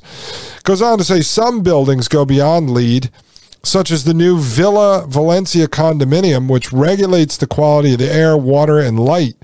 Goes 0.63 0.81
on 0.81 0.99
to 0.99 1.03
say 1.03 1.21
some 1.21 1.63
buildings 1.63 2.07
go 2.07 2.25
beyond 2.25 2.69
LEED, 2.69 3.09
such 3.63 3.89
as 3.89 4.03
the 4.03 4.13
new 4.13 4.37
Villa 4.39 5.05
Valencia 5.07 5.67
condominium, 5.67 6.47
which 6.47 6.71
regulates 6.71 7.37
the 7.37 7.47
quality 7.47 7.93
of 7.93 7.99
the 7.99 8.13
air, 8.13 8.37
water, 8.37 8.79
and 8.79 8.99
light 8.99 9.35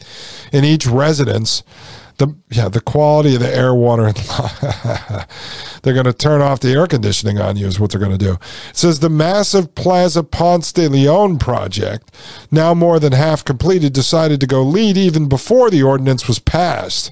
in 0.52 0.64
each 0.64 0.86
residence 0.86 1.64
the 2.18 2.36
yeah 2.50 2.70
the 2.70 2.82
quality 2.82 3.36
of 3.36 3.42
the 3.42 3.56
air, 3.56 3.74
water, 3.74 4.06
and 4.06 4.16
they're 5.84 5.94
going 5.94 6.06
to 6.06 6.14
turn 6.14 6.42
off 6.42 6.60
the 6.60 6.72
air 6.72 6.88
conditioning 6.88 7.40
on 7.40 7.58
you 7.58 7.68
is 7.68 7.80
what 7.80 7.92
they're 7.92 8.00
going 8.00 8.18
to 8.18 8.24
do. 8.24 8.34
It 8.70 8.78
says 8.78 9.00
the 9.00 9.10
massive 9.10 9.76
Plaza 9.76 10.24
Ponce 10.24 10.72
de 10.72 10.88
Leon 10.88 11.40
project, 11.40 12.16
now 12.52 12.74
more 12.74 13.00
than 13.00 13.14
half 13.14 13.44
completed, 13.44 13.94
decided 13.94 14.40
to 14.42 14.48
go 14.48 14.64
LEED 14.64 14.98
even 14.98 15.28
before 15.28 15.70
the 15.70 15.84
ordinance 15.84 16.28
was 16.28 16.40
passed. 16.40 17.12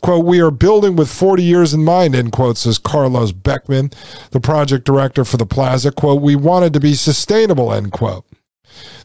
Quote, 0.00 0.24
we 0.24 0.40
are 0.40 0.50
building 0.50 0.96
with 0.96 1.10
40 1.10 1.42
years 1.42 1.74
in 1.74 1.84
mind, 1.84 2.14
end 2.14 2.32
quote, 2.32 2.58
says 2.58 2.78
Carlos 2.78 3.32
Beckman, 3.32 3.90
the 4.30 4.40
project 4.40 4.84
director 4.84 5.24
for 5.24 5.36
the 5.36 5.46
plaza. 5.46 5.90
Quote, 5.90 6.22
we 6.22 6.36
wanted 6.36 6.72
to 6.72 6.80
be 6.80 6.94
sustainable, 6.94 7.72
end 7.72 7.92
quote. 7.92 8.24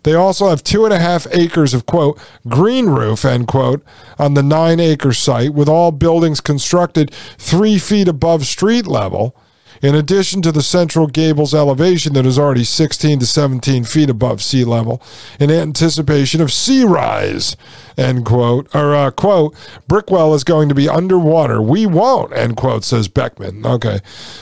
They 0.04 0.14
also 0.14 0.50
have 0.50 0.64
two 0.64 0.86
and 0.86 0.94
a 0.94 1.00
half 1.00 1.28
acres 1.32 1.74
of, 1.74 1.86
quote, 1.86 2.20
green 2.48 2.88
roof, 2.88 3.24
end 3.24 3.48
quote, 3.48 3.84
on 4.18 4.34
the 4.34 4.44
nine 4.44 4.80
acre 4.80 5.14
site, 5.14 5.54
with 5.54 5.70
all 5.70 5.92
buildings 5.92 6.42
constructed 6.42 7.14
three 7.38 7.78
feet 7.78 8.08
above 8.08 8.46
street 8.46 8.88
level, 8.88 9.36
in 9.82 9.96
addition 9.96 10.42
to 10.44 10.52
the 10.52 10.62
central 10.62 11.08
gables 11.08 11.56
elevation 11.56 12.14
that 12.14 12.26
is 12.26 12.38
already 12.38 12.64
16 12.64 13.20
to 13.20 13.26
17 13.26 13.84
feet 13.84 14.10
above 14.10 14.42
sea 14.42 14.64
level, 14.64 15.02
in 15.40 15.50
anticipation 15.50 16.42
of 16.42 16.52
sea 16.52 16.84
rise, 16.84 17.58
end 17.98 18.26
quote, 18.26 18.74
or 18.76 18.94
uh, 18.94 19.12
quote, 19.12 19.56
Brickell 19.88 20.36
is 20.36 20.44
going 20.44 20.70
to 20.70 20.76
be 20.76 20.88
underwater. 20.88 21.62
We 21.62 21.86
won't, 21.86 22.34
end 22.34 22.58
quote, 22.58 22.84
says 22.84 23.08
Beckman. 23.08 23.66
Okay, 23.66 24.00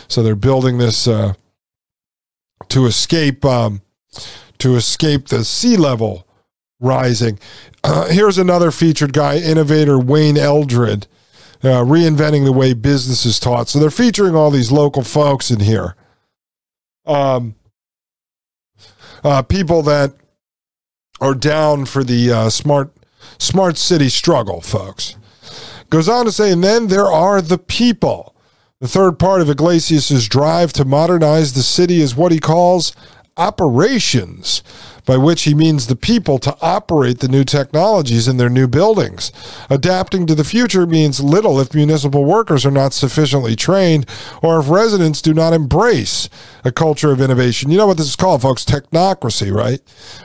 so 0.07 0.21
they're 0.21 0.35
building 0.35 0.77
this 0.77 1.07
uh, 1.07 1.33
to 2.69 2.85
escape. 2.85 3.45
Um, 3.45 3.81
to 4.59 4.75
escape 4.75 5.27
the 5.27 5.43
sea 5.43 5.77
level 5.77 6.27
rising. 6.79 7.39
Uh, 7.83 8.07
here's 8.07 8.37
another 8.37 8.71
featured 8.71 9.13
guy, 9.13 9.37
innovator 9.37 9.99
Wayne 9.99 10.37
Eldred, 10.37 11.07
uh, 11.63 11.83
reinventing 11.83 12.45
the 12.45 12.53
way 12.53 12.73
business 12.73 13.25
is 13.25 13.39
taught. 13.39 13.69
So 13.69 13.79
they're 13.79 13.89
featuring 13.89 14.35
all 14.35 14.51
these 14.51 14.71
local 14.71 15.03
folks 15.03 15.51
in 15.51 15.61
here. 15.61 15.95
Um, 17.05 17.55
uh, 19.23 19.41
people 19.41 19.81
that 19.83 20.13
are 21.19 21.33
down 21.33 21.85
for 21.85 22.03
the 22.03 22.31
uh, 22.31 22.49
smart 22.49 22.93
smart 23.37 23.77
city 23.77 24.09
struggle, 24.09 24.61
folks. 24.61 25.15
Goes 25.89 26.07
on 26.07 26.25
to 26.25 26.31
say, 26.31 26.51
and 26.51 26.63
then 26.63 26.87
there 26.87 27.07
are 27.07 27.41
the 27.41 27.57
people. 27.57 28.35
The 28.79 28.87
third 28.87 29.19
part 29.19 29.41
of 29.41 29.49
Iglesias' 29.49 30.27
drive 30.27 30.71
to 30.73 30.85
modernize 30.85 31.53
the 31.53 31.63
city 31.63 32.01
is 32.01 32.15
what 32.15 32.31
he 32.31 32.39
calls 32.39 32.93
operations, 33.39 34.61
by 35.05 35.17
which 35.17 35.43
he 35.43 35.55
means 35.55 35.87
the 35.87 35.95
people 35.95 36.37
to 36.37 36.55
operate 36.61 37.19
the 37.19 37.27
new 37.27 37.43
technologies 37.43 38.27
in 38.27 38.37
their 38.37 38.49
new 38.49 38.67
buildings. 38.67 39.31
Adapting 39.69 40.27
to 40.27 40.35
the 40.35 40.43
future 40.43 40.85
means 40.85 41.19
little 41.19 41.59
if 41.59 41.73
municipal 41.73 42.25
workers 42.25 42.65
are 42.65 42.71
not 42.71 42.93
sufficiently 42.93 43.55
trained 43.55 44.05
or 44.43 44.59
if 44.59 44.69
residents 44.69 45.21
do 45.21 45.33
not 45.33 45.53
embrace 45.53 46.29
a 46.63 46.71
culture 46.71 47.11
of 47.11 47.21
innovation. 47.21 47.71
You 47.71 47.77
know 47.77 47.87
what 47.87 47.97
this 47.97 48.09
is 48.09 48.15
called, 48.15 48.43
folks? 48.43 48.63
Technocracy, 48.63 49.51
right? 49.51 49.79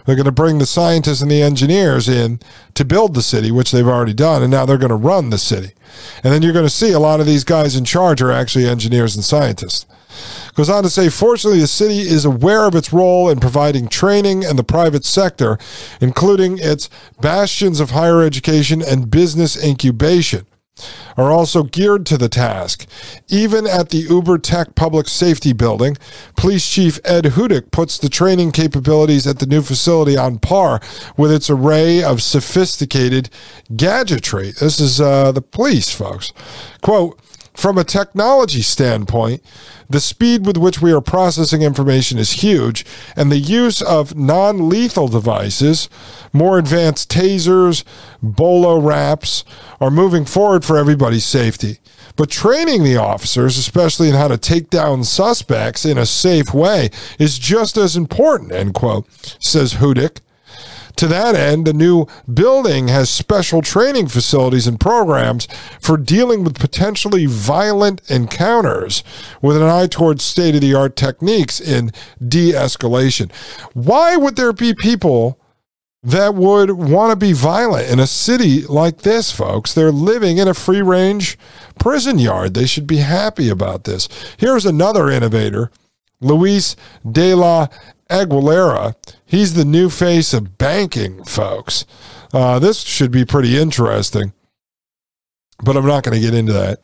They're 0.05 0.17
going 0.17 0.27
to 0.27 0.33
bring 0.33 0.59
the 0.59 0.67
scientists 0.67 1.23
and 1.23 1.31
the 1.31 1.41
engineers 1.41 2.09
in 2.09 2.41
to 2.75 2.85
build 2.85 3.15
the 3.15 3.23
city, 3.23 3.51
which 3.51 3.71
they've 3.73 3.87
already 3.87 4.13
done, 4.13 4.43
and 4.43 4.51
now 4.51 4.67
they're 4.67 4.77
going 4.77 4.91
to 4.91 4.97
run 4.97 5.31
the 5.31 5.39
city. 5.39 5.73
And 6.23 6.33
then 6.33 6.43
you're 6.43 6.53
going 6.53 6.67
to 6.67 6.71
see 6.71 6.93
a 6.93 6.99
lot 6.99 7.21
of 7.21 7.27
these 7.27 7.45
guys 7.45 7.77
in 7.77 7.85
charge 7.85 8.21
are 8.21 8.33
actually 8.33 8.67
engineers 8.67 9.15
and 9.15 9.25
scientists. 9.25 9.87
Goes 10.55 10.71
on 10.71 10.83
to 10.83 10.91
say, 10.91 11.09
fortunately, 11.09 11.61
the 11.61 11.67
city 11.67 12.01
is 12.01 12.25
aware 12.25 12.67
of 12.67 12.75
its 12.75 12.93
role 12.93 13.29
in 13.29 13.41
providing 13.41 13.89
training 13.89 14.45
and 14.45 14.59
the 14.59 14.65
private 14.65 15.05
sector, 15.05 15.59
including 16.01 16.59
its 16.59 16.89
bastions 17.21 17.81
of 17.81 17.91
higher 17.91 18.23
education 18.23 18.83
and 18.83 19.11
business 19.11 19.63
incubation. 19.63 20.47
are 21.17 21.31
also 21.31 21.63
geared 21.63 22.05
to 22.07 22.19
the 22.19 22.29
task. 22.29 22.87
Even 23.29 23.67
at 23.67 23.91
the 23.91 23.99
Uber 23.99 24.39
Tech 24.39 24.75
Public 24.75 25.09
Safety 25.09 25.53
Building, 25.53 25.97
Police 26.37 26.69
Chief 26.69 26.99
Ed 27.05 27.25
Hudak 27.25 27.71
puts 27.71 27.99
the 27.99 28.09
training 28.09 28.53
capabilities 28.53 29.27
at 29.27 29.39
the 29.39 29.47
new 29.47 29.63
facility 29.63 30.17
on 30.17 30.39
par 30.39 30.81
with 31.17 31.31
its 31.31 31.49
array 31.49 32.03
of 32.03 32.23
sophisticated 32.23 33.31
gadgetry. 33.77 34.53
This 34.53 34.81
is 34.81 35.01
uh, 35.01 35.33
the 35.33 35.43
police, 35.43 35.91
folks. 35.91 36.33
Quote, 36.83 37.21
from 37.55 37.79
a 37.79 37.85
technology 37.85 38.63
standpoint, 38.63 39.41
the 39.89 40.01
speed 40.01 40.47
with 40.47 40.57
which 40.57 40.81
we 40.81 40.93
are 40.93 41.01
processing 41.01 41.63
information 41.63 42.19
is 42.19 42.43
huge, 42.43 42.85
and 43.17 43.31
the 43.31 43.39
use 43.39 43.83
of 43.83 44.17
non 44.17 44.69
lethal 44.69 45.09
devices, 45.09 45.89
more 46.33 46.59
advanced 46.59 47.11
tasers, 47.11 47.85
BolaWraps, 48.23 49.45
are 49.81 49.91
moving 49.91 50.25
forward 50.25 50.65
for 50.65 50.77
everybody's 50.79 51.25
safety. 51.25 51.79
But 52.17 52.31
training 52.31 52.85
the 52.85 52.97
officers, 52.97 53.59
especially 53.59 54.09
in 54.09 54.15
how 54.15 54.29
to 54.29 54.39
take 54.39 54.71
down 54.71 55.05
suspects 55.05 55.85
in 55.85 55.99
a 55.99 56.07
safe 56.07 56.55
way, 56.55 56.91
is 57.19 57.39
just 57.39 57.77
as 57.77 57.97
important, 57.97 58.53
end 58.53 58.75
quote, 58.75 59.07
says 59.41 59.75
Hudak. 59.75 60.21
To 60.97 61.07
that 61.09 61.35
end, 61.35 61.67
the 61.67 61.73
new 61.73 62.07
building 62.33 62.89
has 62.89 63.11
special 63.11 63.63
training 63.63 64.09
facilities 64.09 64.67
and 64.67 64.79
programs 64.79 65.49
for 65.81 65.97
dealing 65.97 66.45
with 66.45 66.59
potentially 66.59 67.27
violent 67.27 68.09
encounters 68.11 69.03
with 69.43 69.57
an 69.57 69.63
eye 69.63 69.89
towards 69.89 70.23
state 70.23 70.55
of 70.55 70.61
the 70.61 70.75
art 70.75 70.95
techniques 70.95 71.61
in 71.61 71.91
de 72.27 72.53
escalation. 72.53 73.33
Why 73.73 74.17
would 74.17 74.37
there 74.37 74.53
be 74.53 74.75
people? 74.75 75.41
That 76.07 76.35
would 76.35 76.73
want 76.73 77.13
to 77.13 77.17
be 77.17 77.33
violent 77.33 77.89
in 77.89 77.99
a 77.99 78.07
city 78.07 78.61
like 78.67 78.99
this, 78.99 79.33
folks. 79.33 79.73
They're 79.73 79.91
living 79.91 80.37
in 80.37 80.47
a 80.47 80.53
free 80.53 80.83
range 80.83 81.39
prison 81.81 82.19
yard. 82.19 82.53
They 82.53 82.67
should 82.67 82.87
be 82.87 82.99
happy 82.99 83.49
about 83.49 83.85
this. 83.85 84.07
Here's 84.37 84.67
another 84.67 85.09
innovator 85.09 85.71
Luis 86.21 86.77
de 87.11 87.35
la 87.35 87.69
Aguilera. 88.11 88.95
He's 89.25 89.55
the 89.55 89.65
new 89.65 89.91
face 89.91 90.33
of 90.33 90.59
banking, 90.59 91.25
folks. 91.25 91.85
Uh, 92.33 92.59
this 92.59 92.81
should 92.81 93.11
be 93.11 93.25
pretty 93.25 93.59
interesting. 93.59 94.33
But 95.63 95.77
I'm 95.77 95.87
not 95.87 96.03
going 96.03 96.21
to 96.21 96.25
get 96.25 96.35
into 96.35 96.53
that. 96.53 96.81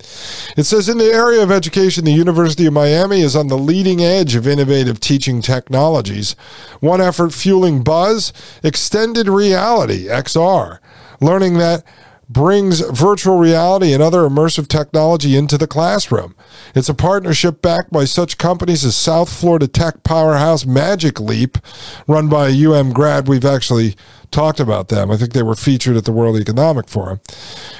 It 0.57 0.62
says 0.62 0.89
in 0.89 0.98
the 0.98 1.12
area 1.12 1.43
of 1.43 1.51
education, 1.51 2.05
the 2.05 2.12
University 2.12 2.66
of 2.66 2.73
Miami 2.73 3.20
is 3.20 3.35
on 3.35 3.48
the 3.48 3.59
leading 3.59 4.01
edge 4.01 4.36
of 4.36 4.47
innovative 4.47 5.01
teaching 5.01 5.43
technologies. 5.43 6.36
One 6.78 7.01
effort 7.01 7.35
fueling 7.35 7.82
buzz 7.82 8.32
extended 8.62 9.28
reality, 9.28 10.07
XR, 10.07 10.78
learning 11.20 11.59
that 11.59 11.82
brings 12.31 12.78
virtual 12.78 13.39
reality 13.39 13.93
and 13.93 14.01
other 14.01 14.20
immersive 14.20 14.69
technology 14.69 15.36
into 15.36 15.59
the 15.59 15.66
classroom. 15.66 16.36
It's 16.77 16.89
a 16.89 16.94
partnership 16.94 17.61
backed 17.61 17.90
by 17.90 18.05
such 18.05 18.39
companies 18.39 18.85
as 18.85 18.94
South 18.94 19.32
Florida 19.32 19.66
tech 19.66 20.05
powerhouse 20.05 20.65
Magic 20.65 21.19
Leap, 21.19 21.59
run 22.07 22.28
by 22.28 22.48
a 22.48 22.66
UM 22.66 22.93
grad. 22.93 23.27
We've 23.27 23.44
actually 23.44 23.97
talked 24.31 24.61
about 24.61 24.90
them. 24.90 25.11
I 25.11 25.16
think 25.16 25.32
they 25.32 25.43
were 25.43 25.57
featured 25.57 25.97
at 25.97 26.05
the 26.05 26.12
World 26.12 26.36
Economic 26.36 26.89
Forum. 26.89 27.20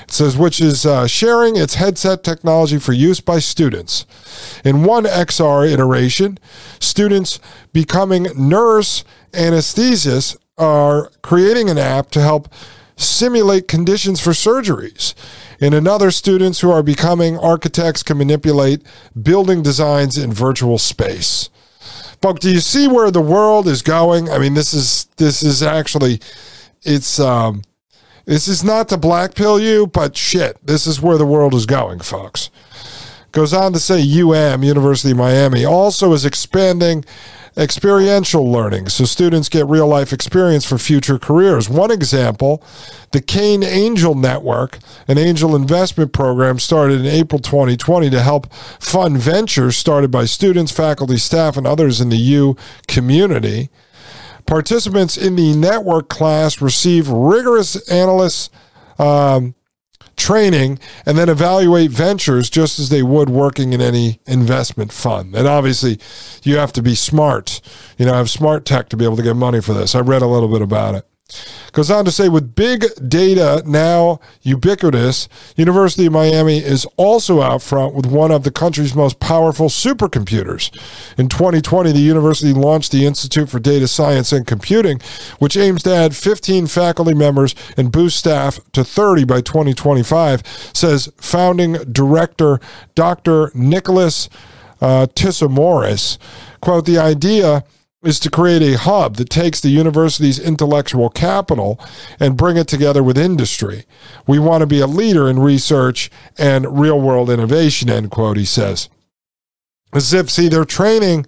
It 0.02 0.10
says, 0.10 0.36
which 0.36 0.60
is 0.60 0.85
uh, 0.85 1.06
sharing 1.06 1.55
its 1.55 1.74
headset 1.74 2.24
technology 2.24 2.81
for 2.81 2.93
use 2.93 3.20
by 3.20 3.39
students. 3.39 4.05
In 4.64 4.82
one 4.82 5.05
XR 5.05 5.70
iteration, 5.70 6.39
students 6.81 7.39
becoming 7.72 8.27
nurse 8.36 9.05
anesthetists 9.31 10.36
are 10.59 11.12
creating 11.22 11.70
an 11.70 11.78
app 11.78 12.10
to 12.10 12.20
help 12.20 12.52
simulate 13.01 13.68
conditions 13.68 14.20
for 14.20 14.31
surgeries. 14.31 15.14
In 15.59 15.74
another, 15.74 16.10
students 16.10 16.60
who 16.60 16.70
are 16.70 16.82
becoming 16.82 17.39
architects 17.39 18.02
can 18.02 18.18
manipulate 18.18 18.82
building 19.20 19.62
designs 19.62 20.16
in 20.16 20.32
virtual 20.32 20.78
space. 20.78 21.51
Folks, 22.22 22.40
do 22.40 22.51
you 22.51 22.60
see 22.60 22.86
where 22.86 23.10
the 23.10 23.20
world 23.20 23.66
is 23.66 23.82
going? 23.82 24.28
I 24.28 24.39
mean, 24.39 24.55
this 24.55 24.74
is 24.74 25.09
this 25.16 25.43
is 25.43 25.62
actually 25.62 26.20
it's 26.82 27.18
um 27.18 27.62
this 28.27 28.47
is 28.47 28.62
not 28.62 28.89
to 28.90 28.97
black 28.97 29.35
pill 29.35 29.59
you, 29.59 29.86
but 29.86 30.16
shit, 30.16 30.59
this 30.64 30.86
is 30.86 31.01
where 31.01 31.18
the 31.18 31.27
world 31.27 31.55
is 31.55 31.66
going, 31.66 32.01
folks. 32.01 32.51
Goes 33.32 33.52
on 33.55 33.72
to 33.72 33.78
say 33.78 34.01
UM, 34.02 34.62
University 34.62 35.12
of 35.12 35.16
Miami, 35.16 35.64
also 35.64 36.12
is 36.12 36.24
expanding 36.24 37.05
experiential 37.56 38.51
learning 38.51 38.89
so 38.89 39.05
students 39.05 39.48
get 39.48 39.66
real 39.66 39.86
life 39.86 40.12
experience 40.12 40.64
for 40.64 40.78
future 40.78 41.18
careers. 41.18 41.68
One 41.68 41.90
example, 41.90 42.62
the 43.12 43.20
Cane 43.20 43.62
Angel 43.62 44.14
Network, 44.14 44.78
an 45.09 45.18
angel 45.18 45.56
investment 45.56 46.12
program 46.12 46.59
started 46.59 47.01
in 47.01 47.06
April 47.06 47.40
2020 47.40 48.10
to 48.10 48.20
help 48.22 48.52
fund 48.52 49.18
ventures 49.18 49.77
started 49.77 50.10
by 50.10 50.24
students, 50.24 50.72
faculty, 50.72 51.16
staff, 51.16 51.56
and 51.56 51.66
others 51.66 52.01
in 52.01 52.09
the 52.09 52.16
U 52.16 52.56
community. 52.86 53.68
Participants 54.47 55.16
in 55.16 55.36
the 55.36 55.55
network 55.55 56.09
class 56.09 56.60
receive 56.60 57.09
rigorous 57.09 57.89
analysts. 57.90 58.51
Um, 58.98 59.55
training 60.20 60.78
and 61.06 61.18
then 61.18 61.28
evaluate 61.28 61.90
ventures 61.90 62.48
just 62.51 62.78
as 62.78 62.90
they 62.90 63.02
would 63.02 63.30
working 63.30 63.72
in 63.72 63.80
any 63.80 64.20
investment 64.26 64.92
fund. 64.92 65.34
And 65.34 65.48
obviously, 65.48 65.98
you 66.42 66.56
have 66.59 66.72
to 66.74 66.82
be 66.82 66.94
smart, 66.94 67.60
you 67.98 68.06
know, 68.06 68.14
have 68.14 68.30
smart 68.30 68.64
tech 68.64 68.88
to 68.90 68.97
be 68.97 69.05
able 69.05 69.16
to 69.16 69.22
get 69.22 69.34
money 69.34 69.60
for 69.60 69.72
this. 69.72 69.94
I 69.94 70.01
read 70.01 70.22
a 70.22 70.26
little 70.26 70.48
bit 70.48 70.62
about 70.62 70.94
it. 70.94 71.09
Goes 71.73 71.90
on 71.90 72.05
to 72.05 72.11
say, 72.11 72.28
with 72.28 72.55
big 72.55 72.85
data 73.09 73.62
now 73.66 74.20
ubiquitous, 74.43 75.28
University 75.57 76.07
of 76.07 76.12
Miami 76.12 76.59
is 76.59 76.86
also 76.97 77.40
out 77.43 77.62
front 77.62 77.94
with 77.94 78.07
one 78.07 78.31
of 78.31 78.43
the 78.43 78.51
country's 78.51 78.94
most 78.94 79.20
powerful 79.20 79.69
supercomputers. 79.69 80.70
In 81.19 81.28
2020, 81.28 81.93
the 81.93 81.98
university 81.98 82.52
launched 82.52 82.93
the 82.93 83.07
Institute 83.07 83.48
for 83.48 83.61
Data 83.61 83.86
Science 83.86 84.32
and 84.32 84.47
Computing, 84.47 85.01
which 85.39 85.57
aims 85.57 85.82
to 85.85 85.94
add 85.94 86.16
15 86.16 86.66
faculty 86.66 87.15
members 87.15 87.55
and 87.77 87.93
boost 87.93 88.19
staff 88.19 88.59
to 88.73 88.82
30 88.85 89.24
by 89.24 89.40
2025, 89.40 90.43
says 90.74 91.12
founding 91.16 91.74
director 91.93 92.61
Dr. 92.94 93.52
Nicholas 93.55 94.28
uh, 94.81 95.07
Tsinoremas. 95.15 96.19
Quote, 96.61 96.86
the 96.86 96.98
idea 96.98 97.65
is 98.02 98.18
to 98.20 98.31
create 98.31 98.62
a 98.62 98.78
hub 98.78 99.16
that 99.16 99.28
takes 99.28 99.60
the 99.60 99.68
university's 99.68 100.39
intellectual 100.39 101.10
capital 101.10 101.78
and 102.18 102.36
bring 102.36 102.56
it 102.56 102.66
together 102.66 103.02
with 103.02 103.18
industry. 103.18 103.85
We 104.27 104.39
want 104.39 104.62
to 104.62 104.66
be 104.66 104.81
a 104.81 104.86
leader 104.86 105.28
in 105.28 105.39
research 105.39 106.10
and 106.39 106.81
real 106.81 107.01
world 107.01 107.28
innovation, 107.28 107.90
end 107.90 108.10
quote, 108.10 108.39
he 108.39 108.47
says. 108.47 108.89
As 109.93 110.14
if, 110.14 110.31
see, 110.31 110.48
they're 110.48 110.64
training 110.64 111.27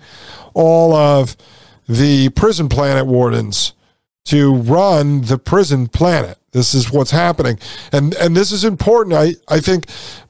all 0.54 0.94
of 0.94 1.36
the 1.88 2.30
prison 2.30 2.68
planet 2.68 3.06
wardens 3.06 3.74
to 4.24 4.54
run 4.54 5.22
the 5.22 5.38
prison 5.38 5.88
planet. 5.88 6.38
This 6.52 6.74
is 6.74 6.92
what's 6.92 7.10
happening. 7.10 7.58
And 7.92 8.14
and 8.14 8.36
this 8.36 8.52
is 8.52 8.62
important. 8.64 9.16
I, 9.16 9.34
I 9.48 9.58
think 9.58 9.86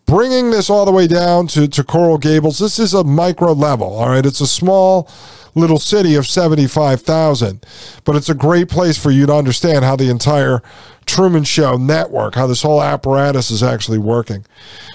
bringing 0.07 0.51
this 0.51 0.71
all 0.71 0.85
the 0.85 0.93
way 0.93 1.07
down 1.07 1.47
to, 1.49 1.69
to 1.69 1.85
Coral 1.85 2.17
Gables, 2.19 2.59
this 2.59 2.79
is 2.79 2.95
a 2.95 3.05
micro 3.05 3.53
level. 3.53 3.95
All 3.95 4.09
right. 4.09 4.25
It's 4.25 4.41
a 4.41 4.47
small 4.47 5.11
little 5.55 5.79
city 5.79 6.15
of 6.15 6.27
75,000. 6.27 7.65
But 8.05 8.17
it's 8.17 8.29
a 8.29 8.35
great 8.35 8.69
place 8.69 8.97
for 8.97 9.11
you 9.11 9.27
to 9.27 9.35
understand 9.35 9.85
how 9.85 9.97
the 9.97 10.11
entire 10.11 10.63
Truman 11.05 11.45
Show 11.45 11.77
network, 11.77 12.37
how 12.37 12.47
this 12.47 12.63
whole 12.63 12.83
apparatus 12.83 13.51
is 13.51 13.63
actually 13.63 13.99
working. 13.99 14.45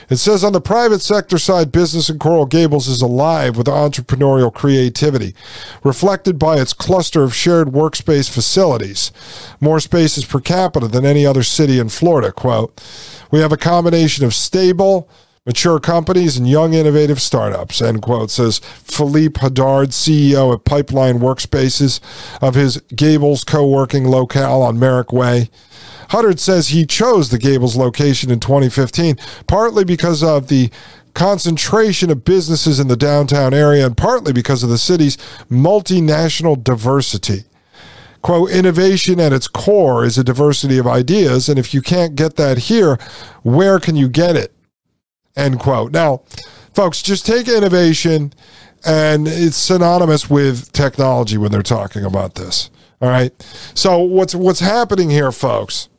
It 0.10 0.18
says 0.18 0.44
on 0.44 0.54
the 0.54 0.62
private 0.62 1.02
sector 1.02 1.38
side, 1.38 1.72
business 1.72 2.10
in 2.10 2.18
Coral 2.18 2.46
Gables 2.46 2.88
is 2.88 3.02
alive 3.02 3.58
with 3.58 3.68
entrepreneurial 3.68 4.54
creativity, 4.54 5.36
reflected 5.84 6.40
by 6.40 6.60
its 6.60 6.74
cluster 6.74 7.24
of 7.24 7.36
shared 7.36 7.70
workspace 7.70 8.30
facilities, 8.30 9.12
more 9.60 9.80
spaces 9.80 10.24
per 10.26 10.40
capita 10.40 10.88
than 10.88 11.06
any 11.06 11.26
other 11.26 11.44
city 11.44 11.78
in 11.78 11.90
Florida. 11.90 12.32
Quote, 12.32 12.82
we 13.32 13.40
have 13.40 13.52
a 13.52 13.58
combination 13.58 14.24
of 14.24 14.34
stable, 14.34 15.10
mature 15.48 15.80
companies 15.80 16.38
and 16.38 16.48
young 16.48 16.74
innovative 16.74 17.22
startups, 17.22 17.82
end 17.82 18.02
quote, 18.02 18.30
says 18.30 18.60
Philippe 18.60 19.40
Houdard, 19.40 19.88
CEO 19.88 20.54
at 20.54 20.66
Pipeline 20.66 21.20
Workspaces 21.20 22.02
of 22.42 22.56
his 22.56 22.78
Gables 22.94 23.46
co-working 23.46 24.08
locale 24.10 24.62
on 24.62 24.78
Merrick 24.78 25.14
Way. 25.14 25.50
Houdard 26.10 26.40
says 26.40 26.68
he 26.68 26.86
chose 26.86 27.30
the 27.30 27.38
Gables 27.38 27.78
location 27.78 28.30
in 28.30 28.40
2015 28.40 29.18
partly 29.48 29.84
because 29.84 30.22
of 30.22 30.50
the 30.50 30.70
concentration 31.14 32.12
of 32.12 32.26
businesses 32.26 32.80
in 32.80 32.90
the 32.90 32.96
downtown 32.98 33.54
area 33.54 33.86
and 33.86 33.98
partly 33.98 34.32
because 34.32 34.64
of 34.64 34.70
the 34.70 34.78
city's 34.78 35.18
multinational 35.50 36.62
diversity. 36.62 37.44
Quote, 38.22 38.52
innovation 38.52 39.20
at 39.20 39.34
its 39.34 39.48
core 39.48 40.04
is 40.04 40.18
a 40.18 40.24
diversity 40.24 40.78
of 40.78 40.88
ideas, 40.88 41.48
and 41.48 41.58
if 41.58 41.74
you 41.74 41.82
can't 41.82 42.16
get 42.16 42.36
that 42.36 42.58
here, 42.58 42.98
where 43.44 43.80
can 43.80 43.96
you 43.96 44.10
get 44.10 44.36
it? 44.36 44.54
End 45.38 45.60
quote. 45.60 45.94
Now, 45.94 46.24
folks, 46.74 47.02
just 47.02 47.26
take 47.26 47.48
innovation 47.48 48.34
and 48.86 49.28
it's 49.28 49.56
synonymous 49.56 50.30
with 50.30 50.72
technology 50.74 51.38
when 51.38 51.52
they're 51.52 51.62
talking 51.62 52.04
about 52.04 52.36
this. 52.36 52.70
All 53.02 53.10
right. 53.10 53.32
So 53.76 54.00
what's 54.00 54.34
what's 54.34 54.60
happening 54.60 55.10
here, 55.10 55.32
folks, 55.32 55.90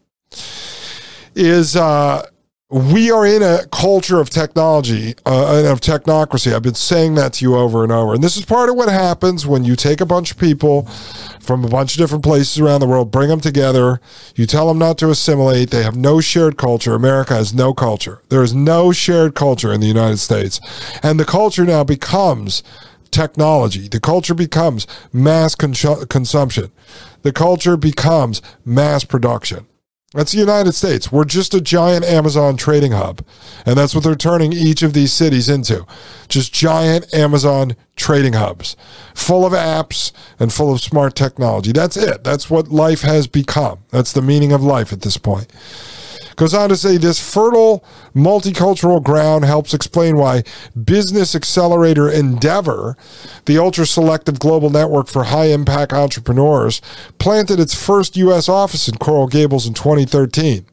is 1.34 1.76
uh, 1.76 2.26
we 2.70 3.10
are 3.10 3.24
in 3.24 3.42
a 3.42 3.66
culture 3.72 4.20
of 4.20 4.28
technology 4.28 5.14
uh, 5.24 5.56
and 5.56 5.66
of 5.66 5.80
technocracy. 5.80 6.54
I've 6.54 6.62
been 6.62 6.74
saying 6.74 7.14
that 7.14 7.34
to 7.34 7.44
you 7.44 7.56
over 7.56 7.82
and 7.82 7.90
over. 7.90 8.12
And 8.12 8.22
this 8.22 8.36
is 8.36 8.44
part 8.44 8.68
of 8.68 8.76
what 8.76 8.90
happens 8.90 9.46
when 9.46 9.64
you 9.64 9.74
take 9.74 10.02
a 10.02 10.06
bunch 10.06 10.32
of 10.32 10.38
people 10.38 10.82
from 11.40 11.64
a 11.64 11.68
bunch 11.68 11.94
of 11.94 11.98
different 11.98 12.24
places 12.24 12.58
around 12.60 12.80
the 12.80 12.86
world, 12.86 13.10
bring 13.10 13.30
them 13.30 13.40
together, 13.40 14.02
you 14.34 14.44
tell 14.44 14.68
them 14.68 14.78
not 14.78 14.98
to 14.98 15.08
assimilate. 15.08 15.70
They 15.70 15.82
have 15.82 15.96
no 15.96 16.20
shared 16.20 16.58
culture. 16.58 16.94
America 16.94 17.34
has 17.34 17.54
no 17.54 17.72
culture. 17.72 18.20
There 18.28 18.42
is 18.42 18.54
no 18.54 18.92
shared 18.92 19.34
culture 19.34 19.72
in 19.72 19.80
the 19.80 19.86
United 19.86 20.18
States. 20.18 20.60
And 21.02 21.18
the 21.18 21.24
culture 21.24 21.64
now 21.64 21.84
becomes 21.84 22.62
technology. 23.10 23.88
The 23.88 24.00
culture 24.00 24.34
becomes 24.34 24.86
mass 25.10 25.54
con- 25.54 25.72
consumption. 25.72 26.70
The 27.22 27.32
culture 27.32 27.78
becomes 27.78 28.42
mass 28.66 29.04
production. 29.04 29.67
That's 30.14 30.32
the 30.32 30.38
United 30.38 30.72
States. 30.72 31.12
We're 31.12 31.26
just 31.26 31.52
a 31.52 31.60
giant 31.60 32.02
Amazon 32.02 32.56
trading 32.56 32.92
hub. 32.92 33.22
And 33.66 33.76
that's 33.76 33.94
what 33.94 34.04
they're 34.04 34.14
turning 34.14 34.54
each 34.54 34.82
of 34.82 34.94
these 34.94 35.12
cities 35.12 35.50
into. 35.50 35.84
Just 36.28 36.52
giant 36.52 37.12
Amazon 37.12 37.76
trading 37.94 38.32
hubs 38.32 38.74
full 39.14 39.44
of 39.44 39.52
apps 39.52 40.12
and 40.38 40.50
full 40.50 40.72
of 40.72 40.80
smart 40.80 41.14
technology. 41.14 41.72
That's 41.72 41.96
it. 41.96 42.24
That's 42.24 42.48
what 42.48 42.68
life 42.68 43.02
has 43.02 43.26
become. 43.26 43.80
That's 43.90 44.12
the 44.12 44.22
meaning 44.22 44.52
of 44.52 44.62
life 44.62 44.94
at 44.94 45.02
this 45.02 45.18
point. 45.18 45.52
Goes 46.38 46.54
on 46.54 46.68
to 46.68 46.76
say 46.76 46.98
this 46.98 47.18
fertile 47.18 47.84
multicultural 48.14 49.02
ground 49.02 49.44
helps 49.44 49.74
explain 49.74 50.16
why 50.16 50.44
Business 50.80 51.34
Accelerator 51.34 52.08
Endeavor, 52.08 52.96
the 53.46 53.58
ultra 53.58 53.84
selective 53.84 54.38
global 54.38 54.70
network 54.70 55.08
for 55.08 55.24
high 55.24 55.46
impact 55.46 55.92
entrepreneurs, 55.92 56.80
planted 57.18 57.58
its 57.58 57.74
first 57.74 58.16
U.S. 58.18 58.48
office 58.48 58.86
in 58.86 58.98
Coral 58.98 59.26
Gables 59.26 59.66
in 59.66 59.74
2013. 59.74 60.64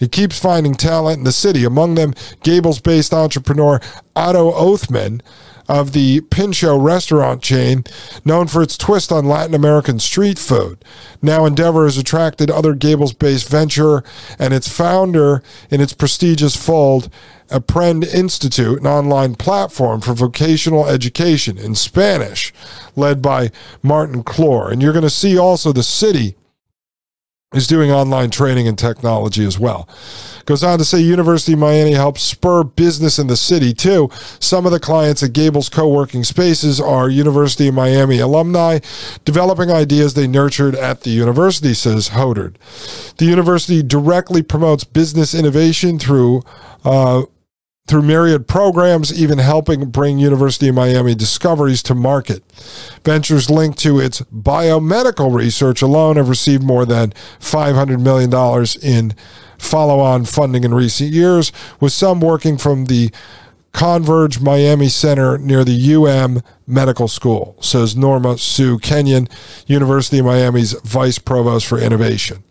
It 0.00 0.10
keeps 0.10 0.40
finding 0.40 0.74
talent 0.74 1.18
in 1.18 1.24
the 1.24 1.30
city, 1.30 1.62
among 1.62 1.94
them 1.94 2.12
Gables 2.42 2.80
based 2.80 3.14
entrepreneur 3.14 3.80
Otto 4.16 4.50
Othman 4.50 5.22
of 5.68 5.92
the 5.92 6.20
Pincho 6.22 6.78
restaurant 6.78 7.42
chain, 7.42 7.84
known 8.24 8.46
for 8.46 8.62
its 8.62 8.76
twist 8.76 9.10
on 9.10 9.26
Latin 9.26 9.54
American 9.54 9.98
street 9.98 10.38
food. 10.38 10.84
Now, 11.22 11.44
Endeavor 11.44 11.84
has 11.84 11.98
attracted 11.98 12.50
other 12.50 12.74
Gables 12.74 13.12
based 13.12 13.48
venture 13.48 14.02
and 14.38 14.54
its 14.54 14.68
founder 14.68 15.42
in 15.70 15.80
its 15.80 15.92
prestigious 15.92 16.56
fold, 16.56 17.10
Aprende 17.48 18.12
Institute, 18.12 18.80
an 18.80 18.86
online 18.86 19.34
platform 19.34 20.00
for 20.00 20.14
vocational 20.14 20.86
education 20.86 21.58
in 21.58 21.74
Spanish, 21.74 22.52
led 22.96 23.22
by 23.22 23.50
Martin 23.82 24.22
Claure. 24.22 24.70
And 24.70 24.82
you're 24.82 24.92
going 24.92 25.02
to 25.02 25.10
see 25.10 25.38
also 25.38 25.72
the 25.72 25.82
city 25.82 26.34
is 27.56 27.66
doing 27.66 27.90
online 27.90 28.30
training 28.30 28.68
and 28.68 28.78
technology 28.78 29.44
as 29.44 29.58
well. 29.58 29.88
Goes 30.44 30.62
on 30.62 30.78
to 30.78 30.84
say 30.84 31.00
University 31.00 31.54
of 31.54 31.58
Miami 31.58 31.92
helps 31.92 32.22
spur 32.22 32.62
business 32.62 33.18
in 33.18 33.26
the 33.26 33.36
city 33.36 33.74
too. 33.74 34.08
Some 34.38 34.64
of 34.64 34.72
the 34.72 34.78
clients 34.78 35.22
at 35.22 35.32
Gables 35.32 35.68
co-working 35.68 36.22
spaces 36.22 36.80
are 36.80 37.08
University 37.08 37.68
of 37.68 37.74
Miami 37.74 38.20
alumni 38.20 38.78
developing 39.24 39.70
ideas 39.70 40.14
they 40.14 40.28
nurtured 40.28 40.76
at 40.76 41.02
the 41.02 41.10
university, 41.10 41.74
says 41.74 42.10
Houdard. 42.10 42.54
The 43.16 43.24
university 43.24 43.82
directly 43.82 44.42
promotes 44.42 44.84
business 44.84 45.34
innovation 45.34 45.98
through 45.98 46.42
uh, 46.84 47.22
through 47.86 48.02
myriad 48.02 48.48
programs, 48.48 49.12
even 49.12 49.38
helping 49.38 49.90
bring 49.90 50.18
University 50.18 50.68
of 50.68 50.74
Miami 50.74 51.14
discoveries 51.14 51.82
to 51.84 51.94
market. 51.94 52.42
Ventures 53.04 53.48
linked 53.48 53.78
to 53.78 54.00
its 54.00 54.20
biomedical 54.22 55.32
research 55.32 55.82
alone 55.82 56.16
have 56.16 56.28
received 56.28 56.62
more 56.62 56.84
than 56.84 57.10
$500 57.40 58.02
million 58.02 58.32
in 58.82 59.14
follow 59.58 60.00
on 60.00 60.24
funding 60.24 60.64
in 60.64 60.74
recent 60.74 61.10
years, 61.10 61.52
with 61.80 61.92
some 61.92 62.20
working 62.20 62.58
from 62.58 62.86
the 62.86 63.10
Converge 63.72 64.40
Miami 64.40 64.88
Center 64.88 65.36
near 65.36 65.62
the 65.62 65.94
UM 65.94 66.42
Medical 66.66 67.08
School, 67.08 67.56
says 67.60 67.94
Norma 67.94 68.38
Sue 68.38 68.78
Kenyon, 68.78 69.28
University 69.66 70.18
of 70.18 70.24
Miami's 70.24 70.72
Vice 70.80 71.18
Provost 71.18 71.66
for 71.66 71.78
Innovation. 71.78 72.42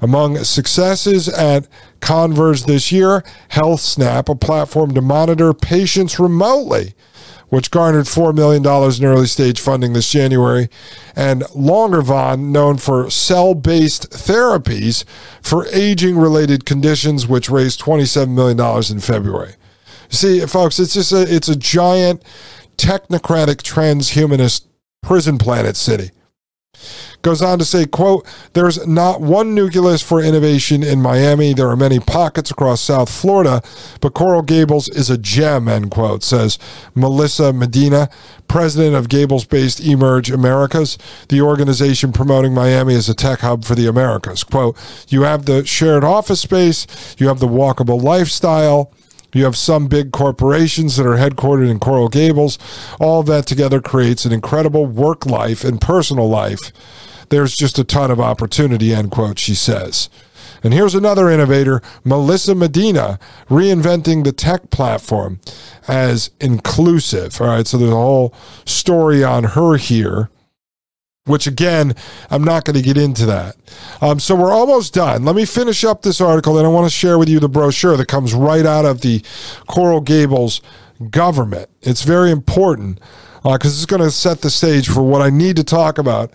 Among 0.00 0.44
successes 0.44 1.28
at 1.28 1.66
Converge 2.00 2.64
this 2.64 2.92
year, 2.92 3.24
HealthSnap, 3.50 4.28
a 4.28 4.34
platform 4.34 4.92
to 4.94 5.00
monitor 5.00 5.54
patients 5.54 6.18
remotely, 6.18 6.94
which 7.48 7.70
garnered 7.70 8.04
$4 8.06 8.34
million 8.34 8.62
in 8.62 9.04
early 9.04 9.26
stage 9.26 9.60
funding 9.60 9.92
this 9.92 10.10
January, 10.10 10.68
and 11.14 11.42
Longeveron, 11.54 12.50
known 12.50 12.76
for 12.76 13.08
cell 13.08 13.54
based 13.54 14.10
therapies 14.10 15.04
for 15.40 15.66
aging 15.68 16.18
related 16.18 16.66
conditions, 16.66 17.26
which 17.26 17.48
raised 17.48 17.80
$27 17.80 18.34
million 18.34 18.60
in 18.90 19.00
February. 19.00 19.54
See, 20.08 20.40
folks, 20.40 20.78
it's 20.78 20.94
just 20.94 21.12
a, 21.12 21.22
it's 21.34 21.48
a 21.48 21.56
giant 21.56 22.22
technocratic 22.76 23.62
transhumanist 23.62 24.66
prison 25.02 25.38
planet 25.38 25.76
city. 25.76 26.10
Goes 27.26 27.42
on 27.42 27.58
to 27.58 27.64
say, 27.64 27.86
quote, 27.86 28.24
there's 28.52 28.86
not 28.86 29.20
one 29.20 29.52
nucleus 29.52 30.00
for 30.00 30.22
innovation 30.22 30.84
in 30.84 31.02
Miami. 31.02 31.54
There 31.54 31.68
are 31.68 31.74
many 31.74 31.98
pockets 31.98 32.52
across 32.52 32.80
South 32.80 33.10
Florida, 33.10 33.62
but 34.00 34.14
Coral 34.14 34.42
Gables 34.42 34.88
is 34.88 35.10
a 35.10 35.18
gem, 35.18 35.66
end 35.66 35.90
quote, 35.90 36.22
says 36.22 36.56
Melissa 36.94 37.52
Medina, 37.52 38.08
president 38.46 38.94
of 38.94 39.08
Gables 39.08 39.44
based 39.44 39.80
eMerge 39.80 40.32
Americas, 40.32 40.98
the 41.28 41.40
organization 41.40 42.12
promoting 42.12 42.54
Miami 42.54 42.94
as 42.94 43.08
a 43.08 43.14
tech 43.14 43.40
hub 43.40 43.64
for 43.64 43.74
the 43.74 43.88
Americas. 43.88 44.44
Quote, 44.44 44.78
you 45.08 45.22
have 45.22 45.46
the 45.46 45.66
shared 45.66 46.04
office 46.04 46.42
space, 46.42 46.86
you 47.18 47.26
have 47.26 47.40
the 47.40 47.48
walkable 47.48 48.00
lifestyle. 48.00 48.92
You 49.32 49.44
have 49.44 49.56
some 49.56 49.88
big 49.88 50.12
corporations 50.12 50.96
that 50.96 51.04
are 51.04 51.16
headquartered 51.16 51.68
in 51.68 51.78
Coral 51.78 52.08
Gables. 52.08 52.58
All 52.98 53.22
that 53.24 53.44
together 53.46 53.82
creates 53.82 54.24
an 54.24 54.32
incredible 54.32 54.86
work 54.86 55.26
life 55.26 55.62
and 55.62 55.78
personal 55.78 56.26
life 56.26 56.72
there's 57.30 57.56
just 57.56 57.78
a 57.78 57.84
ton 57.84 58.10
of 58.10 58.20
opportunity, 58.20 58.94
end 58.94 59.10
quote, 59.10 59.38
she 59.38 59.54
says. 59.54 60.08
And 60.62 60.72
here's 60.72 60.94
another 60.94 61.28
innovator, 61.28 61.82
Melissa 62.04 62.54
Medina, 62.54 63.18
reinventing 63.48 64.24
the 64.24 64.32
tech 64.32 64.70
platform 64.70 65.40
as 65.86 66.30
inclusive. 66.40 67.40
All 67.40 67.48
right, 67.48 67.66
so 67.66 67.78
there's 67.78 67.92
a 67.92 67.94
whole 67.94 68.34
story 68.64 69.22
on 69.22 69.44
her 69.44 69.76
here, 69.76 70.30
which 71.24 71.46
again, 71.46 71.94
I'm 72.30 72.42
not 72.42 72.64
going 72.64 72.76
to 72.76 72.82
get 72.82 72.96
into 72.96 73.26
that. 73.26 73.56
Um, 74.00 74.18
so 74.18 74.34
we're 74.34 74.52
almost 74.52 74.94
done. 74.94 75.24
Let 75.24 75.36
me 75.36 75.44
finish 75.44 75.84
up 75.84 76.02
this 76.02 76.20
article, 76.20 76.58
and 76.58 76.66
I 76.66 76.70
want 76.70 76.86
to 76.86 76.96
share 76.96 77.18
with 77.18 77.28
you 77.28 77.38
the 77.38 77.48
brochure 77.48 77.96
that 77.96 78.08
comes 78.08 78.34
right 78.34 78.66
out 78.66 78.84
of 78.84 79.02
the 79.02 79.22
Coral 79.66 80.00
Gables 80.00 80.62
government. 81.10 81.68
It's 81.82 82.02
very 82.02 82.30
important 82.30 83.00
because 83.42 83.72
uh, 83.72 83.76
it's 83.76 83.86
going 83.86 84.02
to 84.02 84.10
set 84.10 84.40
the 84.40 84.50
stage 84.50 84.88
for 84.88 85.02
what 85.02 85.22
I 85.22 85.30
need 85.30 85.56
to 85.56 85.64
talk 85.64 85.98
about 85.98 86.32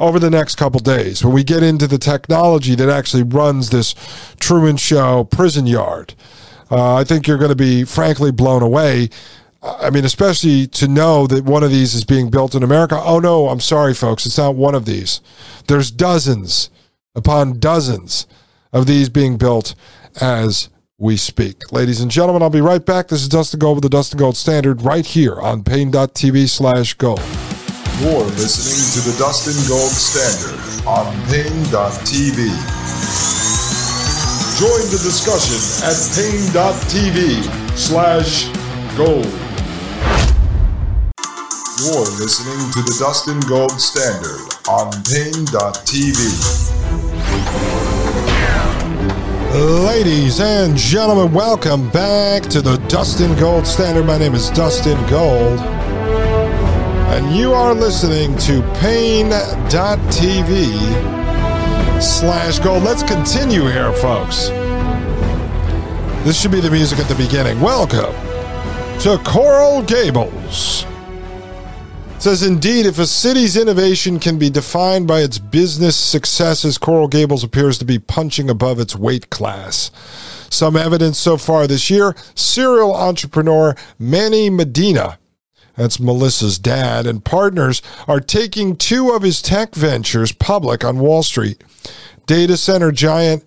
over 0.00 0.18
the 0.18 0.30
next 0.30 0.56
couple 0.56 0.80
days 0.80 1.22
when 1.22 1.34
we 1.34 1.44
get 1.44 1.62
into 1.62 1.86
the 1.86 1.98
technology 1.98 2.74
that 2.74 2.88
actually 2.88 3.22
runs 3.22 3.68
this 3.68 3.94
Truman 4.40 4.78
Show 4.78 5.24
prison 5.24 5.66
yard. 5.66 6.14
Uh, 6.70 6.96
I 6.96 7.04
think 7.04 7.28
you're 7.28 7.38
going 7.38 7.50
to 7.50 7.56
be 7.56 7.84
frankly 7.84 8.32
blown 8.32 8.62
away. 8.62 9.10
I 9.62 9.90
mean, 9.90 10.06
especially 10.06 10.66
to 10.68 10.88
know 10.88 11.26
that 11.26 11.44
one 11.44 11.62
of 11.62 11.70
these 11.70 11.94
is 11.94 12.04
being 12.04 12.30
built 12.30 12.54
in 12.54 12.62
America. 12.62 12.98
Oh, 12.98 13.18
no, 13.18 13.48
I'm 13.48 13.60
sorry, 13.60 13.92
folks. 13.92 14.24
It's 14.24 14.38
not 14.38 14.54
one 14.54 14.74
of 14.74 14.86
these. 14.86 15.20
There's 15.66 15.90
dozens 15.90 16.70
upon 17.14 17.58
dozens 17.58 18.26
of 18.72 18.86
these 18.86 19.10
being 19.10 19.36
built 19.36 19.74
as 20.18 20.70
we 20.96 21.18
speak. 21.18 21.72
Ladies 21.72 22.00
and 22.00 22.10
gentlemen, 22.10 22.42
I'll 22.42 22.48
be 22.48 22.62
right 22.62 22.84
back. 22.84 23.08
This 23.08 23.20
is 23.20 23.28
Dustin 23.28 23.58
Gold 23.58 23.76
with 23.76 23.82
the 23.82 23.90
Dustin 23.90 24.18
Gold 24.18 24.36
Standard 24.36 24.80
right 24.80 25.04
here 25.04 25.38
on 25.38 25.62
Paine.tv 25.62 26.48
slash 26.48 26.94
gold. 26.94 27.20
You're 28.00 28.24
listening 28.24 28.80
to 28.96 29.10
the 29.10 29.18
Dustin 29.18 29.52
Gold 29.68 29.92
Standard 29.92 30.56
on 30.86 31.12
Paine.tv. 31.28 32.48
Join 34.56 34.88
the 34.88 34.96
discussion 35.04 35.60
at 35.84 36.00
Paine.tv 36.16 37.44
slash 37.76 38.48
gold. 38.96 39.28
You're 41.84 42.08
listening 42.16 42.72
to 42.72 42.80
the 42.80 42.96
Dustin 42.98 43.38
Gold 43.40 43.78
Standard 43.78 44.48
on 44.66 44.90
Paine.tv. 45.04 46.16
Ladies 49.84 50.40
and 50.40 50.74
gentlemen, 50.74 51.34
welcome 51.34 51.90
back 51.90 52.44
to 52.44 52.62
the 52.62 52.78
Dustin 52.88 53.36
Gold 53.38 53.66
Standard. 53.66 54.06
My 54.06 54.16
name 54.16 54.34
is 54.34 54.48
Dustin 54.48 54.96
Gold 55.10 55.79
and 57.10 57.34
you 57.34 57.52
are 57.52 57.74
listening 57.74 58.36
to 58.38 58.62
Paine.tv 58.78 59.30
slash 62.00 62.60
gold. 62.60 62.84
Let's 62.84 63.02
continue 63.02 63.62
here, 63.62 63.92
folks. 63.94 64.50
This 66.24 66.40
should 66.40 66.52
be 66.52 66.60
the 66.60 66.70
music 66.70 67.00
at 67.00 67.08
the 67.08 67.16
beginning. 67.16 67.60
Welcome 67.60 68.14
to 69.00 69.18
Coral 69.24 69.82
Gables. 69.82 70.86
It 72.14 72.22
says 72.22 72.44
indeed, 72.44 72.86
if 72.86 73.00
a 73.00 73.06
city's 73.06 73.56
innovation 73.56 74.20
can 74.20 74.38
be 74.38 74.48
defined 74.48 75.08
by 75.08 75.22
its 75.22 75.38
business 75.38 75.96
successes, 75.96 76.78
Coral 76.78 77.08
Gables 77.08 77.42
appears 77.42 77.76
to 77.78 77.84
be 77.84 77.98
punching 77.98 78.48
above 78.48 78.78
its 78.78 78.94
weight 78.94 79.30
class. 79.30 79.90
Some 80.48 80.76
evidence 80.76 81.18
so 81.18 81.36
far 81.36 81.66
this 81.66 81.90
year 81.90 82.14
serial 82.36 82.94
entrepreneur 82.94 83.74
Manny 83.98 84.48
Medina, 84.48 85.18
that's 85.80 85.98
Melissa's 85.98 86.58
dad, 86.58 87.06
and 87.06 87.24
partners 87.24 87.80
are 88.06 88.20
taking 88.20 88.76
two 88.76 89.12
of 89.12 89.22
his 89.22 89.40
tech 89.40 89.74
ventures 89.74 90.30
public 90.30 90.84
on 90.84 90.98
Wall 90.98 91.22
Street. 91.22 91.64
Data 92.26 92.58
center 92.58 92.92
giant 92.92 93.44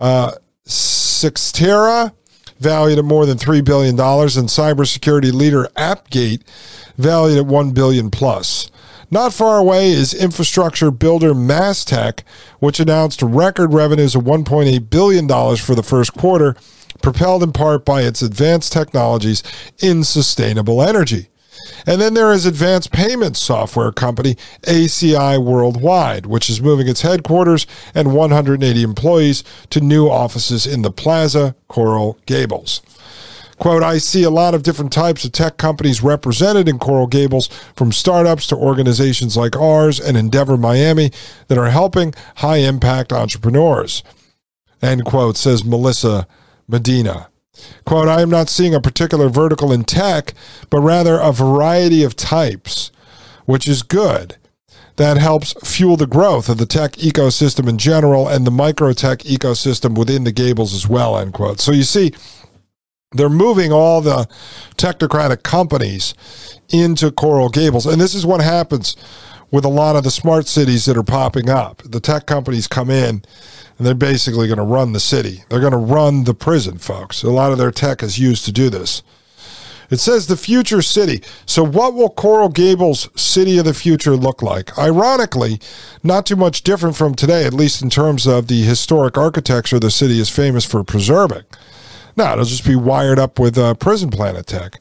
uh, 0.00 0.32
Cyxtera, 0.66 2.12
valued 2.58 2.98
at 2.98 3.04
more 3.04 3.26
than 3.26 3.38
$3 3.38 3.64
billion, 3.64 3.94
and 3.94 4.48
cybersecurity 4.48 5.32
leader 5.32 5.68
AppGate, 5.76 6.42
valued 6.96 7.38
at 7.38 7.46
1 7.46 7.70
billion 7.70 8.10
plus. 8.10 8.72
Not 9.08 9.32
far 9.32 9.58
away 9.58 9.90
is 9.90 10.12
infrastructure 10.12 10.90
builder 10.90 11.32
MasTec, 11.32 12.22
which 12.58 12.80
announced 12.80 13.22
record 13.22 13.72
revenues 13.72 14.16
of 14.16 14.24
$1.8 14.24 14.90
billion 14.90 15.28
for 15.56 15.76
the 15.76 15.84
first 15.84 16.12
quarter, 16.14 16.56
propelled 17.02 17.44
in 17.44 17.52
part 17.52 17.84
by 17.84 18.02
its 18.02 18.20
advanced 18.20 18.72
technologies 18.72 19.44
in 19.78 20.02
sustainable 20.02 20.82
energy. 20.82 21.28
And 21.86 22.00
then 22.00 22.14
there 22.14 22.32
is 22.32 22.46
advanced 22.46 22.92
payments 22.92 23.40
software 23.40 23.92
company 23.92 24.36
ACI 24.62 25.42
Worldwide, 25.42 26.26
which 26.26 26.50
is 26.50 26.60
moving 26.60 26.88
its 26.88 27.02
headquarters 27.02 27.66
and 27.94 28.14
180 28.14 28.82
employees 28.82 29.44
to 29.70 29.80
new 29.80 30.08
offices 30.08 30.66
in 30.66 30.82
the 30.82 30.90
Plaza 30.90 31.54
Coral 31.68 32.18
Gables. 32.26 32.82
Quote, 33.58 33.82
I 33.82 33.98
see 33.98 34.22
a 34.22 34.30
lot 34.30 34.54
of 34.54 34.62
different 34.62 34.92
types 34.92 35.24
of 35.24 35.32
tech 35.32 35.56
companies 35.56 36.00
represented 36.00 36.68
in 36.68 36.78
Coral 36.78 37.08
Gables, 37.08 37.48
from 37.74 37.90
startups 37.90 38.46
to 38.48 38.56
organizations 38.56 39.36
like 39.36 39.56
ours 39.56 39.98
and 39.98 40.16
Endeavor 40.16 40.56
Miami 40.56 41.10
that 41.48 41.58
are 41.58 41.70
helping 41.70 42.14
high 42.36 42.58
impact 42.58 43.12
entrepreneurs. 43.12 44.04
End 44.80 45.04
quote, 45.04 45.36
says 45.36 45.64
Melissa 45.64 46.28
Medina. 46.68 47.30
Quote, 47.84 48.08
I 48.08 48.22
am 48.22 48.30
not 48.30 48.48
seeing 48.48 48.74
a 48.74 48.80
particular 48.80 49.28
vertical 49.28 49.72
in 49.72 49.84
tech, 49.84 50.34
but 50.70 50.80
rather 50.80 51.18
a 51.18 51.32
variety 51.32 52.02
of 52.02 52.16
types, 52.16 52.90
which 53.46 53.68
is 53.68 53.82
good. 53.82 54.36
That 54.96 55.16
helps 55.16 55.54
fuel 55.62 55.96
the 55.96 56.06
growth 56.06 56.48
of 56.48 56.58
the 56.58 56.66
tech 56.66 56.92
ecosystem 56.92 57.68
in 57.68 57.78
general 57.78 58.26
and 58.26 58.46
the 58.46 58.50
micro 58.50 58.92
tech 58.92 59.20
ecosystem 59.20 59.96
within 59.96 60.24
the 60.24 60.32
Gables 60.32 60.74
as 60.74 60.88
well, 60.88 61.16
end 61.16 61.34
quote. 61.34 61.60
So 61.60 61.70
you 61.70 61.84
see, 61.84 62.12
they're 63.12 63.30
moving 63.30 63.72
all 63.72 64.00
the 64.00 64.28
technocratic 64.76 65.42
companies 65.42 66.14
into 66.68 67.10
Coral 67.10 67.48
Gables. 67.48 67.86
And 67.86 68.00
this 68.00 68.14
is 68.14 68.26
what 68.26 68.40
happens 68.40 68.96
with 69.50 69.64
a 69.64 69.68
lot 69.68 69.96
of 69.96 70.04
the 70.04 70.10
smart 70.10 70.46
cities 70.46 70.84
that 70.84 70.96
are 70.96 71.02
popping 71.02 71.48
up. 71.48 71.80
The 71.84 72.00
tech 72.00 72.26
companies 72.26 72.66
come 72.66 72.90
in 72.90 73.22
and 73.78 73.86
they're 73.86 73.94
basically 73.94 74.48
going 74.48 74.58
to 74.58 74.64
run 74.64 74.92
the 74.92 75.00
city. 75.00 75.44
They're 75.48 75.60
going 75.60 75.72
to 75.72 75.78
run 75.78 76.24
the 76.24 76.34
prison, 76.34 76.78
folks. 76.78 77.22
A 77.22 77.30
lot 77.30 77.52
of 77.52 77.58
their 77.58 77.70
tech 77.70 78.02
is 78.02 78.18
used 78.18 78.44
to 78.44 78.52
do 78.52 78.68
this. 78.68 79.02
It 79.90 80.00
says 80.00 80.26
the 80.26 80.36
future 80.36 80.82
city. 80.82 81.22
So, 81.46 81.64
what 81.64 81.94
will 81.94 82.10
Coral 82.10 82.50
Gables 82.50 83.08
City 83.18 83.56
of 83.56 83.64
the 83.64 83.72
Future 83.72 84.16
look 84.16 84.42
like? 84.42 84.78
Ironically, 84.78 85.60
not 86.02 86.26
too 86.26 86.36
much 86.36 86.62
different 86.62 86.94
from 86.94 87.14
today, 87.14 87.46
at 87.46 87.54
least 87.54 87.80
in 87.80 87.88
terms 87.88 88.26
of 88.26 88.48
the 88.48 88.62
historic 88.62 89.16
architecture 89.16 89.78
the 89.78 89.90
city 89.90 90.20
is 90.20 90.28
famous 90.28 90.66
for 90.66 90.84
preserving. 90.84 91.44
No, 92.16 92.32
it'll 92.32 92.44
just 92.44 92.66
be 92.66 92.76
wired 92.76 93.18
up 93.18 93.38
with 93.38 93.56
uh, 93.56 93.74
Prison 93.74 94.10
Planet 94.10 94.46
tech. 94.46 94.78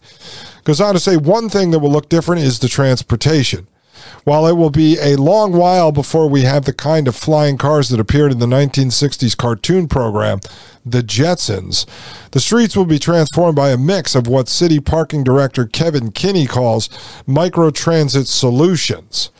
Goes 0.65 0.81
on 0.81 0.95
to 0.95 0.99
say 0.99 1.15
one 1.15 1.47
thing 1.47 1.71
that 1.71 1.79
will 1.79 1.91
look 1.91 2.09
different 2.09 2.41
is 2.41 2.59
the 2.59 2.67
transportation. 2.67 3.67
While 4.23 4.47
it 4.47 4.57
will 4.57 4.69
be 4.69 4.97
a 4.99 5.15
long 5.15 5.53
while 5.53 5.91
before 5.91 6.27
we 6.27 6.41
have 6.41 6.65
the 6.65 6.73
kind 6.73 7.07
of 7.07 7.15
flying 7.15 7.57
cars 7.57 7.89
that 7.89 7.99
appeared 7.99 8.31
in 8.31 8.39
the 8.39 8.45
1960s 8.45 9.37
cartoon 9.37 9.87
program, 9.87 10.39
The 10.85 11.01
Jetsons, 11.01 11.85
the 12.31 12.39
streets 12.39 12.75
will 12.75 12.85
be 12.85 12.99
transformed 12.99 13.55
by 13.55 13.71
a 13.71 13.77
mix 13.77 14.15
of 14.15 14.27
what 14.27 14.49
city 14.49 14.79
parking 14.79 15.23
director 15.23 15.65
Kevin 15.65 16.11
Kinney 16.11 16.45
calls 16.45 16.87
microtransit 17.27 18.27
solutions. 18.27 19.31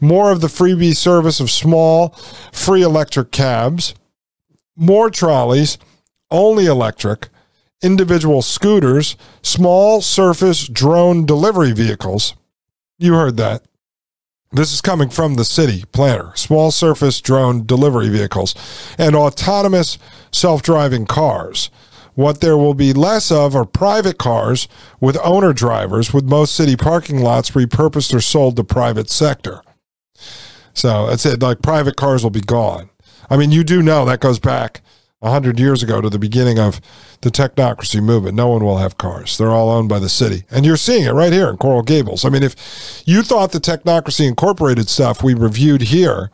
More 0.00 0.30
of 0.30 0.40
the 0.40 0.48
Freebee 0.48 0.96
service 0.96 1.40
of 1.40 1.50
small, 1.50 2.10
free 2.52 2.82
electric 2.82 3.30
cabs, 3.30 3.94
more 4.76 5.10
trolleys, 5.10 5.78
only 6.30 6.66
electric, 6.66 7.28
individual 7.82 8.42
scooters, 8.42 9.16
small 9.42 10.00
surface 10.00 10.66
drone 10.66 11.24
delivery 11.24 11.72
vehicles. 11.72 12.34
You 12.98 13.14
heard 13.14 13.36
that. 13.36 13.62
This 14.56 14.72
is 14.72 14.80
coming 14.80 15.10
from 15.10 15.34
the 15.34 15.44
city 15.44 15.84
planner. 15.92 16.32
Small 16.34 16.70
surface 16.70 17.20
drone 17.20 17.66
delivery 17.66 18.08
vehicles 18.08 18.54
and 18.96 19.14
autonomous 19.14 19.98
self 20.32 20.62
driving 20.62 21.04
cars. 21.04 21.70
What 22.14 22.40
there 22.40 22.56
will 22.56 22.72
be 22.72 22.94
less 22.94 23.30
of 23.30 23.54
are 23.54 23.66
private 23.66 24.16
cars 24.16 24.66
with 24.98 25.18
owner 25.22 25.52
drivers, 25.52 26.14
with 26.14 26.24
most 26.24 26.54
city 26.54 26.74
parking 26.74 27.20
lots 27.20 27.50
repurposed 27.50 28.14
or 28.14 28.22
sold 28.22 28.56
to 28.56 28.64
private 28.64 29.10
sector. 29.10 29.60
So 30.72 31.08
that's 31.08 31.26
it. 31.26 31.42
Like 31.42 31.60
private 31.60 31.96
cars 31.96 32.22
will 32.22 32.30
be 32.30 32.40
gone. 32.40 32.88
I 33.28 33.36
mean, 33.36 33.52
you 33.52 33.62
do 33.62 33.82
know 33.82 34.06
that 34.06 34.20
goes 34.20 34.38
back 34.38 34.80
100 35.26 35.60
years 35.60 35.82
ago 35.82 36.00
to 36.00 36.08
the 36.08 36.18
beginning 36.18 36.58
of 36.58 36.80
the 37.20 37.30
technocracy 37.30 38.02
movement. 38.02 38.34
No 38.34 38.48
one 38.48 38.64
will 38.64 38.78
have 38.78 38.98
cars. 38.98 39.36
They're 39.36 39.50
all 39.50 39.70
owned 39.70 39.88
by 39.88 39.98
the 39.98 40.08
city. 40.08 40.44
And 40.50 40.64
you're 40.64 40.76
seeing 40.76 41.04
it 41.04 41.12
right 41.12 41.32
here 41.32 41.48
in 41.48 41.56
Coral 41.56 41.82
Gables. 41.82 42.24
I 42.24 42.30
mean, 42.30 42.42
if 42.42 43.02
you 43.06 43.22
thought 43.22 43.52
the 43.52 43.58
Technocracy 43.58 44.26
Incorporated 44.26 44.88
stuff 44.88 45.22
we 45.22 45.34
reviewed 45.34 45.82
here 45.82 46.30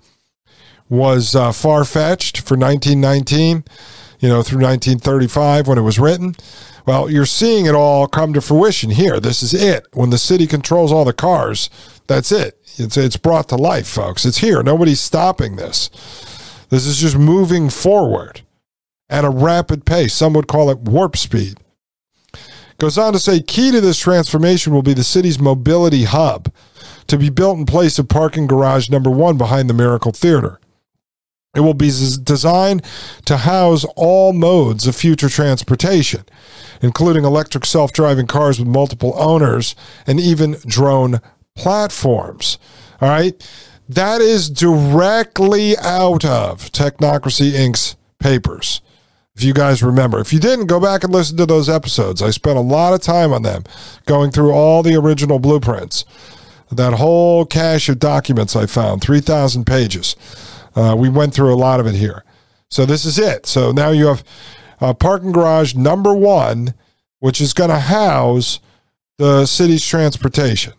was 0.89 1.35
uh, 1.35 1.53
far 1.53 1.85
fetched 1.85 2.39
for 2.39 2.57
1919, 2.57 3.65
you 4.21 4.29
know, 4.29 4.43
through 4.43 4.61
1935 4.61 5.67
when 5.67 5.79
it 5.79 5.83
was 5.83 5.99
written, 5.99 6.35
well, 6.85 7.09
you're 7.11 7.27
seeing 7.27 7.67
it 7.67 7.75
all 7.75 8.07
come 8.07 8.33
to 8.33 8.41
fruition 8.41 8.91
here. 8.91 9.21
This 9.21 9.43
is 9.43 9.55
it. 9.55 9.87
When 9.93 10.11
the 10.11 10.19
city 10.19 10.47
controls 10.47 10.93
all 10.93 11.05
the 11.05 11.13
cars, 11.13 11.71
that's 12.07 12.33
it. 12.33 12.59
It's, 12.77 12.97
it's 12.97 13.17
brought 13.17 13.49
to 13.51 13.57
life, 13.57 13.87
folks. 13.87 14.25
It's 14.25 14.39
here. 14.39 14.63
Nobody's 14.63 15.01
stopping 15.01 15.57
this. 15.57 15.89
This 16.71 16.87
is 16.87 16.99
just 16.99 17.17
moving 17.17 17.71
forward 17.71 18.43
at 19.13 19.25
a 19.25 19.31
rapid 19.31 19.85
pace. 19.85 20.15
Some 20.15 20.33
would 20.33 20.49
call 20.49 20.71
it 20.71 20.79
warp 20.79 21.17
speed. 21.17 21.59
Goes 22.79 22.99
on 22.99 23.13
to 23.13 23.19
say 23.19 23.41
key 23.41 23.71
to 23.71 23.81
this 23.81 23.99
transformation 23.99 24.73
will 24.73 24.83
be 24.83 24.95
the 24.95 25.05
city's 25.05 25.39
mobility 25.39 26.05
hub 26.05 26.53
to 27.07 27.19
be 27.19 27.29
built 27.29 27.59
in 27.59 27.67
place 27.67 27.99
of 27.99 28.09
parking 28.09 28.47
garage 28.47 28.89
number 28.89 29.11
one 29.11 29.37
behind 29.37 29.69
the 29.69 29.75
Miracle 29.75 30.13
Theater. 30.13 30.59
It 31.55 31.61
will 31.61 31.75
be 31.75 31.91
designed 32.23 32.83
to 33.27 33.37
house 33.37 33.85
all 33.95 34.33
modes 34.33 34.87
of 34.87 34.97
future 34.97 35.29
transportation, 35.29 36.25
including 36.81 37.27
electric 37.27 37.67
self 37.67 37.93
driving 37.93 38.27
cars 38.27 38.59
with 38.59 38.67
multiple 38.67 39.13
owners 39.17 39.77
and 40.07 40.19
even 40.19 40.57
drone 40.67 41.21
platforms. 41.55 42.57
All 43.03 43.11
right. 43.11 43.47
That 43.89 44.23
is 44.23 44.49
directly 44.49 45.77
out 45.77 46.25
of 46.25 46.73
Technocracy 46.73 47.53
Inc.'s 47.53 47.97
papers. 48.19 48.81
If 49.35 49.45
you 49.45 49.55
guys 49.55 49.83
remember, 49.83 50.21
if 50.21 50.33
you 50.33 50.39
didn't, 50.39 50.67
go 50.67 50.79
back 50.79 51.05
and 51.05 51.13
listen 51.13 51.37
to 51.39 51.47
those 51.47 51.69
episodes. 51.69 52.21
I 52.21 52.31
spent 52.31 52.59
a 52.59 52.63
lot 52.63 52.93
of 52.93 53.01
time 53.01 53.33
on 53.33 53.43
them, 53.43 53.65
going 54.05 54.31
through 54.31 54.53
all 54.53 54.83
the 54.83 54.95
original 54.95 55.39
blueprints. 55.39 56.05
That 56.71 56.95
whole 56.95 57.47
cache 57.47 57.89
of 57.89 57.99
documents 57.99 58.55
I 58.55 58.67
found, 58.67 59.03
3,000 59.03 59.65
pages. 59.65 60.17
Uh, 60.75 60.95
we 60.99 61.09
went 61.09 61.35
through 61.35 61.53
a 61.53 61.57
lot 61.57 61.81
of 61.81 61.87
it 61.87 61.95
here. 61.95 62.25
So 62.71 62.85
this 62.87 63.05
is 63.05 63.19
it. 63.19 63.47
So 63.47 63.73
now 63.73 63.91
you 63.91 64.07
have 64.07 64.25
uh, 64.81 64.95
parking 64.95 65.33
garage 65.33 65.75
number 65.75 66.15
one, 66.15 66.75
which 67.21 67.41
is 67.41 67.55
going 67.55 67.71
to 67.71 67.79
house 67.79 68.61
the 69.19 69.47
city's 69.47 69.87
transportation 69.87 70.75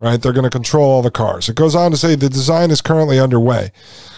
right? 0.00 0.20
They're 0.20 0.32
going 0.32 0.44
to 0.44 0.50
control 0.50 0.84
all 0.90 1.02
the 1.02 1.10
cars. 1.10 1.48
It 1.48 1.56
goes 1.56 1.74
on 1.74 1.90
to 1.90 1.96
say 1.96 2.14
the 2.14 2.28
design 2.28 2.70
is 2.70 2.80
currently 2.80 3.18
underway. 3.18 3.72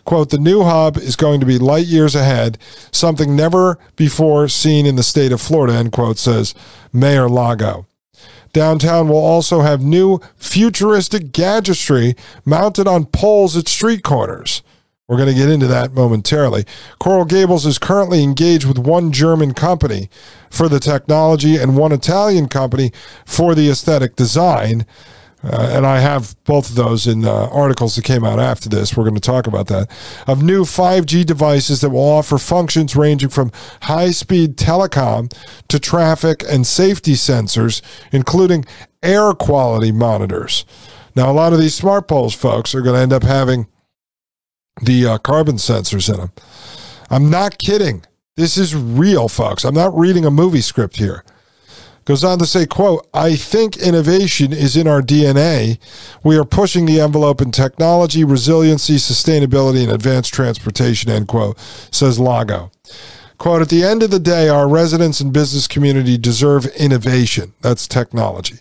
Quote, 0.08 0.30
the 0.30 0.38
new 0.38 0.62
hub 0.62 0.96
is 0.96 1.16
going 1.16 1.38
to 1.38 1.44
be 1.44 1.58
light 1.58 1.84
years 1.84 2.14
ahead, 2.14 2.56
something 2.90 3.36
never 3.36 3.78
before 3.94 4.48
seen 4.48 4.86
in 4.86 4.96
the 4.96 5.02
state 5.02 5.32
of 5.32 5.40
Florida, 5.42 5.74
end 5.74 5.92
quote, 5.92 6.16
says 6.16 6.54
Mayor 6.94 7.28
Lago. 7.28 7.86
Downtown 8.54 9.08
will 9.08 9.18
also 9.18 9.60
have 9.60 9.82
new 9.82 10.18
futuristic 10.34 11.30
gadgetry 11.32 12.14
mounted 12.46 12.88
on 12.88 13.04
poles 13.04 13.54
at 13.54 13.68
street 13.68 14.02
corners. 14.02 14.62
We're 15.08 15.18
going 15.18 15.28
to 15.28 15.38
get 15.38 15.50
into 15.50 15.66
that 15.66 15.92
momentarily. 15.92 16.64
Coral 16.98 17.26
Gables 17.26 17.66
is 17.66 17.78
currently 17.78 18.22
engaged 18.22 18.64
with 18.64 18.78
one 18.78 19.12
German 19.12 19.52
company 19.52 20.08
for 20.48 20.70
the 20.70 20.80
technology 20.80 21.58
and 21.58 21.76
one 21.76 21.92
Italian 21.92 22.48
company 22.48 22.92
for 23.26 23.54
the 23.54 23.68
aesthetic 23.68 24.16
design. 24.16 24.86
Uh, 25.42 25.70
and 25.72 25.86
I 25.86 26.00
have 26.00 26.34
both 26.44 26.70
of 26.70 26.74
those 26.74 27.06
in 27.06 27.24
uh, 27.24 27.48
articles 27.52 27.94
that 27.94 28.04
came 28.04 28.24
out 28.24 28.40
after 28.40 28.68
this. 28.68 28.96
We're 28.96 29.04
going 29.04 29.14
to 29.14 29.20
talk 29.20 29.46
about 29.46 29.68
that. 29.68 29.88
Of 30.26 30.42
new 30.42 30.64
5G 30.64 31.24
devices 31.24 31.80
that 31.80 31.90
will 31.90 32.00
offer 32.00 32.38
functions 32.38 32.96
ranging 32.96 33.28
from 33.28 33.52
high 33.82 34.10
speed 34.10 34.56
telecom 34.56 35.32
to 35.68 35.78
traffic 35.78 36.42
and 36.48 36.66
safety 36.66 37.12
sensors, 37.12 37.82
including 38.10 38.64
air 39.02 39.32
quality 39.32 39.92
monitors. 39.92 40.64
Now, 41.14 41.30
a 41.30 41.32
lot 41.32 41.52
of 41.52 41.60
these 41.60 41.74
smart 41.74 42.08
poles, 42.08 42.34
folks, 42.34 42.74
are 42.74 42.82
going 42.82 42.96
to 42.96 43.02
end 43.02 43.12
up 43.12 43.22
having 43.22 43.68
the 44.82 45.06
uh, 45.06 45.18
carbon 45.18 45.56
sensors 45.56 46.12
in 46.12 46.20
them. 46.20 46.32
I'm 47.10 47.30
not 47.30 47.58
kidding. 47.58 48.04
This 48.36 48.56
is 48.56 48.74
real, 48.74 49.28
folks. 49.28 49.64
I'm 49.64 49.74
not 49.74 49.96
reading 49.96 50.24
a 50.24 50.30
movie 50.30 50.60
script 50.60 50.96
here. 50.96 51.24
Goes 52.08 52.24
on 52.24 52.38
to 52.38 52.46
say, 52.46 52.64
quote, 52.64 53.06
I 53.12 53.36
think 53.36 53.76
innovation 53.76 54.50
is 54.50 54.78
in 54.78 54.88
our 54.88 55.02
DNA. 55.02 55.78
We 56.24 56.38
are 56.38 56.44
pushing 56.46 56.86
the 56.86 57.02
envelope 57.02 57.42
in 57.42 57.50
technology, 57.50 58.24
resiliency, 58.24 58.94
sustainability, 58.94 59.82
and 59.82 59.92
advanced 59.92 60.32
transportation, 60.32 61.10
end 61.10 61.28
quote, 61.28 61.58
says 61.90 62.18
Lago. 62.18 62.70
Quote, 63.36 63.60
at 63.60 63.68
the 63.68 63.84
end 63.84 64.02
of 64.02 64.10
the 64.10 64.18
day, 64.18 64.48
our 64.48 64.66
residents 64.66 65.20
and 65.20 65.34
business 65.34 65.68
community 65.68 66.16
deserve 66.16 66.64
innovation. 66.78 67.52
That's 67.60 67.86
technology. 67.86 68.60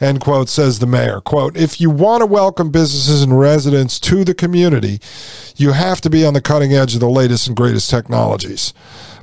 End 0.00 0.20
quote, 0.20 0.48
says 0.48 0.80
the 0.80 0.86
mayor. 0.86 1.20
Quote, 1.20 1.56
if 1.56 1.80
you 1.80 1.90
want 1.90 2.22
to 2.22 2.26
welcome 2.26 2.72
businesses 2.72 3.22
and 3.22 3.38
residents 3.38 4.00
to 4.00 4.24
the 4.24 4.34
community, 4.34 4.98
you 5.54 5.70
have 5.70 6.00
to 6.00 6.10
be 6.10 6.26
on 6.26 6.34
the 6.34 6.40
cutting 6.40 6.72
edge 6.72 6.94
of 6.94 7.00
the 7.00 7.08
latest 7.08 7.46
and 7.46 7.56
greatest 7.56 7.88
technologies 7.88 8.74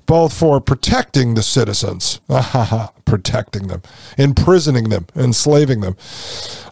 both 0.07 0.33
for 0.33 0.59
protecting 0.59 1.35
the 1.35 1.43
citizens, 1.43 2.19
protecting 3.05 3.67
them, 3.67 3.83
imprisoning 4.17 4.89
them, 4.89 5.05
enslaving 5.15 5.81
them, 5.81 5.95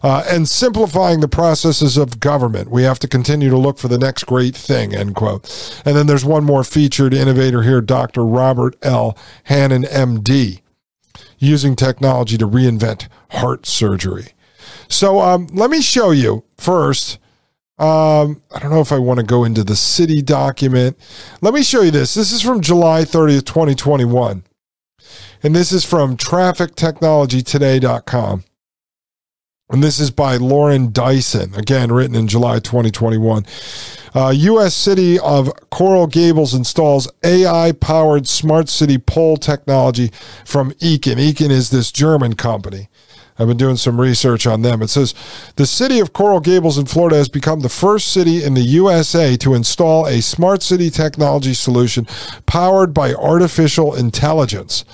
uh, 0.02 0.24
and 0.28 0.48
simplifying 0.48 1.20
the 1.20 1.28
processes 1.28 1.96
of 1.96 2.18
government. 2.18 2.70
We 2.70 2.82
have 2.82 2.98
to 3.00 3.08
continue 3.08 3.50
to 3.50 3.58
look 3.58 3.78
for 3.78 3.88
the 3.88 3.98
next 3.98 4.24
great 4.24 4.56
thing, 4.56 4.94
end 4.94 5.14
quote. 5.14 5.82
And 5.84 5.94
then 5.94 6.06
there's 6.06 6.24
one 6.24 6.44
more 6.44 6.64
featured 6.64 7.14
innovator 7.14 7.62
here, 7.62 7.80
Dr. 7.80 8.24
Robert 8.24 8.74
L. 8.82 9.16
Hannon, 9.44 9.84
MD, 9.84 10.62
using 11.38 11.76
technology 11.76 12.38
to 12.38 12.48
reinvent 12.48 13.08
heart 13.30 13.66
surgery. 13.66 14.32
So 14.88 15.20
um, 15.20 15.46
let 15.52 15.70
me 15.70 15.82
show 15.82 16.10
you 16.10 16.44
first 16.56 17.18
um, 17.78 18.40
I 18.54 18.58
don't 18.58 18.70
know 18.70 18.80
if 18.80 18.92
I 18.92 18.98
want 18.98 19.20
to 19.20 19.26
go 19.26 19.44
into 19.44 19.62
the 19.62 19.76
city 19.76 20.22
document. 20.22 20.96
Let 21.42 21.52
me 21.52 21.62
show 21.62 21.82
you 21.82 21.90
this. 21.90 22.14
This 22.14 22.32
is 22.32 22.40
from 22.40 22.62
July 22.62 23.02
30th, 23.02 23.44
2021. 23.44 24.44
And 25.42 25.54
this 25.54 25.72
is 25.72 25.84
from 25.84 26.16
traffictechnologytoday.com. 26.16 28.44
And 29.68 29.82
this 29.82 29.98
is 29.98 30.12
by 30.12 30.36
Lauren 30.36 30.92
Dyson, 30.92 31.52
again, 31.56 31.90
written 31.90 32.14
in 32.14 32.28
July 32.28 32.60
2021. 32.60 33.44
Uh, 34.14 34.30
U.S. 34.30 34.72
city 34.74 35.18
of 35.18 35.50
Coral 35.70 36.06
Gables 36.06 36.54
installs 36.54 37.10
AI 37.24 37.72
powered 37.72 38.28
smart 38.28 38.68
city 38.68 38.96
pole 38.96 39.36
technology 39.36 40.12
from 40.44 40.70
Ekin. 40.74 41.16
Ekin 41.16 41.50
is 41.50 41.70
this 41.70 41.90
German 41.90 42.36
company. 42.36 42.88
I've 43.38 43.48
been 43.48 43.56
doing 43.56 43.76
some 43.76 44.00
research 44.00 44.46
on 44.46 44.62
them. 44.62 44.80
It 44.82 44.88
says 44.88 45.14
the 45.56 45.66
city 45.66 46.00
of 46.00 46.12
Coral 46.12 46.40
Gables 46.40 46.78
in 46.78 46.86
Florida 46.86 47.16
has 47.16 47.28
become 47.28 47.60
the 47.60 47.68
first 47.68 48.08
city 48.12 48.42
in 48.42 48.54
the 48.54 48.62
USA 48.62 49.36
to 49.38 49.54
install 49.54 50.06
a 50.06 50.22
smart 50.22 50.62
city 50.62 50.90
technology 50.90 51.52
solution 51.52 52.06
powered 52.46 52.94
by 52.94 53.12
artificial 53.14 53.94
intelligence. 53.94 54.84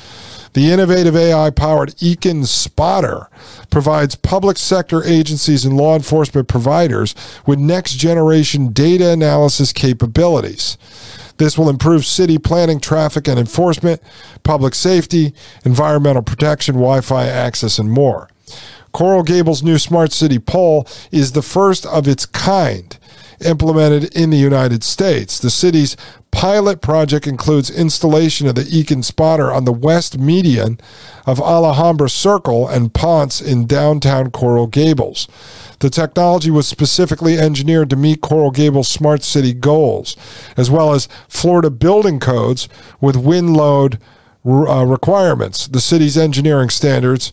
The 0.55 0.71
innovative 0.71 1.17
AI 1.17 1.49
powered 1.51 1.97
Ekin 1.97 2.45
Spotter 2.47 3.29
provides 3.71 4.17
public 4.17 4.59
sector 4.59 5.03
agencies 5.03 5.65
and 5.65 5.77
law 5.77 5.97
enforcement 5.97 6.47
providers 6.47 7.15
with 7.47 7.59
next 7.59 7.95
generation 7.95 8.73
data 8.73 9.11
analysis 9.11 9.73
capabilities. 9.73 10.77
This 11.39 11.57
will 11.57 11.71
improve 11.71 12.05
city 12.05 12.37
planning, 12.37 12.81
traffic 12.81 13.27
and 13.29 13.39
enforcement, 13.39 14.03
public 14.43 14.75
safety, 14.75 15.33
environmental 15.65 16.23
protection, 16.23 16.75
Wi 16.75 17.01
Fi 17.01 17.25
access, 17.27 17.79
and 17.79 17.91
more. 17.91 18.29
Coral 18.93 19.23
Gables' 19.23 19.63
new 19.63 19.79
smart 19.79 20.13
city 20.13 20.39
pole 20.39 20.87
is 21.11 21.33
the 21.33 21.43
first 21.43 21.87
of 21.87 22.07
its 22.07 22.27
kind 22.27 22.99
implemented 23.45 24.15
in 24.17 24.31
the 24.31 24.37
United 24.37 24.85
States. 24.85 25.39
The 25.39 25.51
city's 25.51 25.97
pilot 26.31 26.81
project 26.81 27.27
includes 27.27 27.71
installation 27.71 28.47
of 28.47 28.55
the 28.55 28.63
Ekin 28.63 29.05
spotter 29.05 29.53
on 29.53 29.65
the 29.65 29.73
west 29.73 30.19
median 30.19 30.79
of 31.27 31.41
Alhambra 31.41 32.09
Circle 32.09 32.69
and 32.69 32.95
Ponce 32.95 33.41
in 33.41 33.67
downtown 33.67 34.31
Coral 34.31 34.67
Gables. 34.67 35.29
The 35.81 35.91
technology 35.91 36.51
was 36.51 36.69
specifically 36.69 37.39
engineered 37.39 37.91
to 37.91 37.97
meet 37.97 38.21
Coral 38.21 38.51
Gables 38.51 38.89
smart 38.89 39.23
city 39.23 39.53
goals, 39.53 40.17
as 40.57 40.71
well 40.71 40.93
as 40.93 41.09
Florida 41.29 41.71
building 41.71 42.21
codes 42.21 42.69
with 43.01 43.17
wind 43.17 43.57
load 43.57 43.99
uh, 44.45 44.85
requirements, 44.85 45.69
the 45.69 45.81
city's 45.81 46.19
engineering 46.19 46.69
standards, 46.69 47.33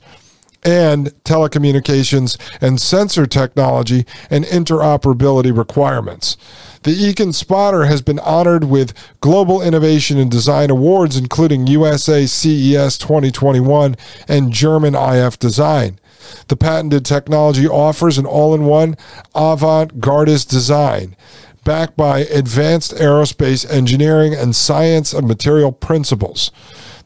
and 0.63 1.07
telecommunications 1.23 2.37
and 2.61 2.79
sensor 2.81 3.25
technology 3.25 4.05
and 4.29 4.45
interoperability 4.45 5.55
requirements. 5.55 6.37
The 6.83 6.95
Ekin 6.95 7.33
Spotter 7.33 7.85
has 7.85 8.01
been 8.01 8.19
honored 8.19 8.63
with 8.63 8.93
Global 9.19 9.61
Innovation 9.61 10.17
and 10.17 10.31
Design 10.31 10.69
Awards, 10.69 11.17
including 11.17 11.67
USA 11.67 12.25
CES 12.25 12.97
2021 12.97 13.95
and 14.27 14.53
German 14.53 14.95
IF 14.95 15.37
Design. 15.39 15.99
The 16.47 16.55
patented 16.55 17.05
technology 17.05 17.67
offers 17.67 18.17
an 18.17 18.25
all 18.25 18.53
in 18.53 18.65
one 18.65 18.95
avant 19.35 19.99
gardist 19.99 20.49
design 20.49 21.15
backed 21.63 21.97
by 21.97 22.19
advanced 22.19 22.93
aerospace 22.95 23.69
engineering 23.69 24.33
and 24.33 24.55
science 24.55 25.13
of 25.13 25.23
material 25.23 25.71
principles. 25.71 26.51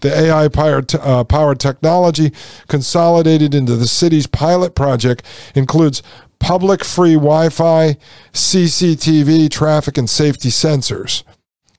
The 0.04 0.14
AI 0.14 0.50
powered, 0.50 0.94
uh, 0.96 1.54
technology 1.56 2.34
consolidated 2.68 3.56
into 3.56 3.78
the 3.78 3.88
city's 3.88 4.28
pilot 4.28 4.76
project 4.76 5.24
includes 5.56 6.04
public 6.40 6.84
free 6.84 7.14
Wi 7.14 7.48
Fi, 7.48 7.96
CCTV, 8.34 9.50
traffic 9.50 9.98
and 9.98 10.10
safety 10.10 10.50
sensors, 10.50 11.24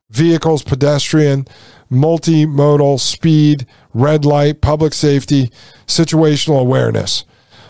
vehicles, 0.09 0.62
pedestrian, 0.62 1.46
multimodal, 1.92 2.98
speed, 2.98 3.66
red 3.92 4.24
light, 4.24 4.62
public 4.62 4.94
safety, 4.94 5.51
situational 5.86 6.59
awareness. 6.59 7.26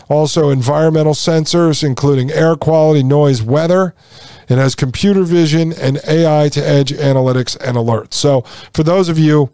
Also, 0.07 0.51
environmental 0.51 1.13
sensors, 1.13 1.83
including 1.83 2.31
air 2.31 2.55
quality, 2.55 3.03
noise, 3.03 3.43
weather. 3.43 3.93
It 4.47 4.57
has 4.57 4.73
computer 4.73 5.23
vision 5.23 5.73
and 5.73 5.99
AI 6.07 6.47
to 6.47 6.65
edge 6.65 6.91
analytics 6.91 7.57
and 7.59 7.75
alerts. 7.75 8.13
So, 8.13 8.43
for 8.73 8.83
those 8.83 9.09
of 9.09 9.19
you 9.19 9.51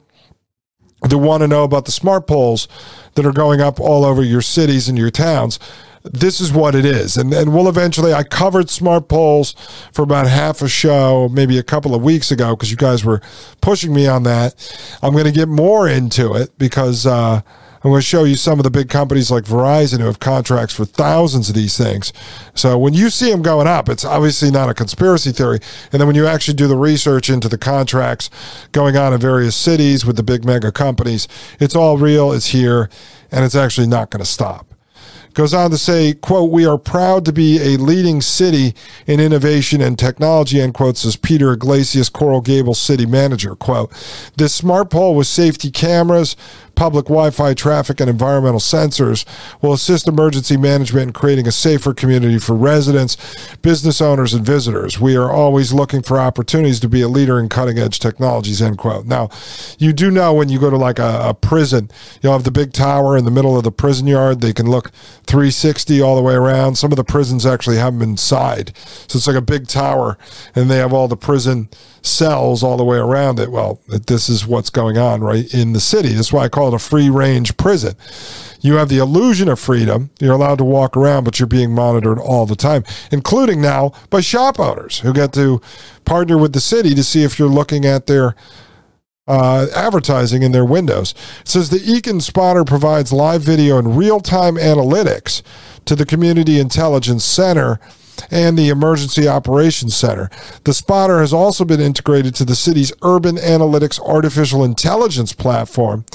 that 1.02 1.18
want 1.18 1.42
to 1.42 1.48
know 1.48 1.64
about 1.64 1.86
the 1.86 1.92
smart 1.92 2.28
poles 2.28 2.68
that 3.16 3.26
are 3.26 3.32
going 3.32 3.62
up 3.62 3.80
all 3.80 4.06
over 4.06 4.24
your 4.24 4.42
cities 4.42 4.88
and 4.88 4.98
your 4.98 5.12
towns, 5.12 5.60
this 6.04 6.40
is 6.40 6.52
what 6.52 6.76
it 6.76 6.86
is. 6.86 7.18
And, 7.18 7.34
and 7.34 7.54
we'll 7.54 7.68
eventually, 7.70 8.14
I 8.14 8.24
covered 8.24 8.70
smart 8.70 9.08
poles 9.08 9.54
for 9.94 10.02
about 10.04 10.28
half 10.28 10.62
a 10.62 10.68
show, 10.68 11.30
maybe 11.32 11.58
a 11.58 11.64
couple 11.64 11.94
of 11.94 12.02
weeks 12.02 12.32
ago, 12.32 12.56
because 12.56 12.72
you 12.72 12.78
guys 12.78 13.06
were 13.06 13.22
pushing 13.62 13.94
me 13.94 14.08
on 14.08 14.24
that. 14.24 14.56
I'm 15.02 15.14
going 15.14 15.26
to 15.26 15.32
get 15.32 15.48
more 15.48 15.88
into 15.88 16.34
it 16.34 16.58
because, 16.58 17.06
uh, 17.06 17.42
I'm 17.84 17.90
going 17.90 18.00
to 18.00 18.06
show 18.06 18.26
you 18.26 18.36
some 18.36 18.60
of 18.60 18.64
the 18.64 18.70
big 18.70 18.90
companies 18.90 19.32
like 19.32 19.46
Verizon 19.46 20.00
who 20.00 20.06
have 20.06 20.20
contracts 20.20 20.76
for 20.76 20.86
thousands 20.86 21.50
of 21.50 21.56
these 21.56 21.76
things. 21.76 22.14
So 22.54 22.78
when 22.78 22.94
you 22.94 23.10
see 23.10 23.32
them 23.32 23.42
going 23.42 23.66
up, 23.66 23.90
it's 23.90 24.06
obviously 24.06 24.52
not 24.52 24.70
a 24.70 24.76
conspiracy 24.76 25.32
theory. 25.32 25.60
And 25.92 26.00
then 26.00 26.06
when 26.06 26.16
you 26.16 26.28
actually 26.28 26.54
do 26.54 26.68
the 26.68 26.78
research 26.78 27.28
into 27.28 27.50
the 27.50 27.58
contracts 27.58 28.30
going 28.72 28.98
on 28.98 29.14
in 29.14 29.20
various 29.20 29.56
cities 29.56 30.06
with 30.06 30.16
the 30.16 30.24
big 30.24 30.46
mega 30.46 30.72
companies, 30.72 31.28
it's 31.60 31.76
all 31.76 31.98
real, 31.98 32.32
it's 32.32 32.48
here, 32.48 32.88
and 33.32 33.44
it's 33.44 33.56
actually 33.56 33.88
not 33.88 34.12
going 34.12 34.24
to 34.24 34.30
stop 34.30 34.72
goes 35.34 35.54
on 35.54 35.72
to 35.72 35.78
say, 35.78 36.14
quote, 36.14 36.52
we 36.52 36.66
are 36.66 36.78
proud 36.78 37.26
to 37.26 37.34
be 37.34 37.58
a 37.60 37.78
leading 37.78 38.22
city 38.22 38.74
in 39.08 39.20
innovation 39.20 39.82
and 39.82 39.98
technology, 39.98 40.60
end 40.60 40.74
quote, 40.74 40.98
says 40.98 41.16
Peter 41.16 41.54
Iglesias, 41.54 42.10
Coral 42.10 42.42
Gables 42.42 42.80
city 42.80 43.06
manager, 43.06 43.56
quote. 43.56 43.92
This 44.38 44.54
smart 44.54 44.90
pole 44.90 45.16
with 45.16 45.28
safety 45.28 45.72
cameras, 45.72 46.36
public 46.82 47.06
Wi-Fi 47.06 47.54
traffic 47.54 48.00
and 48.00 48.10
environmental 48.10 48.60
sensors 48.60 49.24
will 49.62 49.72
assist 49.72 50.08
emergency 50.08 50.58
management 50.58 51.10
in 51.10 51.14
creating 51.14 51.48
a 51.48 51.52
safer 51.52 51.94
community 51.94 52.40
for 52.40 52.56
residents, 52.56 53.18
business 53.58 54.02
owners, 54.02 54.34
and 54.34 54.44
visitors. 54.44 55.00
We 55.00 55.16
are 55.16 55.30
always 55.30 55.72
looking 55.72 56.02
for 56.02 56.18
opportunities 56.18 56.80
to 56.80 56.90
be 56.90 57.02
a 57.02 57.08
leader 57.08 57.40
in 57.40 57.50
cutting 57.50 57.78
edge 57.78 58.00
technologies, 58.00 58.64
end 58.64 58.80
quote. 58.80 59.06
Now, 59.06 59.30
you 59.78 59.94
do 59.94 60.10
know 60.10 60.34
when 60.34 60.50
you 60.50 60.60
go 60.60 60.72
to 60.72 60.76
like 60.76 60.98
a, 60.98 61.20
a 61.24 61.34
prison, 61.36 61.92
you'll 62.24 62.34
have 62.34 62.46
the 62.46 62.52
big 62.52 62.74
tower 62.74 63.16
in 63.16 63.26
the 63.26 63.32
middle 63.32 63.56
of 63.56 63.64
the 63.64 63.72
prison 63.72 64.08
yard. 64.08 64.42
They 64.42 64.52
can 64.52 64.68
look 64.68 64.90
360 65.28 66.02
all 66.02 66.16
the 66.16 66.24
way 66.24 66.34
around. 66.34 66.78
Some 66.78 66.92
of 66.92 66.96
the 66.96 67.04
prisons 67.04 67.46
actually 67.46 67.78
have 67.78 67.94
them 67.94 68.10
inside. 68.10 68.76
So 69.08 69.18
it's 69.18 69.28
like 69.28 69.36
a 69.36 69.42
big 69.42 69.68
tower 69.68 70.18
and 70.56 70.68
they 70.68 70.78
have 70.78 70.94
all 70.94 71.08
the 71.08 71.16
prison 71.16 71.70
cells 72.02 72.64
all 72.64 72.78
the 72.78 72.84
way 72.84 72.98
around 72.98 73.40
it. 73.40 73.52
Well, 73.52 73.80
this 73.88 74.30
is 74.30 74.48
what's 74.48 74.70
going 74.70 74.98
on 74.98 75.22
right 75.22 75.54
in 75.54 75.74
the 75.74 75.80
city. 75.80 76.14
That's 76.14 76.34
why 76.34 76.46
I 76.46 76.50
call 76.50 76.71
it 76.72 76.76
a 76.76 76.80
free 76.80 77.10
range 77.10 77.58
prison. 77.58 77.96
You 78.62 78.76
have 78.76 78.90
the 78.90 79.00
illusion 79.00 79.50
of 79.50 79.60
freedom. 79.60 80.12
You're 80.20 80.34
allowed 80.34 80.60
to 80.60 80.64
walk 80.64 80.96
around, 80.96 81.24
but 81.24 81.40
you're 81.40 81.48
being 81.48 81.74
monitored 81.74 82.20
all 82.20 82.46
the 82.46 82.56
time, 82.56 82.84
including 83.12 83.62
now 83.62 83.94
by 84.10 84.22
shop 84.22 84.60
owners 84.60 85.00
who 85.00 85.14
get 85.14 85.34
to 85.34 85.62
partner 86.06 86.38
with 86.38 86.54
the 86.54 86.62
city 86.62 86.94
to 86.94 87.04
see 87.04 87.24
if 87.24 87.40
you're 87.40 87.50
looking 87.50 87.86
at 87.86 88.06
their 88.06 88.36
uh, 89.28 89.68
advertising 89.76 90.44
in 90.44 90.52
their 90.52 90.66
windows. 90.66 91.14
It 91.42 91.48
says 91.48 91.70
the 91.70 91.78
Ekin 91.78 92.22
Spotter 92.22 92.64
provides 92.64 93.14
live 93.14 93.42
video 93.42 93.78
and 93.78 93.98
real 93.98 94.20
time 94.20 94.56
analytics 94.56 95.42
to 95.86 95.96
the 95.96 96.06
Community 96.06 96.60
Intelligence 96.60 97.24
Center 97.24 97.80
and 98.30 98.58
the 98.58 98.70
Emergency 98.70 99.28
Operations 99.28 99.96
Center. 99.96 100.30
The 100.64 100.74
spotter 100.74 101.20
has 101.20 101.34
also 101.34 101.66
been 101.66 101.82
integrated 101.82 102.36
to 102.36 102.46
the 102.46 102.56
city's 102.56 102.94
Urban 103.02 103.38
Analytics 103.38 104.00
Artificial 104.02 104.64
Intelligence 104.64 105.34
platform, 105.34 106.06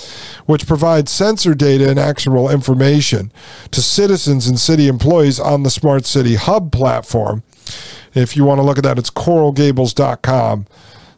which 0.46 0.66
provides 0.66 1.10
sensor 1.10 1.54
data 1.54 1.88
and 1.88 1.98
actionable 1.98 2.50
information 2.50 3.32
to 3.70 3.82
citizens 3.82 4.46
and 4.46 4.58
city 4.58 4.88
employees 4.88 5.40
on 5.40 5.62
the 5.62 5.70
Smart 5.70 6.06
City 6.06 6.36
Hub 6.36 6.70
platform. 6.72 7.42
If 8.14 8.36
you 8.36 8.44
want 8.44 8.58
to 8.58 8.62
look 8.62 8.78
at 8.78 8.84
that, 8.84 8.98
it's 8.98 9.10
coralgables.com 9.10 10.66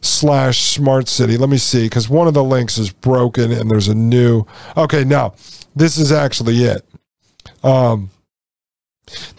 slash 0.01 0.59
smart 0.59 1.07
city. 1.07 1.37
Let 1.37 1.49
me 1.49 1.57
see, 1.57 1.85
because 1.85 2.09
one 2.09 2.27
of 2.27 2.33
the 2.33 2.43
links 2.43 2.77
is 2.77 2.91
broken 2.91 3.51
and 3.51 3.69
there's 3.69 3.87
a 3.87 3.95
new. 3.95 4.45
Okay, 4.77 5.03
now 5.03 5.33
this 5.75 5.97
is 5.97 6.11
actually 6.11 6.63
it. 6.63 6.85
Um, 7.63 8.11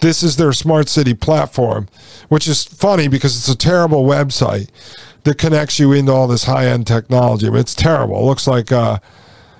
this 0.01 0.23
is 0.23 0.37
their 0.37 0.53
smart 0.53 0.89
city 0.89 1.15
platform, 1.15 1.89
which 2.29 2.49
is 2.49 2.65
funny 2.65 3.09
because 3.09 3.37
it's 3.37 3.49
a 3.49 3.57
terrible 3.57 4.05
website 4.05 4.69
that 5.25 5.39
connects 5.39 5.79
you 5.79 5.93
into 5.93 6.13
all 6.13 6.27
this 6.27 6.45
high 6.45 6.67
end 6.67 6.87
technology. 6.87 7.47
I 7.47 7.51
mean, 7.51 7.61
it's 7.61 7.75
terrible. 7.75 8.21
It 8.21 8.25
looks 8.25 8.47
like 8.47 8.73
uh, 8.73 8.99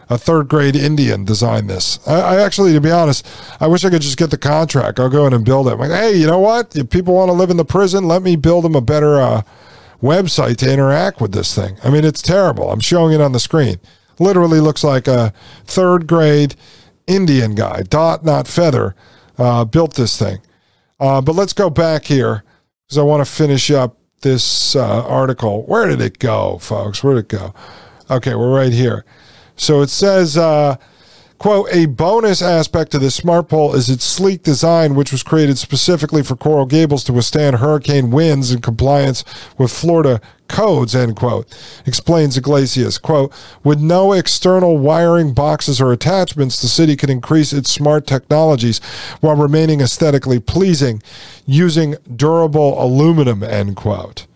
a 0.09 0.19
third 0.19 0.49
grade 0.49 0.75
Indian 0.75 1.25
designed 1.25 1.71
this. 1.71 1.99
I, 2.07 2.21
I, 2.21 2.41
actually, 2.41 2.73
to 2.73 2.81
be 2.81 2.91
honest, 2.91 3.27
I 3.61 3.69
wish 3.69 3.85
I 3.85 3.91
could 3.91 4.03
just 4.03 4.19
get 4.19 4.31
the 4.31 4.39
contract. 4.39 4.99
I'll 4.99 5.09
go 5.09 5.27
in 5.27 5.33
and 5.33 5.45
build 5.45 5.69
it. 5.69 5.73
I'm 5.73 5.79
like, 5.79 5.91
hey, 5.91 6.17
you 6.17 6.27
know 6.27 6.41
what? 6.41 6.75
If 6.77 6.91
people 6.91 7.15
want 7.15 7.29
to 7.29 7.33
live 7.33 7.51
in 7.51 7.57
the 7.57 7.65
prison, 7.65 8.09
let 8.09 8.23
me 8.23 8.37
build 8.37 8.65
them 8.65 8.75
a 8.75 8.81
better 8.81 9.21
uh, 9.21 9.43
website 10.03 10.57
to 10.59 10.73
interact 10.73 11.21
with 11.21 11.33
this 11.33 11.55
thing. 11.55 11.77
I 11.85 11.91
mean, 11.91 12.05
it's 12.05 12.23
terrible. 12.23 12.71
I'm 12.71 12.81
showing 12.81 13.13
it 13.13 13.21
on 13.21 13.33
the 13.33 13.41
screen. 13.41 13.77
Literally 14.19 14.61
looks 14.61 14.83
like 14.83 15.07
a 15.07 15.33
third 15.65 16.07
grade 16.07 16.57
Indian 17.07 17.55
guy, 17.55 17.83
dot, 17.83 18.25
not 18.25 18.47
feather 18.47 18.95
uh, 19.41 19.65
built 19.65 19.95
this 19.95 20.17
thing. 20.19 20.39
Uh, 21.01 21.21
but 21.21 21.35
let's 21.35 21.53
go 21.55 21.71
back 21.71 22.05
here 22.05 22.45
because 22.87 22.99
I 22.99 23.03
want 23.03 23.25
to 23.25 23.31
finish 23.31 23.71
up 23.71 23.97
this 24.21 24.77
uh, 24.77 25.05
article. 25.07 25.63
Where 25.65 25.89
did 25.89 26.01
it 26.01 26.19
go, 26.19 26.59
folks? 26.59 27.03
Where 27.03 27.15
did 27.15 27.25
it 27.25 27.29
go? 27.29 27.55
Okay, 28.11 28.35
we're 28.35 28.55
right 28.55 28.73
here. 28.73 29.05
So 29.57 29.81
it 29.81 29.89
says 29.89 30.37
uh, 30.37 30.77
Quote, 31.41 31.69
a 31.73 31.87
bonus 31.87 32.43
aspect 32.43 32.93
of 32.93 33.01
the 33.01 33.11
smart 33.11 33.49
pole 33.49 33.75
is 33.75 33.89
its 33.89 34.05
sleek 34.05 34.43
design, 34.43 34.95
which 34.95 35.11
was 35.11 35.23
created 35.23 35.57
specifically 35.57 36.23
for 36.23 36.37
Coral 36.37 36.67
Gables 36.67 37.03
to 37.05 37.15
withstand 37.15 37.57
hurricane 37.57 38.11
winds 38.11 38.53
in 38.53 38.61
compliance 38.61 39.25
with 39.57 39.73
Florida 39.73 40.21
codes, 40.49 40.95
end 40.95 41.17
quote, 41.17 41.49
explains 41.87 42.37
Iglesias. 42.37 42.99
Quote, 42.99 43.33
with 43.65 43.81
no 43.81 44.13
external 44.13 44.77
wiring 44.77 45.33
boxes 45.33 45.81
or 45.81 45.93
attachments, 45.93 46.61
the 46.61 46.69
city 46.69 46.95
can 46.95 47.09
increase 47.09 47.55
its 47.55 47.71
smart 47.71 48.07
technologies 48.07 48.79
while 49.23 49.35
remaining 49.35 49.81
aesthetically 49.81 50.41
pleasing 50.41 51.03
using 51.47 51.97
durable 52.15 52.85
aluminum, 52.85 53.43
end 53.43 53.77
quote. 53.77 54.27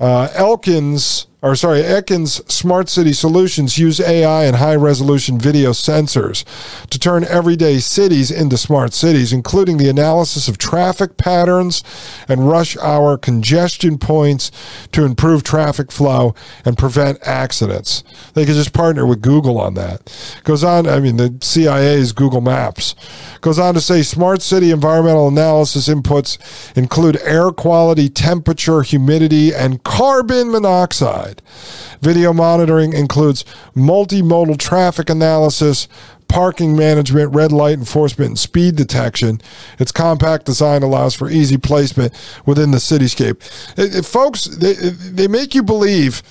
Uh, 0.00 0.30
Elkins 0.34 1.28
or 1.42 1.56
sorry, 1.56 1.82
Ekins 1.82 2.48
Smart 2.50 2.88
City 2.88 3.12
Solutions 3.12 3.76
use 3.76 4.00
AI 4.00 4.44
and 4.44 4.56
high 4.56 4.76
resolution 4.76 5.40
video 5.40 5.72
sensors 5.72 6.44
to 6.88 7.00
turn 7.00 7.24
everyday 7.24 7.80
cities 7.80 8.30
into 8.30 8.56
smart 8.56 8.94
cities, 8.94 9.32
including 9.32 9.76
the 9.76 9.88
analysis 9.88 10.46
of 10.46 10.56
traffic 10.56 11.16
patterns 11.16 11.82
and 12.28 12.48
rush 12.48 12.76
hour 12.76 13.18
congestion 13.18 13.98
points 13.98 14.52
to 14.92 15.04
improve 15.04 15.42
traffic 15.42 15.90
flow 15.90 16.32
and 16.64 16.78
prevent 16.78 17.18
accidents. 17.26 18.04
They 18.34 18.46
could 18.46 18.54
just 18.54 18.72
partner 18.72 19.04
with 19.04 19.20
Google 19.20 19.58
on 19.58 19.74
that. 19.74 20.40
Goes 20.44 20.62
on, 20.62 20.86
I 20.86 21.00
mean, 21.00 21.16
the 21.16 21.36
CIA's 21.42 22.12
Google 22.12 22.40
Maps. 22.40 22.94
Goes 23.40 23.58
on 23.58 23.74
to 23.74 23.80
say 23.80 24.02
smart 24.02 24.42
city 24.42 24.70
environmental 24.70 25.26
analysis 25.26 25.88
inputs 25.88 26.38
include 26.76 27.16
air 27.22 27.50
quality, 27.50 28.08
temperature, 28.08 28.82
humidity, 28.82 29.52
and 29.52 29.82
carbon 29.82 30.52
monoxide. 30.52 31.31
Video 32.00 32.32
monitoring 32.32 32.92
includes 32.92 33.44
multimodal 33.74 34.58
traffic 34.58 35.08
analysis, 35.08 35.88
parking 36.28 36.74
management, 36.76 37.34
red 37.34 37.52
light 37.52 37.78
enforcement, 37.78 38.30
and 38.30 38.38
speed 38.38 38.74
detection. 38.74 39.40
Its 39.78 39.92
compact 39.92 40.46
design 40.46 40.82
allows 40.82 41.14
for 41.14 41.30
easy 41.30 41.58
placement 41.58 42.12
within 42.46 42.70
the 42.70 42.78
cityscape. 42.78 43.38
It, 43.78 43.96
it, 43.96 44.04
folks, 44.06 44.44
they, 44.44 44.72
they 44.72 45.28
make 45.28 45.54
you 45.54 45.62
believe 45.62 46.22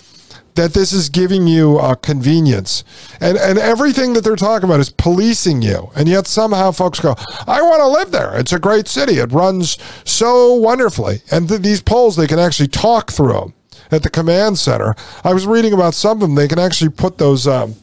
that 0.56 0.74
this 0.74 0.92
is 0.92 1.10
giving 1.10 1.48
you 1.48 1.78
uh, 1.78 1.96
convenience. 1.96 2.84
And, 3.20 3.38
and 3.38 3.58
everything 3.58 4.14
that 4.14 4.24
they're 4.24 4.36
talking 4.36 4.68
about 4.68 4.80
is 4.80 4.90
policing 4.90 5.62
you. 5.62 5.92
And 5.96 6.10
yet 6.10 6.28
somehow 6.28 6.72
folks 6.72 7.00
go, 7.00 7.16
I 7.48 7.62
want 7.62 7.80
to 7.80 7.88
live 7.88 8.12
there. 8.12 8.38
It's 8.38 8.52
a 8.52 8.60
great 8.60 8.88
city. 8.88 9.20
It 9.20 9.32
runs 9.32 9.78
so 10.04 10.56
wonderfully. 10.56 11.22
And 11.32 11.48
th- 11.48 11.62
these 11.62 11.82
poles, 11.82 12.16
they 12.16 12.28
can 12.28 12.40
actually 12.40 12.68
talk 12.68 13.12
through 13.12 13.34
them 13.34 13.54
at 13.92 14.04
the 14.04 14.10
command 14.10 14.58
center. 14.58 14.96
I 15.24 15.34
was 15.34 15.46
reading 15.46 15.74
about 15.74 15.94
some 15.94 16.18
of 16.18 16.22
them. 16.22 16.36
They 16.36 16.48
can 16.48 16.60
actually 16.60 16.92
put 16.92 17.18
those. 17.18 17.48
Um, 17.48 17.76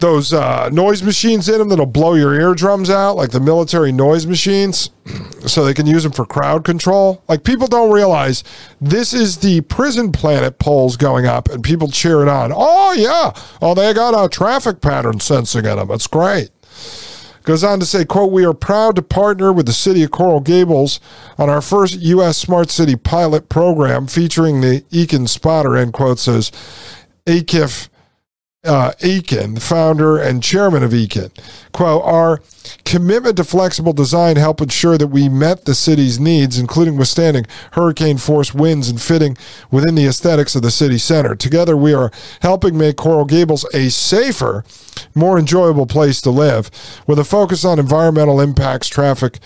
those 0.00 0.34
uh, 0.34 0.68
noise 0.70 1.02
machines 1.02 1.48
in 1.48 1.58
them 1.58 1.70
that'll 1.70 1.86
blow 1.86 2.12
your 2.12 2.34
eardrums 2.34 2.90
out, 2.90 3.16
like 3.16 3.30
the 3.30 3.40
military 3.40 3.90
noise 3.90 4.26
machines, 4.26 4.90
so 5.46 5.64
they 5.64 5.72
can 5.72 5.86
use 5.86 6.02
them 6.02 6.12
for 6.12 6.26
crowd 6.26 6.62
control. 6.62 7.22
Like 7.26 7.42
people 7.42 7.66
don't 7.66 7.90
realize 7.90 8.44
this 8.82 9.14
is 9.14 9.38
the 9.38 9.62
prison 9.62 10.12
planet 10.12 10.58
poles 10.58 10.98
going 10.98 11.24
up, 11.24 11.48
and 11.48 11.64
people 11.64 11.88
cheering 11.88 12.28
on. 12.28 12.52
Oh 12.54 12.92
yeah, 12.92 13.32
oh 13.62 13.74
they 13.74 13.94
got 13.94 14.12
a 14.12 14.28
traffic 14.28 14.82
pattern 14.82 15.20
sensing 15.20 15.64
in 15.64 15.76
them. 15.76 15.90
It's 15.90 16.06
great. 16.06 16.50
Goes 17.44 17.62
on 17.62 17.78
to 17.78 17.84
say, 17.86 18.06
quote, 18.06 18.32
we 18.32 18.46
are 18.46 18.54
proud 18.54 18.96
to 18.96 19.02
partner 19.02 19.52
with 19.52 19.66
the 19.66 19.74
city 19.74 20.02
of 20.02 20.10
Coral 20.10 20.40
Gables 20.40 20.98
on 21.36 21.50
our 21.50 21.60
first 21.60 22.00
U.S. 22.00 22.38
Smart 22.38 22.70
City 22.70 22.96
pilot 22.96 23.50
program 23.50 24.06
featuring 24.06 24.62
the 24.62 24.80
Ekin 24.90 25.28
Spotter, 25.28 25.76
end 25.76 25.92
quote, 25.92 26.18
says 26.18 26.50
Akif 27.26 27.90
uh, 28.64 28.92
Ekin, 29.00 29.60
founder 29.60 30.18
and 30.18 30.42
chairman 30.42 30.82
of 30.82 30.92
Ekin. 30.92 31.30
Quote, 31.72 32.02
our 32.04 32.40
commitment 32.84 33.36
to 33.36 33.44
flexible 33.44 33.92
design 33.92 34.36
helped 34.36 34.60
ensure 34.60 34.96
that 34.96 35.08
we 35.08 35.28
met 35.28 35.64
the 35.64 35.74
city's 35.74 36.18
needs, 36.18 36.58
including 36.58 36.96
withstanding 36.96 37.46
hurricane 37.72 38.18
force 38.18 38.54
winds 38.54 38.88
and 38.88 39.00
fitting 39.00 39.36
within 39.70 39.94
the 39.94 40.06
aesthetics 40.06 40.54
of 40.54 40.62
the 40.62 40.70
city 40.70 40.98
center. 40.98 41.34
Together, 41.34 41.76
we 41.76 41.92
are 41.92 42.10
helping 42.40 42.78
make 42.78 42.96
Coral 42.96 43.24
Gables 43.24 43.66
a 43.74 43.90
safer, 43.90 44.64
more 45.14 45.38
enjoyable 45.38 45.86
place 45.86 46.20
to 46.22 46.30
live 46.30 46.70
with 47.06 47.18
a 47.18 47.24
focus 47.24 47.64
on 47.64 47.78
environmental 47.78 48.40
impacts, 48.40 48.88
traffic, 48.88 49.38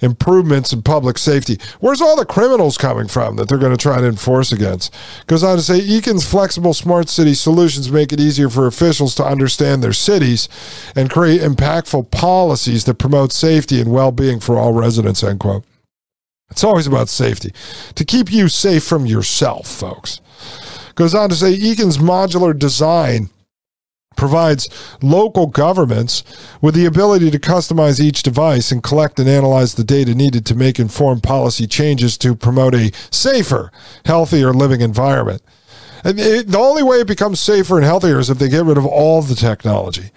improvements 0.00 0.72
in 0.72 0.82
public 0.82 1.18
safety. 1.18 1.58
Where's 1.80 2.00
all 2.00 2.16
the 2.16 2.26
criminals 2.26 2.78
coming 2.78 3.08
from 3.08 3.36
that 3.36 3.48
they're 3.48 3.58
going 3.58 3.76
to 3.76 3.82
try 3.82 4.00
to 4.00 4.06
enforce 4.06 4.52
against? 4.52 4.94
Goes 5.26 5.42
on 5.42 5.56
to 5.56 5.62
say 5.62 5.78
Ekin's 5.78 6.28
flexible 6.28 6.74
smart 6.74 7.08
city 7.08 7.34
solutions 7.34 7.90
make 7.90 8.12
it 8.12 8.20
easier 8.20 8.48
for 8.48 8.66
officials 8.66 9.14
to 9.16 9.24
understand 9.24 9.82
their 9.82 9.92
cities 9.92 10.48
and 10.94 11.10
create 11.10 11.40
impactful 11.40 12.10
policies 12.10 12.84
that 12.84 12.94
promote 12.94 13.32
safety 13.32 13.80
and 13.80 13.92
well-being 13.92 14.40
for 14.40 14.56
all 14.56 14.72
residents, 14.72 15.22
end 15.22 15.40
quote. 15.40 15.64
It's 16.50 16.64
always 16.64 16.86
about 16.86 17.08
safety. 17.08 17.52
To 17.94 18.04
keep 18.04 18.32
you 18.32 18.48
safe 18.48 18.84
from 18.84 19.04
yourself, 19.06 19.66
folks. 19.66 20.20
Goes 20.94 21.14
on 21.14 21.28
to 21.28 21.34
say 21.34 21.52
Ekin's 21.52 21.98
modular 21.98 22.56
design 22.56 23.30
provides 24.16 24.68
local 25.02 25.46
governments 25.46 26.24
with 26.60 26.74
the 26.74 26.86
ability 26.86 27.30
to 27.30 27.38
customize 27.38 28.00
each 28.00 28.22
device 28.22 28.72
and 28.72 28.82
collect 28.82 29.18
and 29.18 29.28
analyze 29.28 29.74
the 29.74 29.84
data 29.84 30.14
needed 30.14 30.44
to 30.46 30.54
make 30.54 30.78
informed 30.78 31.22
policy 31.22 31.66
changes 31.66 32.18
to 32.18 32.34
promote 32.34 32.74
a 32.74 32.92
safer, 33.10 33.70
healthier 34.04 34.52
living 34.52 34.80
environment. 34.80 35.42
And 36.04 36.20
it, 36.20 36.48
the 36.48 36.58
only 36.58 36.82
way 36.82 36.98
it 36.98 37.06
becomes 37.06 37.40
safer 37.40 37.76
and 37.76 37.84
healthier 37.84 38.18
is 38.18 38.30
if 38.30 38.38
they 38.38 38.48
get 38.48 38.64
rid 38.64 38.78
of 38.78 38.86
all 38.86 39.22
the 39.22 39.34
technology. 39.34 40.10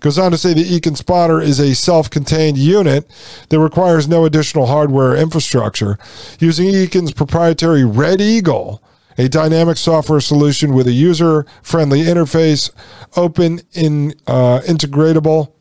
Goes 0.00 0.18
on 0.18 0.30
to 0.30 0.38
say 0.38 0.54
the 0.54 0.64
Ekin 0.64 0.96
Spotter 0.96 1.40
is 1.40 1.60
a 1.60 1.74
self 1.74 2.08
contained 2.08 2.56
unit 2.56 3.10
that 3.50 3.60
requires 3.60 4.08
no 4.08 4.24
additional 4.24 4.66
hardware 4.66 5.14
infrastructure. 5.14 5.98
Using 6.38 6.68
Ekin's 6.68 7.12
proprietary 7.12 7.84
Red 7.84 8.20
Eagle 8.20 8.82
a 9.18 9.28
dynamic 9.28 9.76
software 9.76 10.20
solution 10.20 10.74
with 10.74 10.86
a 10.86 10.92
user 10.92 11.46
friendly 11.62 12.02
interface, 12.02 12.70
open 13.16 13.60
in 13.72 14.14
uh, 14.26 14.60
integratable 14.66 15.52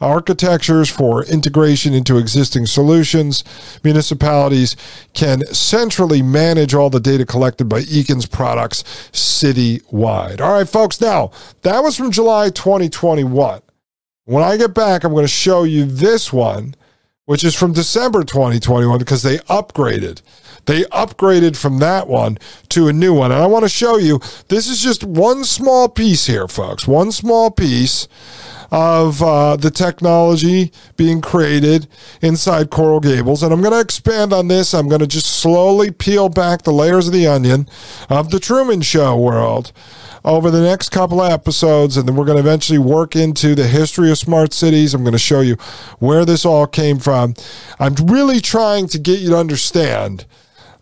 architectures 0.00 0.88
for 0.88 1.24
integration 1.24 1.92
into 1.92 2.16
existing 2.16 2.66
solutions. 2.66 3.44
Municipalities 3.84 4.74
can 5.12 5.44
centrally 5.46 6.22
manage 6.22 6.72
all 6.72 6.88
the 6.88 7.00
data 7.00 7.26
collected 7.26 7.68
by 7.68 7.80
Ekin's 7.82 8.26
products 8.26 8.82
citywide. 9.12 10.40
All 10.40 10.52
right, 10.52 10.68
folks. 10.68 11.00
Now, 11.00 11.30
that 11.62 11.82
was 11.82 11.96
from 11.96 12.10
July 12.10 12.48
2021. 12.48 13.60
When 14.24 14.44
I 14.44 14.56
get 14.56 14.74
back, 14.74 15.04
I'm 15.04 15.12
going 15.12 15.24
to 15.24 15.28
show 15.28 15.64
you 15.64 15.84
this 15.84 16.32
one 16.32 16.74
which 17.30 17.44
is 17.44 17.54
from 17.54 17.72
December 17.72 18.24
2021 18.24 18.98
because 18.98 19.22
they 19.22 19.38
upgraded. 19.38 20.20
They 20.70 20.84
upgraded 20.84 21.56
from 21.56 21.80
that 21.80 22.06
one 22.06 22.38
to 22.68 22.86
a 22.86 22.92
new 22.92 23.12
one. 23.12 23.32
And 23.32 23.42
I 23.42 23.46
want 23.46 23.64
to 23.64 23.68
show 23.68 23.96
you 23.96 24.20
this 24.46 24.68
is 24.68 24.80
just 24.80 25.02
one 25.02 25.42
small 25.42 25.88
piece 25.88 26.26
here, 26.26 26.46
folks. 26.46 26.86
One 26.86 27.10
small 27.10 27.50
piece 27.50 28.06
of 28.70 29.20
uh, 29.20 29.56
the 29.56 29.72
technology 29.72 30.70
being 30.96 31.20
created 31.22 31.88
inside 32.22 32.70
Coral 32.70 33.00
Gables. 33.00 33.42
And 33.42 33.52
I'm 33.52 33.62
going 33.62 33.72
to 33.72 33.80
expand 33.80 34.32
on 34.32 34.46
this. 34.46 34.72
I'm 34.72 34.88
going 34.88 35.00
to 35.00 35.08
just 35.08 35.26
slowly 35.26 35.90
peel 35.90 36.28
back 36.28 36.62
the 36.62 36.72
layers 36.72 37.08
of 37.08 37.14
the 37.14 37.26
onion 37.26 37.68
of 38.08 38.30
the 38.30 38.38
Truman 38.38 38.80
Show 38.80 39.16
world 39.16 39.72
over 40.24 40.52
the 40.52 40.60
next 40.60 40.90
couple 40.90 41.20
of 41.20 41.32
episodes, 41.32 41.96
and 41.96 42.06
then 42.06 42.14
we're 42.14 42.26
going 42.26 42.36
to 42.36 42.46
eventually 42.46 42.78
work 42.78 43.16
into 43.16 43.54
the 43.54 43.66
history 43.66 44.10
of 44.10 44.18
smart 44.18 44.52
cities. 44.52 44.92
I'm 44.92 45.02
going 45.02 45.12
to 45.12 45.18
show 45.18 45.40
you 45.40 45.56
where 45.98 46.24
this 46.24 46.44
all 46.44 46.66
came 46.66 46.98
from. 46.98 47.34
I'm 47.78 47.94
really 47.94 48.38
trying 48.38 48.86
to 48.88 48.98
get 48.98 49.20
you 49.20 49.30
to 49.30 49.38
understand 49.38 50.26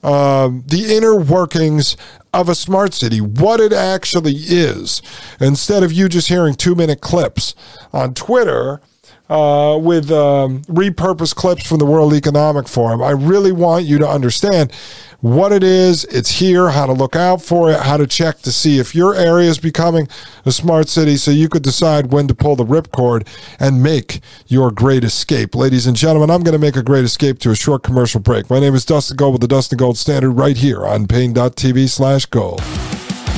um, 0.02 0.64
the 0.66 0.96
inner 0.96 1.16
workings 1.16 1.96
of 2.32 2.48
a 2.48 2.54
smart 2.54 2.94
city, 2.94 3.20
what 3.20 3.60
it 3.60 3.72
actually 3.72 4.34
is, 4.34 5.02
instead 5.40 5.82
of 5.82 5.92
you 5.92 6.08
just 6.08 6.28
hearing 6.28 6.54
two 6.54 6.74
minute 6.74 7.00
clips 7.00 7.54
on 7.92 8.14
Twitter 8.14 8.80
uh, 9.28 9.78
with 9.80 10.10
um, 10.10 10.62
repurposed 10.62 11.34
clips 11.34 11.66
from 11.66 11.78
the 11.78 11.84
World 11.84 12.14
Economic 12.14 12.68
Forum. 12.68 13.02
I 13.02 13.10
really 13.10 13.52
want 13.52 13.84
you 13.84 13.98
to 13.98 14.08
understand 14.08 14.72
what 15.20 15.52
it 15.52 15.64
is, 15.64 16.04
it's 16.04 16.38
here, 16.38 16.70
how 16.70 16.86
to 16.86 16.92
look 16.92 17.16
out 17.16 17.42
for 17.42 17.72
it, 17.72 17.80
how 17.80 17.96
to 17.96 18.06
check 18.06 18.38
to 18.42 18.52
see 18.52 18.78
if 18.78 18.94
your 18.94 19.16
area 19.16 19.50
is 19.50 19.58
becoming 19.58 20.06
a 20.46 20.52
smart 20.52 20.88
city 20.88 21.16
so 21.16 21.32
you 21.32 21.48
could 21.48 21.62
decide 21.62 22.12
when 22.12 22.28
to 22.28 22.34
pull 22.34 22.54
the 22.54 22.64
ripcord 22.64 23.26
and 23.58 23.82
make 23.82 24.20
your 24.46 24.70
great 24.70 25.02
escape. 25.02 25.56
Ladies 25.56 25.88
and 25.88 25.96
gentlemen, 25.96 26.30
I'm 26.30 26.42
going 26.42 26.52
to 26.52 26.58
make 26.58 26.76
a 26.76 26.84
great 26.84 27.04
escape 27.04 27.40
to 27.40 27.50
a 27.50 27.56
short 27.56 27.82
commercial 27.82 28.20
break. 28.20 28.48
My 28.48 28.60
name 28.60 28.76
is 28.76 28.84
Dustin 28.84 29.16
Gold 29.16 29.32
with 29.34 29.40
the 29.40 29.48
Dustin 29.48 29.76
Gold 29.76 29.98
Standard 29.98 30.30
right 30.32 30.56
here 30.56 30.86
on 30.86 31.08
Paine.tv 31.08 31.88
slash 31.88 32.26
gold. 32.26 32.62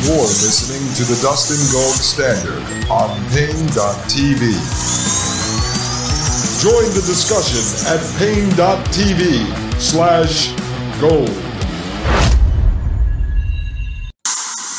You're 0.02 0.16
listening 0.16 0.92
to 0.94 1.04
the 1.04 1.18
Dustin 1.22 1.60
Gold 1.72 1.94
Standard 1.94 2.62
on 2.90 3.08
Paine.tv. 3.30 4.50
Join 6.60 6.92
the 6.92 7.00
discussion 7.08 7.64
at 7.88 8.04
Paine.tv 8.20 9.48
slash 9.80 10.52
gold. 11.00 11.32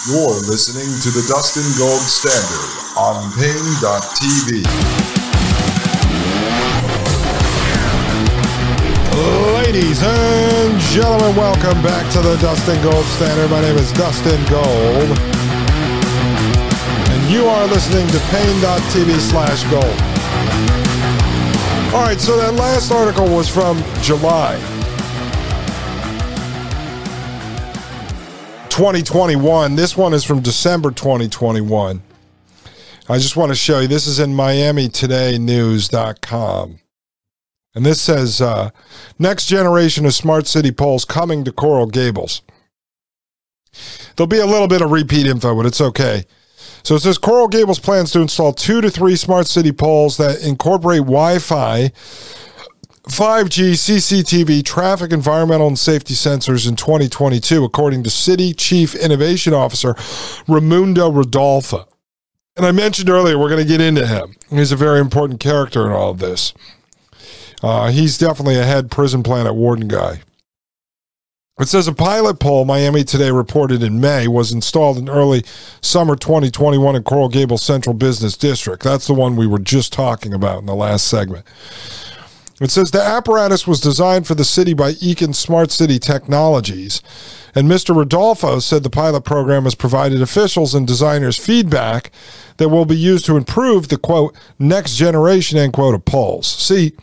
You're 0.05 0.37
listening 0.45 0.85
to 1.01 1.09
the 1.09 1.25
Dustin 1.25 1.65
Gold 1.81 2.05
Standard 2.05 2.69
on 2.93 3.33
Paine.tv. 3.33 4.61
Ladies 9.57 10.03
and 10.03 10.79
gentlemen, 10.93 11.35
welcome 11.35 11.81
back 11.81 12.05
to 12.13 12.21
the 12.21 12.37
Dustin 12.37 12.79
Gold 12.83 13.05
Standard. 13.05 13.49
My 13.49 13.61
name 13.61 13.77
is 13.77 13.91
Dustin 13.93 14.37
Gold. 14.45 15.17
And 17.09 17.31
you 17.33 17.47
are 17.47 17.65
listening 17.65 18.05
to 18.09 18.19
Paine.tv 18.29 19.17
slash 19.17 19.63
gold. 19.71 20.90
All 21.93 22.03
right, 22.03 22.21
so 22.21 22.37
that 22.37 22.53
last 22.53 22.89
article 22.89 23.25
was 23.25 23.49
from 23.49 23.83
July 24.01 24.55
2021. 28.69 29.75
This 29.75 29.97
one 29.97 30.13
is 30.13 30.23
from 30.23 30.39
December 30.39 30.91
2021. 30.91 32.01
I 33.09 33.17
just 33.17 33.35
want 33.35 33.49
to 33.49 33.55
show 33.55 33.81
you. 33.81 33.89
This 33.89 34.07
is 34.07 34.19
in 34.19 34.31
MiamiTodayNews.com. 34.31 36.79
And 37.75 37.85
this 37.85 37.99
says 37.99 38.39
uh, 38.39 38.69
next 39.19 39.47
generation 39.47 40.05
of 40.05 40.13
smart 40.13 40.47
city 40.47 40.71
poles 40.71 41.03
coming 41.03 41.43
to 41.43 41.51
Coral 41.51 41.87
Gables. 41.87 42.41
There'll 44.15 44.27
be 44.27 44.39
a 44.39 44.45
little 44.45 44.69
bit 44.69 44.81
of 44.81 44.91
repeat 44.91 45.27
info, 45.27 45.57
but 45.57 45.65
it's 45.65 45.81
okay. 45.81 46.23
So 46.83 46.95
it 46.95 47.01
says 47.01 47.17
Coral 47.17 47.47
Gables 47.47 47.79
plans 47.79 48.11
to 48.11 48.21
install 48.21 48.53
two 48.53 48.81
to 48.81 48.89
three 48.89 49.15
smart 49.15 49.47
city 49.47 49.71
poles 49.71 50.17
that 50.17 50.41
incorporate 50.41 51.01
Wi 51.01 51.39
Fi, 51.39 51.91
5G, 53.03 53.71
CCTV, 53.71 54.63
traffic, 54.63 55.11
environmental, 55.11 55.67
and 55.67 55.77
safety 55.77 56.13
sensors 56.13 56.67
in 56.67 56.75
2022, 56.75 57.63
according 57.63 58.03
to 58.03 58.09
City 58.09 58.53
Chief 58.53 58.95
Innovation 58.95 59.53
Officer 59.53 59.95
Raimundo 60.47 61.11
Rodulfo. 61.11 61.87
And 62.55 62.65
I 62.65 62.71
mentioned 62.71 63.09
earlier, 63.09 63.39
we're 63.39 63.49
going 63.49 63.65
to 63.65 63.67
get 63.67 63.81
into 63.81 64.05
him. 64.05 64.35
He's 64.49 64.71
a 64.71 64.75
very 64.75 64.99
important 64.99 65.39
character 65.39 65.85
in 65.85 65.91
all 65.91 66.11
of 66.11 66.19
this. 66.19 66.53
Uh, 67.63 67.91
he's 67.91 68.17
definitely 68.17 68.57
a 68.57 68.63
head 68.63 68.91
prison 68.91 69.23
planet 69.23 69.55
warden 69.55 69.87
guy. 69.87 70.21
It 71.59 71.67
says 71.67 71.87
a 71.87 71.93
pilot 71.93 72.39
pole, 72.39 72.63
Miami 72.63 73.03
Today 73.03 73.29
reported 73.29 73.83
in 73.83 73.99
May, 73.99 74.27
was 74.27 74.53
installed 74.53 74.97
in 74.97 75.09
early 75.09 75.43
summer 75.81 76.15
2021 76.15 76.95
in 76.95 77.03
Coral 77.03 77.27
Gables 77.27 77.61
Central 77.61 77.93
Business 77.93 78.37
District. 78.37 78.81
That's 78.81 79.05
the 79.05 79.13
one 79.13 79.35
we 79.35 79.47
were 79.47 79.59
just 79.59 79.91
talking 79.91 80.33
about 80.33 80.59
in 80.59 80.65
the 80.65 80.73
last 80.73 81.07
segment. 81.07 81.45
It 82.61 82.71
says 82.71 82.91
the 82.91 83.01
apparatus 83.01 83.67
was 83.67 83.81
designed 83.81 84.27
for 84.27 84.33
the 84.33 84.45
city 84.45 84.73
by 84.73 84.93
Ekin 84.93 85.35
Smart 85.35 85.71
City 85.71 85.99
Technologies. 85.99 87.01
And 87.53 87.67
Mr. 87.67 87.93
Rodulfo 87.93 88.61
said 88.61 88.83
the 88.83 88.89
pilot 88.89 89.25
program 89.25 89.65
has 89.65 89.75
provided 89.75 90.21
officials 90.21 90.73
and 90.73 90.87
designers 90.87 91.37
feedback 91.37 92.11
that 92.57 92.69
will 92.69 92.85
be 92.85 92.97
used 92.97 93.25
to 93.25 93.35
improve 93.35 93.89
the 93.89 93.97
quote 93.97 94.37
next 94.57 94.95
generation 94.95 95.57
end 95.57 95.73
quote 95.73 95.95
of 95.95 96.05
poles. 96.05 96.47
See, 96.47 96.93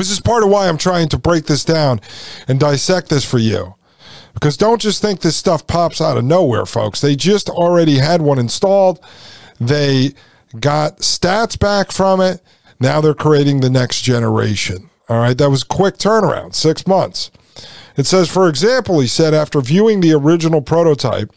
this 0.00 0.10
is 0.10 0.20
part 0.20 0.42
of 0.42 0.48
why 0.48 0.68
I'm 0.68 0.78
trying 0.78 1.08
to 1.10 1.18
break 1.18 1.44
this 1.44 1.64
down 1.64 2.00
and 2.48 2.58
dissect 2.58 3.10
this 3.10 3.24
for 3.24 3.38
you. 3.38 3.74
Because 4.32 4.56
don't 4.56 4.80
just 4.80 5.02
think 5.02 5.20
this 5.20 5.36
stuff 5.36 5.66
pops 5.66 6.00
out 6.00 6.16
of 6.16 6.24
nowhere, 6.24 6.64
folks. 6.64 7.00
They 7.00 7.16
just 7.16 7.50
already 7.50 7.98
had 7.98 8.22
one 8.22 8.38
installed. 8.38 9.04
They 9.60 10.14
got 10.58 10.98
stats 10.98 11.58
back 11.58 11.92
from 11.92 12.20
it. 12.20 12.40
Now 12.80 13.00
they're 13.00 13.12
creating 13.12 13.60
the 13.60 13.70
next 13.70 14.02
generation. 14.02 14.88
All 15.08 15.18
right, 15.18 15.36
that 15.36 15.50
was 15.50 15.64
quick 15.64 15.96
turnaround, 15.96 16.54
six 16.54 16.86
months. 16.86 17.30
It 17.96 18.06
says, 18.06 18.30
for 18.30 18.48
example, 18.48 19.00
he 19.00 19.06
said, 19.06 19.34
after 19.34 19.60
viewing 19.60 20.00
the 20.00 20.14
original 20.14 20.62
prototype, 20.62 21.30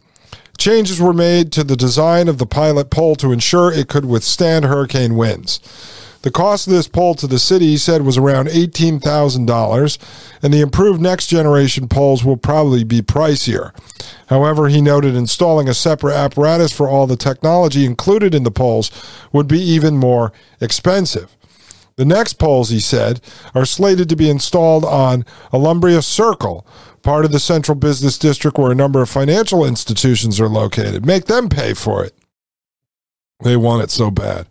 changes 0.58 1.02
were 1.02 1.14
made 1.14 1.52
to 1.52 1.64
the 1.64 1.76
design 1.76 2.28
of 2.28 2.38
the 2.38 2.46
pilot 2.46 2.90
pole 2.90 3.16
to 3.16 3.34
ensure 3.34 3.72
it 3.72 3.90
could 3.90 4.06
withstand 4.06 4.64
hurricane 4.64 5.16
winds. 5.16 5.60
The 6.24 6.32
cost 6.32 6.68
of 6.68 6.74
this 6.74 6.88
pole 6.88 7.16
to 7.16 7.28
the 7.28 7.38
city, 7.38 7.68
he 7.68 7.78
said, 7.78 8.02
was 8.02 8.18
around 8.18 8.48
$18,000, 8.48 9.98
and 10.42 10.54
the 10.54 10.62
improved 10.62 11.02
next 11.02 11.28
generation 11.28 11.90
poles 11.90 12.24
will 12.24 12.38
probably 12.38 12.86
be 12.86 13.02
pricier. 13.02 13.72
However, 14.28 14.70
he 14.70 14.82
noted 14.82 15.16
installing 15.16 15.68
a 15.68 15.74
separate 15.74 16.16
apparatus 16.16 16.72
for 16.72 16.88
all 16.88 17.08
the 17.08 17.18
technology 17.18 17.86
included 17.86 18.34
in 18.34 18.44
the 18.44 18.52
poles 18.52 18.90
would 19.34 19.50
be 19.50 19.60
even 19.60 19.98
more 19.98 20.32
expensive. 20.62 21.36
The 21.98 22.06
next 22.06 22.36
poles, 22.36 22.70
he 22.70 22.80
said, 22.80 23.20
are 23.54 23.66
slated 23.66 24.08
to 24.08 24.16
be 24.16 24.30
installed 24.30 24.86
on 24.86 25.26
Alhambra 25.54 26.02
Circle, 26.02 26.66
part 27.02 27.26
of 27.26 27.34
the 27.34 27.40
central 27.40 27.76
business 27.76 28.18
district 28.18 28.58
where 28.58 28.72
a 28.72 28.76
number 28.76 29.02
of 29.02 29.10
financial 29.10 29.66
institutions 29.66 30.40
are 30.40 30.48
located. 30.48 31.06
Make 31.06 31.26
them 31.26 31.50
pay 31.50 31.74
for 31.74 32.04
it. 32.04 32.16
They 33.42 33.58
want 33.58 33.84
it 33.84 33.92
so 33.92 34.12
bad. 34.12 34.48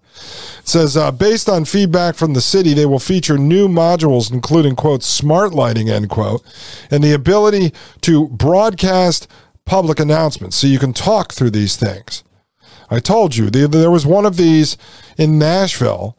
It 0.61 0.69
says, 0.69 0.97
uh, 0.97 1.11
based 1.11 1.49
on 1.49 1.65
feedback 1.65 2.15
from 2.15 2.35
the 2.35 2.41
city, 2.41 2.75
they 2.75 2.87
will 2.87 2.99
feature 2.99 3.39
new 3.39 3.69
modules, 3.69 4.33
including, 4.33 4.77
quote, 4.77 5.03
smart 5.03 5.53
lighting, 5.53 5.89
end 5.89 6.11
quote, 6.11 6.43
and 6.91 7.03
the 7.03 7.13
ability 7.13 7.73
to 8.03 8.29
broadcast 8.29 9.27
public 9.65 9.99
announcements 9.99 10.57
so 10.57 10.67
you 10.67 10.79
can 10.79 10.93
talk 10.93 11.33
through 11.33 11.51
these 11.51 11.77
things. 11.77 12.23
I 12.91 12.99
told 12.99 13.37
you, 13.37 13.49
the, 13.49 13.67
there 13.67 13.91
was 13.91 14.05
one 14.05 14.27
of 14.27 14.37
these 14.37 14.77
in 15.17 15.39
Nashville 15.39 16.17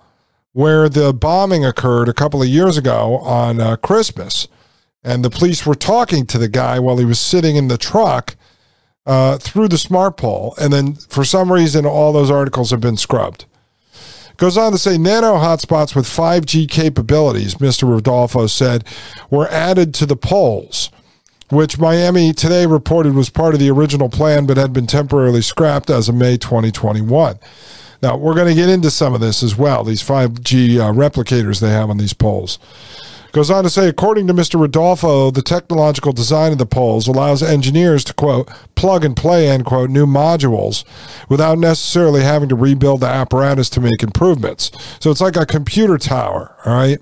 where 0.53 0.88
the 0.88 1.14
bombing 1.14 1.65
occurred 1.65 2.07
a 2.07 2.14
couple 2.14 2.41
of 2.41 2.48
years 2.48 2.77
ago 2.77 3.18
on 3.19 3.60
uh, 3.60 3.76
Christmas. 3.76 4.48
And 5.03 5.23
the 5.23 5.30
police 5.30 5.65
were 5.65 5.76
talking 5.76 6.26
to 6.27 6.38
the 6.38 6.48
guy 6.48 6.80
while 6.80 6.98
he 6.98 7.06
was 7.06 7.19
sitting 7.19 7.56
in 7.56 7.68
the 7.68 7.77
truck 7.77 8.35
uh, 9.06 9.38
through 9.38 9.68
the 9.68 9.78
smart 9.78 10.18
pole. 10.18 10.56
And 10.60 10.72
then 10.72 10.96
for 10.96 11.24
some 11.24 11.52
reason, 11.52 11.86
all 11.86 12.14
those 12.14 12.32
articles 12.32 12.72
have 12.72 12.82
been 12.82 12.98
scrubbed. 12.98 13.46
Goes 14.38 14.58
on 14.58 14.72
to 14.72 14.78
say 14.78 14.98
nano 14.98 15.36
hotspots 15.36 15.96
with 15.96 16.06
5G 16.06 16.70
capabilities, 16.70 17.56
Mr. 17.56 17.88
Rodulfo 17.88 18.50
said, 18.50 18.84
were 19.30 19.48
added 19.50 19.94
to 19.96 20.06
the 20.08 20.16
poles, 20.16 20.90
which 21.50 21.78
Miami 21.78 22.34
today 22.34 22.66
reported 22.66 23.14
was 23.14 23.30
part 23.30 23.54
of 23.54 23.60
the 23.60 23.70
original 23.70 24.10
plan 24.10 24.48
but 24.48 24.58
had 24.58 24.74
been 24.74 24.88
temporarily 24.88 25.42
scrapped 25.42 25.90
as 25.90 26.10
of 26.10 26.16
May 26.16 26.38
2021. 26.38 27.38
Now, 28.02 28.18
we're 28.18 28.34
going 28.34 28.48
to 28.48 28.56
get 28.56 28.70
into 28.70 28.92
some 28.92 29.14
of 29.14 29.22
this 29.22 29.44
as 29.44 29.56
well, 29.56 29.84
these 29.84 30.04
5G 30.04 30.80
uh, 30.80 30.92
replicators 30.92 31.62
they 31.62 31.70
have 31.70 31.90
on 31.90 31.98
these 31.98 32.14
poles. 32.14 32.60
Goes 33.34 33.50
on 33.50 33.64
to 33.64 33.70
say, 33.70 33.90
according 33.90 34.28
to 34.28 34.34
Mr. 34.34 34.64
Rodulfo, 34.64 35.34
the 35.34 35.42
technological 35.42 36.14
design 36.14 36.52
of 36.52 36.60
the 36.60 36.68
poles 36.68 37.08
allows 37.08 37.42
engineers 37.42 38.04
to, 38.06 38.14
quote, 38.14 38.48
plug 38.76 39.04
and 39.04 39.18
play, 39.18 39.50
end 39.50 39.66
quote, 39.66 39.90
new 39.90 40.06
modules 40.06 40.86
without 41.28 41.58
necessarily 41.58 42.22
having 42.22 42.48
to 42.50 42.56
rebuild 42.56 43.02
the 43.02 43.08
apparatus 43.08 43.72
to 43.72 43.82
make 43.82 44.04
improvements. 44.04 44.72
So 45.00 45.10
it's 45.10 45.20
like 45.20 45.36
a 45.36 45.48
computer 45.48 45.98
tower, 45.98 46.56
all 46.64 46.74
right? 46.74 47.00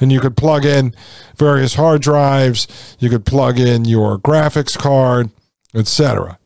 and 0.00 0.12
you 0.12 0.20
could 0.20 0.36
plug 0.36 0.64
in 0.64 0.94
various 1.36 1.74
hard 1.74 2.02
drives, 2.02 2.96
you 2.98 3.08
could 3.08 3.24
plug 3.24 3.58
in 3.58 3.84
your 3.84 4.18
graphics 4.18 4.76
card, 4.76 5.30
etc. 5.74 6.38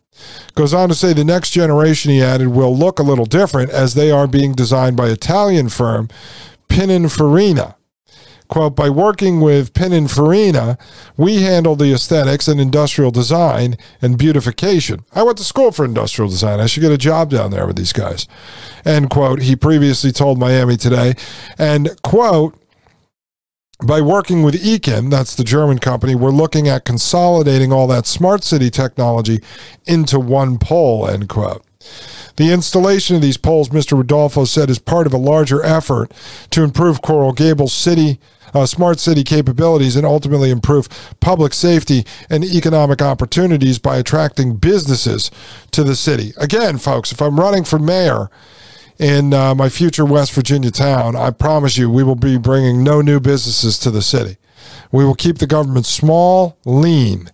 Goes 0.55 0.75
on 0.75 0.89
to 0.89 0.95
say 0.95 1.13
the 1.13 1.25
next 1.25 1.51
generation, 1.51 2.13
he 2.13 2.23
added, 2.23 2.49
will 2.49 2.77
look 2.77 2.99
a 2.99 3.05
little 3.05 3.25
different 3.25 3.71
as 3.71 3.95
they 3.95 4.11
are 4.11 4.27
being 4.27 4.53
designed 4.53 4.97
by 4.97 5.09
Italian 5.09 5.69
firm 5.69 6.09
Pininfarina. 6.69 7.75
Quote, 8.51 8.75
by 8.75 8.91
working 8.91 9.41
with 9.41 9.73
Pininfarina, 9.75 10.77
we 11.17 11.43
handle 11.43 11.77
the 11.77 11.93
aesthetics 11.93 12.49
and 12.49 12.61
industrial 12.61 13.13
design 13.13 13.77
and 14.03 14.19
beautification. 14.19 15.05
I 15.15 15.23
went 15.23 15.39
to 15.39 15.45
school 15.45 15.71
for 15.71 15.85
industrial 15.85 16.29
design. 16.29 16.59
I 16.59 16.67
should 16.67 16.81
get 16.81 16.91
a 16.91 16.99
job 16.99 17.31
down 17.31 17.53
there 17.53 17.65
with 17.65 17.77
these 17.77 17.93
guys. 17.93 18.27
End 18.85 19.09
quote. 19.09 19.43
He 19.43 19.55
previously 19.55 20.11
told 20.11 20.41
Miami 20.41 20.77
today. 20.77 21.15
And 21.59 21.91
quote, 22.03 22.59
by 23.87 24.01
working 24.01 24.43
with 24.43 24.57
Ekin, 24.57 25.11
that's 25.11 25.37
the 25.37 25.45
German 25.45 25.79
company, 25.79 26.17
we're 26.17 26.31
looking 26.31 26.67
at 26.67 26.85
consolidating 26.85 27.73
all 27.73 27.87
that 27.87 28.05
smart 28.05 28.43
city 28.43 28.69
technology 28.69 29.39
into 29.87 30.19
one 30.19 30.59
pole, 30.59 31.07
end 31.07 31.29
quote. 31.29 31.65
The 32.41 32.55
installation 32.55 33.17
of 33.17 33.21
these 33.21 33.37
poles, 33.37 33.69
Mr. 33.69 34.03
Rodulfo 34.03 34.49
said, 34.49 34.71
is 34.71 34.79
part 34.79 35.07
of 35.07 35.13
a 35.13 35.19
larger 35.19 35.63
effort 35.63 36.11
to 36.49 36.63
improve 36.63 37.03
Coral 37.03 37.35
Gables 37.35 37.75
City 37.75 38.19
uh, 38.55 38.65
smart 38.65 38.99
city 38.99 39.23
capabilities 39.25 39.95
and 39.95 40.07
ultimately 40.07 40.51
improve 40.51 40.89
public 41.21 41.53
safety 41.53 42.07
and 42.31 42.43
economic 42.43 43.03
opportunities 43.03 43.79
by 43.79 43.99
attracting 43.99 44.57
businesses 44.57 45.31
to 45.71 45.85
the 45.85 45.95
city. 45.95 46.33
Again, 46.39 46.79
folks, 46.79 47.13
if 47.13 47.21
I'm 47.21 47.39
running 47.39 47.63
for 47.63 47.79
mayor, 47.79 48.31
in 48.99 49.35
uh, 49.35 49.55
my 49.55 49.69
future 49.69 50.07
West 50.07 50.33
Virginia 50.33 50.71
town, 50.71 51.17
I 51.17 51.33
promise 51.33 51.77
you 51.77 51.91
we 51.91 52.03
will 52.03 52.15
be 52.15 52.39
bringing 52.39 52.83
no 52.83 53.03
new 53.03 53.21
businesses 53.21 53.79
to 53.81 53.91
the 53.91 54.01
city. 54.01 54.39
We 54.91 55.05
will 55.05 55.15
keep 55.15 55.37
the 55.37 55.47
government 55.47 55.85
small, 55.85 56.57
lean, 56.65 57.31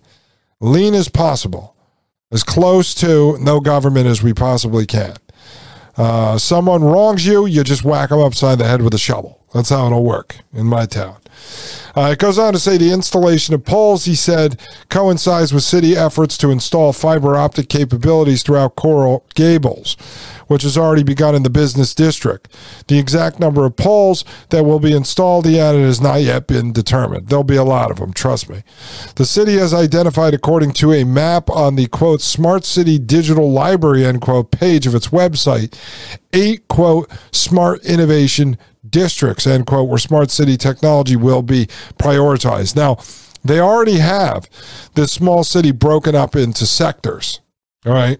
lean 0.58 0.94
as 0.94 1.08
possible, 1.08 1.75
as 2.30 2.42
close 2.42 2.94
to 2.94 3.38
no 3.38 3.60
government 3.60 4.06
as 4.06 4.22
we 4.22 4.34
possibly 4.34 4.86
can. 4.86 5.14
Uh, 5.96 6.36
someone 6.36 6.82
wrongs 6.84 7.26
you, 7.26 7.46
you 7.46 7.64
just 7.64 7.84
whack 7.84 8.10
them 8.10 8.20
upside 8.20 8.58
the 8.58 8.66
head 8.66 8.82
with 8.82 8.92
a 8.94 8.98
shovel. 8.98 9.40
That's 9.56 9.70
how 9.70 9.86
it'll 9.86 10.04
work 10.04 10.36
in 10.52 10.66
my 10.66 10.84
town. 10.84 11.16
Uh, 11.96 12.10
it 12.12 12.18
goes 12.18 12.38
on 12.38 12.52
to 12.52 12.58
say 12.58 12.76
the 12.76 12.92
installation 12.92 13.54
of 13.54 13.64
poles, 13.64 14.04
he 14.04 14.14
said, 14.14 14.60
coincides 14.90 15.54
with 15.54 15.62
city 15.62 15.96
efforts 15.96 16.36
to 16.38 16.50
install 16.50 16.92
fiber 16.92 17.36
optic 17.36 17.70
capabilities 17.70 18.42
throughout 18.42 18.76
Coral 18.76 19.24
Gables 19.34 19.96
which 20.46 20.62
has 20.62 20.78
already 20.78 21.02
begun 21.02 21.34
in 21.34 21.42
the 21.42 21.50
business 21.50 21.94
district. 21.94 22.48
The 22.88 22.98
exact 22.98 23.40
number 23.40 23.64
of 23.64 23.76
poles 23.76 24.24
that 24.50 24.64
will 24.64 24.80
be 24.80 24.94
installed, 24.94 25.46
he 25.46 25.58
added, 25.58 25.82
has 25.82 26.00
not 26.00 26.22
yet 26.22 26.46
been 26.46 26.72
determined. 26.72 27.28
There'll 27.28 27.44
be 27.44 27.56
a 27.56 27.64
lot 27.64 27.90
of 27.90 27.98
them, 27.98 28.12
trust 28.12 28.48
me. 28.48 28.62
The 29.16 29.24
city 29.24 29.56
has 29.56 29.74
identified, 29.74 30.34
according 30.34 30.72
to 30.74 30.92
a 30.92 31.04
map 31.04 31.50
on 31.50 31.76
the 31.76 31.86
quote, 31.88 32.20
Smart 32.20 32.64
City 32.64 32.98
Digital 32.98 33.50
Library, 33.50 34.04
end 34.04 34.20
quote, 34.20 34.50
page 34.50 34.86
of 34.86 34.94
its 34.94 35.08
website, 35.08 35.76
eight 36.32 36.68
quote, 36.68 37.10
smart 37.32 37.84
innovation 37.84 38.58
districts, 38.96 39.46
end 39.46 39.66
quote, 39.66 39.90
where 39.90 39.98
smart 39.98 40.30
city 40.30 40.56
technology 40.56 41.16
will 41.16 41.42
be 41.42 41.66
prioritized. 41.98 42.74
Now, 42.74 42.96
they 43.44 43.60
already 43.60 43.98
have 43.98 44.48
this 44.94 45.12
small 45.12 45.44
city 45.44 45.70
broken 45.70 46.14
up 46.14 46.34
into 46.34 46.64
sectors. 46.64 47.40
All 47.84 47.92
right. 47.92 48.18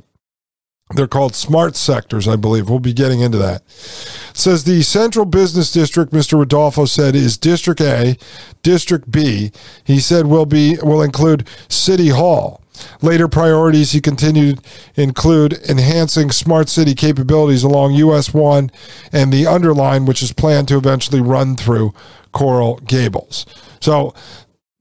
They're 0.94 1.08
called 1.08 1.34
smart 1.34 1.74
sectors, 1.74 2.28
I 2.28 2.36
believe. 2.36 2.70
We'll 2.70 2.78
be 2.78 2.92
getting 2.92 3.20
into 3.20 3.38
that. 3.38 3.62
It 3.62 4.36
says 4.36 4.62
the 4.62 4.82
central 4.82 5.24
business 5.24 5.72
district, 5.72 6.12
Mr. 6.12 6.42
Rodulfo 6.42 6.88
said, 6.88 7.16
is 7.16 7.36
District 7.36 7.80
A. 7.80 8.16
District 8.62 9.10
B, 9.10 9.50
he 9.82 9.98
said, 9.98 10.26
will 10.26 10.46
be 10.46 10.78
will 10.82 11.02
include 11.02 11.48
City 11.68 12.10
Hall. 12.10 12.62
Later 13.02 13.26
priorities, 13.26 13.92
he 13.92 14.00
continued, 14.00 14.60
include 14.94 15.54
enhancing 15.68 16.30
smart 16.30 16.68
city 16.68 16.94
capabilities 16.94 17.62
along 17.62 17.94
US 17.94 18.32
1 18.32 18.70
and 19.12 19.32
the 19.32 19.46
underline, 19.46 20.04
which 20.04 20.22
is 20.22 20.32
planned 20.32 20.68
to 20.68 20.76
eventually 20.76 21.20
run 21.20 21.56
through 21.56 21.94
Coral 22.32 22.76
Gables. 22.78 23.46
So, 23.80 24.14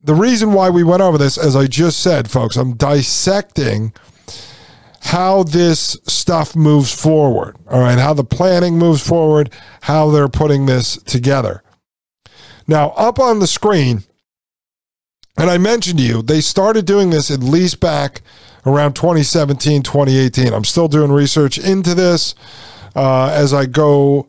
the 0.04 0.14
reason 0.14 0.52
why 0.52 0.70
we 0.70 0.84
went 0.84 1.02
over 1.02 1.18
this, 1.18 1.36
as 1.36 1.56
I 1.56 1.66
just 1.66 1.98
said, 1.98 2.30
folks, 2.30 2.56
I'm 2.56 2.74
dissecting 2.74 3.92
how 5.06 5.44
this 5.44 5.96
stuff 6.08 6.56
moves 6.56 6.92
forward. 6.92 7.56
All 7.70 7.78
right, 7.78 7.96
how 7.96 8.12
the 8.12 8.24
planning 8.24 8.76
moves 8.76 9.06
forward, 9.06 9.52
how 9.82 10.10
they're 10.10 10.28
putting 10.28 10.66
this 10.66 10.96
together. 11.04 11.62
Now, 12.66 12.90
up 12.90 13.20
on 13.20 13.38
the 13.38 13.46
screen, 13.46 14.02
and 15.38 15.48
I 15.48 15.58
mentioned 15.58 16.00
to 16.00 16.04
you, 16.04 16.22
they 16.22 16.40
started 16.40 16.86
doing 16.86 17.10
this 17.10 17.30
at 17.30 17.38
least 17.38 17.78
back 17.78 18.22
around 18.64 18.96
2017, 18.96 19.84
2018. 19.84 20.52
I'm 20.52 20.64
still 20.64 20.88
doing 20.88 21.12
research 21.12 21.56
into 21.56 21.94
this 21.94 22.34
uh, 22.96 23.28
as 23.28 23.54
I 23.54 23.66
go 23.66 24.28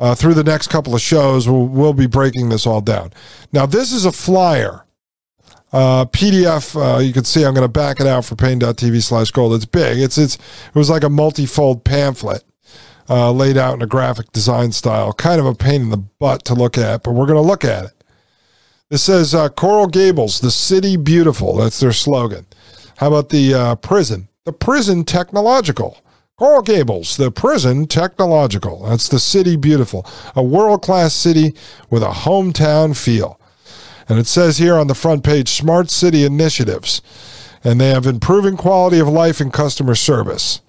uh, 0.00 0.16
through 0.16 0.34
the 0.34 0.42
next 0.42 0.66
couple 0.66 0.96
of 0.96 1.00
shows. 1.00 1.48
We'll, 1.48 1.66
we'll 1.66 1.92
be 1.92 2.08
breaking 2.08 2.48
this 2.48 2.66
all 2.66 2.80
down. 2.80 3.12
Now, 3.52 3.66
this 3.66 3.92
is 3.92 4.04
a 4.04 4.10
flyer 4.10 4.84
uh, 5.72 6.06
PDF, 6.06 6.76
uh, 6.76 6.98
you 6.98 7.12
can 7.12 7.24
see 7.24 7.44
I'm 7.44 7.54
going 7.54 7.66
to 7.66 7.68
back 7.68 8.00
it 8.00 8.06
out 8.06 8.24
for 8.24 8.36
Paine.tv 8.36 9.02
slash 9.02 9.30
gold. 9.30 9.54
It's 9.54 9.64
big. 9.64 9.98
It's, 9.98 10.16
it's, 10.16 10.36
it 10.36 10.74
was 10.74 10.88
like 10.88 11.04
a 11.04 11.10
multifold 11.10 11.84
pamphlet 11.84 12.44
uh, 13.08 13.32
laid 13.32 13.56
out 13.56 13.74
in 13.74 13.82
a 13.82 13.86
graphic 13.86 14.32
design 14.32 14.72
style. 14.72 15.12
Kind 15.12 15.40
of 15.40 15.46
a 15.46 15.54
pain 15.54 15.82
in 15.82 15.90
the 15.90 15.96
butt 15.96 16.44
to 16.46 16.54
look 16.54 16.78
at, 16.78 17.02
but 17.02 17.12
we're 17.12 17.26
going 17.26 17.42
to 17.42 17.48
look 17.48 17.64
at 17.64 17.84
it. 17.84 18.04
It 18.90 18.98
says 18.98 19.34
uh, 19.34 19.50
Coral 19.50 19.86
Gables, 19.86 20.40
the 20.40 20.50
city 20.50 20.96
beautiful. 20.96 21.56
That's 21.56 21.80
their 21.80 21.92
slogan. 21.92 22.46
How 22.96 23.08
about 23.08 23.28
the 23.28 23.52
uh, 23.52 23.74
prison? 23.76 24.28
The 24.44 24.52
prison 24.52 25.04
technological. 25.04 25.98
Coral 26.38 26.62
Gables, 26.62 27.16
the 27.16 27.30
prison 27.30 27.86
technological. 27.86 28.84
That's 28.84 29.08
the 29.08 29.18
city 29.18 29.56
beautiful. 29.56 30.06
A 30.34 30.42
world 30.42 30.82
class 30.82 31.12
city 31.12 31.54
with 31.90 32.02
a 32.02 32.10
hometown 32.10 32.96
feel. 32.96 33.37
And 34.08 34.18
it 34.18 34.26
says 34.26 34.58
here 34.58 34.76
on 34.76 34.86
the 34.86 34.94
front 34.94 35.22
page 35.22 35.48
Smart 35.48 35.90
City 35.90 36.24
Initiatives. 36.24 37.02
And 37.64 37.80
they 37.80 37.90
have 37.90 38.06
improving 38.06 38.56
quality 38.56 38.98
of 38.98 39.08
life 39.08 39.40
and 39.40 39.52
customer 39.52 39.94
service. 39.94 40.60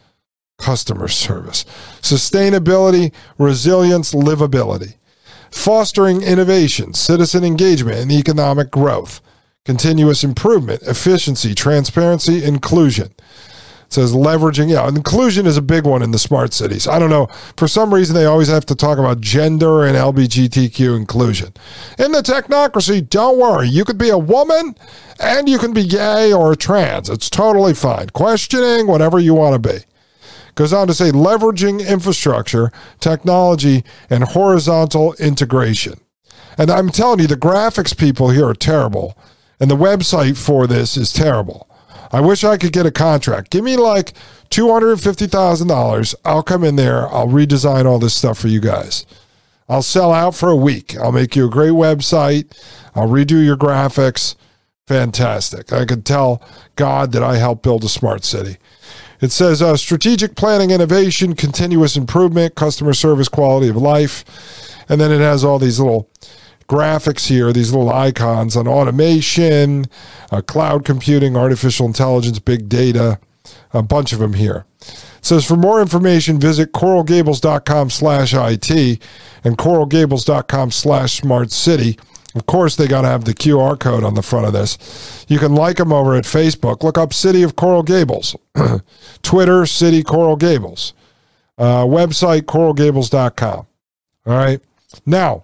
Customer 0.57 1.07
service. 1.07 1.63
Sustainability, 2.01 3.13
resilience, 3.37 4.13
livability. 4.13 4.95
Fostering 5.51 6.21
innovation, 6.21 6.93
citizen 6.93 7.43
engagement, 7.43 7.97
and 7.97 8.11
economic 8.11 8.69
growth. 8.69 9.21
Continuous 9.65 10.23
improvement, 10.23 10.81
efficiency, 10.83 11.53
transparency, 11.55 12.43
inclusion 12.43 13.13
says 13.89 14.13
leveraging. 14.13 14.69
Yeah, 14.69 14.87
inclusion 14.87 15.45
is 15.45 15.57
a 15.57 15.61
big 15.61 15.85
one 15.85 16.01
in 16.01 16.11
the 16.11 16.19
smart 16.19 16.53
cities. 16.53 16.87
I 16.87 16.99
don't 16.99 17.09
know. 17.09 17.27
For 17.57 17.67
some 17.67 17.93
reason, 17.93 18.15
they 18.15 18.25
always 18.25 18.47
have 18.47 18.65
to 18.67 18.75
talk 18.75 18.97
about 18.97 19.21
gender 19.21 19.85
and 19.85 19.95
LGBTQ 19.95 20.95
inclusion. 20.95 21.53
In 21.97 22.11
the 22.11 22.21
technocracy, 22.21 23.07
don't 23.07 23.39
worry. 23.39 23.67
You 23.67 23.85
could 23.85 23.97
be 23.97 24.09
a 24.09 24.17
woman 24.17 24.75
and 25.19 25.49
you 25.49 25.57
can 25.57 25.73
be 25.73 25.87
gay 25.87 26.31
or 26.31 26.55
trans. 26.55 27.09
It's 27.09 27.29
totally 27.29 27.73
fine. 27.73 28.09
Questioning, 28.09 28.87
whatever 28.87 29.19
you 29.19 29.33
want 29.33 29.61
to 29.61 29.69
be. 29.69 29.79
Goes 30.55 30.73
on 30.73 30.87
to 30.87 30.93
say 30.93 31.11
leveraging 31.11 31.87
infrastructure, 31.87 32.71
technology, 32.99 33.83
and 34.09 34.23
horizontal 34.23 35.13
integration. 35.13 35.99
And 36.57 36.69
I'm 36.69 36.89
telling 36.89 37.19
you, 37.19 37.27
the 37.27 37.37
graphics 37.37 37.97
people 37.97 38.29
here 38.29 38.45
are 38.45 38.53
terrible. 38.53 39.17
And 39.61 39.71
the 39.71 39.77
website 39.77 40.37
for 40.37 40.67
this 40.67 40.97
is 40.97 41.13
terrible. 41.13 41.68
I 42.11 42.21
wish 42.21 42.43
I 42.43 42.57
could 42.57 42.73
get 42.73 42.85
a 42.85 42.91
contract. 42.91 43.51
Give 43.51 43.63
me 43.63 43.77
like 43.77 44.13
$250,000. 44.49 46.15
I'll 46.25 46.43
come 46.43 46.63
in 46.63 46.75
there. 46.75 47.07
I'll 47.09 47.27
redesign 47.27 47.85
all 47.85 47.99
this 47.99 48.15
stuff 48.15 48.39
for 48.39 48.47
you 48.47 48.59
guys. 48.59 49.05
I'll 49.67 49.83
sell 49.83 50.11
out 50.11 50.33
for 50.33 50.49
a 50.49 50.55
week. 50.55 50.97
I'll 50.97 51.11
make 51.11 51.35
you 51.35 51.45
a 51.45 51.51
great 51.51 51.73
website. 51.73 52.57
I'll 52.95 53.07
redo 53.07 53.43
your 53.43 53.57
graphics. 53.57 54.35
Fantastic. 54.87 55.71
I 55.71 55.85
could 55.85 56.03
tell 56.03 56.41
God 56.75 57.11
that 57.11 57.21
I 57.21 57.37
helped 57.37 57.61
build 57.61 57.83
a 57.83 57.89
smart 57.89 58.25
city. 58.25 58.57
It 59.21 59.31
says 59.31 59.61
uh, 59.61 59.77
strategic 59.77 60.35
planning, 60.35 60.71
innovation, 60.71 61.35
continuous 61.35 61.95
improvement, 61.95 62.55
customer 62.55 62.93
service, 62.93 63.27
quality 63.27 63.67
of 63.67 63.75
life. 63.75 64.25
And 64.89 64.99
then 64.99 65.11
it 65.11 65.19
has 65.19 65.43
all 65.43 65.59
these 65.59 65.79
little 65.79 66.09
graphics 66.69 67.27
here, 67.27 67.51
these 67.51 67.73
little 67.73 67.91
icons 67.91 68.55
on 68.55 68.67
automation, 68.67 69.85
uh, 70.31 70.41
cloud 70.41 70.85
computing, 70.85 71.35
artificial 71.35 71.85
intelligence, 71.85 72.39
big 72.39 72.69
data, 72.69 73.19
a 73.73 73.81
bunch 73.81 74.13
of 74.13 74.19
them 74.19 74.33
here. 74.33 74.65
It 74.81 75.25
says 75.25 75.45
for 75.45 75.57
more 75.57 75.81
information, 75.81 76.39
visit 76.39 76.71
coralgables.com 76.71 77.89
slash 77.89 78.33
IT 78.33 79.01
and 79.43 79.57
coralgables.com 79.57 80.71
slash 80.71 81.19
smart 81.19 81.51
city. 81.51 81.97
Of 82.35 82.45
course, 82.45 82.75
they 82.75 82.87
got 82.87 83.01
to 83.01 83.07
have 83.07 83.25
the 83.25 83.33
QR 83.33 83.77
code 83.77 84.03
on 84.03 84.13
the 84.13 84.21
front 84.21 84.45
of 84.45 84.53
this. 84.53 85.25
You 85.27 85.39
can 85.39 85.55
like 85.55 85.77
them 85.77 85.91
over 85.91 86.15
at 86.15 86.25
Facebook. 86.25 86.83
Look 86.83 86.97
up 86.97 87.11
City 87.11 87.41
of 87.41 87.55
Coral 87.55 87.81
Gables. 87.81 88.35
Twitter, 89.23 89.65
City 89.65 90.03
Coral 90.03 90.35
Gables. 90.35 90.93
Uh, 91.57 91.83
website, 91.83 92.43
coralgables.com. 92.43 93.65
All 94.27 94.37
right. 94.37 94.61
Now, 95.05 95.43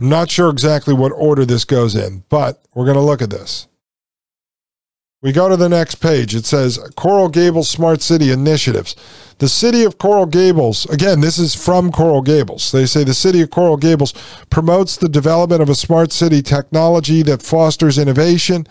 Not 0.00 0.30
sure 0.30 0.48
exactly 0.48 0.94
what 0.94 1.12
order 1.14 1.44
this 1.44 1.64
goes 1.64 1.94
in, 1.94 2.24
but 2.30 2.62
we're 2.74 2.86
going 2.86 2.96
to 2.96 3.02
look 3.02 3.20
at 3.20 3.28
this. 3.28 3.68
We 5.22 5.32
go 5.32 5.50
to 5.50 5.56
the 5.58 5.68
next 5.68 5.96
page. 5.96 6.34
It 6.34 6.46
says 6.46 6.78
Coral 6.96 7.28
Gables 7.28 7.68
Smart 7.68 8.00
City 8.00 8.32
Initiatives. 8.32 8.96
The 9.36 9.50
city 9.50 9.84
of 9.84 9.98
Coral 9.98 10.24
Gables, 10.24 10.86
again, 10.86 11.20
this 11.20 11.38
is 11.38 11.54
from 11.54 11.92
Coral 11.92 12.22
Gables. 12.22 12.72
They 12.72 12.86
say 12.86 13.04
the 13.04 13.12
city 13.12 13.42
of 13.42 13.50
Coral 13.50 13.76
Gables 13.76 14.14
promotes 14.48 14.96
the 14.96 15.10
development 15.10 15.60
of 15.60 15.68
a 15.68 15.74
smart 15.74 16.10
city 16.12 16.40
technology 16.40 17.22
that 17.24 17.42
fosters 17.42 17.98
innovation 17.98 18.66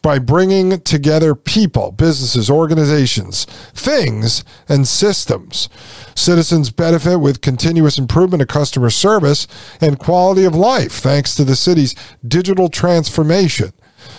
by 0.00 0.20
bringing 0.20 0.80
together 0.82 1.34
people, 1.34 1.90
businesses, 1.90 2.48
organizations, 2.48 3.44
things, 3.74 4.44
and 4.68 4.86
systems. 4.86 5.68
Citizens 6.14 6.70
benefit 6.70 7.18
with 7.18 7.40
continuous 7.40 7.98
improvement 7.98 8.40
of 8.40 8.46
customer 8.46 8.90
service 8.90 9.48
and 9.80 9.98
quality 9.98 10.44
of 10.44 10.54
life 10.54 10.92
thanks 10.92 11.34
to 11.34 11.42
the 11.42 11.56
city's 11.56 11.96
digital 12.26 12.68
transformation. 12.68 13.72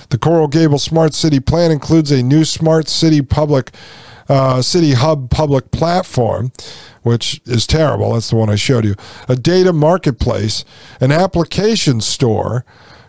The 0.09 0.17
Coral 0.17 0.47
Gables 0.47 0.83
Smart 0.83 1.13
City 1.13 1.39
Plan 1.39 1.71
includes 1.71 2.11
a 2.11 2.23
new 2.23 2.45
smart 2.45 2.87
city 2.87 3.21
public 3.21 3.71
uh, 4.29 4.61
city 4.61 4.93
hub 4.93 5.29
public 5.31 5.71
platform, 5.71 6.51
which 7.01 7.41
is 7.45 7.65
terrible. 7.65 8.13
That's 8.13 8.29
the 8.29 8.35
one 8.35 8.49
I 8.49 8.55
showed 8.55 8.85
you. 8.85 8.95
A 9.27 9.35
data 9.35 9.73
marketplace, 9.73 10.63
an 11.01 11.11
application 11.11 11.99
store, 11.99 12.63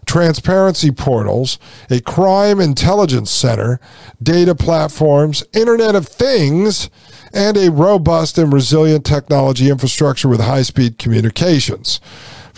transparency 0.06 0.90
portals, 0.90 1.58
a 1.90 2.00
crime 2.00 2.58
intelligence 2.58 3.30
center, 3.30 3.80
data 4.22 4.54
platforms, 4.54 5.44
Internet 5.52 5.94
of 5.94 6.08
Things, 6.08 6.88
and 7.32 7.56
a 7.56 7.70
robust 7.70 8.38
and 8.38 8.52
resilient 8.52 9.04
technology 9.04 9.70
infrastructure 9.70 10.28
with 10.28 10.40
high 10.40 10.62
speed 10.62 10.98
communications. 10.98 12.00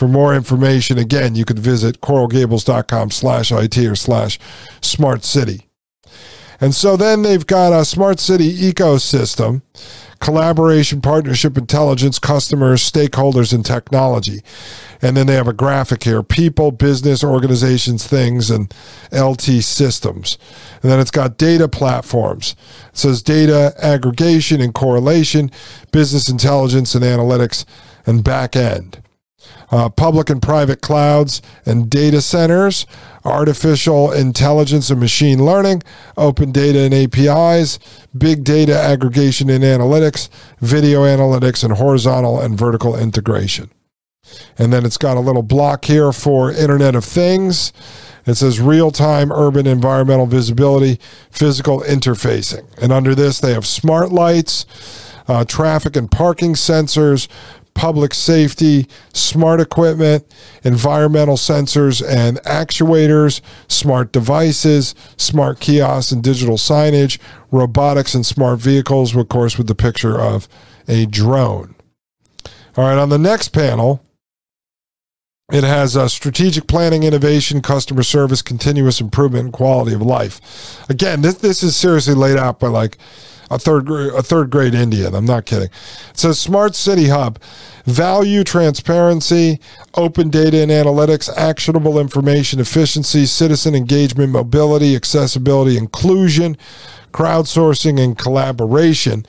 For 0.03 0.09
more 0.09 0.35
information, 0.35 0.99
again, 0.99 1.37
you 1.37 1.45
could 1.45 1.61
visit 1.61 2.01
coralgables.com 2.01 3.13
slash 3.13 3.53
IT 3.53 3.79
or 3.79 3.95
slash 3.95 4.37
smart 4.81 5.23
city. 5.23 5.69
And 6.61 6.75
so 6.75 6.97
then 6.97 7.23
they've 7.23 7.47
got 7.47 7.73
a 7.73 7.85
smart 7.85 8.19
city 8.19 8.53
ecosystem, 8.53 9.63
collaboration, 10.19 11.03
partnership, 11.03 11.57
intelligence, 11.57 12.19
customers, 12.19 12.83
stakeholders, 12.83 13.55
and 13.55 13.65
technology. 13.65 14.41
And 15.01 15.17
then 15.17 15.29
they 15.29 15.37
have 15.37 15.47
a 15.47 15.53
graphic 15.53 16.03
here 16.03 16.25
people, 16.25 16.73
business, 16.73 17.23
organizations, 17.23 18.05
things, 18.05 18.51
and 18.51 18.75
LT 19.13 19.63
systems. 19.63 20.37
And 20.83 20.91
then 20.91 20.99
it's 20.99 21.13
got 21.13 21.39
data 21.39 21.69
platforms. 21.69 22.57
It 22.89 22.99
says 22.99 23.23
data 23.23 23.73
aggregation 23.81 24.61
and 24.61 24.75
correlation, 24.75 25.53
business 25.93 26.29
intelligence 26.29 26.97
and 26.97 27.05
analytics, 27.05 27.65
and 28.05 28.25
back 28.25 28.57
end 28.57 29.02
uh, 29.71 29.89
public 29.89 30.31
and 30.31 30.43
private 30.43 30.81
clouds 30.81 31.41
and 31.65 31.89
data 31.89 32.21
centers, 32.21 32.87
artificial 33.25 34.13
intelligence 34.13 34.91
and 34.91 35.01
machine 35.01 35.45
learning, 35.45 35.83
open 36.17 36.53
data 36.53 36.81
and 36.81 36.95
APIs, 36.95 37.79
big 38.17 38.45
data 38.45 38.79
aggregation 38.79 39.49
and 39.49 39.65
analytics, 39.65 40.29
video 40.61 41.03
analytics, 41.03 41.65
and 41.65 41.75
horizontal 41.75 42.41
and 42.41 42.59
vertical 42.59 42.97
integration. 42.97 43.71
And 44.59 44.73
then 44.73 44.85
it's 44.85 44.99
got 44.99 45.17
a 45.17 45.21
little 45.21 45.43
block 45.43 45.85
here 45.85 46.13
for 46.13 46.51
Internet 46.51 46.95
of 46.95 47.05
Things. 47.05 47.73
It 48.27 48.35
says 48.35 48.61
real 48.61 48.91
time 48.91 49.33
urban 49.33 49.67
environmental 49.67 50.27
visibility, 50.27 51.01
physical 51.31 51.81
interfacing. 51.81 52.67
And 52.81 52.93
under 52.93 53.15
this, 53.15 53.41
they 53.41 53.53
have 53.53 53.67
smart 53.67 54.13
lights, 54.13 54.65
uh, 55.27 55.45
traffic 55.45 55.97
and 55.97 56.11
parking 56.11 56.55
sensors, 56.55 57.29
public 57.75 58.15
safety, 58.15 58.87
smart 59.13 59.61
equipment, 59.61 60.25
environmental 60.65 61.37
sensors 61.37 62.07
and 62.07 62.39
actuators, 62.43 63.41
smart 63.69 64.13
devices, 64.13 64.95
smart 65.17 65.61
kiosks 65.61 66.13
and 66.13 66.23
digital 66.23 66.57
signage, 66.57 67.19
robotics 67.51 68.15
and 68.15 68.25
smart 68.25 68.59
vehicles, 68.59 69.15
of 69.15 69.29
course, 69.29 69.59
with 69.59 69.67
the 69.67 69.75
picture 69.75 70.21
of 70.21 70.49
a 70.89 71.07
drone. 71.07 71.75
All 72.77 72.85
right, 72.85 72.99
on 72.99 73.11
the 73.11 73.19
next 73.19 73.49
panel, 73.49 74.03
it 75.53 75.65
has 75.65 75.97
a 75.97 76.09
strategic 76.09 76.67
planning, 76.67 77.03
innovation, 77.03 77.61
customer 77.61 78.03
service, 78.03 78.41
continuous 78.41 79.01
improvement, 79.01 79.45
and 79.45 79.53
quality 79.53 79.95
of 79.95 80.01
life. 80.01 80.81
Again, 80.89 81.21
this 81.21 81.35
this 81.35 81.63
is 81.63 81.77
seriously 81.77 82.15
laid 82.15 82.39
out 82.39 82.59
by 82.59 82.69
like 82.69 82.97
a 83.53 83.59
third 83.59 83.89
a 83.91 84.23
third 84.23 84.51
grade 84.51 84.75
Indian. 84.75 85.15
I'm 85.15 85.25
not 85.25 85.45
kidding. 85.47 85.69
It 86.11 86.19
says 86.19 86.39
smart 86.39 86.75
city 86.75 87.09
hub, 87.09 87.39
value, 87.85 88.45
transparency, 88.45 89.61
open 89.95 90.31
data 90.31 90.63
and 90.63 90.71
analytics, 90.71 91.29
actionable 91.37 91.99
information, 91.99 92.61
efficiency, 92.61 93.27
citizen 93.27 93.75
engagement, 93.75 94.33
mobility, 94.33 94.97
accessibility, 94.97 95.77
inclusion, 95.77 96.57
crowdsourcing, 97.13 98.03
and 98.03 98.17
collaboration. 98.17 99.27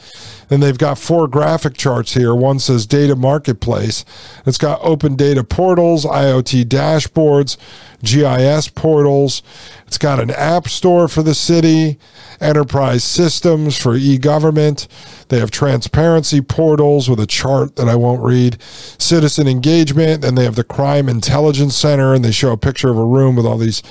And 0.50 0.62
they've 0.62 0.78
got 0.78 0.98
four 0.98 1.28
graphic 1.28 1.76
charts 1.76 2.14
here. 2.14 2.36
One 2.36 2.60
says 2.60 2.86
data 2.86 3.16
marketplace. 3.16 4.06
It's 4.46 4.58
got 4.58 4.80
open 4.84 5.16
data 5.16 5.44
portals, 5.44 6.06
IoT 6.06 6.66
dashboards, 6.66 7.58
GIS 8.04 8.68
portals. 8.70 9.42
It's 9.88 9.98
got 9.98 10.20
an 10.20 10.32
app 10.32 10.68
store 10.68 11.08
for 11.08 11.24
the 11.24 11.34
city, 11.34 11.98
enterprise 12.40 13.04
systems 13.04 13.78
for 13.78 13.96
e 13.96 14.18
government. 14.18 14.88
They 15.34 15.40
have 15.40 15.50
transparency 15.50 16.42
portals 16.42 17.10
with 17.10 17.20
a 17.20 17.26
chart 17.26 17.76
that 17.78 17.90
I 17.90 17.96
won't 17.96 18.22
read, 18.22 18.62
citizen 18.62 19.48
engagement, 19.48 20.24
and 20.24 20.38
they 20.38 20.44
have 20.44 20.54
the 20.54 20.64
crime 20.64 21.10
intelligence 21.10 21.76
center, 21.76 22.14
and 22.14 22.24
they 22.24 22.32
show 22.32 22.52
a 22.52 22.58
picture 22.58 22.92
of 22.92 23.00
a 23.00 23.04
room 23.04 23.36
with 23.36 23.44
all 23.44 23.58
these 23.58 23.82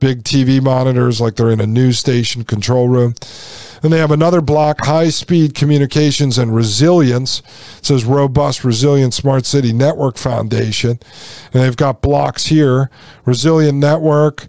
big 0.00 0.22
TV 0.22 0.62
monitors 0.62 1.20
like 1.20 1.36
they're 1.36 1.50
in 1.50 1.60
a 1.60 1.66
news 1.66 1.98
station 1.98 2.44
control 2.44 2.88
room. 2.88 3.12
And 3.82 3.92
they 3.92 3.98
have 3.98 4.10
another 4.10 4.40
block, 4.40 4.86
high 4.86 5.10
speed 5.10 5.54
communications 5.54 6.38
and 6.38 6.56
resilience. 6.56 7.40
It 7.76 7.84
says 7.84 8.06
robust, 8.06 8.64
resilient 8.64 9.12
smart 9.12 9.44
city 9.44 9.74
network 9.74 10.16
foundation. 10.16 10.98
And 11.52 11.62
they've 11.62 11.76
got 11.76 12.00
blocks 12.00 12.46
here, 12.46 12.88
resilient 13.26 13.76
network, 13.76 14.46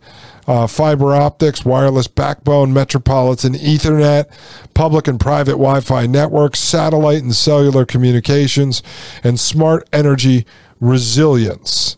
uh, 0.48 0.65
fiber 0.65 1.14
optics, 1.14 1.65
wireless 1.65 2.07
backbone, 2.07 2.74
metropolitan 2.74 3.53
Ethernet, 3.53 4.26
public 4.74 5.07
and 5.07 5.19
private 5.19 5.53
Wi 5.53 5.82
Fi 5.82 6.07
networks, 6.07 6.60
satellite 6.60 7.22
and 7.22 7.36
cellular 7.36 7.86
communications, 7.86 8.82
and 9.24 9.40
smart 9.40 9.88
energy 9.91 10.45
resilience. 10.80 11.98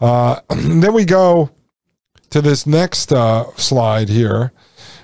Uh, 0.00 0.40
then 0.50 0.92
we 0.92 1.04
go 1.04 1.50
to 2.30 2.42
this 2.42 2.66
next 2.66 3.12
uh, 3.12 3.44
slide 3.56 4.08
here. 4.08 4.52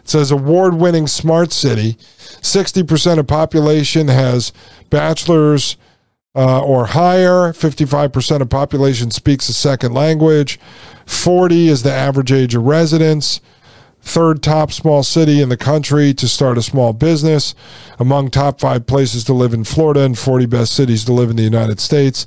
It 0.01 0.09
says 0.09 0.31
award 0.31 0.74
winning 0.74 1.07
smart 1.07 1.53
city. 1.53 1.95
60% 1.95 3.19
of 3.19 3.27
population 3.27 4.09
has 4.09 4.53
bachelor's 4.90 5.77
uh, 6.39 6.62
or 6.62 6.86
higher. 6.86 7.52
55% 7.52 8.40
of 8.40 8.48
population 8.48 9.10
speaks 9.10 9.48
a 9.48 9.52
second 9.52 9.93
language. 9.93 10.60
40 11.05 11.69
is 11.69 11.82
the 11.82 11.93
average 11.93 12.31
age 12.31 12.55
of 12.55 12.62
residents. 12.62 13.40
Third 14.01 14.40
top 14.40 14.70
small 14.70 15.02
city 15.02 15.43
in 15.43 15.48
the 15.48 15.56
country 15.56 16.15
to 16.15 16.28
start 16.28 16.56
a 16.56 16.62
small 16.62 16.93
business. 16.93 17.56
Among 17.98 18.31
top 18.31 18.60
five 18.60 18.86
places 18.86 19.24
to 19.24 19.32
live 19.32 19.52
in 19.52 19.65
Florida 19.65 20.02
and 20.02 20.16
40 20.16 20.47
best 20.47 20.74
cities 20.74 21.05
to 21.06 21.12
live 21.12 21.28
in 21.28 21.36
the 21.36 21.43
United 21.43 21.81
States. 21.81 22.24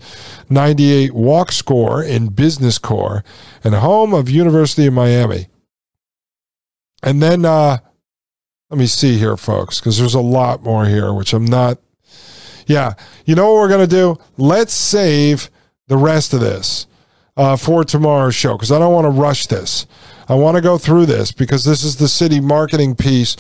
98 0.50 1.14
walk 1.14 1.54
score 1.54 2.04
in 2.04 2.28
Business 2.28 2.78
core 2.78 3.24
and 3.64 3.74
home 3.76 4.14
of 4.14 4.30
University 4.30 4.88
of 4.88 4.94
Miami. 4.94 5.48
And 7.02 7.22
then, 7.22 7.46
uh, 7.46 7.78
let 8.70 8.78
me 8.78 8.88
see 8.88 9.18
here, 9.18 9.38
folks, 9.38 9.80
because 9.80 9.98
there's 9.98 10.14
a 10.14 10.22
lot 10.22 10.64
more 10.64 10.86
here, 10.86 11.14
which 11.14 11.34
I'm 11.34 11.46
not. 11.46 11.80
Yeah, 12.68 12.94
you 13.26 13.36
know 13.36 13.54
what 13.54 13.60
we're 13.60 13.70
going 13.70 13.88
to 13.88 13.96
do? 13.96 14.18
Let's 14.38 14.74
save 14.74 15.50
the 15.88 15.98
rest 15.98 16.34
of 16.34 16.40
this 16.40 16.88
uh, 17.38 17.56
for 17.56 17.84
tomorrow's 17.84 18.36
show 18.36 18.54
because 18.54 18.72
I 18.72 18.80
don't 18.80 18.94
want 18.94 19.06
to 19.06 19.12
rush 19.12 19.48
this. 19.48 19.88
I 20.28 20.36
want 20.36 20.56
to 20.56 20.62
go 20.62 20.78
through 20.78 21.08
this 21.08 21.34
because 21.34 21.66
this 21.66 21.84
is 21.84 21.98
the 21.98 22.08
city 22.08 22.40
marketing 22.40 22.96
piece 22.96 23.36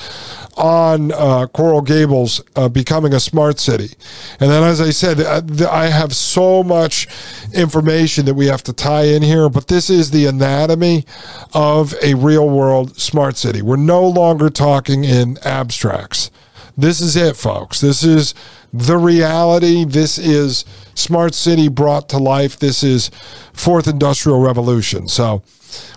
on 0.57 1.13
uh, 1.13 1.47
Coral 1.47 1.81
Gables 1.81 2.41
uh, 2.57 2.67
becoming 2.67 3.13
a 3.13 3.19
smart 3.19 3.59
city. 3.59 3.95
And 4.41 4.51
then, 4.51 4.63
as 4.63 4.81
I 4.81 4.89
said, 4.89 5.21
uh, 5.21 5.69
I 5.69 5.85
have 5.85 6.13
so 6.13 6.63
much 6.63 7.07
information 7.53 8.25
that 8.25 8.33
we 8.33 8.47
have 8.47 8.63
to 8.63 8.73
tie 8.73 9.03
in 9.03 9.21
here, 9.21 9.47
but 9.47 9.67
this 9.67 9.89
is 9.89 10.11
the 10.11 10.25
anatomy 10.25 11.05
of 11.53 11.95
a 12.03 12.15
real 12.15 12.49
world 12.49 12.99
smart 12.99 13.37
city. 13.37 13.61
We're 13.61 13.77
no 13.77 14.05
longer 14.05 14.49
talking 14.49 15.05
in 15.05 15.37
abstracts. 15.45 16.29
This 16.77 16.99
is 16.99 17.15
it, 17.15 17.37
folks. 17.37 17.79
This 17.79 18.03
is 18.03 18.33
the 18.73 18.97
reality. 18.97 19.85
This 19.85 20.17
is 20.17 20.65
Smart 20.95 21.33
City 21.33 21.67
brought 21.67 22.09
to 22.09 22.17
life. 22.17 22.59
This 22.59 22.83
is 22.83 23.09
Fourth 23.53 23.87
Industrial 23.87 24.39
Revolution. 24.39 25.07
So 25.07 25.43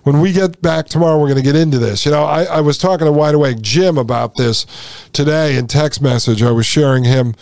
when 0.02 0.20
we 0.20 0.32
get 0.32 0.60
back 0.62 0.86
tomorrow, 0.86 1.18
we're 1.18 1.28
going 1.28 1.36
to 1.36 1.42
get 1.42 1.56
into 1.56 1.78
this. 1.78 2.04
You 2.04 2.12
know, 2.12 2.24
I, 2.24 2.44
I 2.44 2.60
was 2.60 2.78
talking 2.78 3.06
to 3.06 3.12
Wide 3.12 3.34
Awake 3.34 3.60
Jim 3.60 3.98
about 3.98 4.36
this 4.36 4.66
today 5.12 5.56
in 5.56 5.66
text 5.66 6.00
message. 6.00 6.42
I 6.42 6.50
was 6.50 6.66
sharing 6.66 7.04
him 7.04 7.34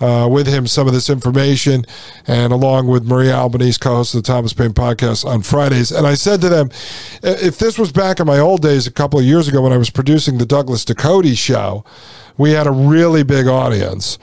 uh, 0.00 0.28
with 0.30 0.46
him 0.46 0.66
some 0.66 0.86
of 0.86 0.92
this 0.92 1.08
information, 1.08 1.84
and 2.26 2.52
along 2.52 2.86
with 2.86 3.06
Maria 3.06 3.32
Albanese, 3.32 3.78
co-host 3.78 4.14
of 4.14 4.22
the 4.22 4.26
Thomas 4.26 4.52
Paine 4.52 4.72
podcast 4.72 5.24
on 5.24 5.42
Fridays. 5.42 5.90
And 5.90 6.06
I 6.06 6.14
said 6.14 6.40
to 6.42 6.48
them, 6.48 6.70
if 7.22 7.58
this 7.58 7.78
was 7.78 7.92
back 7.92 8.20
in 8.20 8.26
my 8.26 8.38
old 8.38 8.62
days, 8.62 8.86
a 8.86 8.92
couple 8.92 9.18
of 9.18 9.24
years 9.24 9.48
ago 9.48 9.62
when 9.62 9.72
I 9.72 9.78
was 9.78 9.90
producing 9.90 10.36
the 10.38 10.46
Douglas 10.46 10.84
Ducote 10.84 11.36
show, 11.36 11.84
we 12.36 12.50
had 12.52 12.66
a 12.66 12.70
really 12.70 13.22
big 13.22 13.46
audience. 13.46 14.18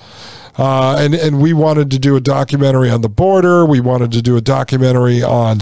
Uh, 0.57 0.97
and 0.99 1.15
and 1.15 1.41
we 1.41 1.51
wanted 1.51 1.89
to 1.91 1.97
do 1.97 2.15
a 2.15 2.21
documentary 2.21 2.89
on 2.89 3.01
the 3.01 3.09
border. 3.09 3.65
We 3.65 3.79
wanted 3.79 4.11
to 4.11 4.21
do 4.21 4.37
a 4.37 4.41
documentary 4.41 5.23
on 5.23 5.59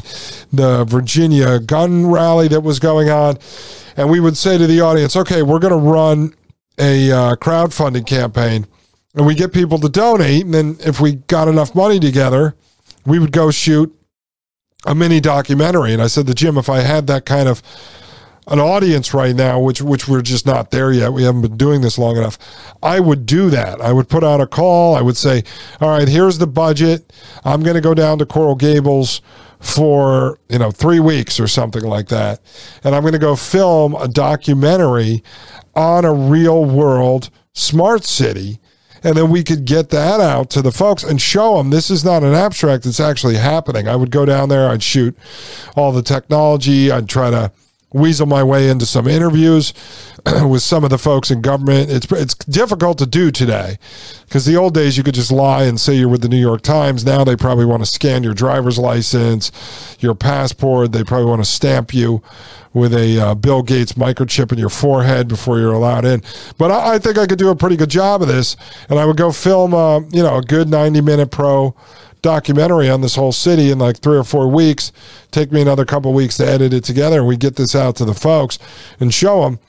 the 0.52 0.84
Virginia 0.84 1.60
gun 1.60 2.08
rally 2.08 2.50
that 2.50 2.62
was 2.62 2.80
going 2.80 3.10
on, 3.10 3.38
and 3.96 4.10
we 4.10 4.20
would 4.20 4.36
say 4.36 4.58
to 4.58 4.68
the 4.68 4.82
audience, 4.82 5.16
"Okay, 5.16 5.44
we're 5.44 5.60
going 5.60 5.72
to 5.72 5.90
run 5.90 6.34
a 6.78 7.12
uh, 7.12 7.36
crowdfunding 7.36 8.06
campaign, 8.06 8.68
and 9.16 9.26
we 9.26 9.34
get 9.34 9.54
people 9.54 9.80
to 9.80 9.88
donate, 9.88 10.44
and 10.44 10.54
then 10.54 10.78
if 10.82 11.00
we 11.00 11.14
got 11.14 11.48
enough 11.48 11.74
money 11.74 12.00
together, 12.00 12.56
we 13.06 13.18
would 13.18 13.32
go 13.32 13.50
shoot 13.50 13.96
a 14.86 14.94
mini 14.94 15.22
documentary." 15.22 15.94
And 15.94 16.02
I 16.02 16.08
said 16.08 16.28
to 16.28 16.34
Jim, 16.34 16.58
"If 16.58 16.68
I 16.68 16.80
had 16.82 17.08
that 17.08 17.26
kind 17.26 17.48
of 17.48 17.64
an 18.52 18.60
audience 18.60 19.14
right 19.14 19.36
now, 19.36 19.60
which 19.60 19.82
which 19.82 20.08
we're 20.08 20.22
just 20.22 20.46
not 20.46 20.72
there 20.72 20.92
yet. 20.92 21.14
We 21.14 21.24
haven't 21.24 21.42
been 21.42 21.58
doing 21.58 21.82
this 21.82 21.98
long 21.98 22.18
enough. 22.18 22.38
I 22.84 23.00
would 23.00 23.26
do 23.26 23.50
that. 23.50 23.80
I 23.80 23.94
would 23.94 24.10
put 24.10 24.24
out 24.24 24.42
a 24.42 24.48
call. 24.48 24.96
I 24.96 25.02
would 25.02 25.16
say, 25.18 25.44
"All 25.80 25.90
right, 25.90 26.08
here's 26.08 26.38
the 26.38 26.48
budget. 26.48 27.14
I'm 27.46 27.64
going 27.64 27.76
to 27.76 27.82
go 27.82 27.94
down 27.94 28.20
to 28.20 28.26
Coral 28.26 28.56
Gables 28.56 29.22
for 29.62 30.38
you 30.50 30.60
know 30.60 30.70
three 30.70 31.00
weeks 31.00 31.40
or 31.40 31.48
something 31.48 31.84
like 31.84 32.10
that, 32.10 32.42
and 32.84 32.94
I'm 32.94 33.04
going 33.04 33.14
to 33.14 33.20
go 33.20 33.38
film 33.38 33.96
a 33.96 34.10
documentary 34.10 35.24
on 35.74 36.04
a 36.04 36.14
real 36.14 36.66
world 36.66 37.30
smart 37.54 38.04
city." 38.04 38.60
and 39.04 39.18
then 39.18 39.32
we 39.32 39.44
could 39.44 39.66
get 39.66 39.90
that 39.90 40.20
out 40.22 40.52
to 40.52 40.62
the 40.62 40.72
folks 40.72 41.04
and 41.04 41.20
show 41.20 41.58
them 41.58 41.72
this 41.72 41.90
is 41.90 42.06
not 42.06 42.22
an 42.22 42.36
abstract 42.36 42.86
it's 42.86 43.00
actually 43.00 43.36
happening 43.36 43.88
i 43.88 43.96
would 43.96 44.12
go 44.12 44.26
down 44.26 44.48
there 44.48 44.70
i'd 44.70 44.84
shoot 44.84 45.18
all 45.76 45.92
the 45.92 46.04
technology 46.04 46.92
i'd 46.92 47.10
try 47.10 47.32
to 47.32 47.52
weasel 47.94 48.26
my 48.26 48.44
way 48.44 48.70
into 48.70 48.86
some 48.86 49.08
interviews 49.08 49.74
with 50.44 50.62
some 50.62 50.84
of 50.84 50.90
the 50.90 50.98
folks 50.98 51.32
in 51.32 51.42
government. 51.42 51.90
It's 51.90 52.12
it's 52.12 52.36
difficult 52.36 52.98
to 53.00 53.06
do 53.06 53.32
today 53.32 53.78
because 54.26 54.46
the 54.46 54.56
old 54.56 54.74
days 54.74 54.98
you 54.98 55.04
could 55.04 55.16
just 55.16 55.32
lie 55.32 55.64
and 55.64 55.80
say 55.80 55.96
you're 55.96 56.10
with 56.10 56.22
the 56.22 56.30
New 56.30 56.40
York 56.40 56.62
Times. 56.62 57.06
Now 57.06 57.24
they 57.24 57.36
probably 57.36 57.66
want 57.66 57.84
to 57.84 57.90
scan 57.90 58.24
your 58.24 58.34
driver's 58.34 58.78
license, 58.78 59.52
your 60.00 60.16
passport. 60.16 60.92
They 60.92 61.04
probably 61.04 61.28
want 61.28 61.44
to 61.44 61.50
stamp 61.50 61.94
you 61.94 62.22
with 62.74 62.94
a 62.94 63.20
uh, 63.20 63.36
Bill 63.36 63.64
Gates 63.64 63.94
microchip 63.94 64.52
in 64.52 64.58
your 64.58 64.70
forehead 64.70 65.28
before 65.28 65.60
you're 65.60 65.74
allowed 65.74 66.06
in. 66.06 66.22
But 66.58 66.72
I, 66.72 66.94
I, 66.94 67.00
think 67.00 67.18
I 67.18 67.28
could 67.28 67.38
do 67.38 67.50
a 67.50 67.56
pretty 67.56 67.76
good 67.76 67.90
job 67.90 68.22
of 68.22 68.30
this, 68.30 68.56
and 68.90 68.98
I 68.98 69.06
would 69.06 69.18
go 69.18 69.34
film, 69.34 69.74
uh, 69.74 70.00
you 70.12 70.24
know, 70.24 70.38
a 70.38 70.42
good 70.42 70.70
90 70.70 71.02
minute 71.02 71.32
pro 71.32 71.76
documentary 72.22 72.90
on 72.90 73.02
this 73.02 73.16
whole 73.16 73.32
city 73.32 73.72
in 73.72 73.80
like 73.80 74.00
three 74.00 74.18
or 74.18 74.24
four 74.24 74.48
weeks. 74.48 74.92
Take 75.32 75.52
me 75.52 75.62
another 75.62 75.86
couple 75.86 76.14
weeks 76.14 76.38
to 76.38 76.48
edit 76.48 76.74
it 76.74 76.84
together, 76.84 77.20
and 77.20 77.28
we 77.28 77.38
get 77.38 77.56
this 77.56 77.76
out 77.76 77.96
to 77.98 78.06
the 78.06 78.14
folks 78.14 78.60
and 79.00 79.14
show 79.14 79.44
them 79.44 79.60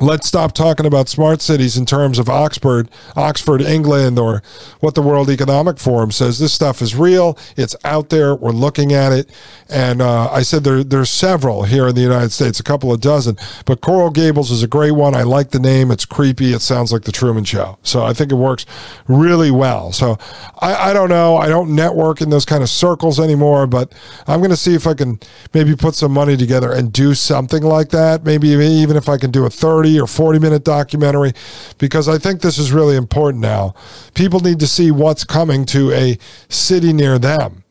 let's 0.00 0.26
stop 0.26 0.50
talking 0.50 0.86
about 0.86 1.08
smart 1.08 1.40
cities 1.40 1.76
in 1.76 1.86
terms 1.86 2.18
of 2.18 2.28
Oxford, 2.28 2.90
Oxford, 3.14 3.62
England, 3.62 4.18
or 4.18 4.42
what 4.80 4.96
the 4.96 5.02
World 5.02 5.30
Economic 5.30 5.78
Forum 5.78 6.10
says. 6.10 6.40
This 6.40 6.52
stuff 6.52 6.82
is 6.82 6.96
real. 6.96 7.38
It's 7.56 7.76
out 7.84 8.08
there. 8.08 8.34
We're 8.34 8.50
looking 8.50 8.92
at 8.92 9.12
it. 9.12 9.30
And 9.68 10.02
uh, 10.02 10.28
I 10.32 10.42
said 10.42 10.64
there, 10.64 10.82
there's 10.82 11.10
several 11.10 11.62
here 11.62 11.86
in 11.86 11.94
the 11.94 12.00
United 12.00 12.32
States, 12.32 12.58
a 12.58 12.64
couple 12.64 12.92
of 12.92 13.00
dozen. 13.00 13.36
But 13.66 13.82
Coral 13.82 14.10
Gables 14.10 14.50
is 14.50 14.64
a 14.64 14.66
great 14.66 14.92
one. 14.92 15.14
I 15.14 15.22
like 15.22 15.50
the 15.50 15.60
name. 15.60 15.92
It's 15.92 16.04
creepy. 16.04 16.52
It 16.52 16.60
sounds 16.60 16.92
like 16.92 17.02
the 17.02 17.12
Truman 17.12 17.44
Show. 17.44 17.78
So 17.84 18.02
I 18.04 18.14
think 18.14 18.32
it 18.32 18.36
works 18.36 18.66
really 19.06 19.52
well. 19.52 19.92
So 19.92 20.18
I, 20.58 20.90
I 20.90 20.92
don't 20.92 21.08
know. 21.08 21.36
I 21.36 21.48
don't 21.48 21.72
network 21.72 22.20
in 22.20 22.30
those 22.30 22.44
kind 22.44 22.64
of 22.64 22.68
circles 22.68 23.20
anymore, 23.20 23.68
but 23.68 23.92
I'm 24.26 24.40
going 24.40 24.50
to 24.50 24.56
see 24.56 24.74
if 24.74 24.88
I 24.88 24.94
can 24.94 25.20
maybe 25.52 25.76
put 25.76 25.94
some 25.94 26.10
money 26.10 26.36
together 26.36 26.72
and 26.72 26.92
do 26.92 27.14
something 27.14 27.62
like 27.62 27.90
that. 27.90 28.24
Maybe 28.24 28.48
even 28.48 28.96
if 28.96 29.08
I 29.08 29.18
can 29.18 29.30
do 29.30 29.46
a 29.46 29.50
third 29.50 29.83
30 29.84 30.00
or 30.00 30.06
40 30.06 30.38
minute 30.38 30.64
documentary 30.64 31.32
because 31.78 32.08
I 32.08 32.18
think 32.18 32.40
this 32.40 32.58
is 32.58 32.72
really 32.72 32.96
important 32.96 33.42
now. 33.42 33.74
People 34.14 34.40
need 34.40 34.60
to 34.60 34.66
see 34.66 34.90
what's 34.90 35.24
coming 35.24 35.66
to 35.66 35.92
a 35.92 36.18
city 36.48 36.92
near 36.92 37.18
them. 37.18 37.64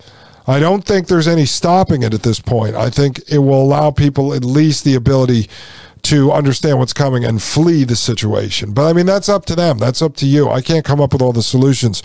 I 0.45 0.59
don't 0.59 0.83
think 0.83 1.07
there's 1.07 1.27
any 1.27 1.45
stopping 1.45 2.03
it 2.03 2.13
at 2.13 2.23
this 2.23 2.39
point. 2.39 2.75
I 2.75 2.89
think 2.89 3.21
it 3.31 3.39
will 3.39 3.61
allow 3.61 3.91
people 3.91 4.33
at 4.33 4.43
least 4.43 4.83
the 4.83 4.95
ability 4.95 5.49
to 6.03 6.33
understand 6.33 6.77
what's 6.77 6.91
coming 6.91 7.23
and 7.23 7.41
flee 7.41 7.85
the 7.85 7.95
situation. 7.95 8.73
But 8.73 8.89
I 8.89 8.93
mean, 8.93 9.05
that's 9.05 9.29
up 9.29 9.45
to 9.45 9.55
them. 9.55 9.77
That's 9.77 10.01
up 10.01 10.17
to 10.17 10.25
you. 10.25 10.49
I 10.49 10.61
can't 10.61 10.83
come 10.83 10.99
up 10.99 11.13
with 11.13 11.21
all 11.21 11.31
the 11.31 11.41
solutions 11.41 12.01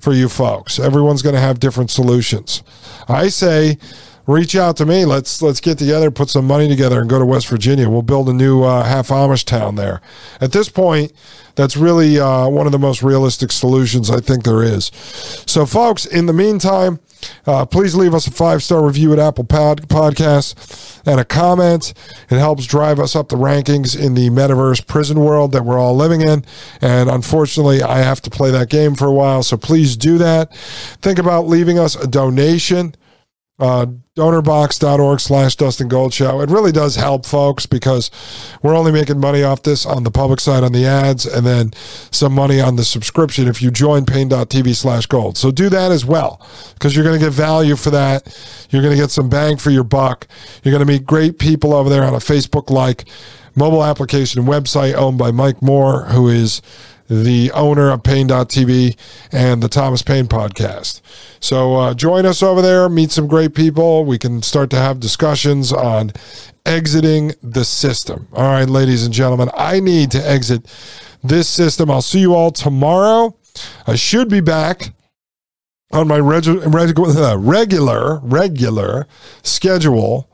for 0.00 0.12
you 0.12 0.28
folks. 0.28 0.78
Everyone's 0.78 1.22
going 1.22 1.34
to 1.34 1.40
have 1.40 1.58
different 1.58 1.90
solutions. 1.90 2.62
I 3.08 3.28
say, 3.28 3.78
reach 4.28 4.54
out 4.54 4.76
to 4.76 4.86
me. 4.86 5.04
Let's 5.04 5.42
let's 5.42 5.60
get 5.60 5.78
together, 5.78 6.10
put 6.12 6.28
some 6.28 6.46
money 6.46 6.68
together, 6.68 7.00
and 7.00 7.10
go 7.10 7.18
to 7.18 7.24
West 7.24 7.48
Virginia. 7.48 7.88
We'll 7.90 8.02
build 8.02 8.28
a 8.28 8.32
new 8.32 8.62
uh, 8.62 8.84
half 8.84 9.08
Amish 9.08 9.44
town 9.44 9.74
there. 9.74 10.00
At 10.40 10.52
this 10.52 10.68
point, 10.68 11.12
that's 11.56 11.76
really 11.76 12.20
uh, 12.20 12.48
one 12.48 12.66
of 12.66 12.72
the 12.72 12.78
most 12.78 13.02
realistic 13.02 13.50
solutions 13.50 14.10
I 14.10 14.20
think 14.20 14.44
there 14.44 14.62
is. 14.62 14.92
So, 15.46 15.66
folks, 15.66 16.06
in 16.06 16.26
the 16.26 16.32
meantime, 16.32 17.00
uh, 17.46 17.64
please 17.64 17.94
leave 17.94 18.14
us 18.14 18.26
a 18.26 18.30
five 18.30 18.62
star 18.62 18.84
review 18.84 19.12
at 19.12 19.18
Apple 19.18 19.44
Pod- 19.44 19.88
Podcasts 19.88 21.00
and 21.06 21.18
a 21.18 21.24
comment. 21.24 21.94
It 22.30 22.38
helps 22.38 22.66
drive 22.66 23.00
us 23.00 23.16
up 23.16 23.30
the 23.30 23.36
rankings 23.36 23.98
in 23.98 24.14
the 24.14 24.28
metaverse 24.28 24.86
prison 24.86 25.18
world 25.20 25.52
that 25.52 25.64
we're 25.64 25.78
all 25.78 25.96
living 25.96 26.20
in. 26.20 26.44
And 26.82 27.08
unfortunately, 27.08 27.82
I 27.82 27.98
have 27.98 28.20
to 28.22 28.30
play 28.30 28.50
that 28.50 28.68
game 28.68 28.94
for 28.94 29.06
a 29.06 29.12
while. 29.12 29.42
So 29.42 29.56
please 29.56 29.96
do 29.96 30.18
that. 30.18 30.54
Think 31.00 31.18
about 31.18 31.48
leaving 31.48 31.78
us 31.78 31.96
a 31.96 32.06
donation 32.06 32.94
uh, 33.58 33.86
donorbox.org 34.14 35.20
slash 35.20 35.56
Dustin 35.56 35.88
Gold 35.88 36.14
Show. 36.14 36.40
It 36.40 36.50
really 36.50 36.72
does 36.72 36.96
help 36.96 37.26
folks 37.26 37.66
because 37.66 38.10
we're 38.62 38.76
only 38.76 38.92
making 38.92 39.18
money 39.18 39.42
off 39.42 39.62
this 39.62 39.84
on 39.84 40.04
the 40.04 40.10
public 40.10 40.40
side 40.40 40.62
on 40.62 40.72
the 40.72 40.86
ads 40.86 41.26
and 41.26 41.46
then 41.46 41.72
some 42.10 42.32
money 42.32 42.60
on 42.60 42.76
the 42.76 42.84
subscription 42.84 43.48
if 43.48 43.60
you 43.60 43.70
join 43.70 44.04
paine.tv 44.06 44.74
slash 44.76 45.06
gold. 45.06 45.36
So 45.36 45.50
do 45.50 45.68
that 45.70 45.90
as 45.90 46.04
well 46.04 46.46
because 46.74 46.94
you're 46.94 47.04
going 47.04 47.18
to 47.18 47.24
get 47.24 47.32
value 47.32 47.76
for 47.76 47.90
that. 47.90 48.26
You're 48.70 48.82
going 48.82 48.94
to 48.94 49.00
get 49.00 49.10
some 49.10 49.28
bang 49.28 49.56
for 49.56 49.70
your 49.70 49.84
buck. 49.84 50.28
You're 50.62 50.72
going 50.72 50.86
to 50.86 50.92
meet 50.92 51.04
great 51.04 51.38
people 51.38 51.74
over 51.74 51.88
there 51.88 52.04
on 52.04 52.14
a 52.14 52.18
Facebook 52.18 52.70
like 52.70 53.06
mobile 53.56 53.84
application 53.84 54.40
and 54.40 54.48
website 54.48 54.94
owned 54.94 55.18
by 55.18 55.32
Mike 55.32 55.60
Moore, 55.62 56.04
who 56.06 56.28
is 56.28 56.62
the 57.08 57.50
owner 57.52 57.90
of 57.90 58.02
Paine.tv 58.02 58.96
and 59.32 59.62
the 59.62 59.68
Thomas 59.68 60.02
Paine 60.02 60.26
podcast. 60.26 61.00
So 61.40 61.76
uh, 61.76 61.94
join 61.94 62.26
us 62.26 62.42
over 62.42 62.60
there, 62.60 62.88
meet 62.88 63.10
some 63.10 63.26
great 63.26 63.54
people. 63.54 64.04
We 64.04 64.18
can 64.18 64.42
start 64.42 64.70
to 64.70 64.76
have 64.76 65.00
discussions 65.00 65.72
on 65.72 66.12
exiting 66.66 67.32
the 67.42 67.64
system. 67.64 68.28
All 68.32 68.44
right, 68.44 68.68
ladies 68.68 69.04
and 69.04 69.14
gentlemen, 69.14 69.50
I 69.56 69.80
need 69.80 70.10
to 70.12 70.18
exit 70.18 70.66
this 71.24 71.48
system. 71.48 71.90
I'll 71.90 72.02
see 72.02 72.20
you 72.20 72.34
all 72.34 72.50
tomorrow. 72.50 73.36
I 73.86 73.96
should 73.96 74.28
be 74.28 74.40
back 74.40 74.92
on 75.92 76.06
my 76.06 76.18
reg- 76.18 76.46
reg- 76.46 76.98
uh, 76.98 77.38
regular, 77.38 78.18
regular 78.18 79.06
schedule. 79.42 80.28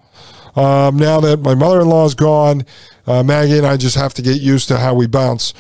Um, 0.56 0.96
now 0.96 1.20
that 1.20 1.40
my 1.40 1.54
mother 1.54 1.80
in 1.80 1.88
law 1.88 2.04
is 2.04 2.14
gone, 2.14 2.64
uh, 3.06 3.22
Maggie 3.22 3.58
and 3.58 3.66
I 3.66 3.76
just 3.76 3.96
have 3.96 4.14
to 4.14 4.22
get 4.22 4.40
used 4.40 4.68
to 4.68 4.78
how 4.78 4.94
we 4.94 5.06
bounce 5.06 5.52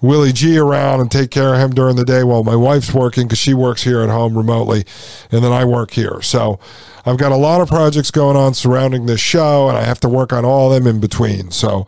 Willie 0.00 0.32
G 0.32 0.58
around 0.58 1.00
and 1.00 1.10
take 1.10 1.30
care 1.30 1.54
of 1.54 1.60
him 1.60 1.72
during 1.72 1.96
the 1.96 2.04
day 2.04 2.24
while 2.24 2.42
my 2.42 2.56
wife's 2.56 2.94
working 2.94 3.26
because 3.26 3.38
she 3.38 3.54
works 3.54 3.82
here 3.82 4.00
at 4.00 4.08
home 4.08 4.36
remotely, 4.36 4.84
and 5.30 5.44
then 5.44 5.52
I 5.52 5.64
work 5.64 5.92
here. 5.92 6.22
So 6.22 6.58
I've 7.04 7.18
got 7.18 7.32
a 7.32 7.36
lot 7.36 7.60
of 7.60 7.68
projects 7.68 8.10
going 8.10 8.36
on 8.36 8.54
surrounding 8.54 9.06
this 9.06 9.20
show, 9.20 9.68
and 9.68 9.76
I 9.76 9.84
have 9.84 10.00
to 10.00 10.08
work 10.08 10.32
on 10.32 10.44
all 10.44 10.72
of 10.72 10.82
them 10.82 10.94
in 10.94 11.00
between. 11.00 11.50
So 11.50 11.86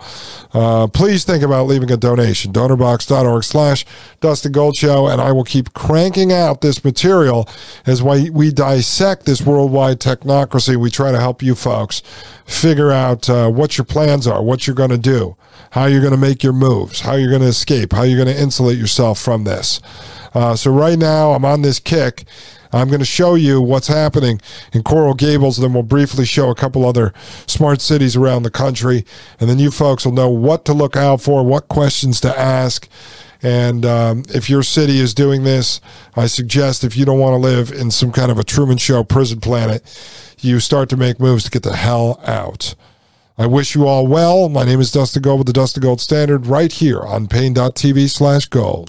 uh, 0.52 0.86
please 0.88 1.24
think 1.24 1.42
about 1.42 1.66
leaving 1.66 1.90
a 1.90 1.96
donation. 1.96 2.52
Donorbox.org 2.52 3.44
slash 3.44 3.84
Dustin 4.20 4.52
Gold 4.52 4.76
Show, 4.76 5.08
and 5.08 5.20
I 5.20 5.32
will 5.32 5.44
keep 5.44 5.74
cranking 5.74 6.32
out 6.32 6.60
this 6.60 6.84
material 6.84 7.48
as 7.86 8.02
we, 8.02 8.52
dissect 8.52 9.24
this 9.24 9.40
worldwide 9.42 9.98
technocracy. 10.00 10.76
We 10.76 10.90
try 10.90 11.12
to 11.12 11.20
help 11.20 11.42
you 11.42 11.54
folks 11.54 12.02
figure 12.44 12.90
out 12.90 13.30
uh, 13.30 13.48
what 13.50 13.78
your 13.78 13.84
plans 13.84 14.26
are, 14.26 14.42
what 14.42 14.66
you're 14.66 14.76
going 14.76 14.90
to 14.90 14.98
do 14.98 15.36
how 15.72 15.86
you're 15.86 16.02
going 16.02 16.12
to 16.12 16.18
make 16.18 16.42
your 16.42 16.52
moves, 16.52 17.00
how 17.00 17.14
you're 17.14 17.30
going 17.30 17.40
to 17.40 17.48
escape, 17.48 17.94
how 17.94 18.02
you're 18.02 18.22
going 18.22 18.34
to 18.34 18.40
insulate 18.40 18.76
yourself 18.76 19.18
from 19.18 19.44
this. 19.44 19.80
Uh, 20.34 20.54
so 20.54 20.70
right 20.70 20.98
now, 20.98 21.32
I'm 21.32 21.46
on 21.46 21.62
this 21.62 21.78
kick. 21.78 22.24
I'm 22.72 22.88
going 22.88 23.00
to 23.00 23.04
show 23.06 23.34
you 23.34 23.60
what's 23.60 23.88
happening 23.88 24.40
in 24.72 24.82
Coral 24.82 25.14
Gables, 25.14 25.58
then 25.58 25.72
we'll 25.74 25.82
briefly 25.82 26.24
show 26.24 26.50
a 26.50 26.54
couple 26.54 26.86
other 26.86 27.12
smart 27.46 27.80
cities 27.80 28.16
around 28.16 28.42
the 28.42 28.50
country, 28.50 29.04
and 29.38 29.48
then 29.48 29.58
you 29.58 29.70
folks 29.70 30.04
will 30.04 30.12
know 30.12 30.30
what 30.30 30.64
to 30.64 30.72
look 30.72 30.96
out 30.96 31.20
for, 31.20 31.44
what 31.44 31.68
questions 31.68 32.20
to 32.22 32.38
ask. 32.38 32.88
And 33.42 33.84
um, 33.84 34.22
if 34.28 34.48
your 34.48 34.62
city 34.62 35.00
is 35.00 35.14
doing 35.14 35.42
this, 35.42 35.80
I 36.14 36.26
suggest 36.26 36.84
if 36.84 36.96
you 36.96 37.04
don't 37.04 37.18
want 37.18 37.32
to 37.32 37.38
live 37.38 37.72
in 37.72 37.90
some 37.90 38.12
kind 38.12 38.30
of 38.30 38.38
a 38.38 38.44
Truman 38.44 38.78
Show 38.78 39.02
prison 39.02 39.40
planet, 39.40 39.82
you 40.40 40.60
start 40.60 40.88
to 40.90 40.96
make 40.96 41.18
moves 41.18 41.44
to 41.44 41.50
get 41.50 41.64
the 41.64 41.76
hell 41.76 42.20
out. 42.24 42.74
I 43.36 43.46
wish 43.46 43.74
you 43.74 43.86
all 43.86 44.06
well. 44.06 44.48
My 44.48 44.64
name 44.64 44.80
is 44.80 44.92
Dustin 44.92 45.22
Gold 45.22 45.38
with 45.38 45.46
the 45.48 45.52
Dustin 45.52 45.82
Gold 45.82 46.00
Standard 46.00 46.46
right 46.46 46.70
here 46.70 47.00
on 47.00 47.26
Paine.tv 47.26 48.08
slash 48.10 48.46
gold. 48.46 48.88